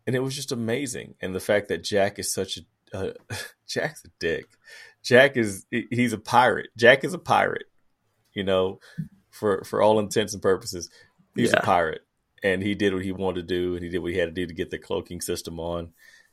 and 0.06 0.14
it 0.14 0.20
was 0.20 0.34
just 0.36 0.52
amazing. 0.52 1.14
And 1.20 1.34
the 1.34 1.40
fact 1.40 1.68
that 1.68 1.82
Jack 1.84 2.18
is 2.18 2.32
such 2.32 2.58
a 2.58 2.96
uh, 2.96 3.12
Jack's 3.68 4.04
a 4.04 4.08
dick. 4.20 4.46
Jack 5.02 5.36
is 5.36 5.66
he's 5.70 6.12
a 6.12 6.18
pirate. 6.18 6.68
Jack 6.76 7.04
is 7.04 7.12
a 7.14 7.18
pirate. 7.18 7.64
You 8.32 8.44
know, 8.44 8.78
for 9.30 9.64
for 9.64 9.82
all 9.82 9.98
intents 9.98 10.32
and 10.32 10.42
purposes, 10.42 10.88
he's 11.34 11.50
Yeah. 11.52 11.58
a 11.60 11.62
pirate, 11.62 12.02
and 12.42 12.62
he 12.62 12.74
did 12.74 12.94
what 12.94 13.04
he 13.04 13.12
wanted 13.12 13.48
to 13.48 13.54
do, 13.54 13.74
and 13.74 13.82
he 13.84 13.90
did 13.90 13.98
what 13.98 14.12
he 14.12 14.18
had 14.18 14.26
to 14.34 14.40
do 14.40 14.46
to 14.46 14.54
get 14.54 14.70
the 14.70 14.78
cloaking 14.78 15.20
system 15.20 15.58
on. 15.58 15.92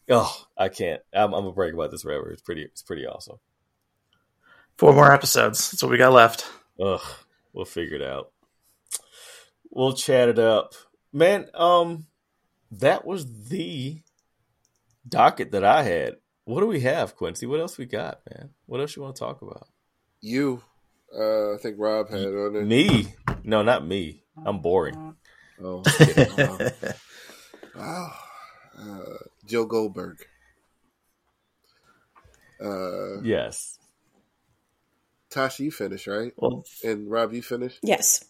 Oh, 0.10 0.46
I 0.58 0.70
can't. 0.70 1.02
I'm, 1.14 1.34
I'm 1.34 1.42
gonna 1.44 1.52
brag 1.54 1.74
about 1.74 1.90
this 1.92 2.04
forever. 2.04 2.30
It's 2.32 2.42
pretty. 2.44 2.62
It's 2.64 2.84
pretty 2.84 3.06
awesome. 3.08 3.38
four 4.78 4.94
more 4.94 5.12
episodes. 5.12 5.72
That's 5.72 5.82
what 5.82 5.92
we 5.92 5.98
got 5.98 6.14
left. 6.14 6.46
Ugh, 6.80 7.02
we'll 7.54 7.66
figure 7.66 7.96
it 7.96 8.04
out. 8.04 8.32
We'll 9.72 9.94
chat 9.94 10.30
it 10.30 10.40
up, 10.40 10.74
man. 11.16 11.48
Um, 11.54 12.06
that 12.72 13.06
was 13.06 13.48
the 13.50 14.02
docket 15.08 15.52
that 15.52 15.64
I 15.64 15.84
had. 15.84 16.18
What 16.44 16.60
do 16.60 16.68
we 16.68 16.82
have, 16.82 17.16
Quincy? 17.16 17.46
What 17.48 17.60
else 17.60 17.78
we 17.78 17.86
got, 17.86 18.22
man? 18.30 18.50
What 18.68 18.80
else 18.82 18.96
you 18.96 19.02
want 19.02 19.16
to 19.16 19.20
talk 19.20 19.42
about? 19.42 19.68
You, 20.22 20.62
uh, 21.18 21.54
I 21.54 21.58
think 21.58 21.78
Rob 21.80 22.10
had 22.10 22.28
on 22.28 22.56
it. 22.58 22.66
Me? 22.66 23.14
No, 23.44 23.64
not 23.64 23.86
me. 23.88 24.24
I'm 24.46 24.60
boring. 24.60 25.16
Oh, 25.64 25.82
wow. 26.38 26.60
wow. 27.76 28.14
Uh, 28.78 29.18
Joe 29.46 29.66
Goldberg. 29.66 30.18
Uh, 32.62 33.22
Yes. 33.24 33.80
Tasha, 35.32 35.60
you 35.62 35.72
finished 35.72 36.08
right, 36.08 36.32
Well, 36.38 36.64
and 36.84 37.10
Rob, 37.10 37.34
you 37.34 37.42
finished. 37.42 37.80
Yes. 37.82 38.24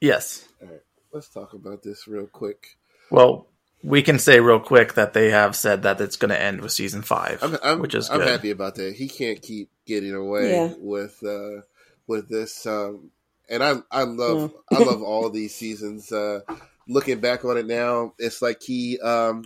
yes. 0.00 0.46
All 0.60 0.68
right, 0.68 0.80
let's 1.12 1.28
talk 1.28 1.54
about 1.54 1.82
this 1.82 2.08
real 2.08 2.26
quick. 2.26 2.76
Well, 3.10 3.46
we 3.82 4.02
can 4.02 4.18
say 4.18 4.40
real 4.40 4.60
quick 4.60 4.94
that 4.94 5.12
they 5.12 5.30
have 5.30 5.54
said 5.56 5.82
that 5.84 6.00
it's 6.00 6.16
going 6.16 6.30
to 6.30 6.40
end 6.40 6.60
with 6.60 6.72
season 6.72 7.02
5 7.02 7.42
I'm, 7.42 7.58
I'm, 7.62 7.80
which 7.80 7.94
is 7.94 8.08
I'm 8.08 8.20
good. 8.20 8.28
happy 8.28 8.50
about 8.50 8.74
that. 8.76 8.94
He 8.94 9.08
can't 9.08 9.40
keep 9.42 9.70
getting 9.86 10.14
away 10.14 10.50
Yeah. 10.50 10.74
with 10.78 11.22
uh, 11.24 11.62
with 12.06 12.28
this. 12.28 12.66
Um, 12.66 13.10
and 13.48 13.62
I 13.62 13.74
I 13.90 14.02
love 14.04 14.42
No. 14.42 14.54
I 14.70 14.78
love 14.78 15.02
all 15.02 15.30
these 15.30 15.54
seasons. 15.54 16.10
Uh, 16.12 16.40
looking 16.88 17.20
back 17.20 17.44
on 17.44 17.56
it 17.58 17.66
now, 17.66 18.14
it's 18.18 18.42
like 18.42 18.62
he 18.62 18.98
um, 19.00 19.44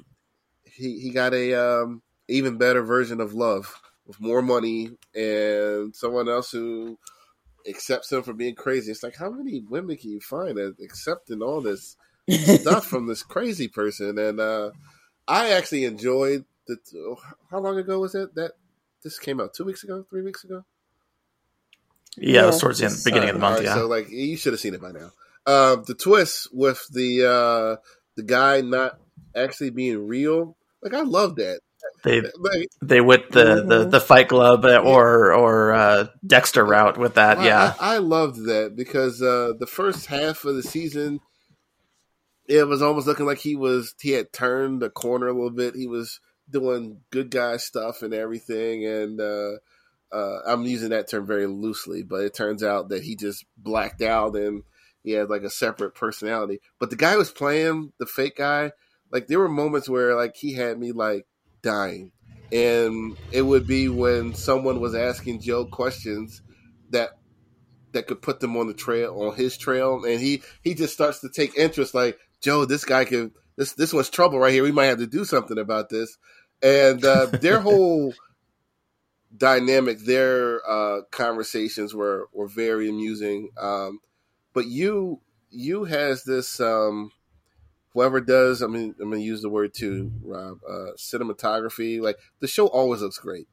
he 0.64 1.00
he 1.00 1.10
got 1.10 1.34
a 1.34 1.54
um, 1.54 2.02
even 2.28 2.58
better 2.58 2.82
version 2.82 3.20
of 3.20 3.34
love 3.34 3.74
with 4.06 4.20
more 4.20 4.42
money 4.42 4.90
and 5.14 5.94
someone 5.94 6.28
else 6.28 6.50
who 6.50 6.98
accepts 7.68 8.12
him 8.12 8.22
for 8.22 8.32
being 8.32 8.54
crazy. 8.54 8.90
It's 8.90 9.02
like 9.02 9.16
how 9.16 9.30
many 9.30 9.60
women 9.60 9.96
can 9.96 10.10
you 10.10 10.20
find 10.20 10.56
that 10.56 10.76
accepting 10.82 11.42
all 11.42 11.60
this 11.60 11.96
stuff 12.30 12.86
from 12.86 13.06
this 13.06 13.22
crazy 13.22 13.68
person? 13.68 14.18
And 14.18 14.40
uh, 14.40 14.70
I 15.26 15.50
actually 15.50 15.84
enjoyed 15.84 16.44
the. 16.66 16.76
How 17.50 17.58
long 17.58 17.78
ago 17.78 18.00
was 18.00 18.14
it 18.14 18.34
that 18.34 18.52
this 19.02 19.18
came 19.18 19.40
out? 19.40 19.54
Two 19.54 19.64
weeks 19.64 19.84
ago? 19.84 20.04
Three 20.08 20.22
weeks 20.22 20.44
ago? 20.44 20.64
Yeah, 22.16 22.44
it 22.44 22.46
was 22.46 22.60
towards 22.60 22.78
the 22.78 22.86
end, 22.86 22.96
beginning 23.04 23.28
of 23.28 23.34
the 23.36 23.40
month. 23.40 23.58
Alright, 23.58 23.66
yeah, 23.66 23.74
So 23.74 23.86
like 23.86 24.10
you 24.10 24.36
should 24.36 24.52
have 24.52 24.60
seen 24.60 24.74
it 24.74 24.82
by 24.82 24.92
now. 24.92 25.12
Um, 25.46 25.84
the 25.86 25.94
twist 25.94 26.48
with 26.52 26.86
the 26.88 27.24
uh, 27.24 27.76
the 28.16 28.22
guy 28.22 28.60
not 28.60 28.98
actually 29.34 29.70
being 29.70 30.06
real, 30.06 30.56
like 30.82 30.94
I 30.94 31.02
love 31.02 31.36
that. 31.36 31.60
They 32.04 32.22
Like, 32.38 32.68
they 32.82 33.00
went 33.00 33.30
the, 33.30 33.64
the 33.66 33.88
the 33.88 34.00
Fight 34.00 34.28
Club 34.28 34.64
or 34.64 35.32
or 35.32 35.72
uh, 35.72 36.06
Dexter 36.26 36.64
route 36.64 36.98
with 36.98 37.14
that. 37.14 37.38
I- 37.38 37.46
yeah, 37.46 37.74
I, 37.80 37.94
I 37.94 37.98
loved 37.98 38.44
that 38.46 38.74
because 38.76 39.22
uh, 39.22 39.52
the 39.58 39.66
first 39.66 40.06
half 40.06 40.44
of 40.44 40.56
the 40.56 40.62
season, 40.62 41.20
it 42.48 42.66
was 42.66 42.82
almost 42.82 43.06
looking 43.06 43.26
like 43.26 43.38
he 43.38 43.56
was 43.56 43.94
he 44.00 44.10
had 44.10 44.32
turned 44.32 44.82
the 44.82 44.90
corner 44.90 45.28
a 45.28 45.32
little 45.32 45.50
bit. 45.50 45.74
He 45.74 45.86
was 45.86 46.20
doing 46.48 47.00
good 47.10 47.30
guy 47.30 47.56
stuff 47.58 48.02
and 48.02 48.12
everything, 48.12 48.84
and 48.86 49.20
uh, 49.20 49.52
uh, 50.12 50.38
I'm 50.46 50.64
using 50.64 50.90
that 50.90 51.08
term 51.08 51.26
very 51.26 51.46
loosely, 51.46 52.02
but 52.02 52.22
it 52.22 52.34
turns 52.34 52.62
out 52.62 52.88
that 52.88 53.04
he 53.04 53.14
just 53.14 53.44
blacked 53.56 54.02
out 54.02 54.34
and 54.34 54.62
he 55.04 55.12
had 55.12 55.30
like 55.30 55.42
a 55.42 55.50
separate 55.50 55.94
personality. 55.94 56.60
But 56.78 56.90
the 56.90 56.96
guy 56.96 57.16
was 57.16 57.30
playing 57.30 57.92
the 57.98 58.06
fake 58.06 58.36
guy, 58.36 58.72
like 59.12 59.28
there 59.28 59.38
were 59.38 59.48
moments 59.48 59.88
where 59.88 60.16
like 60.16 60.36
he 60.36 60.54
had 60.54 60.78
me 60.78 60.92
like 60.92 61.26
dying. 61.62 62.12
And 62.52 63.16
it 63.30 63.42
would 63.42 63.66
be 63.66 63.88
when 63.88 64.34
someone 64.34 64.80
was 64.80 64.94
asking 64.94 65.40
Joe 65.40 65.66
questions 65.66 66.42
that 66.90 67.10
that 67.92 68.06
could 68.06 68.22
put 68.22 68.40
them 68.40 68.56
on 68.56 68.66
the 68.66 68.74
trail 68.74 69.20
on 69.22 69.36
his 69.36 69.56
trail. 69.56 70.04
And 70.04 70.20
he 70.20 70.42
he 70.62 70.74
just 70.74 70.92
starts 70.92 71.20
to 71.20 71.28
take 71.28 71.56
interest 71.56 71.94
like 71.94 72.18
Joe 72.40 72.64
this 72.64 72.84
guy 72.84 73.04
can 73.04 73.32
this 73.56 73.74
this 73.74 73.92
one's 73.92 74.10
trouble 74.10 74.38
right 74.38 74.52
here. 74.52 74.62
We 74.62 74.72
might 74.72 74.86
have 74.86 74.98
to 74.98 75.06
do 75.06 75.24
something 75.24 75.58
about 75.58 75.88
this. 75.88 76.16
And 76.62 77.04
uh, 77.04 77.26
their 77.26 77.60
whole 77.60 78.14
dynamic 79.36 79.98
their 80.00 80.60
uh, 80.68 81.02
conversations 81.10 81.94
were 81.94 82.28
were 82.32 82.48
very 82.48 82.88
amusing. 82.88 83.50
Um, 83.60 84.00
but 84.52 84.66
you 84.66 85.20
you 85.50 85.84
has 85.84 86.24
this 86.24 86.60
um, 86.60 87.10
whoever 87.92 88.20
does 88.20 88.62
I 88.62 88.66
mean 88.66 88.94
I'm 89.00 89.10
gonna 89.10 89.22
use 89.22 89.42
the 89.42 89.48
word 89.48 89.74
too 89.74 90.12
Rob 90.22 90.60
uh, 90.68 90.92
cinematography 90.96 92.00
like 92.00 92.18
the 92.40 92.48
show 92.48 92.66
always 92.66 93.02
looks 93.02 93.18
great 93.18 93.48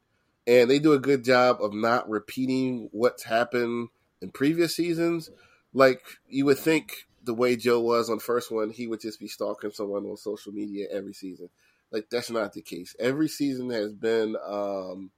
and 0.48 0.70
they 0.70 0.78
do 0.78 0.94
a 0.94 0.98
good 0.98 1.24
job 1.24 1.58
of 1.60 1.74
not 1.74 2.08
repeating 2.08 2.88
what's 2.92 3.22
happened 3.22 3.88
in 4.22 4.30
previous 4.30 4.74
seasons. 4.74 5.30
Like 5.74 6.00
you 6.26 6.46
would 6.46 6.58
think 6.58 7.06
the 7.22 7.34
way 7.34 7.54
Joe 7.54 7.80
was 7.80 8.08
on 8.08 8.16
the 8.16 8.24
first 8.24 8.50
one, 8.50 8.70
he 8.70 8.86
would 8.86 9.02
just 9.02 9.20
be 9.20 9.28
stalking 9.28 9.72
someone 9.72 10.06
on 10.06 10.16
social 10.16 10.52
media 10.52 10.86
every 10.90 11.12
season. 11.12 11.50
Like 11.90 12.08
that's 12.10 12.30
not 12.30 12.54
the 12.54 12.62
case. 12.62 12.96
Every 12.98 13.28
season 13.28 13.68
has 13.70 13.92
been 13.92 14.36
um, 14.46 15.10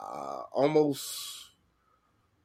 uh, 0.00 0.42
almost 0.50 1.50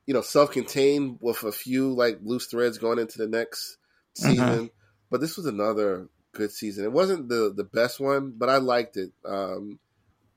you 0.06 0.14
know 0.14 0.22
self-contained 0.22 1.20
with 1.22 1.44
a 1.44 1.54
few 1.54 1.94
like 1.94 2.20
loose 2.22 2.48
threads 2.48 2.80
going 2.80 3.00
into 3.00 3.18
the 3.18 3.30
next 3.30 3.78
season. 4.14 4.72
But 5.12 5.22
this 5.22 5.38
was 5.38 5.48
another 5.48 6.10
good 6.34 6.52
season. 6.52 6.86
It 6.86 6.94
wasn't 6.94 7.30
the 7.30 7.54
the 7.56 7.66
best 7.66 8.02
one, 8.02 8.34
but 8.38 8.50
I 8.50 8.58
liked 8.58 8.98
it. 8.98 9.14
Um, 9.26 9.80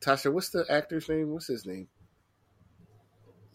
Tasha, 0.03 0.33
what's 0.33 0.51
the 0.51 0.67
actor's 0.71 1.09
name? 1.09 1.31
What's 1.31 1.49
his 1.49 1.67
name? 1.67 1.89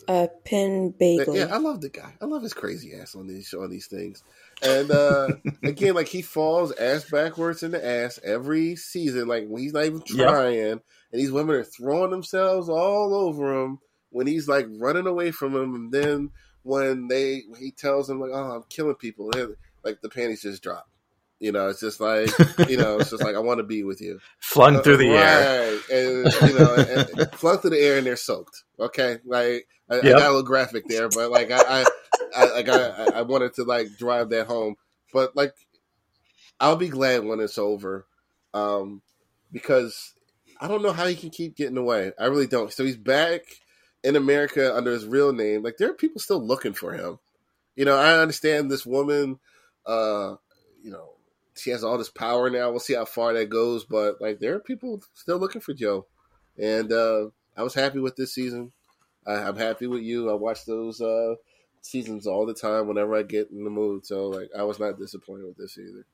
Uh, 0.08 0.28
Penn 0.46 0.94
Badgley. 0.94 1.28
Yeah, 1.32 1.48
I 1.52 1.58
love 1.58 1.82
the 1.82 1.90
guy. 1.90 2.16
I 2.22 2.26
love 2.26 2.44
his 2.44 2.54
crazy 2.54 2.94
ass 2.96 3.16
on 3.16 3.28
these 3.28 3.54
on 3.54 3.70
these 3.70 3.88
things. 3.88 4.24
And 4.62 4.92
uh 4.92 5.36
again, 5.66 5.96
like 5.96 6.08
he 6.08 6.22
falls 6.22 6.72
ass 6.74 7.06
backwards 7.06 7.64
in 7.64 7.72
the 7.72 7.86
ass 7.86 8.20
every 8.24 8.76
season. 8.76 9.28
Like 9.28 9.48
when 9.48 9.62
he's 9.62 9.74
not 9.74 9.86
even 9.86 10.02
Yep. 10.10 10.38
trying, 10.38 10.60
and 10.72 10.82
these 11.14 11.32
women 11.32 11.56
are 11.56 11.64
throwing 11.64 12.12
themselves 12.12 12.70
all 12.70 13.14
over 13.14 13.64
him 13.64 13.80
when 14.10 14.28
he's 14.28 14.48
like 14.48 14.68
running 14.70 15.08
away 15.08 15.32
from 15.32 15.56
him. 15.56 15.76
And 15.76 15.92
then 15.92 16.32
when 16.64 17.08
they 17.08 17.44
he 17.60 17.72
tells 17.72 18.08
them 18.08 18.20
like, 18.22 18.32
"Oh, 18.34 18.52
I'm 18.58 18.64
killing 18.70 18.96
people," 18.96 19.32
like 19.84 20.02
the 20.02 20.10
panties 20.10 20.42
just 20.42 20.64
drop. 20.64 20.90
You 21.40 21.54
know, 21.54 21.70
it's 21.70 21.80
just 21.80 22.02
like 22.02 22.30
you 22.68 22.78
know, 22.78 23.00
it's 23.00 23.12
just 23.12 23.24
like 23.24 23.36
I 23.36 23.40
want 23.40 23.60
to 23.60 23.64
be 23.64 23.84
with 23.84 24.02
you. 24.02 24.20
flung 24.40 24.82
through 24.82 24.98
the 24.98 25.10
right. 25.10 25.18
air. 25.18 25.72
and 25.92 26.52
you 26.52 26.60
know, 26.60 26.76
and, 26.76 27.20
and 27.20 27.32
flung 27.36 27.60
through 27.60 27.70
the 27.72 27.80
air 27.80 27.98
and 27.98 28.06
they're 28.06 28.18
soaked. 28.18 28.64
Okay, 28.80 29.20
like 29.26 29.66
I, 29.90 30.00
I 30.00 30.02
got 30.02 30.22
a 30.22 30.28
little 30.28 30.44
graphic 30.44 30.86
there, 30.88 31.08
but 31.08 31.32
like 31.32 31.50
I, 31.52 31.62
I, 31.62 31.86
I 32.36 32.46
like 32.52 32.70
I, 32.70 33.20
I 33.20 33.22
wanted 33.22 33.54
to 33.56 33.64
like 33.64 33.88
drive 33.98 34.30
that 34.30 34.48
home. 34.48 34.76
But 35.14 35.36
like, 35.36 35.54
I'll 36.60 36.76
be 36.76 36.90
glad 36.90 37.24
when 37.24 37.40
it's 37.40 37.58
over, 37.58 38.06
um, 38.54 39.02
because 39.52 40.14
I 40.60 40.68
don't 40.68 40.84
know 40.84 40.92
how 40.92 41.08
he 41.08 41.16
can 41.16 41.30
keep 41.30 41.56
getting 41.56 41.78
away. 41.78 42.12
I 42.20 42.26
really 42.26 42.48
don't. 42.48 42.72
So 42.72 42.84
he's 42.84 42.98
back 42.98 43.42
in 44.04 44.16
America 44.16 44.76
under 44.76 44.92
his 44.92 45.06
real 45.06 45.32
name. 45.32 45.64
Like 45.64 45.78
there 45.78 45.90
are 45.90 45.96
people 45.96 46.20
still 46.20 46.46
looking 46.46 46.74
for 46.74 46.94
him. 46.94 47.18
You 47.76 47.86
know, 47.86 47.98
I 47.98 48.20
understand 48.20 48.70
this 48.70 48.86
woman. 48.86 49.40
Uh, 49.86 50.36
you 50.84 50.92
know, 50.92 51.14
she 51.60 51.70
has 51.72 51.84
all 51.84 51.98
this 51.98 52.10
power 52.10 52.50
now. 52.50 52.70
We'll 52.70 52.80
see 52.80 52.96
how 52.96 53.06
far 53.06 53.34
that 53.34 53.50
goes, 53.50 53.86
but 53.86 54.22
like 54.22 54.40
there 54.40 54.56
are 54.56 54.60
people 54.60 55.04
still 55.14 55.38
looking 55.38 55.62
for 55.62 55.74
Joe, 55.74 56.06
and 56.58 56.92
uh, 56.92 57.28
I 57.56 57.64
was 57.64 57.74
happy 57.74 58.00
with 58.00 58.16
this 58.16 58.34
season. 58.34 58.72
I, 59.26 59.34
I'm 59.34 59.58
happy 59.58 59.88
with 59.88 60.02
you. 60.02 60.30
I 60.30 60.34
watch 60.34 60.66
those 60.66 61.02
uh, 61.02 61.36
seasons 61.82 62.28
all 62.28 62.46
the 62.46 62.54
time 62.54 62.88
whenever 62.88 63.16
I 63.16 63.24
get 63.24 63.52
in 63.52 63.64
the 63.64 63.70
mood. 63.70 64.06
So 64.06 64.28
like 64.28 64.50
I 64.58 64.64
was 64.64 64.80
not 64.80 64.98
disappointed 64.98 65.46
with 65.46 65.58
this 65.58 65.78
either. 65.78 66.06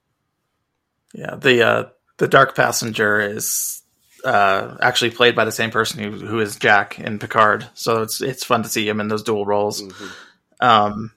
Yeah, 1.14 1.36
the 1.36 1.68
uh, 1.68 1.90
the 2.18 2.28
Dark 2.28 2.56
Passenger 2.56 3.20
is 3.22 3.84
uh, 4.24 4.78
actually 4.82 5.12
played 5.12 5.36
by 5.36 5.46
the 5.46 5.52
same 5.52 5.72
person 5.72 6.00
who 6.00 6.12
who 6.26 6.40
is 6.40 6.56
Jack 6.58 7.00
in 7.00 7.20
Picard. 7.20 7.68
So 7.74 8.02
it's 8.02 8.22
it's 8.22 8.44
fun 8.44 8.64
to 8.64 8.70
see 8.70 8.88
him 8.88 9.00
in 9.00 9.08
those 9.08 9.24
dual 9.24 9.46
roles. 9.46 9.82
Mhm. 9.82 10.12
Um, 10.60 11.12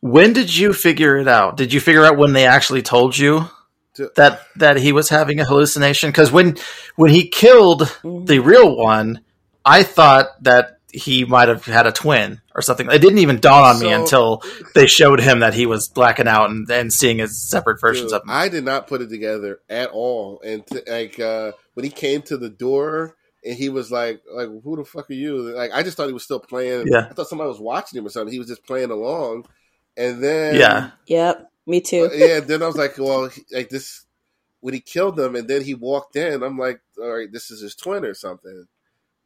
when 0.00 0.32
did 0.32 0.54
you 0.56 0.72
figure 0.72 1.16
it 1.18 1.28
out? 1.28 1.56
Did 1.56 1.72
you 1.72 1.80
figure 1.80 2.04
out 2.04 2.16
when 2.16 2.32
they 2.32 2.46
actually 2.46 2.82
told 2.82 3.16
you 3.16 3.48
To- 3.94 4.10
that 4.16 4.40
that 4.56 4.76
he 4.78 4.92
was 4.92 5.08
having 5.08 5.40
a 5.40 5.44
hallucination? 5.44 6.10
Because 6.10 6.30
when 6.32 6.56
when 6.96 7.10
he 7.10 7.28
killed 7.28 7.82
Mhm. 8.02 8.26
the 8.26 8.38
real 8.40 8.76
one, 8.76 9.20
I 9.64 9.82
thought 9.82 10.28
that 10.44 10.78
he 10.90 11.24
might 11.26 11.48
have 11.48 11.64
had 11.66 11.86
a 11.86 11.92
twin 11.92 12.40
or 12.54 12.62
something. 12.62 12.90
It 12.90 13.00
didn't 13.00 13.18
even 13.18 13.40
dawn 13.40 13.62
on 13.76 13.78
me 13.80 13.92
until 13.92 14.42
they 14.74 14.86
showed 14.86 15.20
him 15.20 15.40
that 15.40 15.52
he 15.52 15.66
was 15.66 15.86
blacking 15.88 16.26
out 16.26 16.48
and 16.48 16.66
then 16.66 16.90
seeing 16.90 17.18
his 17.18 17.36
separate 17.38 17.78
versions 17.78 18.10
Dude, 18.10 18.16
of 18.16 18.22
him. 18.22 18.30
I 18.30 18.48
did 18.48 18.64
not 18.64 18.86
put 18.86 19.02
it 19.02 19.10
together 19.10 19.60
at 19.68 19.90
all. 19.90 20.40
And 20.42 20.66
t- 20.66 20.80
like 20.90 21.20
uh, 21.20 21.52
when 21.74 21.84
he 21.84 21.90
came 21.90 22.22
to 22.22 22.38
the 22.38 22.48
door 22.48 23.16
and 23.44 23.54
he 23.54 23.68
was 23.68 23.92
like, 23.92 24.22
"Like 24.32 24.48
who 24.64 24.76
the 24.76 24.84
fuck 24.84 25.10
are 25.10 25.14
you?" 25.14 25.54
Like 25.54 25.70
I 25.74 25.82
just 25.82 25.96
thought 25.96 26.06
he 26.06 26.14
was 26.14 26.24
still 26.24 26.40
playing. 26.40 26.86
Yeah. 26.90 27.06
I 27.10 27.12
thought 27.12 27.28
somebody 27.28 27.48
was 27.48 27.60
watching 27.60 27.98
him 27.98 28.06
or 28.06 28.10
something. 28.10 28.32
He 28.32 28.38
was 28.38 28.48
just 28.48 28.64
playing 28.64 28.90
along. 28.90 29.44
And 29.98 30.22
then 30.24 30.54
yeah, 30.56 30.90
Yep. 31.08 31.50
Me 31.66 31.80
too. 31.82 32.08
Uh, 32.10 32.14
yeah. 32.16 32.40
Then 32.40 32.62
I 32.62 32.66
was 32.66 32.76
like, 32.76 32.96
well, 32.98 33.26
he- 33.28 33.44
like 33.52 33.68
this 33.68 34.06
when 34.60 34.74
he 34.74 34.80
killed 34.80 35.16
them, 35.16 35.36
and 35.36 35.46
then 35.48 35.62
he 35.62 35.74
walked 35.74 36.16
in. 36.16 36.42
I'm 36.42 36.58
like, 36.58 36.80
all 36.98 37.10
right, 37.16 37.30
this 37.30 37.50
is 37.50 37.60
his 37.60 37.74
twin 37.74 38.04
or 38.04 38.14
something. 38.14 38.66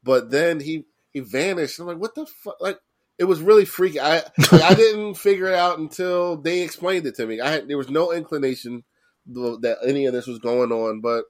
But 0.02 0.30
then 0.30 0.60
he 0.60 0.86
he 1.12 1.20
vanished. 1.20 1.78
I'm 1.78 1.86
like, 1.86 1.98
what 1.98 2.14
the 2.14 2.26
fuck? 2.26 2.60
Like 2.60 2.78
it 3.18 3.24
was 3.24 3.40
really 3.40 3.64
freaky. 3.64 4.00
I 4.00 4.22
like, 4.50 4.62
I 4.62 4.74
didn't 4.74 5.14
figure 5.28 5.46
it 5.48 5.54
out 5.54 5.78
until 5.78 6.36
they 6.36 6.62
explained 6.62 7.06
it 7.06 7.14
to 7.16 7.26
me. 7.26 7.40
I 7.40 7.50
had 7.50 7.68
there 7.68 7.78
was 7.78 7.90
no 7.90 8.12
inclination 8.12 8.82
that 9.26 9.76
any 9.86 10.06
of 10.06 10.12
this 10.12 10.26
was 10.26 10.40
going 10.40 10.72
on, 10.72 11.00
but 11.00 11.24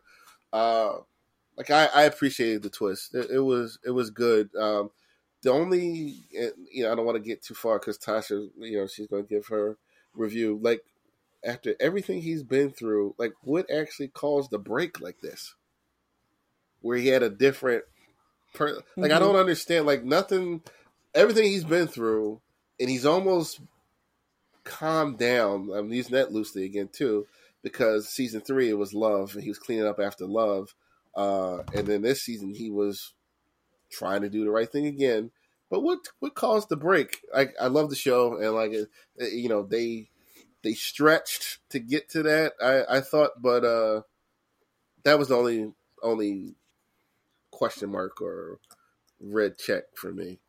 uh, 0.52 0.98
like 1.58 1.70
I, 1.70 1.86
I 1.86 2.02
appreciated 2.04 2.62
the 2.62 2.70
twist. 2.70 3.14
It, 3.14 3.30
it 3.32 3.40
was 3.40 3.78
it 3.84 3.90
was 3.90 4.10
good. 4.10 4.48
Um, 4.58 4.90
the 5.42 5.50
only 5.50 6.16
you 6.70 6.84
know 6.84 6.92
I 6.92 6.94
don't 6.94 7.06
want 7.06 7.16
to 7.16 7.28
get 7.28 7.42
too 7.42 7.54
far 7.54 7.78
because 7.78 7.98
Tasha 7.98 8.48
you 8.58 8.78
know 8.78 8.86
she's 8.86 9.06
going 9.06 9.24
to 9.24 9.28
give 9.28 9.46
her 9.46 9.76
review. 10.14 10.58
Like 10.62 10.82
after 11.44 11.74
everything 11.80 12.22
he's 12.22 12.42
been 12.42 12.70
through, 12.70 13.14
like 13.18 13.32
what 13.42 13.70
actually 13.70 14.08
caused 14.08 14.50
the 14.50 14.58
break 14.58 15.00
like 15.00 15.20
this, 15.20 15.54
where 16.80 16.96
he 16.96 17.08
had 17.08 17.22
a 17.22 17.30
different 17.30 17.84
Per, 18.54 18.74
like 18.74 18.84
mm-hmm. 18.84 19.04
I 19.04 19.18
don't 19.18 19.36
understand. 19.36 19.86
Like 19.86 20.04
nothing, 20.04 20.62
everything 21.14 21.44
he's 21.44 21.64
been 21.64 21.88
through, 21.88 22.40
and 22.78 22.90
he's 22.90 23.06
almost 23.06 23.60
calmed 24.64 25.18
down. 25.18 25.70
I'm 25.74 25.90
using 25.92 26.12
that 26.12 26.32
loosely 26.32 26.64
again 26.64 26.88
too, 26.92 27.26
because 27.62 28.08
season 28.08 28.42
three 28.42 28.68
it 28.68 28.76
was 28.76 28.92
love, 28.92 29.34
and 29.34 29.42
he 29.42 29.48
was 29.48 29.58
cleaning 29.58 29.86
up 29.86 29.98
after 29.98 30.26
love, 30.26 30.74
uh, 31.16 31.60
and 31.74 31.86
then 31.86 32.02
this 32.02 32.22
season 32.22 32.54
he 32.54 32.70
was 32.70 33.14
trying 33.92 34.22
to 34.22 34.30
do 34.30 34.44
the 34.44 34.50
right 34.50 34.70
thing 34.70 34.86
again. 34.86 35.30
But 35.70 35.82
what 35.82 36.00
what 36.20 36.34
caused 36.34 36.68
the 36.68 36.76
break? 36.76 37.20
I 37.34 37.48
I 37.60 37.68
love 37.68 37.90
the 37.90 37.96
show, 37.96 38.36
and 38.38 38.54
like 38.54 38.72
you 39.18 39.48
know 39.48 39.62
they 39.62 40.10
they 40.62 40.74
stretched 40.74 41.58
to 41.70 41.78
get 41.78 42.08
to 42.10 42.22
that. 42.24 42.54
I 42.62 42.98
I 42.98 43.00
thought, 43.00 43.40
but 43.40 43.64
uh, 43.64 44.02
that 45.04 45.18
was 45.18 45.28
the 45.28 45.36
only 45.36 45.72
only 46.02 46.56
question 47.50 47.90
mark 47.90 48.20
or 48.20 48.58
red 49.20 49.58
check 49.58 49.84
for 49.94 50.12
me. 50.12 50.40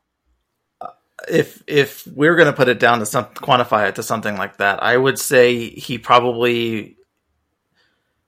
If 1.30 1.64
if 1.68 2.06
we're 2.08 2.36
going 2.36 2.48
to 2.48 2.54
put 2.54 2.68
it 2.68 2.80
down 2.80 3.00
to 3.00 3.06
some 3.06 3.26
quantify 3.26 3.88
it 3.90 3.96
to 3.96 4.04
something 4.04 4.36
like 4.36 4.58
that, 4.58 4.84
I 4.84 4.98
would 4.98 5.20
say 5.20 5.70
he 5.70 5.98
probably 5.98 6.98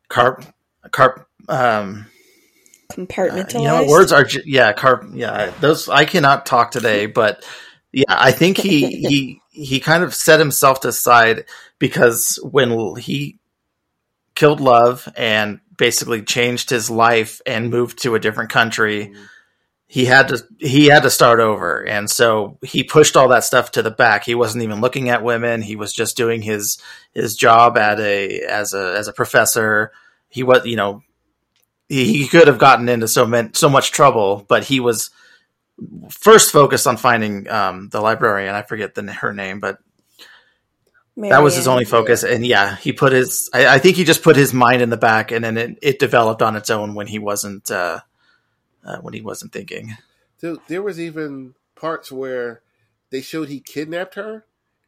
carp 0.08 0.46
carp 0.92 1.28
um 1.50 2.06
compartmentalized. 2.92 3.56
Uh, 3.56 3.60
you 3.60 3.66
know, 3.66 3.86
words 3.88 4.12
are 4.12 4.26
yeah, 4.46 4.74
car, 4.74 5.06
yeah. 5.14 5.52
Those 5.60 5.90
I 5.90 6.06
cannot 6.06 6.46
talk 6.46 6.72
today, 6.72 7.06
but 7.06 7.46
yeah, 7.92 8.04
I 8.10 8.32
think 8.32 8.58
he 8.58 8.98
he 9.08 9.42
he 9.50 9.80
kind 9.80 10.04
of 10.04 10.14
set 10.14 10.40
himself 10.40 10.82
to 10.82 10.92
side 10.92 11.46
because 11.80 12.38
when 12.44 12.96
he 12.98 13.40
killed 14.36 14.60
love 14.60 15.08
and 15.16 15.62
basically 15.78 16.22
changed 16.22 16.70
his 16.70 16.90
life 16.90 17.42
and 17.46 17.70
moved 17.70 18.02
to 18.04 18.16
a 18.16 18.20
different 18.20 18.50
country 18.50 19.08
mm. 19.08 19.28
he 19.88 20.06
had 20.06 20.28
to 20.28 20.44
he 20.60 20.88
had 20.88 21.04
to 21.04 21.10
start 21.10 21.40
over 21.40 21.86
and 21.86 22.10
so 22.10 22.58
he 22.62 22.84
pushed 22.84 23.18
all 23.18 23.30
that 23.30 23.44
stuff 23.44 23.72
to 23.72 23.82
the 23.82 23.92
back 23.92 24.24
he 24.24 24.36
wasn't 24.36 24.64
even 24.64 24.82
looking 24.82 25.10
at 25.10 25.24
women 25.24 25.62
he 25.62 25.76
was 25.76 25.94
just 25.94 26.16
doing 26.16 26.42
his 26.42 26.78
his 27.14 27.36
job 27.36 27.78
at 27.78 28.00
a 28.00 28.42
as 28.42 28.74
a 28.74 28.96
as 28.98 29.08
a 29.08 29.14
professor 29.14 29.92
he 30.30 30.44
was 30.44 30.66
you 30.66 30.76
know 30.76 31.02
he, 31.90 32.06
he 32.06 32.28
could 32.28 32.48
have 32.48 32.58
gotten 32.58 32.90
into 32.90 33.08
so 33.08 33.26
many, 33.26 33.50
so 33.54 33.70
much 33.70 33.92
trouble 33.92 34.46
but 34.48 34.64
he 34.64 34.80
was 34.80 35.10
first 36.10 36.52
focused 36.52 36.88
on 36.88 36.98
finding 36.98 37.50
um, 37.50 37.90
the 37.90 38.02
librarian 38.02 38.56
i 38.56 38.62
forget 38.62 38.96
the 38.96 39.12
her 39.12 39.34
name 39.34 39.60
but 39.60 39.80
that 41.18 41.44
was 41.44 41.56
his 41.56 41.68
only 41.68 41.86
focus, 41.86 42.24
and 42.24 42.46
yeah, 42.46 42.76
he 42.76 42.92
put 42.92 43.14
his. 43.14 43.50
I, 43.54 43.68
I, 43.68 43.80
think 43.80 43.96
he 43.96 44.04
just 44.04 44.22
put 44.22 44.36
his 44.36 44.54
mind 44.54 44.82
in 44.82 44.90
the 44.90 44.98
back, 44.98 45.32
and 45.32 45.46
then 45.46 45.58
it, 45.58 45.80
it 45.82 46.00
developed 46.00 46.42
on 46.42 46.58
its 46.58 46.70
own 46.70 46.94
when 46.94 47.08
he 47.08 47.20
wasn't 47.20 47.72
uh, 47.72 48.02
uh, 48.84 48.98
when 48.98 49.14
he 49.14 49.22
wasn't 49.22 49.54
thinking. 49.54 49.96
There, 50.42 50.58
there 50.68 50.82
was 50.82 51.00
even 51.00 51.56
parts 51.76 52.12
where 52.12 52.62
they 53.12 53.22
showed 53.22 53.48
he 53.48 53.62
kidnapped 53.62 54.16
her, 54.16 54.46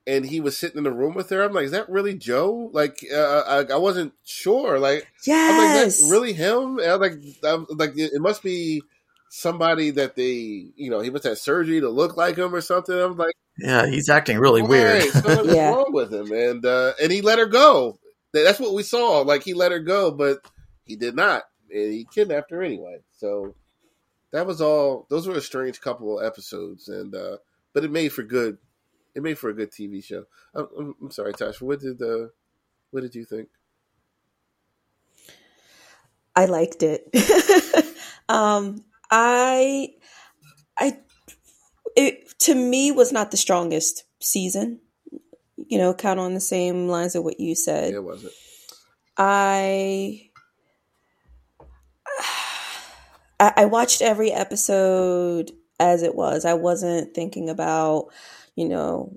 and 0.07 0.25
he 0.25 0.39
was 0.39 0.57
sitting 0.57 0.77
in 0.77 0.85
the 0.85 0.91
room 0.91 1.13
with 1.13 1.29
her. 1.29 1.43
I'm 1.43 1.51
like, 1.51 1.65
is 1.65 1.71
that 1.71 1.89
really 1.89 2.15
Joe? 2.15 2.69
Like, 2.71 3.05
uh, 3.13 3.43
I, 3.45 3.73
I, 3.73 3.77
wasn't 3.77 4.13
sure. 4.23 4.79
Like, 4.79 5.05
yes, 5.25 5.51
I'm 5.51 5.57
like, 5.57 5.83
that's 5.83 6.09
really 6.09 6.31
him. 6.31 6.79
And 6.79 6.89
I'm 6.89 7.01
like, 7.01 7.19
I'm 7.43 7.65
like, 7.69 7.91
it 7.97 8.21
must 8.21 8.41
be 8.41 8.81
somebody 9.29 9.91
that 9.91 10.15
they, 10.15 10.71
you 10.75 10.89
know, 10.89 11.01
he 11.01 11.09
must 11.09 11.25
have 11.25 11.37
surgery 11.37 11.81
to 11.81 11.89
look 11.89 12.15
like 12.15 12.37
him 12.37 12.55
or 12.55 12.61
something. 12.61 12.97
I'm 12.97 13.17
like, 13.17 13.35
yeah, 13.57 13.85
he's 13.85 14.07
acting 14.07 14.39
really 14.39 14.61
right. 14.61 14.69
weird. 14.69 15.03
Something's 15.03 15.47
yeah. 15.55 15.71
wrong 15.71 15.91
with 15.91 16.13
him, 16.13 16.31
and 16.31 16.65
uh, 16.65 16.93
and 17.01 17.11
he 17.11 17.21
let 17.21 17.39
her 17.39 17.47
go. 17.47 17.99
That's 18.31 18.59
what 18.59 18.73
we 18.73 18.83
saw. 18.83 19.21
Like 19.21 19.43
he 19.43 19.53
let 19.53 19.71
her 19.71 19.79
go, 19.79 20.11
but 20.11 20.39
he 20.85 20.95
did 20.95 21.15
not, 21.15 21.43
and 21.71 21.91
he 21.91 22.07
kidnapped 22.09 22.51
her 22.51 22.61
anyway. 22.61 22.99
So 23.13 23.55
that 24.31 24.45
was 24.45 24.61
all. 24.61 25.07
Those 25.09 25.27
were 25.27 25.35
a 25.35 25.41
strange 25.41 25.81
couple 25.81 26.19
of 26.19 26.25
episodes, 26.25 26.87
and 26.87 27.13
uh, 27.15 27.37
but 27.73 27.83
it 27.83 27.91
made 27.91 28.09
for 28.09 28.23
good. 28.23 28.57
It 29.17 29.23
made 29.23 29.39
for 29.39 29.49
a 29.49 29.53
good 29.53 29.71
TV 29.71 30.03
show. 30.03 30.25
I'm, 30.53 30.93
I'm 31.01 31.09
sorry, 31.09 31.33
Tasha. 31.33 31.63
What 31.63 31.79
did 31.79 31.99
uh, 31.99 32.27
what 32.91 33.01
did 33.01 33.15
you 33.15 33.25
think? 33.25 33.49
I 36.35 36.45
liked 36.45 36.83
it. 36.83 37.09
um, 38.29 38.85
I 39.09 39.95
I 40.77 40.99
it 41.95 42.37
to 42.41 42.53
me 42.53 42.91
was 42.91 43.11
not 43.11 43.31
the 43.31 43.37
strongest 43.37 44.03
season. 44.19 44.81
You 45.55 45.79
know, 45.79 45.95
kind 45.95 46.19
of 46.19 46.25
on 46.27 46.35
the 46.35 46.39
same 46.39 46.87
lines 46.87 47.15
of 47.15 47.23
what 47.23 47.39
you 47.39 47.55
said. 47.55 47.93
Yeah, 47.93 47.99
was 47.99 48.23
it? 48.23 48.33
I 49.17 50.29
I 53.39 53.65
watched 53.65 54.03
every 54.03 54.31
episode 54.31 55.53
as 55.79 56.03
it 56.03 56.13
was. 56.13 56.45
I 56.45 56.53
wasn't 56.53 57.15
thinking 57.15 57.49
about, 57.49 58.09
you 58.57 58.67
know, 58.67 59.15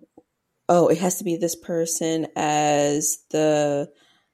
oh, 0.69 0.89
it 0.89 0.99
has 0.99 1.17
to 1.19 1.25
be 1.25 1.37
this 1.37 1.57
person 1.57 2.29
as 2.37 3.19
the 3.31 3.91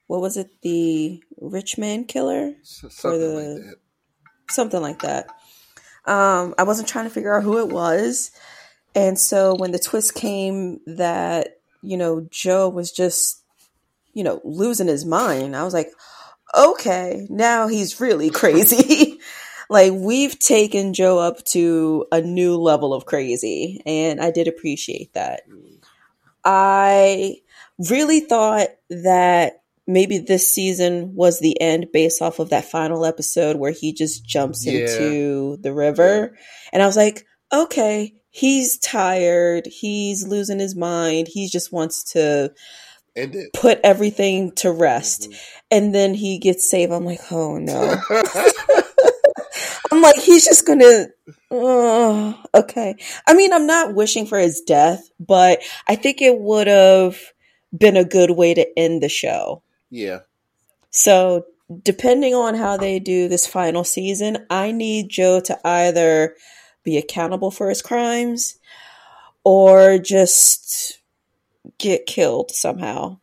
what 0.09 0.21
was 0.21 0.37
it, 0.37 0.51
the 0.63 1.23
rich 1.41 1.79
man 1.79 2.05
killer? 2.05 2.55
Something 2.63 3.11
or 3.11 3.19
the 3.19 3.29
like 3.29 3.65
that. 3.65 3.77
something 4.51 4.83
like 4.83 5.03
that. 5.03 5.29
Um, 6.05 6.55
I 6.59 6.65
wasn't 6.65 6.89
trying 6.89 7.07
to 7.07 7.11
figure 7.11 7.35
out 7.35 7.45
who 7.45 7.59
it 7.59 7.69
was. 7.69 8.33
And 8.95 9.19
so 9.19 9.55
when 9.55 9.73
the 9.73 9.79
twist 9.79 10.15
came 10.15 10.81
that, 10.87 11.61
you 11.83 11.97
know, 11.97 12.27
Joe 12.31 12.69
was 12.69 12.93
just, 12.93 13.43
you 14.13 14.25
know, 14.25 14.41
losing 14.45 14.89
his 14.89 15.05
mind, 15.05 15.55
I 15.55 15.65
was 15.65 15.75
like, 15.75 15.91
okay, 16.57 17.27
now 17.31 17.69
he's 17.69 18.01
really 18.01 18.31
crazy. 18.41 19.16
Like 19.69 19.93
we've 19.95 20.39
taken 20.39 20.95
Joe 20.95 21.19
up 21.19 21.45
to 21.47 22.07
a 22.13 22.21
new 22.21 22.57
level 22.57 22.95
of 22.95 23.07
crazy. 23.07 23.83
And 23.87 24.21
I 24.21 24.31
did 24.31 24.49
appreciate 24.49 25.13
that. 25.15 25.43
I 26.45 27.39
really 27.91 28.21
thought 28.21 28.69
that 28.91 29.63
maybe 29.87 30.19
this 30.19 30.53
season 30.53 31.15
was 31.15 31.41
the 31.41 31.61
end 31.61 31.89
based 31.93 32.23
off 32.23 32.39
of 32.39 32.51
that 32.51 32.65
final 32.65 33.05
episode 33.05 33.57
where 33.57 33.73
he 33.73 33.93
just 33.93 34.25
jumps 34.25 34.65
yeah. 34.65 34.81
into 34.81 35.57
the 35.59 35.73
river. 35.73 36.33
Yeah. 36.33 36.41
And 36.73 36.83
I 36.83 36.87
was 36.87 36.97
like, 36.97 37.25
okay, 37.53 38.15
he's 38.31 38.79
tired. 38.79 39.67
He's 39.67 40.27
losing 40.27 40.59
his 40.59 40.77
mind. 40.77 41.29
He 41.29 41.49
just 41.49 41.73
wants 41.73 42.13
to 42.13 42.53
put 43.55 43.81
everything 43.83 44.53
to 44.53 44.71
rest. 44.71 45.23
Mm-hmm. 45.23 45.37
And 45.71 45.95
then 45.95 46.15
he 46.15 46.39
gets 46.39 46.69
saved. 46.69 46.93
I'm 46.93 47.05
like, 47.05 47.21
oh 47.31 47.59
no. 47.59 47.97
I'm 49.97 50.03
like, 50.03 50.17
he's 50.17 50.45
just 50.45 50.67
gonna. 50.67 51.07
Uh, 51.51 52.35
okay. 52.55 52.97
I 53.27 53.33
mean, 53.33 53.53
I'm 53.55 53.67
not 53.67 53.95
wishing 53.95 54.27
for 54.27 54.39
his 54.39 54.61
death, 54.61 55.09
but 55.19 55.63
I 55.89 55.97
think 55.97 56.21
it 56.21 56.39
would 56.39 56.67
have 56.67 57.19
been 57.77 57.97
a 57.97 58.05
good 58.05 58.31
way 58.31 58.53
to 58.53 58.79
end 58.79 59.03
the 59.03 59.09
show. 59.09 59.63
Yeah. 59.89 60.21
So 60.91 61.47
depending 61.83 62.35
on 62.35 62.55
how 62.55 62.77
they 62.77 62.99
do 62.99 63.27
this 63.29 63.47
final 63.47 63.85
season, 63.85 64.47
I 64.51 64.71
need 64.71 65.09
Joe 65.09 65.41
to 65.41 65.67
either 65.67 66.37
be 66.85 66.99
accountable 66.99 67.51
for 67.51 67.71
his 67.71 67.81
crimes 67.81 68.59
or 69.45 69.99
just 69.99 71.01
get 71.79 72.05
killed 72.05 72.51
somehow. 72.51 73.19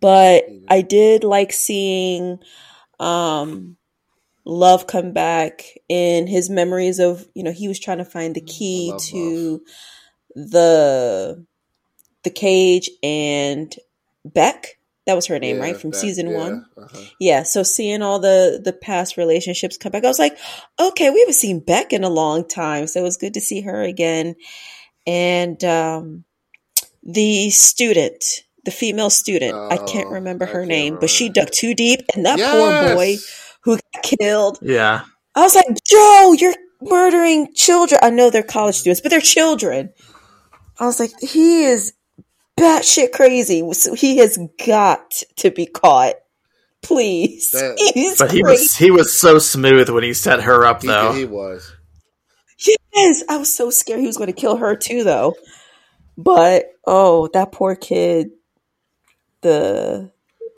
But 0.00 0.44
I 0.68 0.82
did 0.82 1.24
like 1.24 1.52
seeing 1.52 2.38
um, 3.00 3.75
Love 4.46 4.86
come 4.86 5.12
back 5.12 5.64
in 5.88 6.26
his 6.26 6.48
memories 6.48 6.98
of, 6.98 7.26
you 7.34 7.42
know, 7.42 7.52
he 7.52 7.68
was 7.68 7.80
trying 7.80 7.98
to 7.98 8.04
find 8.04 8.34
the 8.34 8.40
key 8.40 8.94
to 8.98 9.62
love. 10.34 10.50
the 10.50 11.46
the 12.22 12.30
cage 12.30 12.88
and 13.02 13.74
Beck 14.24 14.78
that 15.06 15.14
was 15.14 15.26
her 15.26 15.38
name, 15.38 15.56
yeah, 15.56 15.62
right? 15.62 15.76
From 15.76 15.90
that, 15.90 15.98
season 15.98 16.30
yeah, 16.30 16.36
one. 16.36 16.66
Uh-huh. 16.76 17.00
Yeah. 17.20 17.42
So 17.44 17.62
seeing 17.62 18.02
all 18.02 18.18
the 18.18 18.60
the 18.62 18.72
past 18.72 19.16
relationships 19.16 19.78
come 19.78 19.92
back, 19.92 20.04
I 20.04 20.08
was 20.08 20.18
like, 20.18 20.36
okay, 20.80 21.10
we 21.10 21.20
haven't 21.20 21.34
seen 21.34 21.60
Beck 21.60 21.92
in 21.92 22.04
a 22.04 22.10
long 22.10 22.46
time, 22.46 22.88
so 22.88 23.00
it 23.00 23.04
was 23.04 23.16
good 23.16 23.34
to 23.34 23.40
see 23.40 23.60
her 23.62 23.82
again. 23.82 24.34
And 25.06 25.62
um, 25.62 26.24
the 27.04 27.50
student, 27.50 28.42
the 28.64 28.72
female 28.72 29.10
student, 29.10 29.54
oh, 29.54 29.68
I 29.70 29.78
can't 29.78 30.10
remember 30.10 30.44
her 30.44 30.60
can't 30.62 30.68
name, 30.68 30.84
remember. 30.84 31.00
but 31.02 31.10
she 31.10 31.28
dug 31.28 31.50
too 31.52 31.74
deep, 31.74 32.00
and 32.14 32.26
that 32.26 32.38
yes! 32.38 32.52
poor 32.52 32.96
boy 32.96 33.16
who 33.66 33.78
got 33.92 34.02
killed. 34.04 34.58
Yeah. 34.62 35.02
I 35.34 35.40
was 35.42 35.56
like, 35.56 35.66
Joe, 35.84 36.34
you're 36.38 36.54
murdering 36.80 37.52
children. 37.52 37.98
I 38.02 38.10
know 38.10 38.30
they're 38.30 38.44
college 38.44 38.76
students, 38.76 39.00
but 39.00 39.10
they're 39.10 39.20
children. 39.20 39.92
I 40.78 40.86
was 40.86 41.00
like, 41.00 41.10
he 41.20 41.64
is 41.64 41.92
batshit 42.56 43.10
crazy. 43.10 43.68
So 43.72 43.94
he 43.94 44.18
has 44.18 44.38
got 44.64 45.22
to 45.38 45.50
be 45.50 45.66
caught. 45.66 46.14
Please. 46.80 47.50
That, 47.50 47.76
He's 47.94 48.18
but 48.18 48.30
he 48.30 48.44
was 48.44 48.76
he 48.76 48.92
was 48.92 49.18
so 49.18 49.40
smooth 49.40 49.90
when 49.90 50.04
he 50.04 50.12
set 50.12 50.42
her 50.42 50.64
up 50.64 50.82
though. 50.82 51.12
He, 51.12 51.20
he 51.20 51.24
was. 51.24 51.74
Yes, 52.94 53.24
I 53.28 53.36
was 53.36 53.54
so 53.54 53.70
scared 53.70 54.00
he 54.00 54.06
was 54.06 54.16
going 54.16 54.32
to 54.32 54.40
kill 54.40 54.56
her 54.56 54.76
too 54.76 55.02
though. 55.02 55.34
But 56.16 56.66
oh, 56.86 57.28
that 57.34 57.50
poor 57.50 57.74
kid. 57.74 58.30
The 59.42 60.12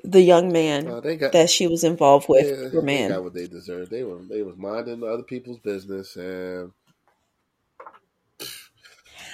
the 0.05 0.23
young 0.23 0.53
man 0.53 0.87
Uh, 0.87 1.01
got 1.01 1.33
that 1.33 1.51
she 1.51 1.66
was 1.66 1.85
involved 1.85 2.29
with 2.29 2.47
yeah, 2.47 2.69
were 2.70 2.81
they 2.81 2.87
man. 2.87 3.11
got 3.11 3.25
what 3.25 3.35
they 3.35 3.47
deserved. 3.47 3.91
They 3.91 4.05
were 4.05 4.19
they 4.29 4.43
was 4.43 4.57
minding 4.57 5.03
other 5.03 5.23
people's 5.23 5.59
business, 5.59 6.16
and 6.16 6.73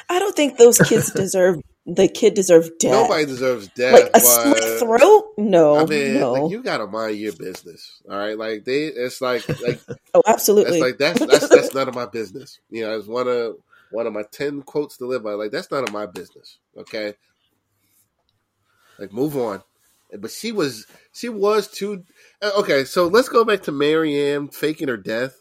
I 0.09 0.19
don't 0.19 0.35
think 0.35 0.59
those 0.59 0.79
kids 0.79 1.13
deserve 1.15 1.61
the 1.87 2.09
kid 2.09 2.33
deserved 2.35 2.79
death. 2.79 2.93
nobody 2.93 3.27
deserves 3.27 3.69
death. 3.69 3.93
like 3.93 4.11
a 4.15 4.21
slit 4.21 4.81
throat? 4.81 5.35
No, 5.37 5.77
I 5.77 5.85
mean, 5.85 6.15
no. 6.15 6.33
like, 6.33 6.51
you 6.51 6.63
gotta 6.63 6.87
mind 6.87 7.19
your 7.19 7.35
business. 7.35 8.01
All 8.09 8.17
right, 8.17 8.39
like 8.39 8.65
they, 8.65 8.85
it's 8.85 9.21
like 9.21 9.47
like 9.61 9.81
oh, 10.15 10.23
that's 10.25 10.29
absolutely. 10.29 10.81
like 10.81 10.97
that's 10.99 11.21
that's 11.21 11.49
that's 11.49 11.75
none 11.75 11.89
of 11.89 11.95
my 11.95 12.07
business. 12.07 12.59
You 12.71 12.85
know, 12.85 12.97
it's 12.97 13.07
one 13.07 13.29
of 13.29 13.57
one 13.91 14.07
of 14.07 14.15
my 14.15 14.25
ten 14.31 14.63
quotes 14.63 14.97
to 14.99 15.07
live 15.07 15.23
by. 15.23 15.33
Like 15.33 15.51
that's 15.51 15.71
none 15.71 15.85
of 15.85 15.93
my 15.93 16.07
business. 16.07 16.59
Okay, 16.77 17.15
like 18.99 19.13
move 19.13 19.37
on. 19.37 19.63
But 20.21 20.31
she 20.31 20.53
was 20.53 20.87
she 21.13 21.29
was 21.29 21.69
too 21.69 22.05
uh, 22.43 22.53
okay. 22.59 22.85
So 22.85 23.09
let's 23.09 23.29
go 23.29 23.45
back 23.45 23.63
to 23.63 23.73
Marianne 23.73 24.49
faking 24.49 24.89
her 24.89 24.97
death. 24.97 25.35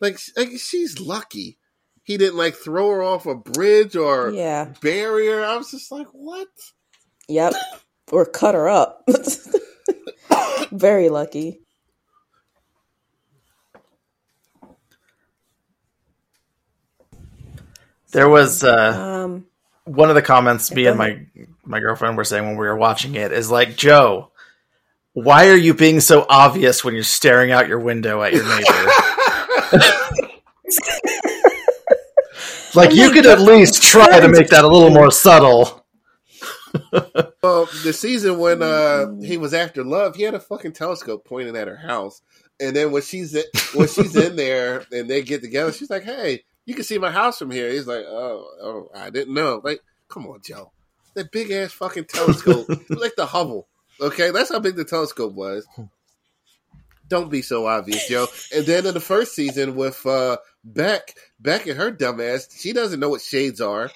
Like, 0.00 0.18
like 0.36 0.50
she's 0.58 1.00
lucky 1.00 1.58
he 2.06 2.16
didn't 2.16 2.36
like 2.36 2.54
throw 2.54 2.88
her 2.90 3.02
off 3.02 3.26
a 3.26 3.34
bridge 3.34 3.96
or 3.96 4.30
yeah. 4.30 4.66
barrier. 4.80 5.44
I 5.44 5.56
was 5.56 5.72
just 5.72 5.90
like, 5.90 6.06
what? 6.12 6.46
Yep. 7.28 7.54
or 8.12 8.24
cut 8.24 8.54
her 8.54 8.68
up. 8.68 9.04
Very 10.70 11.08
lucky. 11.08 11.62
There 18.12 18.28
was 18.28 18.62
uh, 18.62 19.24
Um, 19.24 19.46
one 19.84 20.08
of 20.08 20.14
the 20.14 20.22
comments 20.22 20.70
me 20.72 20.86
and 20.86 20.96
my 20.96 21.26
my 21.66 21.80
girlfriend 21.80 22.16
were 22.16 22.24
saying 22.24 22.46
when 22.46 22.56
we 22.56 22.66
were 22.66 22.76
watching 22.76 23.14
it 23.14 23.32
is 23.32 23.50
like, 23.50 23.76
Joe, 23.76 24.30
why 25.12 25.48
are 25.48 25.56
you 25.56 25.74
being 25.74 26.00
so 26.00 26.26
obvious 26.28 26.84
when 26.84 26.94
you're 26.94 27.02
staring 27.02 27.50
out 27.50 27.68
your 27.68 27.80
window 27.80 28.22
at 28.22 28.32
your 28.32 28.44
neighbor? 28.48 28.90
like 32.74 32.90
I'm 32.90 32.96
you 32.96 33.06
like, 33.06 33.14
could 33.14 33.26
at 33.26 33.40
least 33.40 33.82
try 33.82 34.20
to 34.20 34.28
make 34.28 34.48
that 34.48 34.64
a 34.64 34.68
little 34.68 34.90
more 34.90 35.10
subtle. 35.10 35.84
Well, 37.42 37.66
the 37.84 37.92
season 37.92 38.38
when 38.38 38.60
uh 38.60 39.06
he 39.22 39.38
was 39.38 39.54
after 39.54 39.84
love, 39.84 40.16
he 40.16 40.24
had 40.24 40.34
a 40.34 40.40
fucking 40.40 40.72
telescope 40.72 41.24
pointing 41.24 41.56
at 41.56 41.68
her 41.68 41.76
house, 41.76 42.20
and 42.60 42.74
then 42.74 42.90
when 42.90 43.02
she's 43.02 43.34
in, 43.34 43.44
when 43.74 43.88
she's 43.88 44.16
in 44.16 44.34
there 44.36 44.84
and 44.90 45.08
they 45.08 45.22
get 45.22 45.42
together, 45.42 45.72
she's 45.72 45.88
like, 45.88 46.02
"Hey, 46.02 46.42
you 46.66 46.74
can 46.74 46.82
see 46.84 46.98
my 46.98 47.10
house 47.10 47.38
from 47.38 47.52
here." 47.52 47.70
He's 47.70 47.86
like, 47.86 48.04
"Oh, 48.04 48.44
oh, 48.60 48.88
I 48.94 49.10
didn't 49.10 49.32
know." 49.32 49.60
Like, 49.62 49.80
come 50.08 50.26
on, 50.26 50.40
Joe, 50.42 50.72
that 51.16 51.32
big 51.32 51.50
ass 51.50 51.72
fucking 51.72 52.04
telescope, 52.04 52.68
like 52.88 53.16
the 53.16 53.26
Hubble. 53.26 53.66
Okay, 54.00 54.30
that's 54.30 54.50
how 54.52 54.60
big 54.60 54.76
the 54.76 54.84
telescope 54.84 55.32
was. 55.32 55.66
Don't 57.08 57.30
be 57.30 57.42
so 57.42 57.66
obvious, 57.66 58.08
Joe. 58.08 58.26
And 58.54 58.66
then 58.66 58.86
in 58.86 58.94
the 58.94 59.00
first 59.00 59.34
season 59.34 59.74
with 59.76 60.04
uh 60.06 60.38
Beck, 60.64 61.14
Beck 61.40 61.66
and 61.66 61.78
her 61.78 61.92
dumbass, 61.92 62.60
she 62.60 62.72
doesn't 62.72 63.00
know 63.00 63.10
what 63.10 63.22
shades 63.22 63.60
are. 63.60 63.90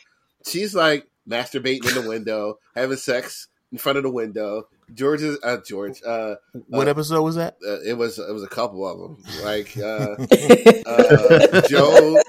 She's 0.47 0.74
like 0.74 1.09
masturbating 1.28 1.88
in 1.88 2.02
the 2.02 2.09
window, 2.09 2.59
having 2.74 2.97
sex 2.97 3.48
in 3.72 3.78
front 3.78 3.98
of 3.98 4.05
the 4.05 4.10
window. 4.10 4.68
George 4.94 5.22
is 5.22 5.38
uh, 5.42 5.58
George. 5.66 6.02
Uh, 6.04 6.36
What 6.68 6.88
Uh, 6.88 6.90
episode 6.90 7.22
was 7.22 7.36
that? 7.36 7.56
uh, 7.66 7.80
it 7.82 7.94
was 7.96 8.18
it 8.18 8.32
was 8.32 8.42
a 8.42 8.48
couple 8.48 8.86
of 8.86 8.98
them. 8.98 9.24
Like 9.44 9.76
uh, 9.76 10.16
uh, 10.86 11.60
Joe, 11.68 12.20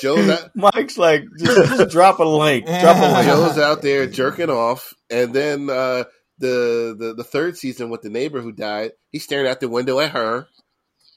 Joe's 0.00 0.28
out, 0.28 0.50
Mike's 0.54 0.98
like, 0.98 1.24
just, 1.38 1.76
just 1.76 1.90
drop 1.90 2.18
a 2.18 2.24
link. 2.24 2.66
Drop 2.66 2.96
a 2.96 3.12
link. 3.14 3.26
Joe's 3.26 3.58
out 3.58 3.82
there 3.82 4.06
jerking 4.06 4.50
off, 4.50 4.94
and 5.10 5.32
then 5.34 5.68
uh, 5.70 6.04
the, 6.38 6.94
the 6.98 7.14
the 7.16 7.24
third 7.24 7.56
season 7.56 7.90
with 7.90 8.02
the 8.02 8.10
neighbor 8.10 8.40
who 8.40 8.52
died, 8.52 8.92
he's 9.10 9.24
staring 9.24 9.46
out 9.48 9.60
the 9.60 9.68
window 9.68 9.98
at 10.00 10.10
her. 10.12 10.46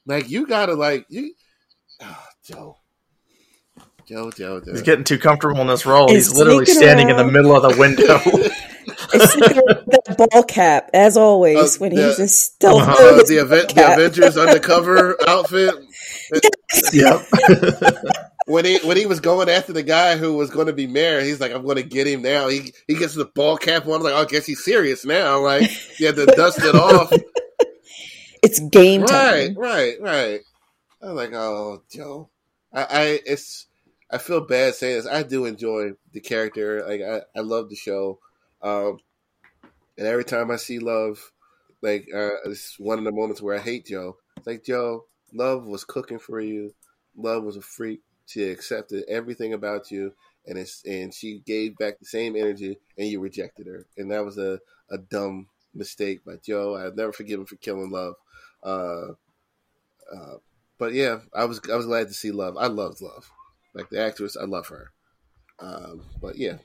Like 0.05 0.29
you 0.29 0.47
gotta 0.47 0.73
like 0.73 1.05
you, 1.09 1.33
oh, 2.01 2.23
Joe, 2.43 2.77
Joe, 4.07 4.31
Joe, 4.31 4.59
Joe. 4.59 4.71
He's 4.71 4.81
getting 4.81 5.03
too 5.05 5.19
comfortable 5.19 5.61
in 5.61 5.67
this 5.67 5.85
role. 5.85 6.07
He's 6.09 6.27
He's 6.27 6.37
literally 6.37 6.65
sneaking 6.65 6.81
standing 6.81 7.09
in 7.09 7.17
the 7.17 7.25
middle 7.31 7.55
of 7.55 7.61
the 7.71 7.79
window. 7.79 8.19
it's 8.87 9.35
the 9.35 10.27
ball 10.31 10.43
cap, 10.43 10.89
as 10.93 11.17
always, 11.17 11.75
Uh, 11.75 11.79
when 11.79 11.95
the- 11.95 12.07
he's 12.07 12.17
just 12.17 12.39
still 12.39 12.77
Uh-huh. 12.77 12.95
wearing 12.97 13.15
uh, 13.15 13.19
his 13.19 13.29
the, 13.29 13.35
ball 13.35 13.45
event, 13.45 13.75
the. 13.75 13.93
Avengers 13.93 14.37
undercover 14.37 15.17
outfit. 15.27 15.73
yep. 16.93 17.25
when 18.47 18.65
he 18.65 18.79
when 18.79 18.97
he 18.97 19.05
was 19.05 19.19
going 19.19 19.49
after 19.49 19.73
the 19.73 19.83
guy 19.83 20.17
who 20.17 20.33
was 20.35 20.49
going 20.49 20.67
to 20.67 20.73
be 20.73 20.87
mayor, 20.87 21.21
he's 21.21 21.39
like, 21.41 21.51
"I'm 21.53 21.63
going 21.63 21.75
to 21.77 21.83
get 21.83 22.07
him 22.07 22.21
now." 22.21 22.47
He 22.47 22.73
he 22.87 22.95
gets 22.95 23.13
the 23.15 23.25
ball 23.25 23.57
cap 23.57 23.85
on. 23.85 23.93
I'm 23.95 24.01
like, 24.03 24.13
oh, 24.13 24.21
I 24.21 24.25
guess 24.25 24.45
he's 24.45 24.63
serious 24.63 25.05
now. 25.05 25.39
Like, 25.41 25.69
he 25.69 26.05
had 26.05 26.15
to 26.15 26.25
dust 26.37 26.59
it 26.61 26.75
off. 26.75 27.11
It's 28.43 28.59
game 28.59 29.05
time. 29.05 29.55
right, 29.55 29.95
right, 29.99 30.01
right. 30.01 30.39
I'm 31.01 31.15
like, 31.15 31.33
oh, 31.33 31.83
Joe. 31.91 32.29
I, 32.73 32.81
I 32.83 33.19
it's 33.25 33.67
I 34.09 34.17
feel 34.17 34.41
bad 34.41 34.75
saying 34.75 34.97
this. 34.97 35.07
I 35.07 35.23
do 35.23 35.45
enjoy 35.45 35.91
the 36.13 36.21
character. 36.21 36.83
Like, 36.87 37.01
I 37.01 37.21
I 37.37 37.41
love 37.41 37.69
the 37.69 37.75
show. 37.75 38.19
Um, 38.63 38.99
and 39.97 40.07
every 40.07 40.23
time 40.25 40.51
I 40.51 40.55
see 40.55 40.79
love, 40.79 41.31
like 41.81 42.07
uh, 42.13 42.35
it's 42.45 42.79
one 42.79 42.97
of 42.97 43.03
the 43.05 43.11
moments 43.11 43.41
where 43.41 43.55
I 43.55 43.61
hate 43.61 43.85
Joe. 43.85 44.17
It's 44.37 44.47
like 44.47 44.63
Joe, 44.63 45.05
love 45.33 45.65
was 45.65 45.83
cooking 45.83 46.19
for 46.19 46.39
you. 46.39 46.73
Love 47.15 47.43
was 47.43 47.57
a 47.57 47.61
freak. 47.61 48.01
She 48.25 48.43
accepted 48.43 49.03
everything 49.09 49.53
about 49.53 49.91
you, 49.91 50.13
and 50.45 50.57
it's 50.57 50.83
and 50.85 51.13
she 51.13 51.41
gave 51.45 51.77
back 51.77 51.99
the 51.99 52.05
same 52.05 52.35
energy, 52.35 52.77
and 52.97 53.07
you 53.07 53.19
rejected 53.19 53.67
her, 53.67 53.85
and 53.97 54.11
that 54.11 54.23
was 54.23 54.37
a 54.37 54.59
a 54.89 54.97
dumb 54.97 55.47
mistake 55.73 56.23
by 56.25 56.35
Joe. 56.43 56.75
I've 56.75 56.95
never 56.95 57.11
forgiven 57.13 57.45
for 57.45 57.55
killing 57.57 57.91
love. 57.91 58.15
Uh, 58.63 59.13
uh, 60.13 60.37
but 60.77 60.93
yeah, 60.93 61.19
I 61.33 61.45
was 61.45 61.61
I 61.71 61.75
was 61.75 61.85
glad 61.85 62.07
to 62.07 62.13
see 62.13 62.31
love. 62.31 62.57
I 62.57 62.67
loved 62.67 63.01
love, 63.01 63.29
like 63.73 63.89
the 63.89 64.01
actress. 64.01 64.37
I 64.37 64.45
love 64.45 64.67
her. 64.67 64.91
Um, 65.59 66.03
but 66.21 66.37
yeah, 66.37 66.57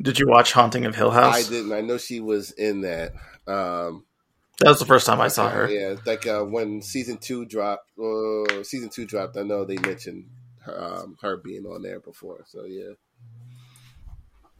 Did 0.00 0.18
you 0.18 0.28
watch 0.28 0.52
Haunting 0.52 0.84
of 0.84 0.94
Hill 0.94 1.10
House? 1.10 1.34
I 1.34 1.48
didn't. 1.48 1.72
I 1.72 1.80
know 1.80 1.96
she 1.98 2.20
was 2.20 2.50
in 2.52 2.82
that. 2.82 3.12
Um, 3.46 4.04
That 4.60 4.68
was 4.68 4.78
the 4.78 4.84
first 4.86 5.06
time 5.06 5.20
I 5.20 5.28
saw 5.28 5.48
her. 5.48 5.70
Yeah, 5.70 5.96
like 6.04 6.26
uh, 6.26 6.42
when 6.44 6.82
season 6.82 7.18
two 7.18 7.44
dropped. 7.46 7.90
Uh, 7.98 8.62
season 8.62 8.88
two 8.90 9.06
dropped. 9.06 9.36
I 9.36 9.42
know 9.42 9.64
they 9.64 9.78
mentioned 9.78 10.28
her, 10.60 10.82
um, 11.02 11.16
her 11.22 11.36
being 11.38 11.64
on 11.66 11.82
there 11.82 12.00
before. 12.00 12.44
So 12.46 12.64
yeah, 12.64 12.92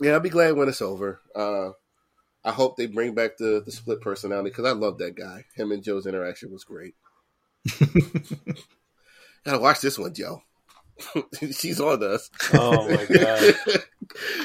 yeah. 0.01 0.13
I'll 0.13 0.21
be 0.21 0.31
glad 0.31 0.57
when 0.57 0.69
it's 0.69 0.83
over. 0.83 1.21
Uh, 1.35 1.71
I 2.45 2.53
hope 2.53 2.77
they 2.77 2.87
bring 2.87 3.15
back 3.15 3.37
the 3.37 3.63
the 3.65 3.73
split 3.73 4.01
personality 4.01 4.51
because 4.51 4.65
I 4.67 4.73
love 4.73 4.99
that 4.99 5.17
guy. 5.17 5.45
Him 5.55 5.73
and 5.73 5.83
Joe's 5.83 6.07
interaction 6.07 6.51
was 6.51 6.65
great. 6.65 6.95
Gotta 9.45 9.59
watch 9.59 9.81
this 9.81 9.99
one, 9.99 10.15
Joe. 10.15 10.43
She's 11.53 11.81
on 11.81 12.03
us. 12.03 12.31
Oh 12.55 12.89
my 12.89 13.05
god. 13.07 13.55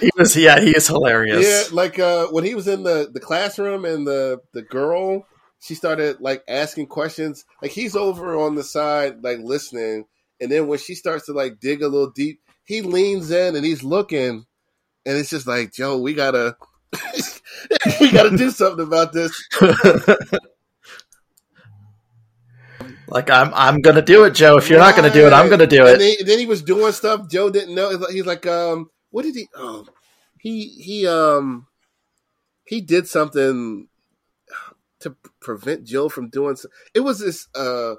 He 0.02 0.10
was, 0.18 0.36
yeah, 0.36 0.60
he 0.60 0.72
is 0.72 0.88
hilarious. 0.88 1.46
Yeah, 1.46 1.76
like 1.76 1.98
uh, 2.00 2.28
when 2.28 2.44
he 2.44 2.56
was 2.56 2.68
in 2.68 2.84
the, 2.84 3.10
the 3.14 3.20
classroom 3.20 3.86
and 3.86 4.06
the, 4.06 4.42
the 4.54 4.64
girl, 4.64 5.28
she 5.60 5.76
started 5.76 6.20
like 6.20 6.44
asking 6.48 6.88
questions. 6.88 7.46
Like 7.62 7.72
he's 7.72 7.96
over 7.96 8.38
on 8.38 8.56
the 8.56 8.64
side, 8.64 9.24
like 9.24 9.40
listening, 9.40 10.06
and 10.42 10.52
then 10.52 10.68
when 10.68 10.80
she 10.80 10.96
starts 10.96 11.28
to 11.28 11.34
like 11.34 11.60
dig 11.60 11.84
a 11.84 11.88
little 11.88 12.10
deep, 12.10 12.42
he 12.66 12.82
leans 12.82 13.32
in 13.32 13.56
and 13.56 13.64
he's 13.64 13.84
looking, 13.84 14.46
and 15.06 15.18
it's 15.18 15.30
just 15.30 15.48
like 15.48 15.72
Joe, 15.72 16.00
we 16.00 16.16
gotta 16.16 16.58
we 18.02 18.12
gotta 18.12 18.36
do 18.36 18.50
something 18.52 18.86
about 18.86 19.14
this. 19.14 19.32
Like 23.12 23.30
I'm, 23.30 23.52
I'm 23.54 23.82
gonna 23.82 24.02
do 24.02 24.24
it, 24.24 24.32
Joe. 24.34 24.58
If 24.58 24.70
you're 24.70 24.80
not 24.80 24.96
gonna 24.96 25.12
do 25.14 25.28
it, 25.28 25.34
I'm 25.34 25.50
gonna 25.50 25.68
do 25.68 25.86
And 25.86 26.02
it. 26.02 26.18
then, 26.20 26.28
then 26.28 26.40
he 26.40 26.46
was 26.46 26.62
doing 26.62 26.92
stuff 26.94 27.30
Joe 27.30 27.50
didn't 27.50 27.76
know. 27.76 27.90
He's 27.92 28.00
like- 28.00 28.12
He's 28.12 28.26
like, 28.26 28.46
um, 28.48 28.90
what 29.12 29.24
did 29.24 29.36
he? 29.36 29.48
Oh, 29.56 29.86
he 30.40 30.68
he 30.70 31.06
um 31.08 31.68
he 32.66 32.82
did 32.82 33.08
something 33.08 33.88
to 35.02 35.16
prevent 35.40 35.84
Joe 35.86 36.10
from 36.10 36.30
doing. 36.30 36.56
So, 36.56 36.70
it 36.94 37.02
was 37.02 37.20
this. 37.20 37.48
Uh, 37.56 37.96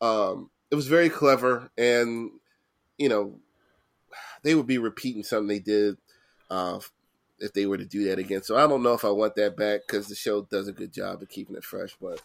um, 0.00 0.50
it 0.70 0.74
was 0.74 0.86
very 0.86 1.08
clever, 1.08 1.70
and 1.76 2.30
you 2.98 3.08
know, 3.08 3.40
they 4.42 4.54
would 4.54 4.66
be 4.66 4.78
repeating 4.78 5.24
something 5.24 5.48
they 5.48 5.58
did. 5.58 5.96
Uh, 6.50 6.78
if 7.40 7.52
they 7.54 7.66
were 7.66 7.78
to 7.78 7.84
do 7.84 8.04
that 8.04 8.18
again, 8.20 8.42
so 8.42 8.56
I 8.56 8.66
don't 8.68 8.82
know 8.84 8.92
if 8.92 9.04
I 9.04 9.10
want 9.10 9.34
that 9.36 9.56
back 9.56 9.80
because 9.86 10.06
the 10.06 10.14
show 10.14 10.42
does 10.42 10.68
a 10.68 10.72
good 10.72 10.92
job 10.92 11.20
of 11.22 11.28
keeping 11.28 11.56
it 11.56 11.64
fresh. 11.64 11.96
But 12.00 12.20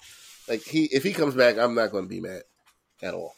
like 0.48 0.62
he, 0.64 0.86
if 0.92 1.04
he 1.04 1.14
comes 1.14 1.36
back, 1.36 1.58
I'm 1.58 1.76
not 1.76 1.92
going 1.92 2.06
to 2.06 2.10
be 2.10 2.22
mad 2.22 2.44
at 3.02 3.14
all. 3.14 3.34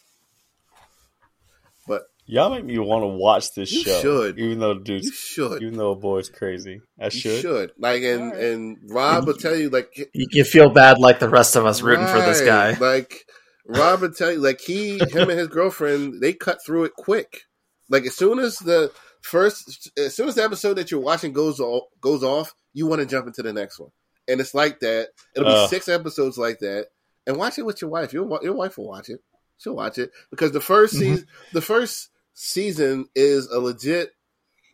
But 1.87 2.03
Y'all 2.25 2.51
make 2.51 2.63
me 2.65 2.77
want 2.77 3.03
to 3.03 3.07
watch 3.07 3.53
this 3.55 3.71
You 3.71 3.81
show. 3.83 4.01
should. 4.01 4.39
Even 4.39 4.59
though 4.59 4.73
you 4.73 4.79
dude's 4.83 5.11
should. 5.13 5.61
even 5.63 5.77
though 5.77 5.91
a 5.91 5.95
boy's 5.95 6.29
crazy. 6.29 6.81
I 6.99 7.05
You 7.05 7.09
should. 7.11 7.41
should. 7.41 7.71
Like 7.79 8.03
and 8.03 8.21
All 8.21 8.29
right. 8.31 8.43
and 8.43 8.77
Rob 8.89 9.25
will 9.25 9.33
tell 9.33 9.55
you 9.55 9.69
like 9.69 9.89
You, 10.13 10.27
you 10.31 10.43
feel 10.43 10.69
bad, 10.69 10.99
like 10.99 11.19
the 11.19 11.29
rest 11.29 11.55
of 11.55 11.65
us, 11.65 11.81
rooting 11.81 12.05
for 12.05 12.19
this 12.21 12.41
guy. 12.41 12.73
Like 12.77 13.25
Rob 13.65 14.01
would 14.01 14.15
tell 14.15 14.31
you 14.31 14.39
like 14.39 14.61
he 14.61 14.99
him 14.99 15.29
and 15.29 15.39
his 15.39 15.47
girlfriend 15.47 16.21
they 16.21 16.33
cut 16.33 16.59
through 16.63 16.83
it 16.83 16.93
quick. 16.95 17.41
Like 17.89 18.03
as 18.05 18.15
soon 18.15 18.37
as 18.37 18.57
the 18.59 18.91
first 19.21 19.89
as 19.97 20.15
soon 20.15 20.27
as 20.29 20.35
the 20.35 20.43
episode 20.43 20.75
that 20.75 20.91
you're 20.91 20.99
watching 20.99 21.33
goes 21.33 21.59
off, 21.59 21.85
goes 21.99 22.23
off, 22.23 22.53
you 22.73 22.85
want 22.85 22.99
to 23.01 23.07
jump 23.07 23.25
into 23.25 23.41
the 23.41 23.53
next 23.53 23.79
one. 23.79 23.89
and 24.27 24.39
it's 24.39 24.53
like 24.53 24.79
that. 24.81 25.07
It'll 25.35 25.49
be 25.49 25.55
Uh. 25.55 25.67
six 25.67 25.87
episodes 25.87 26.37
like 26.37 26.59
that, 26.59 26.87
and 27.27 27.37
watch 27.37 27.57
it 27.57 27.65
with 27.65 27.81
your 27.81 27.89
wife. 27.89 28.13
Your 28.13 28.27
your 28.43 28.53
wife 28.55 28.77
will 28.77 28.87
watch 28.87 29.09
it. 29.09 29.21
She'll 29.57 29.75
watch 29.75 29.97
it 29.97 30.11
because 30.29 30.51
the 30.51 30.61
1st 30.61 30.93
Mhm. 30.95 30.99
season, 30.99 31.27
the 31.53 31.61
first 31.61 32.09
season 32.33 33.09
is 33.15 33.47
a 33.47 33.59
legit 33.59 34.13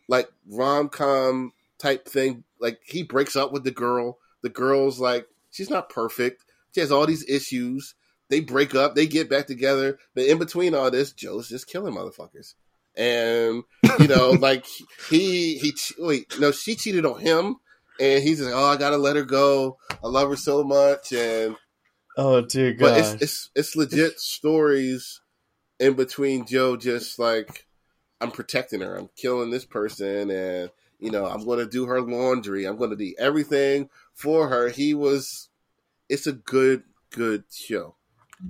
like 0.08 0.28
rom 0.48 0.88
com 0.88 1.52
type 1.78 2.06
thing. 2.08 2.44
Like 2.60 2.78
he 2.84 3.02
breaks 3.02 3.34
up 3.36 3.52
with 3.52 3.64
the 3.64 3.70
girl. 3.72 4.18
The 4.42 4.48
girl's 4.48 5.00
like 5.00 5.26
she's 5.50 5.70
not 5.70 5.88
perfect. 5.90 6.44
She 6.74 6.80
has 6.80 6.92
all 6.92 7.06
these 7.06 7.28
issues. 7.28 7.94
They 8.28 8.40
break 8.40 8.74
up. 8.74 8.94
They 8.94 9.06
get 9.06 9.28
back 9.30 9.46
together. 9.46 9.98
But 10.14 10.24
in 10.26 10.38
between 10.38 10.74
all 10.74 10.90
this, 10.90 11.12
Joe's 11.12 11.48
just 11.48 11.66
killing 11.68 11.94
motherfuckers. 11.94 12.54
And 12.96 13.62
you 13.98 14.08
know, 14.08 14.30
like 14.40 14.66
he 15.10 15.58
he 15.58 15.74
wait 15.98 16.38
no, 16.38 16.50
she 16.52 16.76
cheated 16.76 17.04
on 17.06 17.20
him, 17.20 17.56
and 18.00 18.22
he's 18.22 18.40
like, 18.40 18.54
oh, 18.54 18.64
I 18.66 18.76
gotta 18.76 18.96
let 18.98 19.16
her 19.16 19.24
go. 19.24 19.78
I 20.02 20.06
love 20.08 20.28
her 20.30 20.36
so 20.36 20.62
much, 20.64 21.12
and 21.12 21.56
Oh 22.16 22.40
dear 22.40 22.72
God! 22.72 22.80
but 22.80 22.98
it's 22.98 23.22
it's 23.22 23.50
it's 23.54 23.76
legit 23.76 24.18
stories 24.18 25.20
in 25.78 25.94
between 25.94 26.46
Joe 26.46 26.76
just 26.76 27.18
like 27.18 27.66
I'm 28.20 28.30
protecting 28.30 28.80
her. 28.80 28.96
I'm 28.96 29.10
killing 29.16 29.50
this 29.50 29.64
person 29.64 30.30
and 30.30 30.70
you 30.98 31.10
know, 31.10 31.26
I'm 31.26 31.44
going 31.44 31.58
to 31.58 31.66
do 31.66 31.84
her 31.86 32.00
laundry. 32.00 32.64
I'm 32.64 32.78
going 32.78 32.90
to 32.90 32.96
do 32.96 33.14
everything 33.18 33.90
for 34.14 34.48
her. 34.48 34.68
He 34.68 34.94
was 34.94 35.48
it's 36.08 36.26
a 36.26 36.32
good 36.32 36.84
good 37.10 37.44
show. 37.50 37.96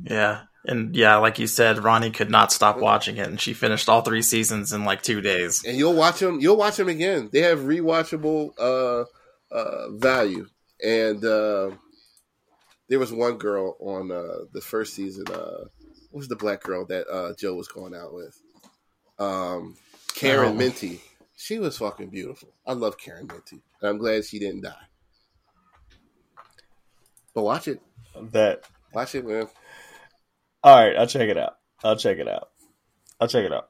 Yeah. 0.04 0.42
And 0.64 0.96
yeah, 0.96 1.16
like 1.16 1.38
you 1.38 1.46
said, 1.46 1.84
Ronnie 1.84 2.10
could 2.10 2.30
not 2.30 2.50
stop 2.50 2.78
watching 2.78 3.18
it, 3.18 3.28
and 3.28 3.40
she 3.40 3.54
finished 3.54 3.88
all 3.88 4.02
three 4.02 4.22
seasons 4.22 4.72
in 4.72 4.84
like 4.84 5.00
two 5.00 5.20
days. 5.20 5.64
And 5.64 5.76
you'll 5.76 5.94
watch 5.94 6.18
them 6.18 6.40
you'll 6.40 6.56
watch 6.56 6.76
them 6.76 6.88
again. 6.88 7.30
They 7.32 7.40
have 7.42 7.60
rewatchable 7.60 8.50
uh 8.58 9.04
uh 9.54 9.90
value. 9.90 10.46
And 10.84 11.24
uh 11.24 11.70
there 12.88 12.98
was 12.98 13.12
one 13.12 13.36
girl 13.38 13.76
on 13.80 14.10
uh 14.10 14.44
the 14.52 14.60
first 14.60 14.94
season 14.94 15.24
uh 15.28 15.64
what 16.10 16.18
was 16.20 16.28
the 16.28 16.36
black 16.36 16.62
girl 16.62 16.86
that 16.86 17.06
uh 17.08 17.34
Joe 17.38 17.54
was 17.54 17.68
going 17.68 17.94
out 17.94 18.12
with? 18.14 18.40
Um 19.18 19.76
Karen 20.14 20.50
Oh. 20.50 20.54
Minty. 20.54 21.00
She 21.36 21.58
was 21.58 21.76
fucking 21.78 22.08
beautiful. 22.08 22.48
I 22.66 22.72
love 22.72 22.96
Karen 22.98 23.26
Minty. 23.26 23.62
And 23.80 23.90
I'm 23.90 23.98
glad 23.98 24.24
she 24.24 24.38
didn't 24.38 24.62
die. 24.62 24.74
But 27.34 27.42
watch 27.42 27.68
it. 27.68 27.80
that. 28.32 28.64
Watch 28.94 29.14
it, 29.14 29.26
man. 29.26 29.48
All 30.62 30.76
right, 30.76 30.96
I'll 30.96 31.06
check 31.06 31.28
it 31.28 31.36
out. 31.36 31.58
I'll 31.84 31.96
check 31.96 32.16
it 32.18 32.26
out. 32.26 32.48
I'll 33.20 33.28
check 33.28 33.44
it 33.44 33.52
out. 33.52 33.68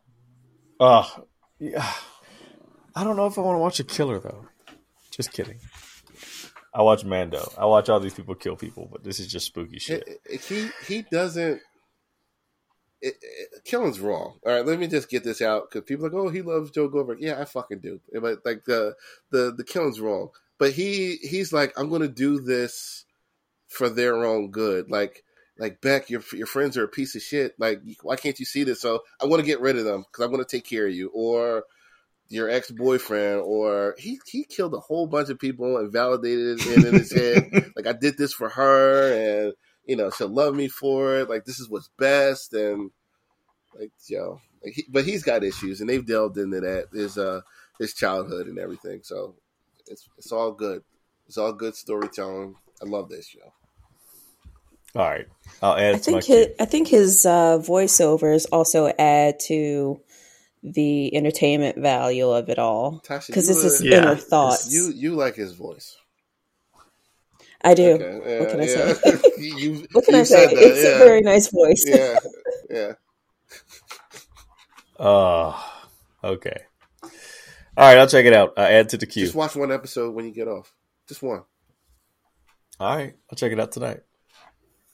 Oh, 0.79 1.25
yeah. 1.59 1.85
I 2.95 3.03
don't 3.05 3.17
know 3.17 3.27
if 3.27 3.37
I 3.37 3.43
want 3.43 3.57
to 3.57 3.61
watch 3.61 3.81
a 3.81 3.85
killer 3.85 4.21
though. 4.21 4.47
Just 5.11 5.33
kidding. 5.33 5.59
I 6.77 6.83
watch 6.83 7.05
Mando. 7.07 7.51
I 7.57 7.65
watch 7.65 7.89
all 7.89 7.99
these 8.01 8.13
people 8.13 8.35
kill 8.35 8.55
people, 8.55 8.87
but 8.93 9.03
this 9.03 9.19
is 9.19 9.29
just 9.29 9.47
spooky 9.47 9.79
shit. 9.79 10.07
It- 10.07 10.21
it- 10.27 10.41
he 10.43 10.69
he 10.87 11.03
doesn't. 11.11 11.63
It, 13.01 13.15
killing's 13.65 13.99
wrong. 14.01 14.39
All 14.45 14.53
right, 14.53 14.65
let 14.65 14.79
me 14.79 14.87
just 14.87 15.09
get 15.09 15.25
this 15.25 15.41
out 15.41 15.71
because 15.71 15.87
people 15.87 16.07
are 16.07 16.11
like, 16.11 16.19
oh, 16.19 16.29
he 16.29 16.43
loves 16.43 16.71
Joe 16.71 16.89
Goldberg. 16.89 17.21
Yeah, 17.21 17.41
I 17.41 17.45
fucking 17.47 17.81
do. 17.81 18.01
But 18.13 18.45
like 18.45 18.65
the 18.65 18.95
the 19.31 19.53
the 19.57 19.65
killing's 19.65 20.01
wrong. 20.01 20.31
But 20.59 20.73
he 20.73 21.17
he's 21.17 21.53
like, 21.53 21.73
I'm 21.79 21.89
gonna 21.89 22.09
do 22.09 22.41
this 22.41 23.05
for 23.69 23.89
their 23.89 24.25
own 24.25 24.51
good. 24.51 24.91
Like 24.91 25.25
like 25.59 25.81
Beck, 25.81 26.11
your 26.11 26.23
your 26.33 26.47
friends 26.47 26.77
are 26.77 26.85
a 26.85 26.89
piece 26.89 27.15
of 27.17 27.23
shit. 27.23 27.55
Like, 27.59 27.81
why 28.03 28.17
can't 28.17 28.39
you 28.39 28.45
see 28.47 28.65
this? 28.65 28.81
So 28.83 29.03
I 29.21 29.25
want 29.27 29.41
to 29.41 29.47
get 29.47 29.61
rid 29.61 29.77
of 29.79 29.85
them 29.85 30.05
because 30.11 30.25
I 30.25 30.29
want 30.31 30.47
to 30.47 30.57
take 30.57 30.67
care 30.69 30.87
of 30.87 30.95
you. 30.95 31.11
Or 31.15 31.65
your 32.29 32.51
ex 32.51 32.71
boyfriend, 32.71 33.43
or 33.43 33.95
he 33.99 34.19
he 34.27 34.45
killed 34.45 34.75
a 34.75 34.81
whole 34.81 35.07
bunch 35.07 35.29
of 35.29 35.39
people 35.39 35.77
and 35.77 35.93
validated 35.93 36.61
it 36.61 36.85
in 36.85 36.95
his 36.95 37.13
head. 37.13 37.51
Like 37.77 37.87
I 37.87 37.93
did 37.93 38.17
this 38.17 38.33
for 38.33 38.49
her, 38.49 39.13
and 39.13 39.53
you 39.85 39.97
know 39.97 40.11
she'll 40.11 40.29
love 40.29 40.55
me 40.55 40.69
for 40.69 41.19
it. 41.19 41.29
Like 41.29 41.45
this 41.45 41.61
is 41.61 41.69
what's 41.69 41.91
best, 41.99 42.55
and 42.55 42.91
like 43.79 43.93
yo, 44.09 44.41
like 44.65 44.73
he, 44.75 44.85
but 44.89 45.05
he's 45.05 45.23
got 45.23 45.45
issues, 45.45 45.81
and 45.81 45.91
they've 45.91 46.07
delved 46.07 46.39
into 46.39 46.61
that 46.61 46.87
his 46.93 47.19
uh 47.19 47.43
his 47.79 47.93
childhood 47.93 48.47
and 48.47 48.59
everything. 48.59 49.01
So 49.03 49.35
it's 49.87 50.09
it's 50.17 50.33
all 50.33 50.53
good. 50.53 50.83
It's 51.27 51.39
all 51.39 51.53
good 51.53 51.75
storytelling. 51.75 52.57
I 52.83 52.87
love 52.87 53.09
this 53.09 53.29
show. 53.29 53.53
All 54.95 55.03
right, 55.03 55.27
I'll 55.61 55.77
add 55.77 55.95
I 55.95 55.99
it 55.99 56.03
to 56.05 56.13
my 56.13 56.21
think 56.21 56.25
his, 56.25 56.49
I 56.59 56.65
think 56.65 56.89
his 56.89 57.27
uh, 57.27 57.59
voiceovers 57.59 58.47
also 58.51 58.87
add 58.99 59.39
to 59.41 60.01
the 60.75 61.15
entertainment 61.15 61.79
value 61.79 62.29
of 62.31 62.49
it 62.49 62.59
all 62.59 63.01
because 63.07 63.29
you 63.29 63.35
it's 63.37 63.63
his 63.63 63.83
Yeah. 63.85 63.99
inner 63.99 64.17
thoughts. 64.17 64.73
You 64.73 64.91
you 64.95 65.15
like 65.15 65.37
his 65.37 65.53
voice? 65.53 65.97
I 67.63 67.75
do. 67.75 67.93
Okay, 67.95 68.41
What 68.41 68.51
can 68.51 68.61
I 68.61 68.65
yeah, 68.65 68.93
say? 68.93 69.21
you, 69.39 69.87
What 69.93 70.05
can 70.05 70.15
you 70.15 70.21
I 70.21 70.25
say? 70.25 70.47
that, 70.47 70.55
It's 70.59 70.85
yeah. 70.85 70.91
a 70.91 70.99
very 70.99 71.21
nice 71.23 71.49
voice. 71.51 71.85
yeah, 71.87 72.19
yeah. 72.71 72.93
Oh, 74.99 75.73
okay. 76.25 76.57
All 77.03 77.11
right, 77.87 77.99
I'll 77.99 78.07
check 78.09 78.25
it 78.25 78.33
out. 78.33 78.55
I'll 78.57 78.65
add 78.67 78.89
to 78.91 78.97
the 78.97 79.07
queue. 79.07 79.25
Just 79.25 79.35
watch 79.35 79.55
one 79.55 79.71
episode 79.73 80.15
when 80.15 80.25
you 80.25 80.33
get 80.33 80.49
off. 80.49 80.73
Just 81.09 81.23
one. 81.23 81.43
All 82.81 82.97
right, 82.97 83.15
I'll 83.31 83.37
check 83.37 83.53
it 83.53 83.61
out 83.61 83.73
tonight. 83.73 84.01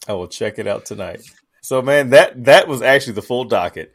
I 0.09 0.15
will 0.15 0.29
check 0.29 0.59
it 0.59 0.67
out 0.67 0.85
tonight. 0.85 1.23
So, 1.63 1.81
man, 1.81 2.11
that 2.11 2.45
that 2.45 2.67
was 2.67 2.83
actually 2.83 3.13
the 3.15 3.23
full 3.23 3.45
docket. 3.45 3.93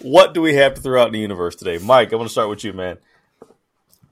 What 0.00 0.34
do 0.34 0.42
we 0.42 0.54
have 0.54 0.74
to 0.74 0.80
throw 0.80 1.00
out 1.02 1.08
in 1.08 1.12
the 1.14 1.18
universe 1.20 1.56
today, 1.56 1.78
Mike? 1.78 2.12
I 2.12 2.16
want 2.16 2.28
to 2.28 2.32
start 2.32 2.48
with 2.48 2.64
you, 2.64 2.72
man. 2.72 2.98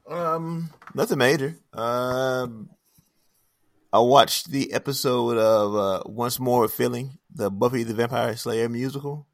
Um, 0.09 0.71
nothing 0.95 1.19
major. 1.19 1.57
Um, 1.73 2.71
I 3.93 4.01
watched 4.01 4.51
the 4.51 4.73
episode 4.73 5.37
of 5.39 5.75
uh, 5.75 6.03
Once 6.11 6.39
More 6.41 6.63
with 6.63 6.73
Feeling, 6.73 7.19
the 7.35 7.51
Buffy 7.51 7.83
the 7.85 7.95
Vampire 7.95 8.37
Slayer 8.37 8.69
musical. 8.69 9.27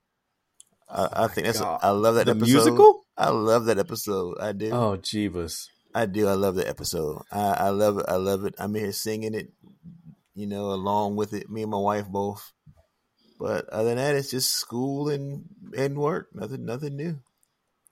I, 0.89 1.25
I 1.25 1.27
think 1.29 1.47
that's 1.47 1.61
God. 1.61 1.81
I 1.83 1.91
love 1.91 2.17
that 2.17 2.25
The 2.27 2.33
episode. 2.33 2.47
musical? 2.53 3.05
I 3.17 3.31
love 3.31 3.67
that 3.67 3.79
episode. 3.79 4.37
I 4.41 4.53
do. 4.53 4.71
Oh, 4.73 4.97
Jeebus. 4.97 5.69
I 5.95 6.07
do. 6.07 6.27
I 6.27 6.33
love 6.35 6.57
the 6.57 6.69
episode. 6.69 7.23
I, 7.31 7.41
I 7.53 7.69
love 7.69 7.99
it. 7.99 8.07
I 8.09 8.17
love 8.17 8.45
it. 8.45 8.55
I'm 8.59 8.75
here 8.75 8.91
singing 8.93 9.35
it, 9.35 9.53
you 10.35 10.47
know, 10.49 10.73
along 10.73 11.15
with 11.17 11.33
it. 11.33 11.49
Me 11.49 11.63
and 11.63 11.71
my 11.71 11.79
wife 11.79 12.09
both. 12.09 12.53
But 13.39 13.69
other 13.69 13.91
than 13.91 13.97
that, 13.99 14.15
it's 14.15 14.31
just 14.31 14.51
school 14.51 15.09
and 15.09 15.45
and 15.77 15.99
work. 15.99 16.29
Nothing. 16.35 16.65
Nothing 16.65 16.97
new. 16.97 17.19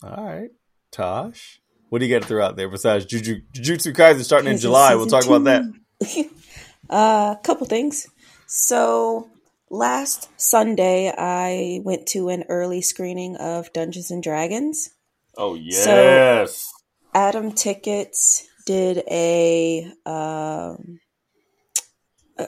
All 0.02 0.24
right, 0.24 0.50
Tash. 0.90 1.60
What 1.88 1.98
do 1.98 2.06
you 2.06 2.14
got 2.14 2.22
to 2.22 2.28
throw 2.28 2.44
out 2.44 2.56
there 2.56 2.68
besides 2.68 3.04
Juju, 3.04 3.42
Jujutsu 3.52 3.92
Kaisen 3.92 4.24
starting 4.24 4.50
in 4.50 4.58
July? 4.58 4.94
We'll 4.94 5.06
talk 5.06 5.24
season 5.24 5.46
about 5.46 5.62
that. 6.00 6.08
two. 6.08 6.30
A 6.90 7.38
couple 7.42 7.66
things. 7.66 8.08
So 8.46 9.28
last 9.70 10.28
Sunday, 10.40 11.12
I 11.16 11.80
went 11.84 12.06
to 12.08 12.28
an 12.28 12.44
early 12.48 12.82
screening 12.82 13.36
of 13.36 13.72
Dungeons 13.72 14.10
and 14.10 14.22
Dragons. 14.22 14.90
Oh 15.36 15.54
yes. 15.54 16.72
Atom 17.14 17.52
Tickets 17.52 18.46
did 18.66 19.02
a, 19.10 19.84
um, 20.06 20.98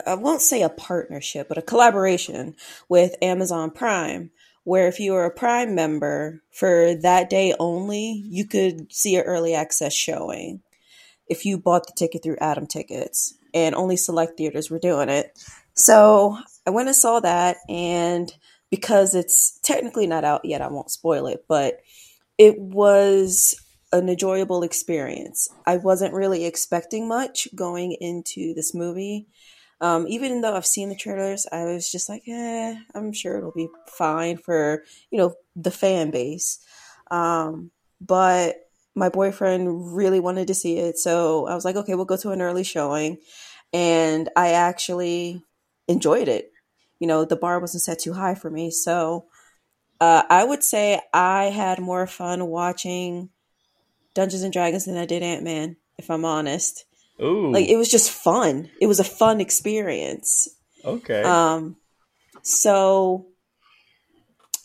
I 0.06 0.14
won't 0.14 0.42
say 0.42 0.62
a 0.62 0.68
partnership, 0.68 1.48
but 1.48 1.58
a 1.58 1.62
collaboration 1.62 2.56
with 2.88 3.16
Amazon 3.22 3.70
Prime, 3.70 4.30
where 4.64 4.88
if 4.88 5.00
you 5.00 5.12
were 5.12 5.24
a 5.24 5.30
Prime 5.30 5.74
member 5.74 6.42
for 6.52 6.94
that 7.02 7.30
day 7.30 7.54
only, 7.58 8.24
you 8.26 8.46
could 8.46 8.92
see 8.92 9.16
an 9.16 9.22
early 9.22 9.54
access 9.54 9.92
showing 9.92 10.62
if 11.28 11.44
you 11.44 11.58
bought 11.58 11.86
the 11.86 11.92
ticket 11.96 12.22
through 12.22 12.38
Atom 12.40 12.66
Tickets, 12.66 13.34
and 13.52 13.74
only 13.74 13.96
select 13.96 14.36
theaters 14.36 14.70
were 14.70 14.78
doing 14.78 15.08
it. 15.08 15.38
So 15.74 16.38
I 16.66 16.70
went 16.70 16.88
and 16.88 16.96
saw 16.96 17.20
that, 17.20 17.56
and 17.68 18.32
because 18.70 19.14
it's 19.14 19.58
technically 19.62 20.06
not 20.06 20.24
out 20.24 20.44
yet, 20.44 20.60
I 20.60 20.68
won't 20.68 20.90
spoil 20.90 21.26
it, 21.26 21.44
but 21.48 21.80
it 22.38 22.58
was 22.58 23.54
an 23.92 24.08
enjoyable 24.08 24.64
experience. 24.64 25.48
I 25.66 25.76
wasn't 25.76 26.14
really 26.14 26.44
expecting 26.44 27.06
much 27.06 27.48
going 27.54 27.92
into 27.92 28.52
this 28.54 28.74
movie. 28.74 29.28
Um, 29.80 30.06
even 30.08 30.40
though 30.40 30.56
I've 30.56 30.66
seen 30.66 30.88
the 30.88 30.96
trailers, 30.96 31.46
I 31.50 31.64
was 31.64 31.90
just 31.90 32.08
like, 32.08 32.22
eh, 32.28 32.76
I'm 32.94 33.12
sure 33.12 33.36
it'll 33.36 33.52
be 33.52 33.68
fine 33.86 34.38
for, 34.38 34.84
you 35.10 35.18
know, 35.18 35.34
the 35.56 35.70
fan 35.70 36.10
base. 36.10 36.58
Um, 37.10 37.70
but 38.00 38.56
my 38.94 39.08
boyfriend 39.08 39.94
really 39.96 40.20
wanted 40.20 40.46
to 40.48 40.54
see 40.54 40.78
it. 40.78 40.98
So 40.98 41.46
I 41.46 41.54
was 41.54 41.64
like, 41.64 41.76
okay, 41.76 41.94
we'll 41.94 42.04
go 42.04 42.16
to 42.16 42.30
an 42.30 42.40
early 42.40 42.64
showing. 42.64 43.18
And 43.72 44.28
I 44.36 44.50
actually 44.52 45.42
enjoyed 45.88 46.28
it. 46.28 46.52
You 47.00 47.08
know, 47.08 47.24
the 47.24 47.36
bar 47.36 47.58
wasn't 47.58 47.82
set 47.82 47.98
too 47.98 48.12
high 48.12 48.36
for 48.36 48.50
me. 48.50 48.70
So 48.70 49.26
uh, 50.00 50.22
I 50.30 50.44
would 50.44 50.62
say 50.62 51.00
I 51.12 51.44
had 51.46 51.78
more 51.80 52.06
fun 52.06 52.46
watching 52.46 53.30
Dungeons 54.14 54.42
and 54.42 54.52
Dragons 54.52 54.84
than 54.84 54.96
I 54.96 55.06
did 55.06 55.22
Ant 55.22 55.42
Man, 55.42 55.76
if 55.98 56.10
I'm 56.10 56.24
honest. 56.24 56.84
Ooh. 57.22 57.52
Like 57.52 57.68
it 57.68 57.76
was 57.76 57.90
just 57.90 58.10
fun. 58.10 58.70
It 58.80 58.86
was 58.86 59.00
a 59.00 59.04
fun 59.04 59.40
experience. 59.40 60.48
okay. 60.84 61.22
Um, 61.22 61.76
so 62.42 63.26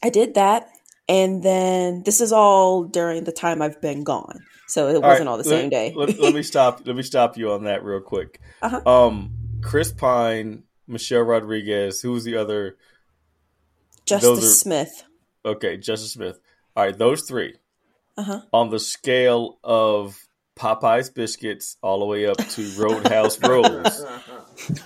I 0.03 0.09
did 0.09 0.35
that, 0.35 0.69
and 1.07 1.43
then 1.43 2.03
this 2.03 2.21
is 2.21 2.31
all 2.31 2.83
during 2.85 3.23
the 3.23 3.31
time 3.31 3.61
I've 3.61 3.81
been 3.81 4.03
gone, 4.03 4.39
so 4.67 4.87
it 4.87 4.95
All 4.95 5.01
wasn't 5.01 5.27
right, 5.27 5.31
all 5.31 5.37
the 5.37 5.49
let- 5.49 5.59
same 5.61 5.69
day. 5.69 5.93
Let, 5.95 6.17
let 6.19 6.33
me 6.33 6.43
stop. 6.53 6.81
Let 6.85 6.95
me 6.95 7.03
stop 7.03 7.37
you 7.37 7.51
on 7.51 7.63
that 7.65 7.83
real 7.83 8.01
quick. 8.01 8.39
Uh-huh. 8.61 8.81
Um, 8.85 9.31
Chris 9.61 9.91
Pine, 9.91 10.63
Michelle 10.87 11.21
Rodriguez. 11.21 12.01
Who's 12.01 12.23
the 12.23 12.35
other? 12.37 12.77
Justice 14.05 14.39
are- 14.39 14.41
Smith. 14.55 15.03
Okay, 15.45 15.77
Justice 15.77 16.13
Smith. 16.13 16.39
All 16.75 16.83
right, 16.85 16.97
those 16.97 17.23
three 17.23 17.55
Uh 18.17 18.23
huh. 18.23 18.41
on 18.51 18.69
the 18.69 18.79
scale 18.79 19.59
of 19.63 20.17
Popeye's 20.59 21.09
biscuits 21.09 21.77
all 21.81 21.99
the 21.99 22.05
way 22.05 22.27
up 22.27 22.37
to 22.37 22.69
Roadhouse 22.77 23.39
rolls. 23.47 24.03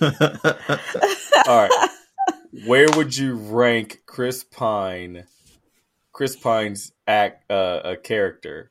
All 1.46 1.68
right, 1.68 1.90
where 2.66 2.86
would 2.96 3.16
you 3.16 3.34
rank 3.34 4.02
Chris 4.06 4.44
Pine? 4.44 5.24
Chris 6.12 6.36
Pine's 6.36 6.92
act, 7.08 7.50
uh, 7.50 7.80
a 7.84 7.96
character, 7.96 8.70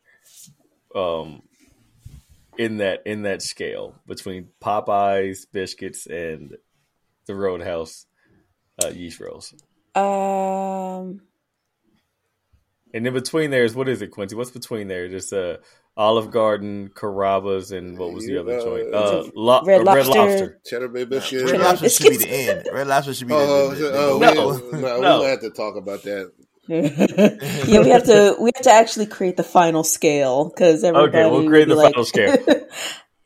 um, 0.95 1.41
in 2.57 2.77
that 2.77 3.03
in 3.05 3.23
that 3.23 3.41
scale 3.41 3.95
between 4.07 4.49
Popeye's 4.61 5.45
biscuits 5.45 6.05
and 6.05 6.57
the 7.25 7.35
Roadhouse 7.35 8.05
uh, 8.81 8.89
yeast 8.89 9.19
rolls. 9.19 9.53
Um. 9.93 11.21
And 12.95 13.07
in 13.07 13.13
between 13.13 13.49
there 13.49 13.63
is 13.63 13.75
what 13.75 13.89
is 13.89 14.01
it, 14.01 14.11
Quincy? 14.11 14.35
What's 14.35 14.51
between 14.51 14.87
there? 14.87 15.09
Just 15.09 15.33
uh, 15.33 15.57
Olive 15.95 16.31
Garden, 16.31 16.89
Carrabba's, 16.95 17.71
and 17.71 17.97
what 17.97 18.13
was 18.13 18.25
the 18.25 18.39
other 18.39 18.57
Uh, 18.57 18.63
joint? 18.63 18.93
Uh, 18.95 19.23
lo- 19.35 19.61
Red 19.63 19.81
uh, 19.87 19.93
Red 19.93 20.05
Lobster. 20.07 20.19
Lobster. 20.19 20.59
Cheddar 20.65 20.87
Bay 20.87 21.05
biscuit. 21.05 21.51
Red 21.51 21.61
Lobster 21.61 21.89
should 21.89 22.09
be 22.09 22.17
the 22.17 22.29
end. 22.29 22.67
Red 22.73 22.87
Lobster 22.87 23.13
should 23.13 23.27
be 23.27 23.33
Oh, 23.35 23.69
the, 23.69 23.75
end. 23.75 23.93
the, 23.93 23.99
oh, 23.99 24.13
oh, 24.13 24.69
No. 24.73 24.77
we, 24.77 24.81
no, 24.81 25.01
No. 25.01 25.19
we 25.21 25.25
had 25.27 25.41
to 25.41 25.49
talk 25.51 25.75
about 25.75 26.01
that. 26.03 26.31
yeah, 26.67 27.79
we 27.81 27.89
have 27.89 28.05
to 28.05 28.37
we 28.39 28.49
have 28.55 28.63
to 28.63 28.71
actually 28.71 29.05
create 29.05 29.35
the 29.37 29.43
final 29.43 29.83
scale 29.83 30.45
because 30.49 30.83
everybody. 30.83 31.17
Okay, 31.17 31.29
we'll 31.29 31.45
create 31.47 31.67
the 31.67 31.75
like- 31.75 31.91
final 31.93 32.05
scale. 32.05 32.37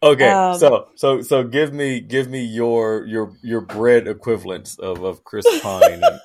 Okay, 0.03 0.29
Um, 0.29 0.59
so 0.59 0.89
so 0.93 1.21
so 1.23 1.43
give 1.43 1.73
me 1.73 1.99
give 2.01 2.29
me 2.29 2.43
your 2.45 3.03
your 3.07 3.31
your 3.41 3.61
bread 3.61 4.07
equivalents 4.07 4.77
of 4.77 5.03
of 5.03 5.23
Chris 5.23 5.43
Pine. 5.61 6.03
and- 6.03 6.19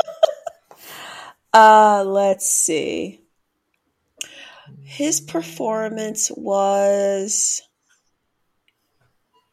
uh, 1.54 2.04
let's 2.06 2.48
see. 2.48 3.21
His 4.92 5.20
performance 5.22 6.30
was, 6.36 7.62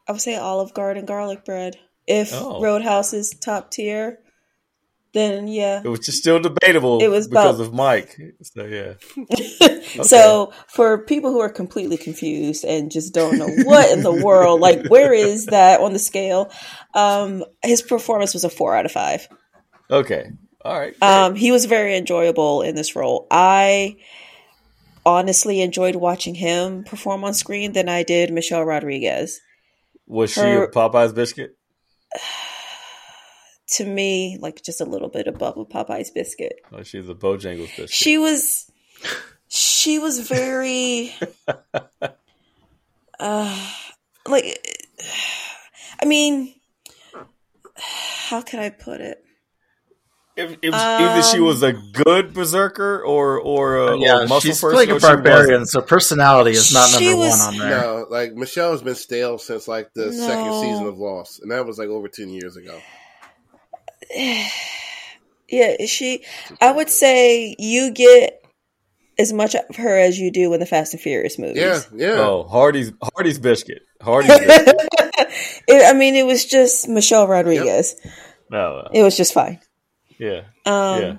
I 0.06 0.12
would 0.12 0.20
say, 0.20 0.36
Olive 0.36 0.74
Garden 0.74 1.06
garlic 1.06 1.44
bread. 1.44 1.76
If 2.06 2.30
Oh. 2.34 2.60
Roadhouse 2.62 3.12
is 3.14 3.30
top 3.30 3.70
tier, 3.70 4.18
then 5.14 5.48
yeah. 5.48 5.80
it 5.84 5.88
was 5.88 6.06
still 6.14 6.40
debatable. 6.40 7.00
It 7.00 7.08
was 7.08 7.26
because 7.26 7.58
of 7.58 7.72
Mike. 7.72 8.16
So 8.42 8.64
yeah, 8.66 8.94
So 10.02 10.52
for 10.68 11.04
people 11.04 11.30
who 11.32 11.40
are 11.40 11.48
completely 11.50 11.96
confused 11.96 12.64
and 12.64 12.90
just 12.90 13.14
don't 13.14 13.38
know 13.38 13.48
what 13.64 13.90
in 13.90 14.02
the 14.02 14.12
world, 14.12 14.60
like 14.60 14.86
where 14.88 15.12
is 15.14 15.46
that 15.46 15.80
on 15.80 15.92
the 15.94 15.98
scale? 15.98 16.50
Um, 16.94 17.44
his 17.62 17.80
performance 17.82 18.34
was 18.34 18.44
a 18.44 18.50
four 18.50 18.74
out 18.76 18.86
of 18.86 18.92
five. 18.92 19.26
okay, 19.90 20.30
all 20.64 20.78
right. 20.78 20.98
great. 20.98 21.02
Um, 21.10 21.34
he 21.34 21.50
was 21.50 21.64
very 21.64 21.96
enjoyable 21.96 22.62
in 22.62 22.74
this 22.74 22.94
role. 22.94 23.26
I 23.30 23.96
honestly 25.04 25.60
enjoyed 25.60 25.96
watching 25.96 26.34
him 26.36 26.84
perform 26.84 27.24
on 27.24 27.34
screen 27.34 27.72
than 27.72 27.88
I 27.88 28.02
did 28.02 28.32
Michelle 28.32 28.64
Rodriguez. 28.64 29.40
was 30.06 30.32
she 30.32 30.40
her- 30.40 30.64
a 30.64 30.70
Popeye's 30.70 31.12
biscuit? 31.12 31.56
To 33.74 33.84
me, 33.84 34.36
like 34.40 34.64
just 34.64 34.80
a 34.80 34.84
little 34.84 35.08
bit 35.08 35.28
above 35.28 35.56
a 35.56 35.64
Popeye's 35.64 36.10
biscuit. 36.10 36.54
Or 36.72 36.82
she's 36.82 37.08
a 37.08 37.14
Bojangles 37.14 37.68
biscuit? 37.68 37.90
She 37.90 38.18
was 38.18 38.68
she 39.46 40.00
was 40.00 40.28
very 40.28 41.14
uh 43.20 43.72
like 44.26 44.58
I 46.02 46.04
mean 46.04 46.52
how 47.76 48.42
can 48.42 48.58
I 48.58 48.70
put 48.70 49.00
it? 49.00 49.24
If, 50.40 50.58
if, 50.62 50.74
either 50.74 51.22
she 51.22 51.38
Um, 51.38 51.44
was 51.44 51.62
a 51.62 51.72
good 51.72 52.32
berserker 52.34 53.02
or 53.04 53.38
or 53.40 53.76
a, 53.76 53.86
or 53.92 53.96
yeah, 53.96 54.14
muscle 54.24 54.40
she's 54.40 54.60
person, 54.60 54.74
playing 54.76 54.90
a 54.90 54.98
barbarian, 55.00 55.66
so 55.66 55.80
personality 55.80 56.52
is 56.52 56.72
not 56.72 56.90
number 56.92 57.16
was- 57.16 57.30
one 57.38 57.40
on 57.40 57.58
there. 57.58 57.80
No, 57.82 58.06
like 58.10 58.32
Michelle 58.34 58.72
has 58.72 58.82
been 58.82 58.94
stale 58.94 59.38
since 59.38 59.68
like 59.68 59.90
the 59.94 60.12
second 60.12 60.52
season 60.60 60.86
of 60.86 60.98
Lost, 60.98 61.40
and 61.42 61.50
that 61.50 61.66
was 61.66 61.78
like 61.78 61.88
over 61.88 62.08
ten 62.08 62.28
years 62.30 62.56
ago. 62.56 62.78
Yeah, 65.48 65.84
she 65.86 66.24
I 66.60 66.70
would 66.70 66.88
say 66.88 67.56
you 67.58 67.90
get 67.90 68.40
as 69.18 69.32
much 69.32 69.56
of 69.56 69.74
her 69.76 69.98
as 69.98 70.16
you 70.16 70.30
do 70.30 70.54
in 70.54 70.60
the 70.60 70.66
Fast 70.66 70.94
and 70.94 71.02
Furious 71.02 71.40
movies. 71.40 71.56
Yeah, 71.56 71.80
yeah. 71.92 72.20
Oh, 72.20 72.44
Hardee's 72.48 72.92
Hardee's 73.02 73.40
biscuit. 73.40 73.82
Hardee's 74.00 74.38
biscuit. 74.46 74.76
It- 75.66 75.92
I 75.92 75.98
mean, 75.98 76.14
it 76.14 76.24
was 76.24 76.44
just 76.44 76.88
Michelle 76.88 77.26
Rodriguez. 77.26 77.96
No, 78.48 78.88
It 78.92 79.02
was 79.02 79.16
just 79.16 79.32
fine. 79.34 79.60
Yeah, 80.20 80.42
Um, 80.66 81.00
yeah. 81.00 81.16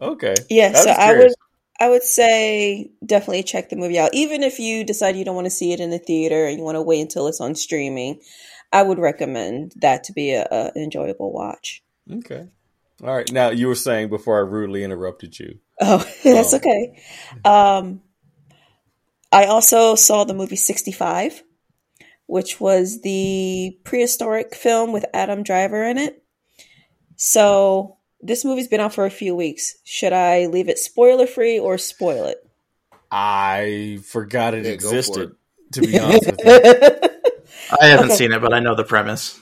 Okay. 0.00 0.34
Yeah, 0.48 0.68
I 0.68 0.72
so 0.72 0.90
I 0.90 1.12
would 1.14 1.32
I 1.78 1.88
would 1.88 2.02
say 2.02 2.90
definitely 3.04 3.42
check 3.42 3.68
the 3.68 3.76
movie 3.76 3.98
out. 3.98 4.10
Even 4.14 4.42
if 4.42 4.58
you 4.58 4.84
decide 4.84 5.16
you 5.16 5.24
don't 5.24 5.34
want 5.34 5.46
to 5.46 5.50
see 5.50 5.72
it 5.72 5.80
in 5.80 5.90
the 5.90 5.98
theater 5.98 6.46
and 6.46 6.58
you 6.58 6.64
want 6.64 6.76
to 6.76 6.82
wait 6.82 7.00
until 7.00 7.26
it's 7.28 7.40
on 7.40 7.54
streaming, 7.54 8.20
I 8.72 8.82
would 8.82 8.98
recommend 8.98 9.74
that 9.76 10.04
to 10.04 10.12
be 10.12 10.32
a, 10.32 10.46
a 10.50 10.72
an 10.74 10.82
enjoyable 10.82 11.32
watch. 11.32 11.82
Okay. 12.10 12.48
All 13.02 13.14
right. 13.14 13.30
Now 13.32 13.50
you 13.50 13.68
were 13.68 13.74
saying 13.74 14.08
before 14.10 14.36
I 14.36 14.40
rudely 14.40 14.84
interrupted 14.84 15.38
you. 15.38 15.58
Oh, 15.80 15.98
that's 16.24 16.54
Oh. 16.54 16.56
okay. 16.56 17.02
Um, 17.44 18.02
I 19.32 19.46
also 19.46 19.94
saw 19.94 20.24
the 20.24 20.34
movie 20.34 20.56
65, 20.56 21.42
which 22.26 22.60
was 22.60 23.00
the 23.02 23.78
prehistoric 23.84 24.54
film 24.54 24.92
with 24.92 25.06
Adam 25.14 25.42
Driver 25.42 25.84
in 25.84 25.98
it. 25.98 26.19
So 27.22 27.98
this 28.22 28.46
movie's 28.46 28.66
been 28.66 28.80
out 28.80 28.94
for 28.94 29.04
a 29.04 29.10
few 29.10 29.34
weeks. 29.36 29.76
Should 29.84 30.14
I 30.14 30.46
leave 30.46 30.70
it 30.70 30.78
spoiler 30.78 31.26
free 31.26 31.58
or 31.58 31.76
spoil 31.76 32.24
it? 32.24 32.38
I 33.10 33.98
forgot 34.06 34.54
it 34.54 34.64
Yeah, 34.64 34.76
go 34.76 34.88
for 34.90 34.96
existed. 34.96 35.36
To 35.72 35.80
be 35.82 35.98
honest 36.00 36.24
with 36.24 36.40
you. 36.42 36.50
I 37.78 37.86
haven't 37.88 38.06
Okay. 38.06 38.14
seen 38.16 38.32
it, 38.32 38.40
but 38.40 38.54
I 38.54 38.60
know 38.60 38.74
the 38.74 38.84
premise. 38.84 39.38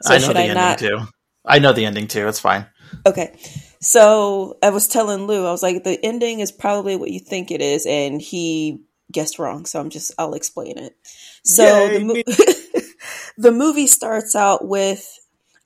So 0.00 0.14
I 0.14 0.18
know 0.18 0.28
the 0.32 0.38
I 0.38 0.42
ending 0.42 0.54
not- 0.54 0.78
too. 0.78 0.98
I 1.44 1.58
know 1.58 1.74
the 1.74 1.84
ending 1.84 2.06
too. 2.08 2.26
It's 2.28 2.40
fine. 2.40 2.64
Okay. 3.04 3.36
So 3.80 4.56
I 4.62 4.70
was 4.70 4.88
telling 4.88 5.26
Lou, 5.26 5.46
I 5.46 5.50
was 5.50 5.62
like, 5.62 5.84
the 5.84 6.02
ending 6.02 6.40
is 6.40 6.50
probably 6.50 6.96
what 6.96 7.10
you 7.10 7.20
think 7.20 7.50
it 7.50 7.60
is, 7.60 7.84
and 7.84 8.22
he 8.22 8.80
guessed 9.12 9.38
wrong. 9.38 9.66
So 9.66 9.78
I'm 9.80 9.90
just, 9.90 10.12
I'll 10.16 10.32
explain 10.32 10.78
it. 10.78 10.96
So 11.44 11.62
Yay, 11.88 11.98
the, 11.98 12.04
mo- 12.04 12.82
the 13.36 13.52
movie 13.52 13.86
starts 13.86 14.34
out 14.34 14.66
with, 14.66 15.06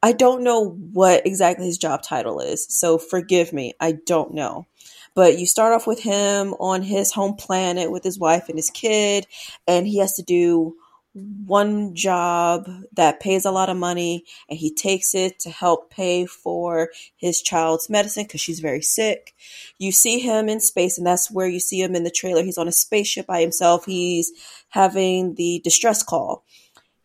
I 0.03 0.13
don't 0.13 0.45
know 0.45 0.71
what 0.71 1.27
exactly 1.27 1.67
his 1.67 1.79
job 1.79 2.03
title 2.03 2.41
is. 2.41 2.67
So 2.69 2.99
forgive 2.99 3.53
me. 3.53 3.75
I 3.81 3.93
don't 3.93 4.35
know. 4.35 4.67
But 5.15 5.39
you 5.39 5.47
start 5.47 5.73
off 5.73 5.87
with 5.87 6.01
him 6.01 6.55
on 6.61 6.83
his 6.83 7.13
home 7.13 7.35
planet 7.35 7.91
with 7.91 8.05
his 8.05 8.19
wife 8.19 8.49
and 8.49 8.57
his 8.57 8.71
kid, 8.71 9.27
and 9.67 9.87
he 9.87 9.99
has 9.99 10.15
to 10.15 10.23
do 10.23 10.77
one 11.15 11.95
job 11.95 12.69
that 12.93 13.19
pays 13.21 13.45
a 13.45 13.51
lot 13.51 13.69
of 13.71 13.77
money 13.77 14.25
and 14.49 14.59
he 14.59 14.73
takes 14.73 15.15
it 15.15 15.39
to 15.41 15.51
help 15.51 15.91
pay 15.91 16.27
for 16.27 16.91
his 17.17 17.41
child's 17.41 17.91
medicine 17.91 18.25
because 18.25 18.41
she's 18.41 18.61
very 18.61 18.83
sick. 18.83 19.35
You 19.79 19.91
see 19.91 20.21
him 20.21 20.49
in 20.49 20.61
space, 20.61 20.99
and 20.99 21.07
that's 21.07 21.31
where 21.31 21.49
you 21.49 21.61
see 21.61 21.83
him 21.83 21.95
in 21.95 22.05
the 22.05 22.11
trailer. 22.11 22.43
He's 22.43 22.59
on 22.59 22.69
a 22.69 22.73
spaceship 22.73 23.27
by 23.27 23.41
himself. 23.41 23.85
He's 23.87 24.33
having 24.69 25.35
the 25.35 25.61
distress 25.65 26.03
call. 26.03 26.45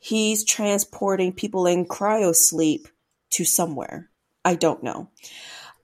He's 0.04 0.44
transporting 0.44 1.32
people 1.32 1.66
in 1.66 1.86
cryo 1.86 2.36
sleep 2.36 2.90
to 3.30 3.46
somewhere. 3.46 4.10
I 4.44 4.56
don't 4.56 4.84
know. 4.84 5.10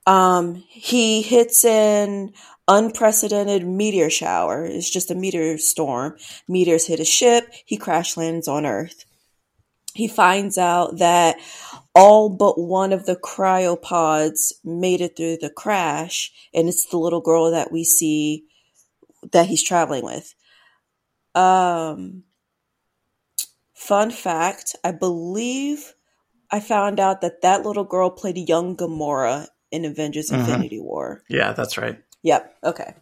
Um, 0.05 0.61
he 0.67 1.21
hits 1.21 1.63
an 1.63 2.33
unprecedented 2.67 3.65
meteor 3.65 4.09
shower. 4.09 4.65
It's 4.65 4.89
just 4.89 5.09
a 5.09 5.15
meteor 5.15 5.57
storm. 5.57 6.17
Meteors 6.49 6.85
hit 6.85 6.99
a 6.99 7.05
ship. 7.05 7.45
He 7.65 7.77
crash 7.77 8.17
lands 8.17 8.49
on 8.49 8.65
Earth. 8.65 9.05
He 9.93 10.09
finds 10.09 10.57
out 10.57 10.97
that 10.97 11.37
all 11.95 12.27
but 12.27 12.59
one 12.59 12.91
of 12.91 13.05
the 13.05 13.15
cryopods 13.15 14.51
made 14.65 14.99
it 14.99 15.15
through 15.15 15.37
the 15.37 15.49
crash, 15.49 16.33
and 16.53 16.67
it's 16.67 16.87
the 16.87 16.97
little 16.97 17.21
girl 17.21 17.51
that 17.51 17.71
we 17.71 17.85
see 17.85 18.43
that 19.31 19.47
he's 19.47 19.63
traveling 19.63 20.03
with. 20.03 20.35
Um, 21.35 22.23
fun 23.79 24.11
fact: 24.11 24.75
I 24.83 24.91
believe 24.91 25.95
I 26.51 26.59
found 26.59 26.99
out 26.99 27.21
that 27.21 27.41
that 27.41 27.65
little 27.65 27.85
girl 27.85 28.09
played 28.09 28.37
young 28.37 28.75
Gamora 28.75 29.47
in 29.71 29.85
Avengers: 29.85 30.29
Mhm. 30.29 30.39
Infinity 30.39 30.79
War. 30.79 31.23
Yeah, 31.29 31.53
that's 31.53 31.77
right. 31.77 31.97
Yep. 32.23 32.55
Okay. 32.63 32.93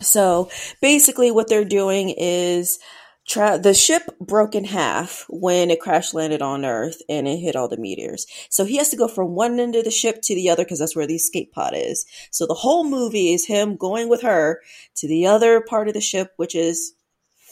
So 0.00 0.48
basically, 0.80 1.30
what 1.30 1.48
they're 1.48 1.64
doing 1.64 2.14
is 2.16 2.78
tra- 3.26 3.58
the 3.58 3.74
ship 3.74 4.02
broke 4.18 4.54
in 4.54 4.64
half 4.64 5.26
when 5.28 5.70
it 5.70 5.80
crash 5.80 6.14
landed 6.14 6.40
on 6.40 6.64
Earth 6.64 7.02
and 7.08 7.28
it 7.28 7.36
hit 7.36 7.56
all 7.56 7.68
the 7.68 7.76
meteors. 7.76 8.26
So 8.48 8.64
he 8.64 8.76
has 8.78 8.88
to 8.90 8.96
go 8.96 9.08
from 9.08 9.34
one 9.34 9.60
end 9.60 9.76
of 9.76 9.84
the 9.84 9.90
ship 9.90 10.22
to 10.22 10.34
the 10.34 10.48
other 10.48 10.64
because 10.64 10.78
that's 10.78 10.96
where 10.96 11.06
the 11.06 11.16
escape 11.16 11.52
pod 11.52 11.74
is. 11.76 12.06
So 12.30 12.46
the 12.46 12.54
whole 12.54 12.84
movie 12.84 13.34
is 13.34 13.46
him 13.46 13.76
going 13.76 14.08
with 14.08 14.22
her 14.22 14.60
to 14.96 15.08
the 15.08 15.26
other 15.26 15.60
part 15.60 15.88
of 15.88 15.94
the 15.94 16.00
ship, 16.00 16.32
which 16.36 16.54
is 16.54 16.94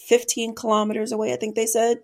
15 0.06 0.54
kilometers 0.54 1.12
away, 1.12 1.32
I 1.32 1.36
think 1.36 1.54
they 1.54 1.66
said. 1.66 1.98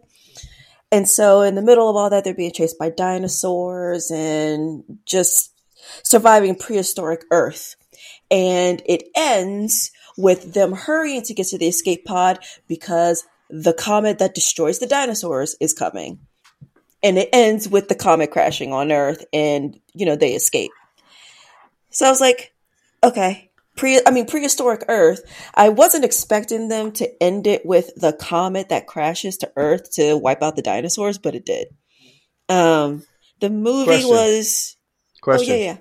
And 0.95 1.09
so 1.09 1.43
in 1.43 1.57
the 1.57 1.63
middle 1.63 1.91
of 1.91 1.97
all 1.97 2.09
that, 2.11 2.23
they're 2.23 2.33
being 2.33 2.53
chased 2.53 2.79
by 2.79 2.89
dinosaurs 2.89 4.13
and 4.13 4.85
just 5.05 5.53
surviving 6.05 6.55
prehistoric 6.55 7.25
Earth. 7.33 7.75
And 8.31 8.81
it 8.87 9.09
ends 9.17 9.91
with 10.17 10.55
them 10.55 10.71
hurrying 10.73 11.23
to 11.23 11.35
get 11.35 11.49
to 11.49 11.59
the 11.59 11.67
escape 11.67 12.05
pod 12.05 12.39
because 12.69 13.25
the 13.51 13.73
comet 13.73 14.21
that 14.21 14.37
destroys 14.37 14.79
the 14.79 14.87
dinosaurs 14.87 15.57
is 15.61 15.75
coming. 15.75 16.21
And 17.03 17.19
it 17.19 17.29
ends 17.33 17.69
with 17.69 17.89
the 17.89 17.97
comet 17.97 18.31
crashing 18.31 18.73
on 18.73 18.93
Earth 18.93 19.25
and, 19.33 19.77
you 19.95 20.07
know, 20.07 20.15
they 20.15 20.35
escape. 20.35 20.71
So 21.91 22.07
I 22.07 22.11
was 22.11 22.21
like, 22.21 22.55
okay. 23.03 23.51
Pre 23.77 24.01
I 24.07 24.11
mean 24.11 24.27
prehistoric 24.27 24.85
Earth. 24.89 25.23
I 25.55 25.69
wasn't 25.69 26.05
expecting 26.05 26.69
them 26.69 26.93
to 26.93 27.23
end 27.23 27.47
it 27.47 27.67
with 27.67 27.91
the 27.97 28.13
comet 28.13 28.69
that 28.69 28.87
crashes 28.87 29.37
to 29.39 29.53
Earth 29.57 29.91
to 29.95 30.17
wipe 30.17 30.43
out 30.43 30.57
the 30.57 30.63
dinosaurs, 30.63 31.19
but 31.19 31.35
it 31.35 31.45
did. 31.45 31.69
Um 32.49 33.05
the 33.41 33.51
movie 33.51 33.87
Question. 33.87 34.09
was 34.09 34.77
Question: 35.21 35.55
Oh 35.55 35.59
yeah, 35.59 35.77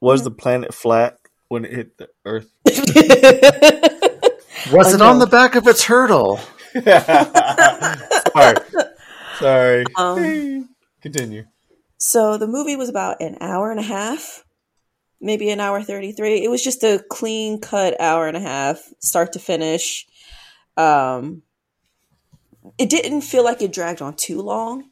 Was 0.00 0.24
the 0.24 0.30
planet 0.30 0.74
flat 0.74 1.18
when 1.48 1.64
it 1.64 1.72
hit 1.72 1.98
the 1.98 2.08
Earth? 2.24 2.50
Was 4.72 4.94
it 4.94 5.00
on 5.00 5.18
the 5.18 5.26
back 5.26 5.54
of 5.54 5.66
its 5.66 5.84
hurdle? 5.84 6.38
Sorry, 8.32 8.56
sorry. 9.38 9.84
Um, 9.96 10.68
Continue. 11.00 11.44
So 11.98 12.36
the 12.36 12.46
movie 12.46 12.76
was 12.76 12.88
about 12.88 13.20
an 13.20 13.38
hour 13.40 13.70
and 13.70 13.80
a 13.80 13.84
half, 13.84 14.44
maybe 15.20 15.50
an 15.50 15.60
hour 15.60 15.82
33. 15.82 16.42
It 16.42 16.50
was 16.50 16.62
just 16.62 16.82
a 16.82 17.04
clean 17.10 17.60
cut 17.60 18.00
hour 18.00 18.26
and 18.26 18.36
a 18.36 18.40
half, 18.40 18.82
start 19.00 19.34
to 19.34 19.38
finish. 19.38 20.06
Um, 20.76 21.42
it 22.78 22.88
didn't 22.88 23.22
feel 23.22 23.44
like 23.44 23.62
it 23.62 23.72
dragged 23.72 24.02
on 24.02 24.14
too 24.14 24.40
long, 24.40 24.90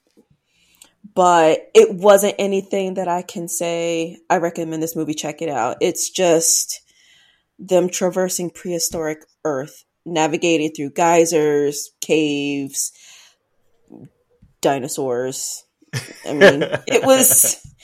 but 1.14 1.70
it 1.74 1.94
wasn't 1.94 2.34
anything 2.38 2.94
that 2.94 3.08
I 3.08 3.22
can 3.22 3.48
say, 3.48 4.18
I 4.28 4.38
recommend 4.38 4.82
this 4.82 4.96
movie, 4.96 5.14
check 5.14 5.42
it 5.42 5.48
out. 5.48 5.78
It's 5.80 6.10
just 6.10 6.82
them 7.58 7.88
traversing 7.88 8.50
prehistoric 8.50 9.24
Earth, 9.44 9.84
navigating 10.04 10.72
through 10.72 10.90
geysers, 10.90 11.90
caves, 12.00 12.92
dinosaurs. 14.60 15.64
I 16.26 16.34
mean, 16.34 16.62
it 16.86 17.04
was. 17.04 17.64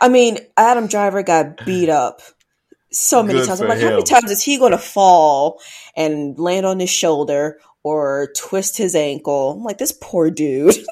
I 0.00 0.08
mean, 0.08 0.38
Adam 0.56 0.86
Driver 0.86 1.22
got 1.22 1.64
beat 1.64 1.88
up 1.88 2.20
so 2.92 3.22
many 3.22 3.40
Good 3.40 3.48
times. 3.48 3.60
I'm 3.60 3.66
for 3.66 3.74
like, 3.74 3.82
how 3.82 3.90
many 3.90 4.02
times 4.02 4.30
is 4.30 4.42
he 4.42 4.58
going 4.58 4.72
to 4.72 4.78
fall 4.78 5.60
and 5.96 6.38
land 6.38 6.66
on 6.66 6.80
his 6.80 6.90
shoulder 6.90 7.58
or 7.82 8.28
twist 8.36 8.76
his 8.78 8.94
ankle? 8.94 9.52
I'm 9.52 9.64
like, 9.64 9.78
this 9.78 9.92
poor 9.92 10.30
dude. 10.30 10.76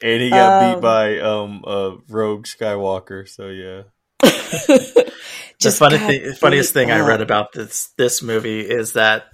And 0.00 0.22
he 0.22 0.30
got 0.30 0.62
Um, 0.62 0.74
beat 0.74 0.82
by 0.82 1.18
um 1.18 1.64
uh 1.66 1.96
Rogue 2.08 2.46
Skywalker. 2.46 3.28
So 3.28 3.48
yeah. 3.48 3.82
the 4.20 5.12
Just 5.60 5.78
funny 5.78 5.98
got 5.98 6.06
thing, 6.06 6.32
funniest 6.34 6.72
beat 6.72 6.80
thing 6.80 6.90
I 6.90 7.00
read 7.00 7.20
about 7.20 7.52
this 7.52 7.88
this 7.96 8.22
movie 8.22 8.60
is 8.60 8.92
that 8.92 9.24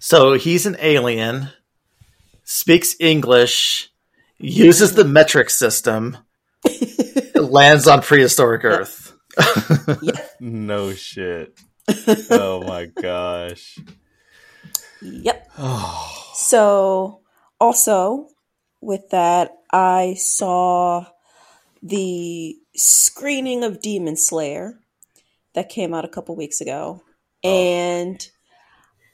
so 0.00 0.34
he's 0.34 0.66
an 0.66 0.76
alien, 0.80 1.50
speaks 2.44 2.96
English, 3.00 3.90
uses 4.38 4.94
the 4.94 5.04
metric 5.04 5.50
system, 5.50 6.18
lands 7.34 7.86
on 7.86 8.02
prehistoric 8.02 8.64
Earth. 8.64 9.14
No 10.40 10.92
shit. 10.92 11.58
oh 12.30 12.62
my 12.66 12.86
gosh. 12.86 13.78
Yep. 15.02 15.50
Oh. 15.60 16.14
So, 16.34 17.20
also 17.58 18.28
with 18.80 19.10
that, 19.10 19.56
I 19.72 20.14
saw 20.14 21.06
the 21.82 22.56
screening 22.76 23.64
of 23.64 23.82
Demon 23.82 24.16
Slayer 24.16 24.78
that 25.54 25.68
came 25.68 25.94
out 25.94 26.04
a 26.04 26.08
couple 26.08 26.36
weeks 26.36 26.60
ago. 26.60 27.02
Oh. 27.44 27.48
And 27.48 28.24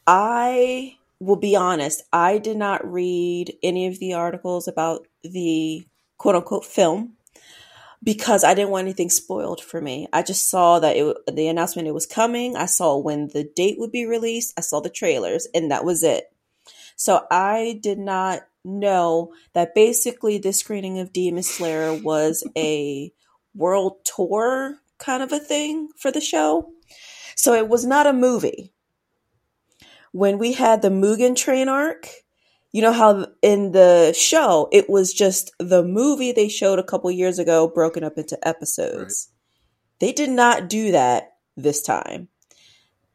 I 0.07 0.97
will 1.19 1.37
be 1.37 1.57
honest, 1.57 2.03
I 2.13 2.37
did 2.37 2.59
not 2.59 2.87
read 2.87 3.55
any 3.63 3.87
of 3.87 3.99
the 3.99 4.15
articles 4.15 4.69
about 4.69 5.07
the 5.23 5.87
quote 6.19 6.35
unquote 6.37 6.67
film 6.67 7.15
because 8.05 8.45
I 8.45 8.55
didn't 8.55 8.71
want 8.71 8.85
anything 8.85 9.09
spoiled 9.09 9.63
for 9.63 9.81
me. 9.81 10.07
I 10.13 10.23
just 10.23 10.51
saw 10.51 10.79
that 10.81 10.97
it, 10.97 11.17
the 11.33 11.49
announcement 11.49 11.89
it 11.89 11.95
was 11.95 12.07
coming. 12.07 12.55
I 12.55 12.67
saw 12.67 12.99
when 12.99 13.29
the 13.29 13.45
date 13.45 13.79
would 13.79 13.91
be 13.93 14.07
released. 14.07 14.53
I 14.59 14.61
saw 14.61 14.81
the 14.81 14.91
trailers, 14.91 15.49
and 15.55 15.71
that 15.71 15.85
was 15.85 16.03
it. 16.03 16.27
So 16.97 17.27
I 17.31 17.81
did 17.83 17.99
not 17.99 18.43
know 18.65 19.33
that 19.55 19.75
basically 19.75 20.39
this 20.39 20.61
screening 20.61 20.99
of 20.99 21.13
Demon 21.13 21.43
Slayer 21.43 21.95
was 21.95 22.47
a 22.57 23.13
world 23.55 24.05
tour 24.05 24.77
kind 24.99 25.23
of 25.23 25.33
a 25.33 25.39
thing 25.39 25.89
for 25.97 26.11
the 26.11 26.21
show. 26.21 26.73
So 27.37 27.55
it 27.55 27.69
was 27.69 27.85
not 27.85 28.07
a 28.07 28.13
movie. 28.13 28.73
When 30.13 30.39
we 30.39 30.53
had 30.53 30.83
the 30.83 30.91
Mugen 30.91 31.35
Train 31.35 31.69
arc, 31.69 32.09
you 32.75 32.83
know 32.83 32.93
how 32.93 33.29
in 33.41 33.71
the 33.71 34.13
show 34.19 34.69
it 34.73 34.91
was 34.91 35.15
just 35.15 35.53
the 35.61 35.85
movie 35.85 36.33
they 36.33 36.49
showed 36.49 36.81
a 36.81 36.83
couple 36.83 37.09
years 37.09 37.39
ago 37.39 37.69
broken 37.69 38.03
up 38.03 38.19
into 38.19 38.37
episodes. 38.47 39.31
They 40.01 40.11
did 40.11 40.31
not 40.31 40.69
do 40.69 40.91
that 40.91 41.37
this 41.57 41.83
time. 41.83 42.27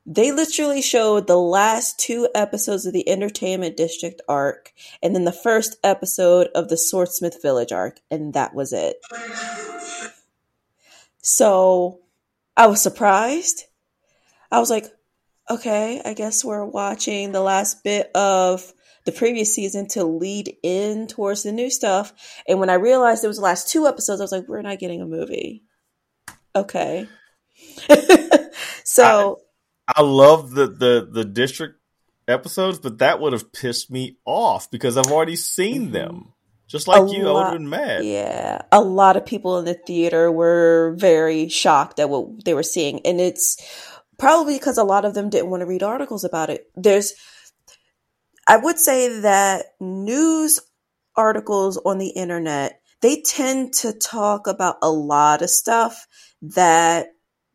They 0.06 0.32
literally 0.32 0.82
showed 0.82 1.28
the 1.28 1.38
last 1.38 2.00
two 2.00 2.30
episodes 2.34 2.86
of 2.86 2.94
the 2.94 3.10
Entertainment 3.10 3.76
District 3.76 4.22
arc 4.30 4.72
and 5.04 5.14
then 5.14 5.26
the 5.26 5.34
first 5.34 5.76
episode 5.84 6.48
of 6.56 6.70
the 6.70 6.78
Swordsmith 6.78 7.42
Village 7.42 7.74
arc, 7.74 8.00
and 8.10 8.34
that 8.36 8.56
was 8.56 8.72
it. 8.72 8.96
So 11.22 12.00
I 12.56 12.68
was 12.68 12.82
surprised. 12.82 13.66
I 14.54 14.62
was 14.62 14.70
like, 14.70 14.86
okay, 15.50 16.02
I 16.06 16.14
guess 16.14 16.46
we're 16.46 16.64
watching 16.64 17.34
the 17.34 17.42
last 17.42 17.84
bit 17.84 18.10
of 18.16 18.74
the 19.06 19.12
previous 19.12 19.54
season 19.54 19.88
to 19.90 20.04
lead 20.04 20.56
in 20.64 21.08
towards 21.08 21.44
the 21.44 21.52
new 21.52 21.70
stuff. 21.70 22.14
And 22.48 22.60
when 22.60 22.70
I 22.70 22.76
realized 22.76 23.24
it 23.24 23.28
was 23.28 23.38
the 23.38 23.44
last 23.44 23.70
two 23.70 23.88
episodes, 23.88 24.22
I 24.22 24.24
was 24.24 24.32
like, 24.32 24.48
we're 24.48 24.62
not 24.62 24.80
getting 24.80 25.02
a 25.02 25.06
movie. 25.06 25.64
Okay. 26.56 27.08
so 28.84 29.40
I 29.96 30.02
love 30.02 30.52
the, 30.52 30.68
the 30.68 31.10
the 31.12 31.26
district 31.26 31.80
episodes, 32.28 32.80
but 32.80 33.00
that 33.00 33.20
would 33.20 33.34
have 33.34 33.52
pissed 33.52 33.92
me 33.92 34.18
off 34.26 34.70
because 34.72 34.98
I've 34.98 35.12
already 35.12 35.36
seen 35.36 35.86
mm-hmm. 35.86 35.94
them. 35.94 36.34
Just 36.68 36.88
like 36.88 37.12
you, 37.12 37.22
I 37.22 37.26
would 37.26 37.32
lot- 37.32 37.44
have 37.46 37.60
been 37.60 37.70
mad. 37.70 38.06
Yeah, 38.06 38.62
a 38.72 38.80
lot 38.80 39.18
of 39.18 39.26
people 39.26 39.58
in 39.58 39.66
the 39.66 39.74
theater 39.74 40.32
were 40.32 40.96
very 40.98 41.50
shocked 41.50 42.00
at 42.00 42.10
what 42.10 42.46
they 42.46 42.54
were 42.54 42.62
seeing, 42.62 43.04
and 43.08 43.20
it's 43.20 43.58
probably 44.20 44.54
because 44.54 44.78
a 44.78 44.84
lot 44.84 45.06
of 45.06 45.16
them 45.16 45.30
didn't 45.30 45.50
want 45.50 45.62
to 45.62 45.66
read 45.66 45.82
articles 45.82 46.24
about 46.24 46.52
it. 46.52 46.70
There's, 46.76 47.14
I 48.50 48.58
would 48.58 48.80
say 48.80 49.22
that 49.22 49.68
news 49.80 50.60
articles 51.16 51.78
on 51.78 52.00
the 52.00 52.10
internet 52.10 52.80
they 53.02 53.22
tend 53.22 53.74
to 53.74 53.94
talk 53.94 54.48
about 54.48 54.78
a 54.82 54.92
lot 54.92 55.42
of 55.42 55.50
stuff 55.50 56.08
that 56.42 57.08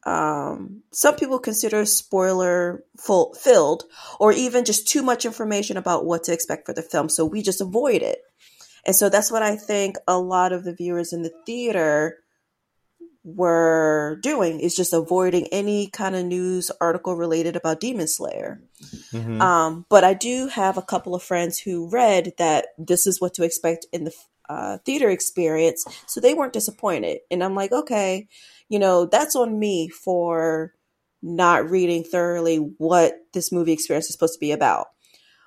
um, 0.07 0.83
some 0.93 1.16
people 1.16 1.39
consider 1.39 1.85
spoiler 1.85 2.85
full, 2.99 3.35
filled, 3.35 3.85
or 4.21 4.33
even 4.33 4.65
just 4.65 4.89
too 4.89 5.03
much 5.03 5.25
information 5.25 5.77
about 5.77 6.05
what 6.05 6.25
to 6.25 6.33
expect 6.33 6.66
for 6.66 6.75
the 6.75 6.83
film. 6.83 7.09
So 7.09 7.25
we 7.25 7.43
just 7.43 7.61
avoid 7.61 8.03
it. 8.03 8.19
And 8.87 8.95
so 8.95 9.09
that's 9.09 9.33
what 9.33 9.43
I 9.43 9.57
think 9.57 9.97
a 10.07 10.19
lot 10.19 10.53
of 10.53 10.65
the 10.65 10.75
viewers 10.75 11.12
in 11.12 11.23
the 11.23 11.33
theater 11.47 12.19
were 13.24 14.18
doing 14.22 14.60
is 14.60 14.76
just 14.76 14.92
avoiding 14.92 15.46
any 15.48 15.88
kind 15.88 16.14
of 16.14 16.24
news 16.24 16.70
article 16.80 17.16
related 17.16 17.56
about 17.56 17.80
Demon 17.80 18.06
Slayer. 18.06 18.60
Mhm. 19.12 19.40
Um, 19.40 19.86
but 19.88 20.05
I 20.05 20.12
do 20.12 20.48
have 20.48 20.76
a 20.76 20.82
couple 20.82 21.14
of 21.14 21.22
friends 21.22 21.59
who 21.59 21.88
read 21.88 22.34
that 22.36 22.68
this 22.76 23.06
is 23.06 23.20
what 23.20 23.32
to 23.34 23.42
expect 23.42 23.86
in 23.92 24.05
the 24.05 24.12
uh, 24.51 24.76
theater 24.84 25.09
experience, 25.09 25.86
so 26.06 26.20
they 26.20 26.34
weren't 26.34 26.52
disappointed. 26.52 27.20
And 27.30 27.42
I'm 27.42 27.55
like, 27.55 27.72
okay, 27.72 28.28
you 28.68 28.78
know, 28.78 29.06
that's 29.06 29.34
on 29.34 29.59
me 29.59 29.88
for 29.88 30.74
not 31.22 31.70
reading 31.70 32.05
thoroughly 32.05 32.56
what 32.56 33.14
this 33.32 33.51
movie 33.51 33.72
experience 33.72 34.06
is 34.06 34.12
supposed 34.12 34.34
to 34.34 34.40
be 34.40 34.52
about. 34.52 34.88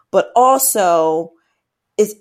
But 0.10 0.32
also, 0.36 1.34
it's 1.98 2.16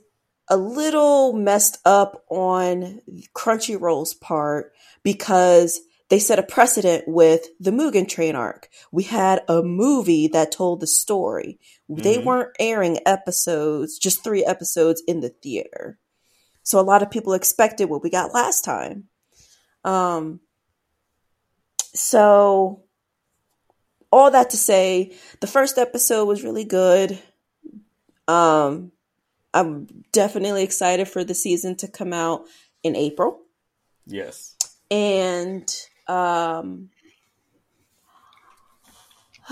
a 0.48 0.56
little 0.56 1.32
messed 1.32 1.78
up 1.84 2.24
on 2.28 3.00
Crunchyroll's 3.34 4.14
part 4.14 4.72
because 5.02 5.80
they 6.08 6.18
set 6.20 6.38
a 6.38 6.42
precedent 6.44 7.04
with 7.08 7.46
the 7.58 7.72
Mugen 7.72 8.08
Train 8.08 8.36
arc. 8.36 8.68
We 8.92 9.02
had 9.02 9.42
a 9.48 9.62
movie 9.62 10.28
that 10.28 10.52
told 10.52 10.80
the 10.80 10.86
story. 10.86 11.58
They 11.88 12.18
Mhm. 12.18 12.24
weren't 12.24 12.56
airing 12.60 13.00
episodes, 13.06 13.98
just 13.98 14.22
three 14.22 14.44
episodes 14.44 15.02
in 15.08 15.20
the 15.20 15.30
theater. 15.30 15.98
So 16.62 16.78
a 16.78 16.82
lot 16.82 17.02
of 17.02 17.10
people 17.10 17.32
expected 17.32 17.88
what 17.88 18.02
we 18.02 18.10
got 18.10 18.34
last 18.34 18.64
time. 18.64 19.08
Um, 19.84 20.40
so 21.94 22.84
all 24.12 24.30
that 24.30 24.50
to 24.50 24.56
say, 24.56 25.16
the 25.40 25.46
first 25.46 25.78
episode 25.78 26.26
was 26.26 26.44
really 26.44 26.64
good. 26.64 27.20
Um, 28.28 28.92
I'm 29.56 29.86
definitely 30.12 30.62
excited 30.62 31.08
for 31.08 31.24
the 31.24 31.34
season 31.34 31.76
to 31.76 31.88
come 31.88 32.12
out 32.12 32.44
in 32.82 32.94
April. 32.94 33.40
Yes. 34.06 34.54
And 34.90 35.68
um 36.06 36.90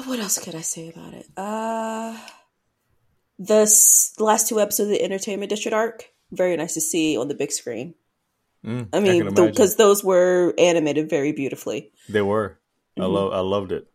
what 0.07 0.19
else 0.19 0.39
could 0.39 0.55
I 0.55 0.61
say 0.61 0.89
about 0.91 1.15
it? 1.15 1.27
Uh 1.37 2.17
the 3.39 3.63
s- 3.63 4.15
last 4.19 4.49
two 4.49 4.61
episodes 4.61 4.89
of 4.91 4.97
the 4.97 5.03
Entertainment 5.03 5.51
District 5.51 5.75
arc, 5.75 6.05
very 6.31 6.57
nice 6.57 6.75
to 6.75 6.81
see 6.81 7.17
on 7.17 7.29
the 7.29 7.35
big 7.35 7.51
screen. 7.51 7.95
Mm, 8.65 8.89
I 8.93 9.01
mean, 9.01 9.35
because 9.35 9.77
those 9.77 10.03
were 10.05 10.55
animated 10.57 11.11
very 11.11 11.33
beautifully. 11.33 11.93
They 12.09 12.23
were. 12.23 12.59
I 12.97 13.03
Mhm. 13.03 13.13
love. 13.13 13.33
I 13.33 13.41
loved 13.41 13.73
it. 13.73 13.87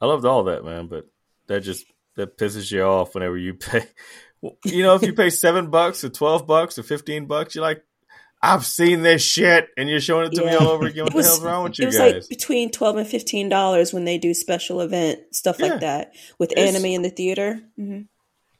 I 0.00 0.06
loved 0.06 0.24
all 0.24 0.44
that, 0.44 0.64
man. 0.64 0.86
But 0.86 1.06
that 1.48 1.60
just 1.60 1.84
that 2.14 2.38
pisses 2.38 2.70
you 2.70 2.82
off 2.82 3.14
whenever 3.14 3.36
you 3.36 3.54
pay. 3.66 3.86
You 4.64 4.82
know, 4.82 4.94
if 4.94 5.02
you 5.02 5.12
pay 5.12 5.30
seven 5.30 5.70
bucks 5.70 6.04
or 6.04 6.08
twelve 6.08 6.46
bucks 6.46 6.78
or 6.78 6.82
fifteen 6.82 7.26
bucks, 7.26 7.54
you're 7.54 7.62
like, 7.64 7.82
I've 8.42 8.66
seen 8.66 9.02
this 9.02 9.22
shit, 9.22 9.68
and 9.76 9.88
you're 9.88 10.00
showing 10.00 10.26
it 10.26 10.34
to 10.34 10.44
me 10.44 10.54
all 10.54 10.68
over 10.68 10.86
again. 10.86 11.04
What 11.04 11.14
It 11.14 11.16
the 11.16 11.22
hell's 11.24 11.42
wrong 11.42 11.64
with 11.64 11.72
It 11.72 11.78
you 11.80 11.86
was 11.86 11.96
guys? 11.98 12.12
like 12.14 12.28
between 12.28 12.70
twelve 12.70 12.96
and 12.96 13.06
fifteen 13.08 13.48
dollars 13.48 13.92
when 13.92 14.04
they 14.04 14.18
do 14.18 14.34
special 14.34 14.80
event 14.82 15.20
stuff 15.32 15.56
Yeah. 15.58 15.66
like 15.66 15.80
that 15.80 16.12
with 16.38 16.52
It's- 16.52 16.68
anime 16.74 16.86
in 16.86 17.02
the 17.02 17.10
theater. 17.10 17.60
hmm 17.76 18.02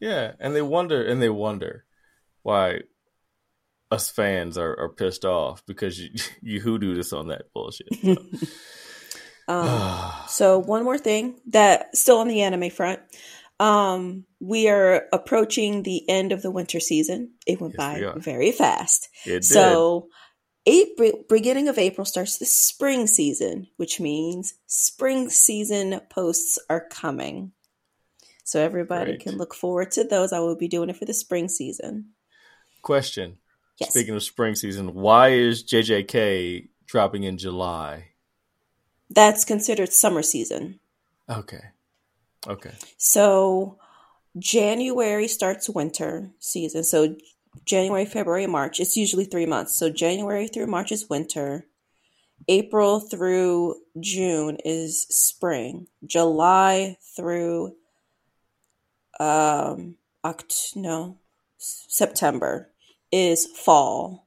Yeah, 0.01 0.33
and 0.41 0.57
they 0.57 0.63
wonder 0.63 1.05
and 1.05 1.21
they 1.23 1.29
wonder 1.29 1.85
why 2.43 2.81
us 3.91 4.11
fans 4.11 4.59
are, 4.59 4.77
are 4.81 4.89
pissed 4.89 5.25
off 5.25 5.65
because 5.67 6.01
you 6.01 6.11
you 6.43 6.61
hoodooed 6.61 6.99
us 6.99 7.13
on 7.13 7.29
that 7.29 7.53
bullshit. 7.53 7.89
Um, 9.49 10.13
so 10.29 10.59
one 10.59 10.85
more 10.85 10.99
thing 10.99 11.41
that 11.49 11.97
still 11.97 12.19
on 12.19 12.29
the 12.29 12.43
anime 12.43 12.71
front, 12.71 13.01
um, 13.59 14.25
we 14.41 14.69
are 14.69 15.07
approaching 15.13 15.83
the 15.83 16.09
end 16.09 16.33
of 16.33 16.43
the 16.43 16.51
winter 16.51 16.81
season. 16.81 17.33
It 17.47 17.61
went 17.61 17.75
Yes, 17.75 17.79
by 17.79 18.01
are. 18.03 18.19
very 18.19 18.53
fast. 18.53 19.09
it 19.25 19.31
did. 19.31 19.45
So, 19.45 20.09
April, 20.67 21.25
beginning 21.29 21.69
of 21.69 21.79
April 21.79 22.05
starts 22.05 22.39
the 22.39 22.45
spring 22.45 23.07
season, 23.07 23.69
which 23.77 24.01
means 24.01 24.55
spring 24.67 25.31
season 25.31 26.01
posts 26.11 26.59
are 26.69 26.87
coming. 26.89 27.53
So 28.45 28.61
everybody 28.61 29.13
Great. 29.13 29.21
can 29.21 29.37
look 29.39 29.55
forward 29.55 29.91
to 29.93 30.05
those. 30.05 30.33
I 30.33 30.39
will 30.41 30.57
be 30.57 30.69
doing 30.69 30.89
it 30.91 30.97
for 30.97 31.05
the 31.05 31.15
spring 31.15 31.49
season. 31.49 32.11
Question. 32.83 33.39
Yes. 33.79 33.91
Speaking 33.91 34.15
of 34.15 34.23
spring 34.23 34.55
season, 34.55 34.95
why 34.95 35.31
is 35.31 35.65
JJK 35.65 36.69
dropping 36.87 37.25
in 37.25 37.39
July? 37.39 38.09
That's 39.11 39.45
considered 39.45 39.93
summer 39.93 40.23
season. 40.23 40.81
Okay. 41.29 41.63
Okay. 42.47 42.73
So 42.97 43.79
January 44.39 45.29
starts 45.29 45.69
winter 45.69 46.31
season. 46.39 46.85
So 46.85 47.17
January, 47.65 48.05
February, 48.05 48.47
March. 48.47 48.81
It's 48.81 48.97
usually 48.97 49.25
three 49.25 49.47
months. 49.47 49.79
So 49.79 49.91
January 49.91 50.49
through 50.49 50.67
March 50.67 50.93
is 50.93 51.09
winter. 51.09 51.67
April 52.49 53.01
through 53.01 53.77
June 53.99 54.59
is 54.65 55.07
spring. 55.09 55.87
July 56.05 56.99
through 57.17 57.75
um 59.19 59.97
Oct 60.25 60.77
no 60.77 61.19
September 61.59 62.71
is 63.11 63.47
fall. 63.47 64.27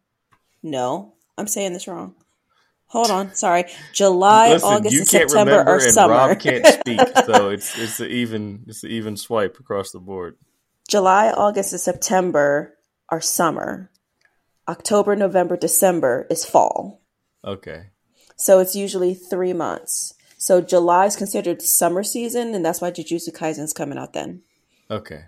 No, 0.64 1.14
I'm 1.38 1.48
saying 1.48 1.74
this 1.74 1.88
wrong. 1.88 2.16
Hold 2.88 3.12
on, 3.12 3.36
sorry. 3.36 3.66
July, 3.94 4.50
Listen, 4.50 4.70
August, 4.70 4.98
and 4.98 5.08
September 5.08 5.62
are 5.62 5.80
summer. 5.80 6.14
Rob 6.16 6.40
can't 6.40 6.66
speak, 6.98 7.26
so 7.26 7.50
it's 7.50 7.78
it's 7.78 8.00
an 8.00 8.10
even 8.12 8.64
it's 8.68 8.84
an 8.84 8.92
even 8.92 9.18
swipe 9.18 9.60
across 9.60 9.92
the 9.92 10.00
board. 10.00 10.38
July, 10.88 11.30
August, 11.30 11.72
and 11.74 11.82
September 11.82 12.74
are 13.10 13.22
summer. 13.22 13.92
October, 14.68 15.16
November, 15.16 15.58
December 15.58 16.28
is 16.30 16.46
fall. 16.46 17.02
Okay. 17.44 17.88
So 18.36 18.60
it's 18.60 18.76
usually 18.76 19.14
three 19.14 19.54
months. 19.54 20.14
So 20.38 20.62
July 20.62 21.06
is 21.08 21.16
considered 21.16 21.62
summer 21.62 22.04
season, 22.04 22.54
and 22.56 22.64
that's 22.66 22.80
why 22.82 22.92
Jujutsu 22.92 23.34
Kaisen's 23.34 23.74
coming 23.74 23.98
out 23.98 24.14
then. 24.14 24.42
Okay. 24.90 25.26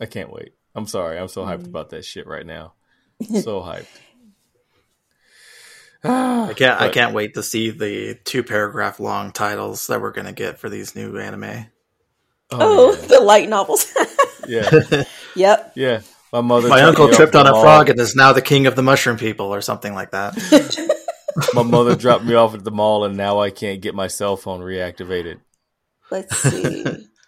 I 0.00 0.06
can't 0.06 0.32
wait. 0.32 0.52
I'm 0.74 0.86
sorry. 0.86 1.18
I'm 1.18 1.28
so 1.28 1.44
hyped 1.44 1.58
Mm-hmm. 1.60 1.66
about 1.70 1.90
that 1.90 2.04
shit 2.04 2.26
right 2.26 2.46
now. 2.46 2.74
So 3.42 3.60
hyped. 3.62 3.86
I 6.50 6.54
can't. 6.54 6.80
I 6.80 6.88
can't 6.88 7.14
wait 7.14 7.34
to 7.34 7.42
see 7.42 7.70
the 7.70 8.18
two 8.24 8.42
paragraph 8.42 9.00
long 9.00 9.32
titles 9.32 9.86
that 9.88 10.00
we're 10.00 10.12
gonna 10.12 10.32
get 10.32 10.58
for 10.58 10.68
these 10.68 10.94
new 10.94 11.18
anime. 11.18 11.66
Oh, 12.50 12.58
oh 12.60 12.94
the 13.08 13.20
light 13.20 13.48
novels. 13.48 13.92
yeah. 14.46 14.70
yeah. 14.90 15.04
yep. 15.34 15.72
Yeah. 15.74 16.00
My 16.32 16.40
mother 16.40 16.68
My 16.68 16.82
uncle 16.82 17.08
tripped 17.10 17.34
on 17.34 17.46
a 17.46 17.52
mall. 17.52 17.62
frog 17.62 17.88
and 17.88 17.98
is 18.00 18.16
now 18.16 18.32
the 18.32 18.42
king 18.42 18.66
of 18.66 18.76
the 18.76 18.82
mushroom 18.82 19.16
people, 19.16 19.54
or 19.54 19.60
something 19.60 19.94
like 19.94 20.10
that. 20.10 20.34
My 21.54 21.62
mother 21.62 21.94
dropped 21.94 22.24
me 22.24 22.34
off 22.34 22.54
at 22.54 22.64
the 22.64 22.70
mall 22.70 23.04
and 23.04 23.16
now 23.16 23.40
I 23.40 23.50
can't 23.50 23.82
get 23.82 23.94
my 23.94 24.06
cell 24.06 24.36
phone 24.36 24.60
reactivated. 24.60 25.40
Let's 26.10 26.34
see. 26.38 26.84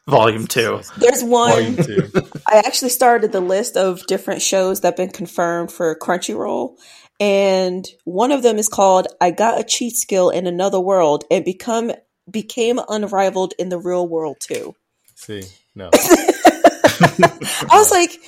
Volume 0.09 0.47
two. 0.47 0.81
There's 0.97 1.23
one. 1.23 1.51
Volume 1.51 1.77
one. 1.77 1.87
two. 1.87 2.11
I 2.47 2.63
actually 2.65 2.89
started 2.89 3.33
the 3.33 3.43
list 3.43 3.77
of 3.77 4.07
different 4.07 4.41
shows 4.41 4.81
that 4.81 4.89
have 4.89 4.97
been 4.97 5.11
confirmed 5.11 5.71
for 5.71 5.95
Crunchyroll. 5.95 6.77
And 7.21 7.87
one 8.05 8.31
of 8.31 8.43
them 8.43 8.59
is 8.59 8.69
called 8.69 9.09
I 9.21 9.31
Got 9.31 9.61
a 9.61 9.65
Cheat 9.65 9.97
Skill 9.97 10.31
in 10.31 10.47
Another 10.47 10.81
World 10.81 11.25
and 11.31 11.45
become 11.45 11.93
became 12.31 12.79
unrivaled 12.89 13.55
in 13.59 13.71
the 13.71 13.79
real 13.79 14.07
world 14.07 14.37
too. 14.41 14.75
See, 15.15 15.43
no. 15.75 15.91
I 15.95 17.69
was 17.73 17.91
like, 17.91 18.21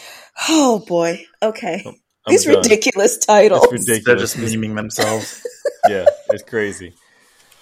oh 0.48 0.82
boy, 0.86 1.24
okay. 1.42 1.82
I'm 1.86 1.94
These 2.26 2.44
done. 2.44 2.56
ridiculous 2.56 3.18
titles. 3.18 3.66
It's 3.72 4.04
They're 4.04 4.16
just 4.16 4.36
memeing 4.36 4.76
themselves. 4.76 5.46
yeah, 5.88 6.06
it's 6.30 6.42
crazy. 6.42 6.94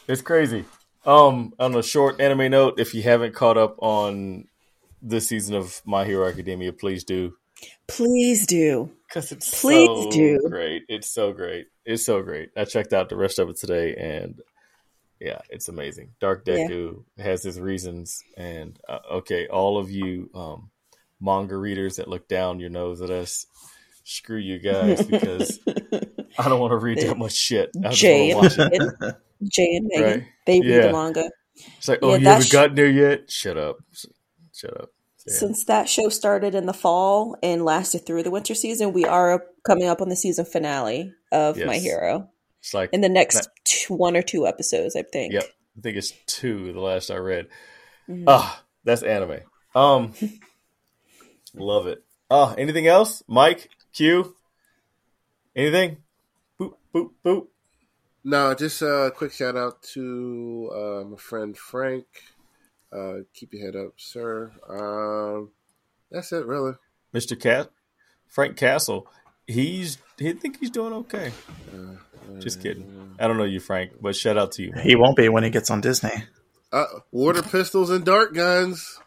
It's 0.07 0.23
crazy. 0.23 0.65
Um, 1.05 1.53
on 1.59 1.75
a 1.75 1.83
short 1.83 2.21
anime 2.21 2.51
note, 2.51 2.81
if 2.81 2.95
you 2.95 3.03
haven't 3.03 3.35
caught 3.35 3.57
up 3.57 3.77
on 3.79 4.47
this 5.01 5.29
season 5.29 5.55
of 5.55 5.81
My 5.85 6.05
Hero 6.05 6.29
Academia, 6.29 6.73
please 6.73 7.05
do. 7.05 7.35
Please 7.87 8.47
do. 8.47 8.91
Because 9.09 9.33
it's 9.33 9.61
Please 9.61 9.87
so 9.87 10.11
do. 10.11 10.41
great. 10.49 10.83
It's 10.89 11.11
so 11.11 11.33
great. 11.33 11.69
It's 11.87 12.05
so 12.05 12.23
great. 12.23 12.51
I 12.57 12.65
checked 12.65 12.93
out 12.93 13.09
the 13.09 13.17
rest 13.17 13.39
of 13.39 13.49
it 13.49 13.57
today, 13.57 13.95
and 13.97 14.41
yeah, 15.21 15.39
it's 15.49 15.69
amazing. 15.69 16.11
Dark 16.21 16.43
Yeah. 16.47 16.69
Deku 16.69 17.05
has 17.19 17.43
his 17.43 17.59
reasons, 17.59 18.23
and 18.37 18.79
uh, 18.89 18.99
okay, 19.13 19.47
all 19.49 19.79
of 19.79 19.91
you 19.91 20.29
um, 20.35 20.71
manga 21.21 21.57
readers 21.57 21.97
that 21.97 22.09
look 22.09 22.29
down 22.29 22.61
your 22.61 22.69
nose 22.71 23.01
at 23.01 23.11
us, 23.11 23.47
screw 24.05 24.37
you 24.39 24.59
guys 24.59 25.03
because 25.07 25.59
I 26.39 26.49
don't 26.49 26.61
want 26.61 26.73
to 26.73 26.77
read 26.79 26.99
that 26.99 27.17
much 27.17 27.33
shit. 27.35 27.71
I 27.85 27.89
Jay 27.91 28.35
watch 28.35 28.59
and, 28.59 28.71
it. 28.75 29.17
Jay 29.51 29.77
and 29.77 29.87
Megan, 29.91 30.05
Right. 30.21 30.25
they 30.47 30.61
read 30.61 30.69
Yeah. 30.71 30.87
the 30.89 30.93
manga. 30.93 31.31
It's 31.79 31.89
like, 31.89 32.01
oh, 32.03 32.11
Yeah, 32.11 32.17
you 32.19 32.27
haven't 32.27 32.47
sh- 32.47 32.53
gotten 32.53 32.75
there 32.77 32.91
yet? 32.91 33.31
Shut 33.31 33.57
up. 33.57 33.79
Shut 34.55 34.81
up. 34.81 34.91
Yeah. 35.29 35.35
Since 35.35 35.65
that 35.67 35.89
show 35.89 36.09
started 36.09 36.55
in 36.55 36.67
the 36.67 36.73
fall 36.73 37.37
and 37.43 37.65
lasted 37.65 38.07
through 38.07 38.23
the 38.23 38.31
winter 38.31 38.55
season, 38.55 38.93
we 38.93 39.05
are 39.05 39.45
coming 39.65 39.87
up 39.89 40.01
on 40.01 40.09
the 40.09 40.17
season 40.17 40.45
finale 40.45 41.13
of 41.33 41.57
My 41.59 41.77
Hero 41.77 42.31
It's 42.61 42.73
like, 42.75 42.91
in 42.93 43.01
the 43.03 43.09
next 43.09 43.35
That- 43.43 43.49
two, 43.65 43.95
one 43.95 44.17
or 44.17 44.23
two 44.23 44.47
episodes, 44.47 44.97
I 44.97 45.03
think. 45.03 45.33
yep. 45.33 45.45
I 45.77 45.81
think 45.81 45.97
it's 45.97 46.13
two, 46.27 46.73
the 46.73 46.81
last 46.81 47.11
I 47.11 47.17
read. 47.17 47.49
Mhm. 48.09 48.25
Ah, 48.27 48.65
that's 48.85 49.03
anime. 49.03 49.41
Um, 49.75 50.13
love 51.55 51.87
it. 51.87 52.03
Ah, 52.31 52.55
anything 52.57 52.87
else? 52.87 53.23
Mike, 53.29 53.71
Q, 53.93 54.35
anything? 55.55 55.99
Boop, 56.59 56.75
boop, 56.95 57.11
boop. 57.25 57.47
No, 58.25 58.55
just 58.55 58.83
a 58.83 59.13
quick 59.15 59.33
shout 59.33 59.57
out 59.57 59.83
to 59.95 60.71
uh, 60.75 61.05
my 61.09 61.17
friend 61.17 61.57
Frank. 61.57 62.07
Uh, 62.93 63.19
keep 63.35 63.53
your 63.53 63.65
head 63.65 63.77
up, 63.77 63.93
sir. 63.97 64.53
Um, 64.69 65.51
that's 66.11 66.33
it, 66.33 66.47
really. 66.47 66.73
Mr. 67.15 67.39
Cat, 67.39 67.71
Frank 68.27 68.57
Castle. 68.57 69.07
He's, 69.47 69.99
he 70.19 70.33
think 70.33 70.59
he's 70.59 70.71
doing 70.71 70.93
okay. 70.93 71.33
Uh, 71.73 72.41
Just 72.41 72.63
kidding. 72.63 73.17
I 73.19 73.27
don't 73.27 73.37
know 73.39 73.45
you, 73.45 73.61
Frank, 73.61 73.93
but 74.01 74.15
shout 74.15 74.37
out 74.37 74.53
to 74.53 74.63
you. 74.63 74.73
man. 74.73 74.85
He 74.85 74.95
won't 74.95 75.17
be 75.17 75.29
when 75.29 75.45
he 75.45 75.51
gets 75.51 75.71
on 75.71 75.81
Disney. 75.81 76.13
Uh, 76.73 76.85
water 77.11 77.43
pistols 77.43 77.91
and 77.91 78.05
dart 78.05 78.35
guns. 78.35 79.01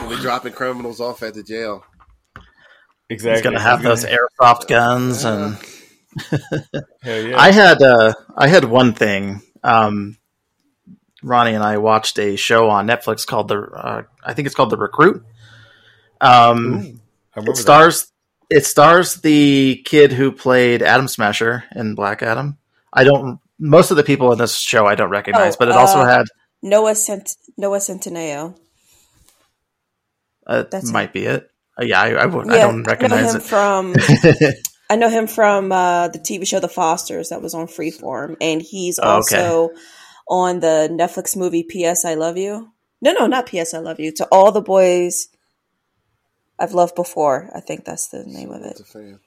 We'll 0.00 0.10
be 0.10 0.16
dropping 0.16 0.52
criminals 0.52 1.00
off 1.00 1.22
at 1.22 1.34
the 1.34 1.42
jail. 1.42 1.84
Exactly. 3.10 3.38
He's 3.38 3.42
gonna 3.42 3.60
have 3.60 3.82
those 3.82 4.04
airsoft 4.04 4.68
guns 4.68 5.24
and 5.24 5.58
yeah. 7.02 7.34
I 7.36 7.50
had 7.50 7.82
uh, 7.82 8.12
I 8.36 8.48
had 8.48 8.64
one 8.64 8.92
thing. 8.92 9.42
Um, 9.64 10.17
Ronnie 11.22 11.54
and 11.54 11.64
I 11.64 11.78
watched 11.78 12.18
a 12.18 12.36
show 12.36 12.70
on 12.70 12.86
Netflix 12.86 13.26
called 13.26 13.48
the 13.48 13.60
uh, 13.62 14.02
I 14.24 14.34
think 14.34 14.46
it's 14.46 14.54
called 14.54 14.70
The 14.70 14.76
Recruit. 14.76 15.24
Um, 16.20 17.00
I 17.34 17.40
remember 17.40 17.52
it 17.52 17.56
stars 17.56 18.12
it 18.50 18.64
stars 18.66 19.16
the 19.20 19.82
kid 19.84 20.12
who 20.12 20.32
played 20.32 20.82
Atom 20.82 21.08
Smasher 21.08 21.64
in 21.74 21.94
Black 21.94 22.22
Adam. 22.22 22.56
I 22.92 23.04
don't. 23.04 23.40
Most 23.58 23.90
of 23.90 23.96
the 23.96 24.04
people 24.04 24.30
in 24.32 24.38
this 24.38 24.56
show 24.56 24.86
I 24.86 24.94
don't 24.94 25.10
recognize, 25.10 25.54
Oh, 25.54 25.56
but 25.58 25.68
it 25.68 25.74
also 25.74 25.98
uh, 26.00 26.06
had 26.06 26.26
Noah 26.62 26.94
Cent- 26.94 27.36
Noah 27.56 27.78
Centineo. 27.78 28.56
uh, 30.46 30.64
that's 30.70 30.90
might 30.92 31.12
be 31.12 31.24
it. 31.26 31.50
Uh, 31.80 31.84
yeah, 31.84 32.00
I, 32.00 32.10
I, 32.10 32.26
wouldn't- 32.26 32.52
I 32.54 32.58
don't 32.58 32.82
recognize 32.84 33.34
him 33.34 33.40
it. 33.40 33.42
from 33.44 33.94
I 34.90 34.96
know 34.96 35.10
him 35.10 35.26
from 35.26 35.70
uh, 35.70 36.08
the 36.08 36.18
TV 36.18 36.46
show 36.46 36.60
The 36.60 36.68
Fosters 36.68 37.28
that 37.28 37.42
was 37.42 37.52
on 37.54 37.66
Freeform, 37.66 38.36
and 38.40 38.62
he's 38.62 38.98
Oh, 39.02 39.18
okay. 39.18 39.36
Also 40.28 40.48
on 40.48 40.60
the 40.60 40.88
Netflix 40.92 41.36
movie 41.36 41.62
P.S. 41.62 42.04
I 42.04 42.14
Love 42.14 42.36
You. 42.36 42.72
No, 43.00 43.12
no, 43.12 43.26
not 43.26 43.46
P.S. 43.46 43.74
I 43.74 43.78
Love 43.78 44.00
You. 44.00 44.12
To 44.12 44.28
all 44.32 44.52
the 44.52 44.60
boys 44.60 45.28
I've 46.58 46.74
loved 46.74 46.94
before. 46.94 47.50
I 47.54 47.60
think 47.60 47.84
that's 47.84 48.08
the 48.08 48.24
name 48.24 48.50
of 48.50 48.62
it. 48.62 48.72
It's 48.72 48.80
a 48.80 48.84
fan. 48.84 49.20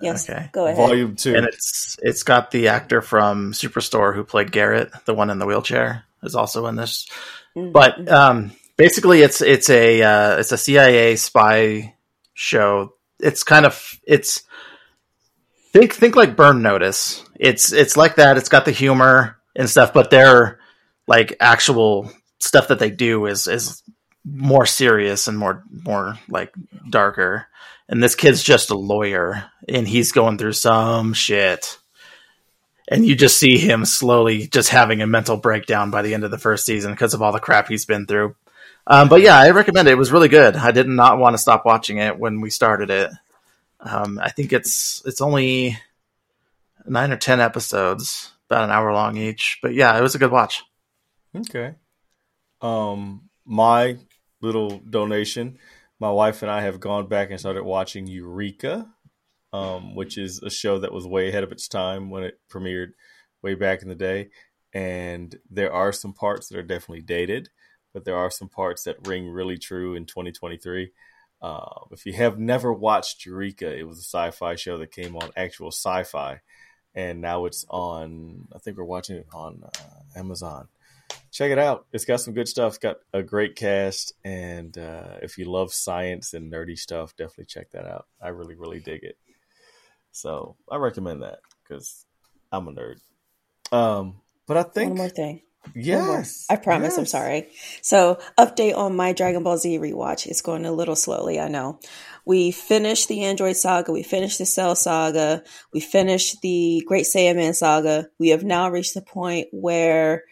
Yes, 0.00 0.28
Okay. 0.28 0.48
go 0.52 0.64
ahead. 0.66 0.76
Volume 0.76 1.14
two. 1.14 1.34
and 1.36 1.46
it's 1.46 1.96
it's 2.02 2.24
got 2.24 2.50
the 2.50 2.68
actor 2.68 3.02
from 3.02 3.52
Superstore 3.52 4.14
who 4.14 4.24
played 4.24 4.50
Garrett, 4.50 4.90
the 5.04 5.14
one 5.14 5.30
in 5.30 5.38
the 5.38 5.46
wheelchair, 5.46 6.04
is 6.24 6.34
also 6.34 6.66
in 6.66 6.74
this. 6.74 7.08
Mm-hmm. 7.56 7.70
But 7.70 8.10
um, 8.10 8.50
basically, 8.76 9.22
it's 9.22 9.40
it's 9.40 9.70
a 9.70 10.02
uh, 10.02 10.36
it's 10.38 10.50
a 10.50 10.58
CIA 10.58 11.14
spy 11.14 11.94
show. 12.34 12.94
It's 13.20 13.44
kind 13.44 13.64
of 13.64 14.00
it's 14.04 14.42
think 15.72 15.94
think 15.94 16.16
like 16.16 16.34
Burn 16.34 16.62
Notice. 16.62 17.24
It's 17.38 17.72
it's 17.72 17.96
like 17.96 18.16
that. 18.16 18.36
It's 18.36 18.48
got 18.48 18.64
the 18.64 18.72
humor 18.72 19.38
and 19.56 19.68
stuff, 19.68 19.92
but 19.92 20.10
their 20.10 20.60
like 21.06 21.36
actual 21.40 22.10
stuff 22.38 22.68
that 22.68 22.78
they 22.78 22.90
do 22.90 23.26
is 23.26 23.46
is 23.46 23.82
more 24.24 24.66
serious 24.66 25.28
and 25.28 25.38
more 25.38 25.64
more 25.70 26.18
like 26.28 26.54
darker. 26.88 27.46
And 27.88 28.02
this 28.02 28.14
kid's 28.14 28.42
just 28.42 28.70
a 28.70 28.76
lawyer, 28.76 29.44
and 29.68 29.86
he's 29.86 30.12
going 30.12 30.38
through 30.38 30.54
some 30.54 31.12
shit. 31.12 31.78
And 32.88 33.06
you 33.06 33.14
just 33.14 33.38
see 33.38 33.58
him 33.58 33.84
slowly 33.84 34.46
just 34.48 34.68
having 34.68 35.02
a 35.02 35.06
mental 35.06 35.36
breakdown 35.36 35.90
by 35.90 36.02
the 36.02 36.14
end 36.14 36.24
of 36.24 36.30
the 36.30 36.38
first 36.38 36.66
season 36.66 36.92
because 36.92 37.14
of 37.14 37.22
all 37.22 37.32
the 37.32 37.38
crap 37.38 37.68
he's 37.68 37.86
been 37.86 38.06
through. 38.06 38.34
Um, 38.86 39.08
but 39.08 39.22
yeah, 39.22 39.38
I 39.38 39.50
recommend 39.50 39.88
it. 39.88 39.92
It 39.92 39.98
was 39.98 40.10
really 40.10 40.28
good. 40.28 40.56
I 40.56 40.72
did 40.72 40.88
not 40.88 41.18
want 41.18 41.34
to 41.34 41.38
stop 41.38 41.64
watching 41.64 41.98
it 41.98 42.18
when 42.18 42.40
we 42.40 42.50
started 42.50 42.90
it. 42.90 43.10
Um, 43.80 44.18
I 44.22 44.30
think 44.30 44.52
it's 44.52 45.02
it's 45.04 45.20
only 45.20 45.78
nine 46.86 47.12
or 47.12 47.16
ten 47.16 47.40
episodes, 47.40 48.31
about 48.52 48.64
an 48.64 48.70
hour 48.70 48.92
long 48.92 49.16
each. 49.16 49.58
But 49.62 49.74
yeah, 49.74 49.96
it 49.96 50.02
was 50.02 50.14
a 50.14 50.18
good 50.18 50.30
watch. 50.30 50.62
Okay. 51.36 51.74
Um, 52.60 53.28
my 53.44 53.96
little 54.42 54.78
donation. 54.78 55.58
My 55.98 56.10
wife 56.10 56.42
and 56.42 56.50
I 56.50 56.62
have 56.62 56.80
gone 56.80 57.08
back 57.08 57.30
and 57.30 57.38
started 57.38 57.62
watching 57.62 58.08
Eureka, 58.08 58.88
um, 59.52 59.94
which 59.94 60.18
is 60.18 60.42
a 60.42 60.50
show 60.50 60.80
that 60.80 60.92
was 60.92 61.06
way 61.06 61.28
ahead 61.28 61.44
of 61.44 61.52
its 61.52 61.68
time 61.68 62.10
when 62.10 62.24
it 62.24 62.40
premiered 62.50 62.88
way 63.40 63.54
back 63.54 63.82
in 63.82 63.88
the 63.88 63.94
day. 63.94 64.30
And 64.74 65.36
there 65.48 65.72
are 65.72 65.92
some 65.92 66.12
parts 66.12 66.48
that 66.48 66.58
are 66.58 66.62
definitely 66.62 67.02
dated, 67.02 67.50
but 67.94 68.04
there 68.04 68.16
are 68.16 68.30
some 68.30 68.48
parts 68.48 68.82
that 68.84 69.06
ring 69.06 69.28
really 69.28 69.58
true 69.58 69.94
in 69.94 70.06
2023. 70.06 70.90
Uh, 71.40 71.80
if 71.90 72.04
you 72.06 72.14
have 72.14 72.38
never 72.38 72.72
watched 72.72 73.26
Eureka, 73.26 73.72
it 73.72 73.86
was 73.86 73.98
a 73.98 74.02
sci-fi 74.02 74.54
show 74.56 74.78
that 74.78 74.92
came 74.92 75.16
on 75.16 75.30
actual 75.36 75.68
sci-fi, 75.68 76.40
and 76.94 77.20
now 77.20 77.46
it's 77.46 77.64
on. 77.68 78.48
I 78.54 78.58
think 78.58 78.76
we're 78.76 78.84
watching 78.84 79.16
it 79.16 79.26
on 79.32 79.62
uh, 79.64 80.18
Amazon 80.18 80.68
check 81.32 81.50
it 81.50 81.58
out. 81.58 81.86
It's 81.92 82.04
got 82.04 82.20
some 82.20 82.34
good 82.34 82.46
stuff. 82.46 82.74
It's 82.74 82.78
got 82.78 82.98
a 83.12 83.22
great 83.22 83.56
cast, 83.56 84.12
and 84.24 84.76
uh, 84.76 85.16
if 85.22 85.38
you 85.38 85.50
love 85.50 85.72
science 85.72 86.34
and 86.34 86.52
nerdy 86.52 86.78
stuff, 86.78 87.16
definitely 87.16 87.46
check 87.46 87.70
that 87.72 87.86
out. 87.86 88.06
I 88.20 88.28
really, 88.28 88.54
really 88.54 88.80
dig 88.80 89.02
it. 89.02 89.16
So 90.12 90.56
I 90.70 90.76
recommend 90.76 91.22
that 91.22 91.40
because 91.62 92.04
I'm 92.52 92.68
a 92.68 92.72
nerd. 92.72 92.96
Um, 93.72 94.20
but 94.46 94.58
I 94.58 94.62
think 94.62 94.90
One 94.90 94.98
more 94.98 95.08
thing. 95.08 95.42
One 95.88 96.04
more. 96.04 96.18
yes, 96.18 96.46
I 96.50 96.56
promise. 96.56 96.98
I'm 96.98 97.06
sorry. 97.06 97.48
So, 97.82 98.18
update 98.38 98.76
on 98.76 98.96
my 98.96 99.12
Dragon 99.12 99.42
Ball 99.42 99.58
Z 99.58 99.78
rewatch. 99.78 100.26
It's 100.26 100.42
going 100.42 100.66
a 100.66 100.72
little 100.72 100.96
slowly. 100.96 101.40
I 101.40 101.48
know. 101.48 101.78
We 102.24 102.50
finished 102.52 103.08
the 103.08 103.24
Android 103.24 103.56
saga. 103.56 103.92
We 103.92 104.02
finished 104.02 104.38
the 104.38 104.46
Cell 104.46 104.74
saga. 104.76 105.42
We 105.72 105.80
finished 105.80 106.40
the 106.42 106.84
Great 106.86 107.04
Saiyaman 107.06 107.54
saga. 107.54 108.08
We 108.18 108.28
have 108.30 108.44
now 108.44 108.70
reached 108.70 108.94
the 108.94 109.02
point 109.02 109.48
where 109.50 110.24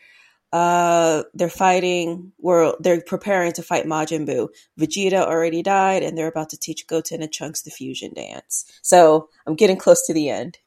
uh 0.53 1.23
they're 1.33 1.49
fighting 1.49 2.33
where 2.39 2.73
they're 2.81 3.01
preparing 3.01 3.53
to 3.53 3.63
fight 3.63 3.87
Majin 3.87 4.27
Buu. 4.29 4.49
Vegeta 4.79 5.25
already 5.25 5.63
died 5.63 6.03
and 6.03 6.19
they're 6.19 6.27
about 6.27 6.51
to 6.51 6.59
teach 6.59 6.89
Goten 6.89 7.23
and 7.23 7.33
Trunks 7.33 7.63
the 7.63 7.71
fusion 7.71 8.13
dance. 8.15 8.65
So 8.83 9.29
I'm 9.47 9.55
getting 9.55 9.77
close 9.77 10.07
to 10.07 10.13
the 10.13 10.29
end. 10.29 10.59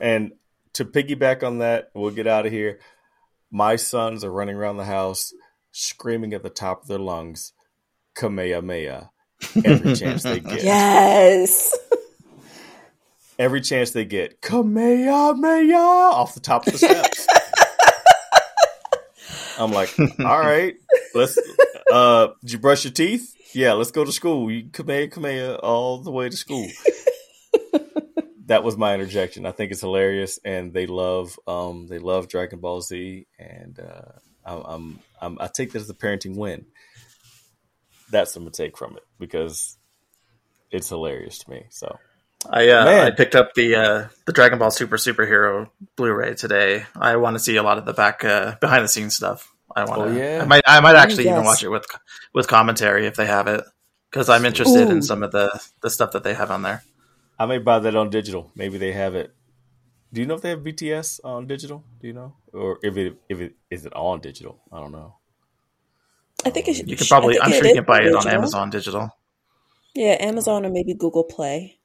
And 0.00 0.32
to 0.72 0.86
piggyback 0.86 1.42
on 1.42 1.58
that, 1.58 1.90
we'll 1.94 2.10
get 2.10 2.26
out 2.26 2.46
of 2.46 2.52
here. 2.52 2.80
My 3.54 3.76
sons 3.76 4.24
are 4.24 4.32
running 4.32 4.56
around 4.56 4.78
the 4.78 4.86
house 4.86 5.34
screaming 5.72 6.32
at 6.32 6.42
the 6.42 6.48
top 6.48 6.82
of 6.82 6.88
their 6.88 6.98
lungs, 6.98 7.52
Kamehameha, 8.14 9.10
every 9.62 9.94
chance 9.94 10.22
they 10.22 10.40
get. 10.40 10.62
Yes. 10.64 11.78
Every 13.38 13.62
chance 13.62 13.90
they 13.90 14.04
get, 14.04 14.40
Kamehameha, 14.40 15.74
off 15.74 16.34
the 16.34 16.40
top 16.40 16.66
of 16.66 16.74
the 16.74 16.78
steps. 16.78 17.26
I'm 19.58 19.72
like, 19.72 19.92
all 19.98 20.38
right, 20.38 20.74
let's. 21.14 21.38
Uh, 21.90 22.28
did 22.42 22.52
you 22.52 22.58
brush 22.58 22.84
your 22.84 22.92
teeth? 22.92 23.34
Yeah, 23.54 23.72
let's 23.72 23.90
go 23.90 24.04
to 24.04 24.12
school. 24.12 24.50
You 24.50 24.68
Kamehameha, 24.70 25.08
Kamehameha 25.08 25.56
all 25.56 25.98
the 25.98 26.12
way 26.12 26.28
to 26.28 26.36
school. 26.36 26.68
That 28.46 28.64
was 28.64 28.76
my 28.76 28.94
interjection. 28.94 29.46
I 29.46 29.52
think 29.52 29.72
it's 29.72 29.80
hilarious, 29.80 30.38
and 30.44 30.72
they 30.72 30.86
love 30.86 31.38
um 31.46 31.86
they 31.88 31.98
love 31.98 32.28
Dragon 32.28 32.60
Ball 32.60 32.80
Z, 32.80 33.26
and 33.38 33.78
uh, 33.78 34.12
I'm, 34.44 34.62
I'm 34.64 34.98
I'm 35.20 35.38
I 35.40 35.46
take 35.48 35.72
that 35.72 35.82
as 35.82 35.90
a 35.90 35.94
parenting 35.94 36.36
win. 36.36 36.66
That's 38.10 38.34
what 38.34 38.40
I'm 38.40 38.44
gonna 38.44 38.52
take 38.52 38.76
from 38.76 38.96
it 38.96 39.04
because 39.18 39.78
it's 40.70 40.88
hilarious 40.88 41.38
to 41.38 41.50
me. 41.50 41.66
So 41.70 41.98
I 42.50 42.68
uh, 42.70 42.84
Man. 42.84 43.06
I 43.06 43.10
picked 43.10 43.34
up 43.34 43.54
the 43.54 43.76
uh, 43.76 44.08
the 44.26 44.32
Dragon 44.32 44.58
Ball 44.58 44.70
Super 44.70 44.96
Superhero 44.96 45.68
Blu-ray 45.96 46.34
today. 46.34 46.84
I 46.96 47.16
want 47.16 47.36
to 47.36 47.40
see 47.40 47.56
a 47.56 47.62
lot 47.62 47.78
of 47.78 47.84
the 47.84 47.92
back 47.92 48.24
uh, 48.24 48.56
behind 48.60 48.84
the 48.84 48.88
scenes 48.88 49.14
stuff. 49.14 49.52
I 49.74 49.84
want. 49.84 50.00
Oh, 50.00 50.08
to. 50.08 50.18
yeah. 50.18 50.40
I 50.42 50.46
might. 50.46 50.62
I 50.66 50.80
might 50.80 50.96
actually 50.96 51.28
even 51.28 51.44
watch 51.44 51.62
it 51.62 51.68
with 51.68 51.86
with 52.34 52.48
commentary 52.48 53.06
if 53.06 53.16
they 53.16 53.26
have 53.26 53.46
it 53.46 53.64
because 54.10 54.28
I'm 54.28 54.44
interested 54.44 54.88
Ooh. 54.88 54.90
in 54.90 55.02
some 55.02 55.22
of 55.22 55.30
the 55.30 55.60
the 55.82 55.90
stuff 55.90 56.12
that 56.12 56.24
they 56.24 56.34
have 56.34 56.50
on 56.50 56.62
there. 56.62 56.82
I 57.42 57.46
may 57.46 57.58
buy 57.58 57.80
that 57.80 57.96
on 57.96 58.08
digital. 58.08 58.52
Maybe 58.54 58.78
they 58.78 58.92
have 58.92 59.16
it. 59.16 59.34
Do 60.12 60.20
you 60.20 60.28
know 60.28 60.34
if 60.34 60.42
they 60.42 60.50
have 60.50 60.60
BTS 60.60 61.18
on 61.24 61.48
digital? 61.48 61.82
Do 62.00 62.06
you 62.06 62.12
know, 62.12 62.36
or 62.52 62.78
if 62.84 62.96
it 62.96 63.16
if 63.28 63.40
it 63.40 63.56
is 63.68 63.84
it 63.84 63.92
on 63.96 64.20
digital? 64.20 64.60
I 64.70 64.78
don't 64.78 64.92
know. 64.92 65.16
I 66.44 66.50
think 66.50 66.68
it 66.68 66.74
should, 66.74 66.88
You 66.88 66.96
could 66.96 67.08
probably. 67.08 67.40
I 67.40 67.46
I'm 67.46 67.50
sure 67.50 67.66
you 67.66 67.74
can 67.74 67.84
buy 67.84 68.02
it 68.02 68.14
on. 68.14 68.28
Amazon 68.28 68.70
Digital. 68.70 69.10
Yeah, 69.92 70.18
Amazon 70.20 70.64
or 70.64 70.70
maybe 70.70 70.94
Google 70.94 71.24
Play. 71.24 71.80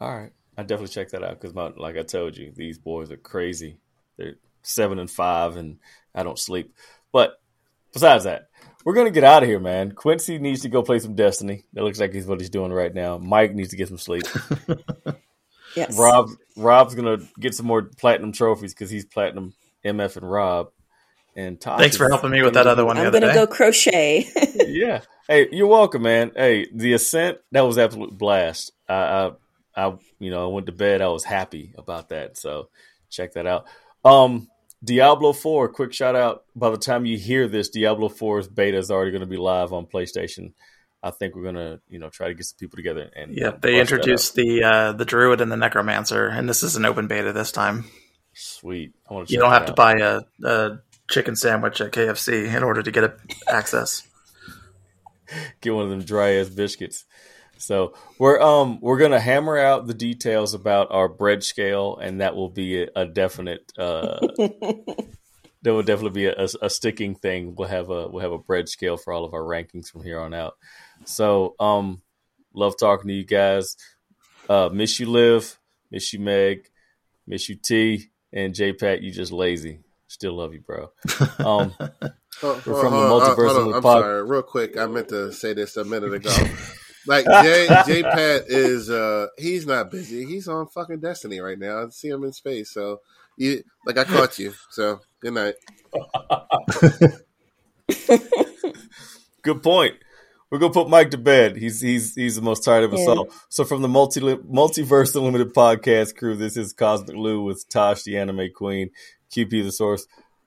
All 0.00 0.16
right, 0.16 0.30
I 0.56 0.62
definitely 0.62 0.94
check 0.94 1.08
that 1.08 1.24
out 1.24 1.40
because, 1.40 1.56
my 1.56 1.72
like 1.76 1.96
I 1.96 2.04
told 2.04 2.36
you, 2.36 2.52
these 2.54 2.78
boys 2.78 3.10
are 3.10 3.16
crazy. 3.16 3.78
They're 4.16 4.36
seven 4.62 5.00
and 5.00 5.10
five, 5.10 5.56
and 5.56 5.78
I 6.14 6.22
don't 6.22 6.38
sleep. 6.38 6.72
But 7.10 7.40
besides 7.94 8.24
that, 8.24 8.48
we're 8.84 8.94
gonna 8.94 9.10
get 9.10 9.24
out 9.24 9.42
of 9.42 9.48
here, 9.48 9.60
man. 9.60 9.92
Quincy 9.92 10.38
needs 10.38 10.60
to 10.62 10.68
go 10.68 10.82
play 10.82 10.98
some 10.98 11.14
Destiny. 11.14 11.64
That 11.72 11.84
looks 11.84 11.98
like 11.98 12.12
he's 12.12 12.26
what 12.26 12.40
he's 12.40 12.50
doing 12.50 12.72
right 12.72 12.92
now. 12.92 13.16
Mike 13.16 13.54
needs 13.54 13.70
to 13.70 13.76
get 13.76 13.88
some 13.88 13.96
sleep. 13.98 14.24
Yes. 15.76 15.98
Rob 15.98 16.30
Rob's 16.56 16.94
gonna 16.94 17.18
get 17.38 17.54
some 17.54 17.66
more 17.66 17.82
platinum 17.82 18.32
trophies 18.32 18.72
because 18.72 18.90
he's 18.90 19.04
platinum 19.04 19.54
MF 19.84 20.16
and 20.16 20.30
Rob. 20.30 20.70
And 21.36 21.60
Tash 21.60 21.80
Thanks 21.80 21.96
for 21.96 22.04
is 22.04 22.12
helping 22.12 22.30
me 22.30 22.42
with 22.42 22.54
that 22.54 22.68
other 22.68 22.84
one 22.84 22.96
I'm 22.96 23.08
other 23.08 23.18
gonna 23.18 23.32
day. 23.32 23.40
go 23.40 23.46
crochet. 23.46 24.28
yeah. 24.68 25.00
Hey, 25.26 25.48
you're 25.50 25.66
welcome, 25.66 26.02
man. 26.02 26.30
Hey, 26.36 26.68
the 26.72 26.92
ascent 26.92 27.38
that 27.50 27.62
was 27.62 27.76
absolute 27.76 28.16
blast. 28.16 28.70
I, 28.88 28.94
I, 28.94 29.30
I, 29.74 29.96
you 30.20 30.30
know, 30.30 30.48
I 30.48 30.52
went 30.52 30.66
to 30.66 30.72
bed. 30.72 31.02
I 31.02 31.08
was 31.08 31.24
happy 31.24 31.74
about 31.76 32.10
that. 32.10 32.36
So 32.36 32.68
check 33.10 33.32
that 33.32 33.46
out. 33.46 33.66
Um, 34.04 34.48
Diablo 34.84 35.32
Four. 35.32 35.68
Quick 35.68 35.92
shout 35.92 36.14
out. 36.14 36.44
By 36.54 36.70
the 36.70 36.76
time 36.76 37.06
you 37.06 37.16
hear 37.16 37.48
this, 37.48 37.70
Diablo 37.70 38.08
4's 38.08 38.48
beta 38.48 38.76
is 38.76 38.90
already 38.90 39.10
going 39.10 39.22
to 39.22 39.26
be 39.26 39.36
live 39.36 39.72
on 39.72 39.86
PlayStation. 39.86 40.52
I 41.02 41.10
think 41.10 41.34
we're 41.36 41.44
gonna, 41.44 41.80
you 41.88 41.98
know, 41.98 42.08
try 42.08 42.28
to 42.28 42.34
get 42.34 42.46
some 42.46 42.56
people 42.58 42.76
together 42.76 43.10
and 43.14 43.36
Yeah, 43.36 43.52
they 43.60 43.78
introduced 43.78 44.34
the 44.34 44.64
uh, 44.64 44.92
the 44.92 45.04
druid 45.04 45.42
and 45.42 45.52
the 45.52 45.56
necromancer, 45.56 46.26
and 46.26 46.48
this 46.48 46.62
is 46.62 46.76
an 46.76 46.86
open 46.86 47.08
beta 47.08 47.32
this 47.32 47.52
time. 47.52 47.84
Sweet. 48.32 48.94
I 49.08 49.14
want 49.14 49.28
to 49.28 49.34
You 49.34 49.38
don't 49.38 49.50
have 49.50 49.66
to 49.66 49.74
buy 49.74 49.94
a, 49.94 50.22
a 50.42 50.80
chicken 51.08 51.36
sandwich 51.36 51.80
at 51.82 51.92
KFC 51.92 52.54
in 52.54 52.62
order 52.62 52.82
to 52.82 52.90
get 52.90 53.04
a 53.04 53.14
access. 53.46 54.08
get 55.60 55.74
one 55.74 55.84
of 55.84 55.90
them 55.90 56.02
dry 56.02 56.36
ass 56.36 56.48
biscuits. 56.48 57.04
So 57.58 57.94
we're 58.18 58.40
um 58.40 58.80
we're 58.80 58.98
gonna 58.98 59.20
hammer 59.20 59.58
out 59.58 59.86
the 59.86 59.94
details 59.94 60.54
about 60.54 60.88
our 60.90 61.08
bread 61.08 61.42
scale, 61.42 61.96
and 61.96 62.20
that 62.20 62.36
will 62.36 62.50
be 62.50 62.82
a, 62.82 62.88
a 62.96 63.06
definite. 63.06 63.72
Uh, 63.78 64.26
there 65.62 65.72
will 65.72 65.82
definitely 65.82 66.10
be 66.10 66.26
a, 66.26 66.46
a, 66.60 66.68
sticking 66.68 67.14
thing. 67.14 67.54
We'll 67.56 67.68
have 67.68 67.90
a 67.90 68.08
we'll 68.08 68.22
have 68.22 68.32
a 68.32 68.38
bread 68.38 68.68
scale 68.68 68.96
for 68.96 69.12
all 69.12 69.24
of 69.24 69.32
our 69.32 69.42
rankings 69.42 69.88
from 69.88 70.02
here 70.02 70.20
on 70.20 70.34
out. 70.34 70.54
So 71.04 71.54
um, 71.58 72.02
love 72.52 72.74
talking 72.78 73.08
to 73.08 73.14
you 73.14 73.24
guys. 73.24 73.76
Uh, 74.48 74.68
miss 74.72 75.00
you, 75.00 75.06
Liv. 75.06 75.58
Miss 75.90 76.12
you, 76.12 76.20
Meg. 76.20 76.68
Miss 77.26 77.48
you, 77.48 77.56
T. 77.56 78.10
And 78.32 78.54
J 78.54 78.72
Pat, 78.72 79.00
you 79.00 79.12
just 79.12 79.32
lazy. 79.32 79.80
Still 80.08 80.34
love 80.34 80.52
you, 80.52 80.60
bro. 80.60 80.90
Um, 81.38 81.72
we're 82.42 82.60
from 82.60 82.92
the 82.92 83.08
multiverse. 83.08 83.74
I'm 83.74 83.82
pod- 83.82 84.02
sorry, 84.02 84.22
real 84.24 84.42
quick. 84.42 84.76
I 84.76 84.86
meant 84.86 85.08
to 85.08 85.32
say 85.32 85.54
this 85.54 85.76
a 85.76 85.84
minute 85.84 86.12
ago. 86.12 86.30
Like 87.06 87.24
J 87.42 87.68
J 87.86 88.02
Pat 88.02 88.44
is 88.48 88.90
uh 88.90 89.28
he's 89.38 89.66
not 89.66 89.90
busy. 89.90 90.24
He's 90.24 90.48
on 90.48 90.68
fucking 90.68 91.00
Destiny 91.00 91.40
right 91.40 91.58
now. 91.58 91.84
I 91.84 91.88
see 91.90 92.08
him 92.08 92.24
in 92.24 92.32
space. 92.32 92.70
So 92.70 93.00
you 93.36 93.62
like 93.86 93.98
I 93.98 94.04
caught 94.04 94.38
you. 94.38 94.54
So 94.70 95.00
good 95.20 95.34
night. 95.34 95.54
good 99.42 99.62
point. 99.62 99.94
We're 100.50 100.58
gonna 100.58 100.72
put 100.72 100.88
Mike 100.88 101.10
to 101.10 101.18
bed. 101.18 101.56
He's 101.56 101.80
he's 101.80 102.14
he's 102.14 102.36
the 102.36 102.42
most 102.42 102.64
tired 102.64 102.84
of 102.84 102.94
us 102.94 103.00
yeah. 103.00 103.06
all. 103.06 103.28
So 103.48 103.64
from 103.64 103.82
the 103.82 103.88
multi 103.88 104.20
multiverse 104.20 105.16
unlimited 105.16 105.52
podcast 105.52 106.16
crew, 106.16 106.36
this 106.36 106.56
is 106.56 106.72
Cosmic 106.72 107.16
Lou 107.16 107.42
with 107.42 107.68
Tash, 107.68 108.04
the 108.04 108.16
anime 108.18 108.50
queen, 108.54 108.90
QP 109.32 109.50
the 109.64 109.72
source, 109.72 110.06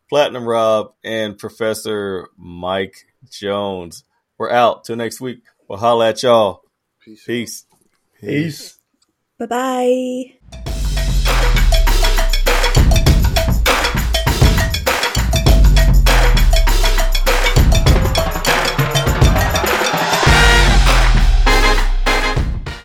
Platinum 0.09 0.47
Rob, 0.47 0.93
and 1.03 1.37
Professor 1.37 2.29
Mike 2.37 3.05
Jones. 3.29 4.05
We're 4.37 4.51
out 4.51 4.85
till 4.85 4.95
next 4.95 5.19
week. 5.19 5.41
We'll 5.67 5.79
holla 5.79 6.09
at 6.09 6.23
y'all. 6.23 6.61
Peace. 7.03 7.23
Peace. 7.25 7.65
Peace. 8.19 8.77
Bye 9.37 9.45
bye. 9.45 10.73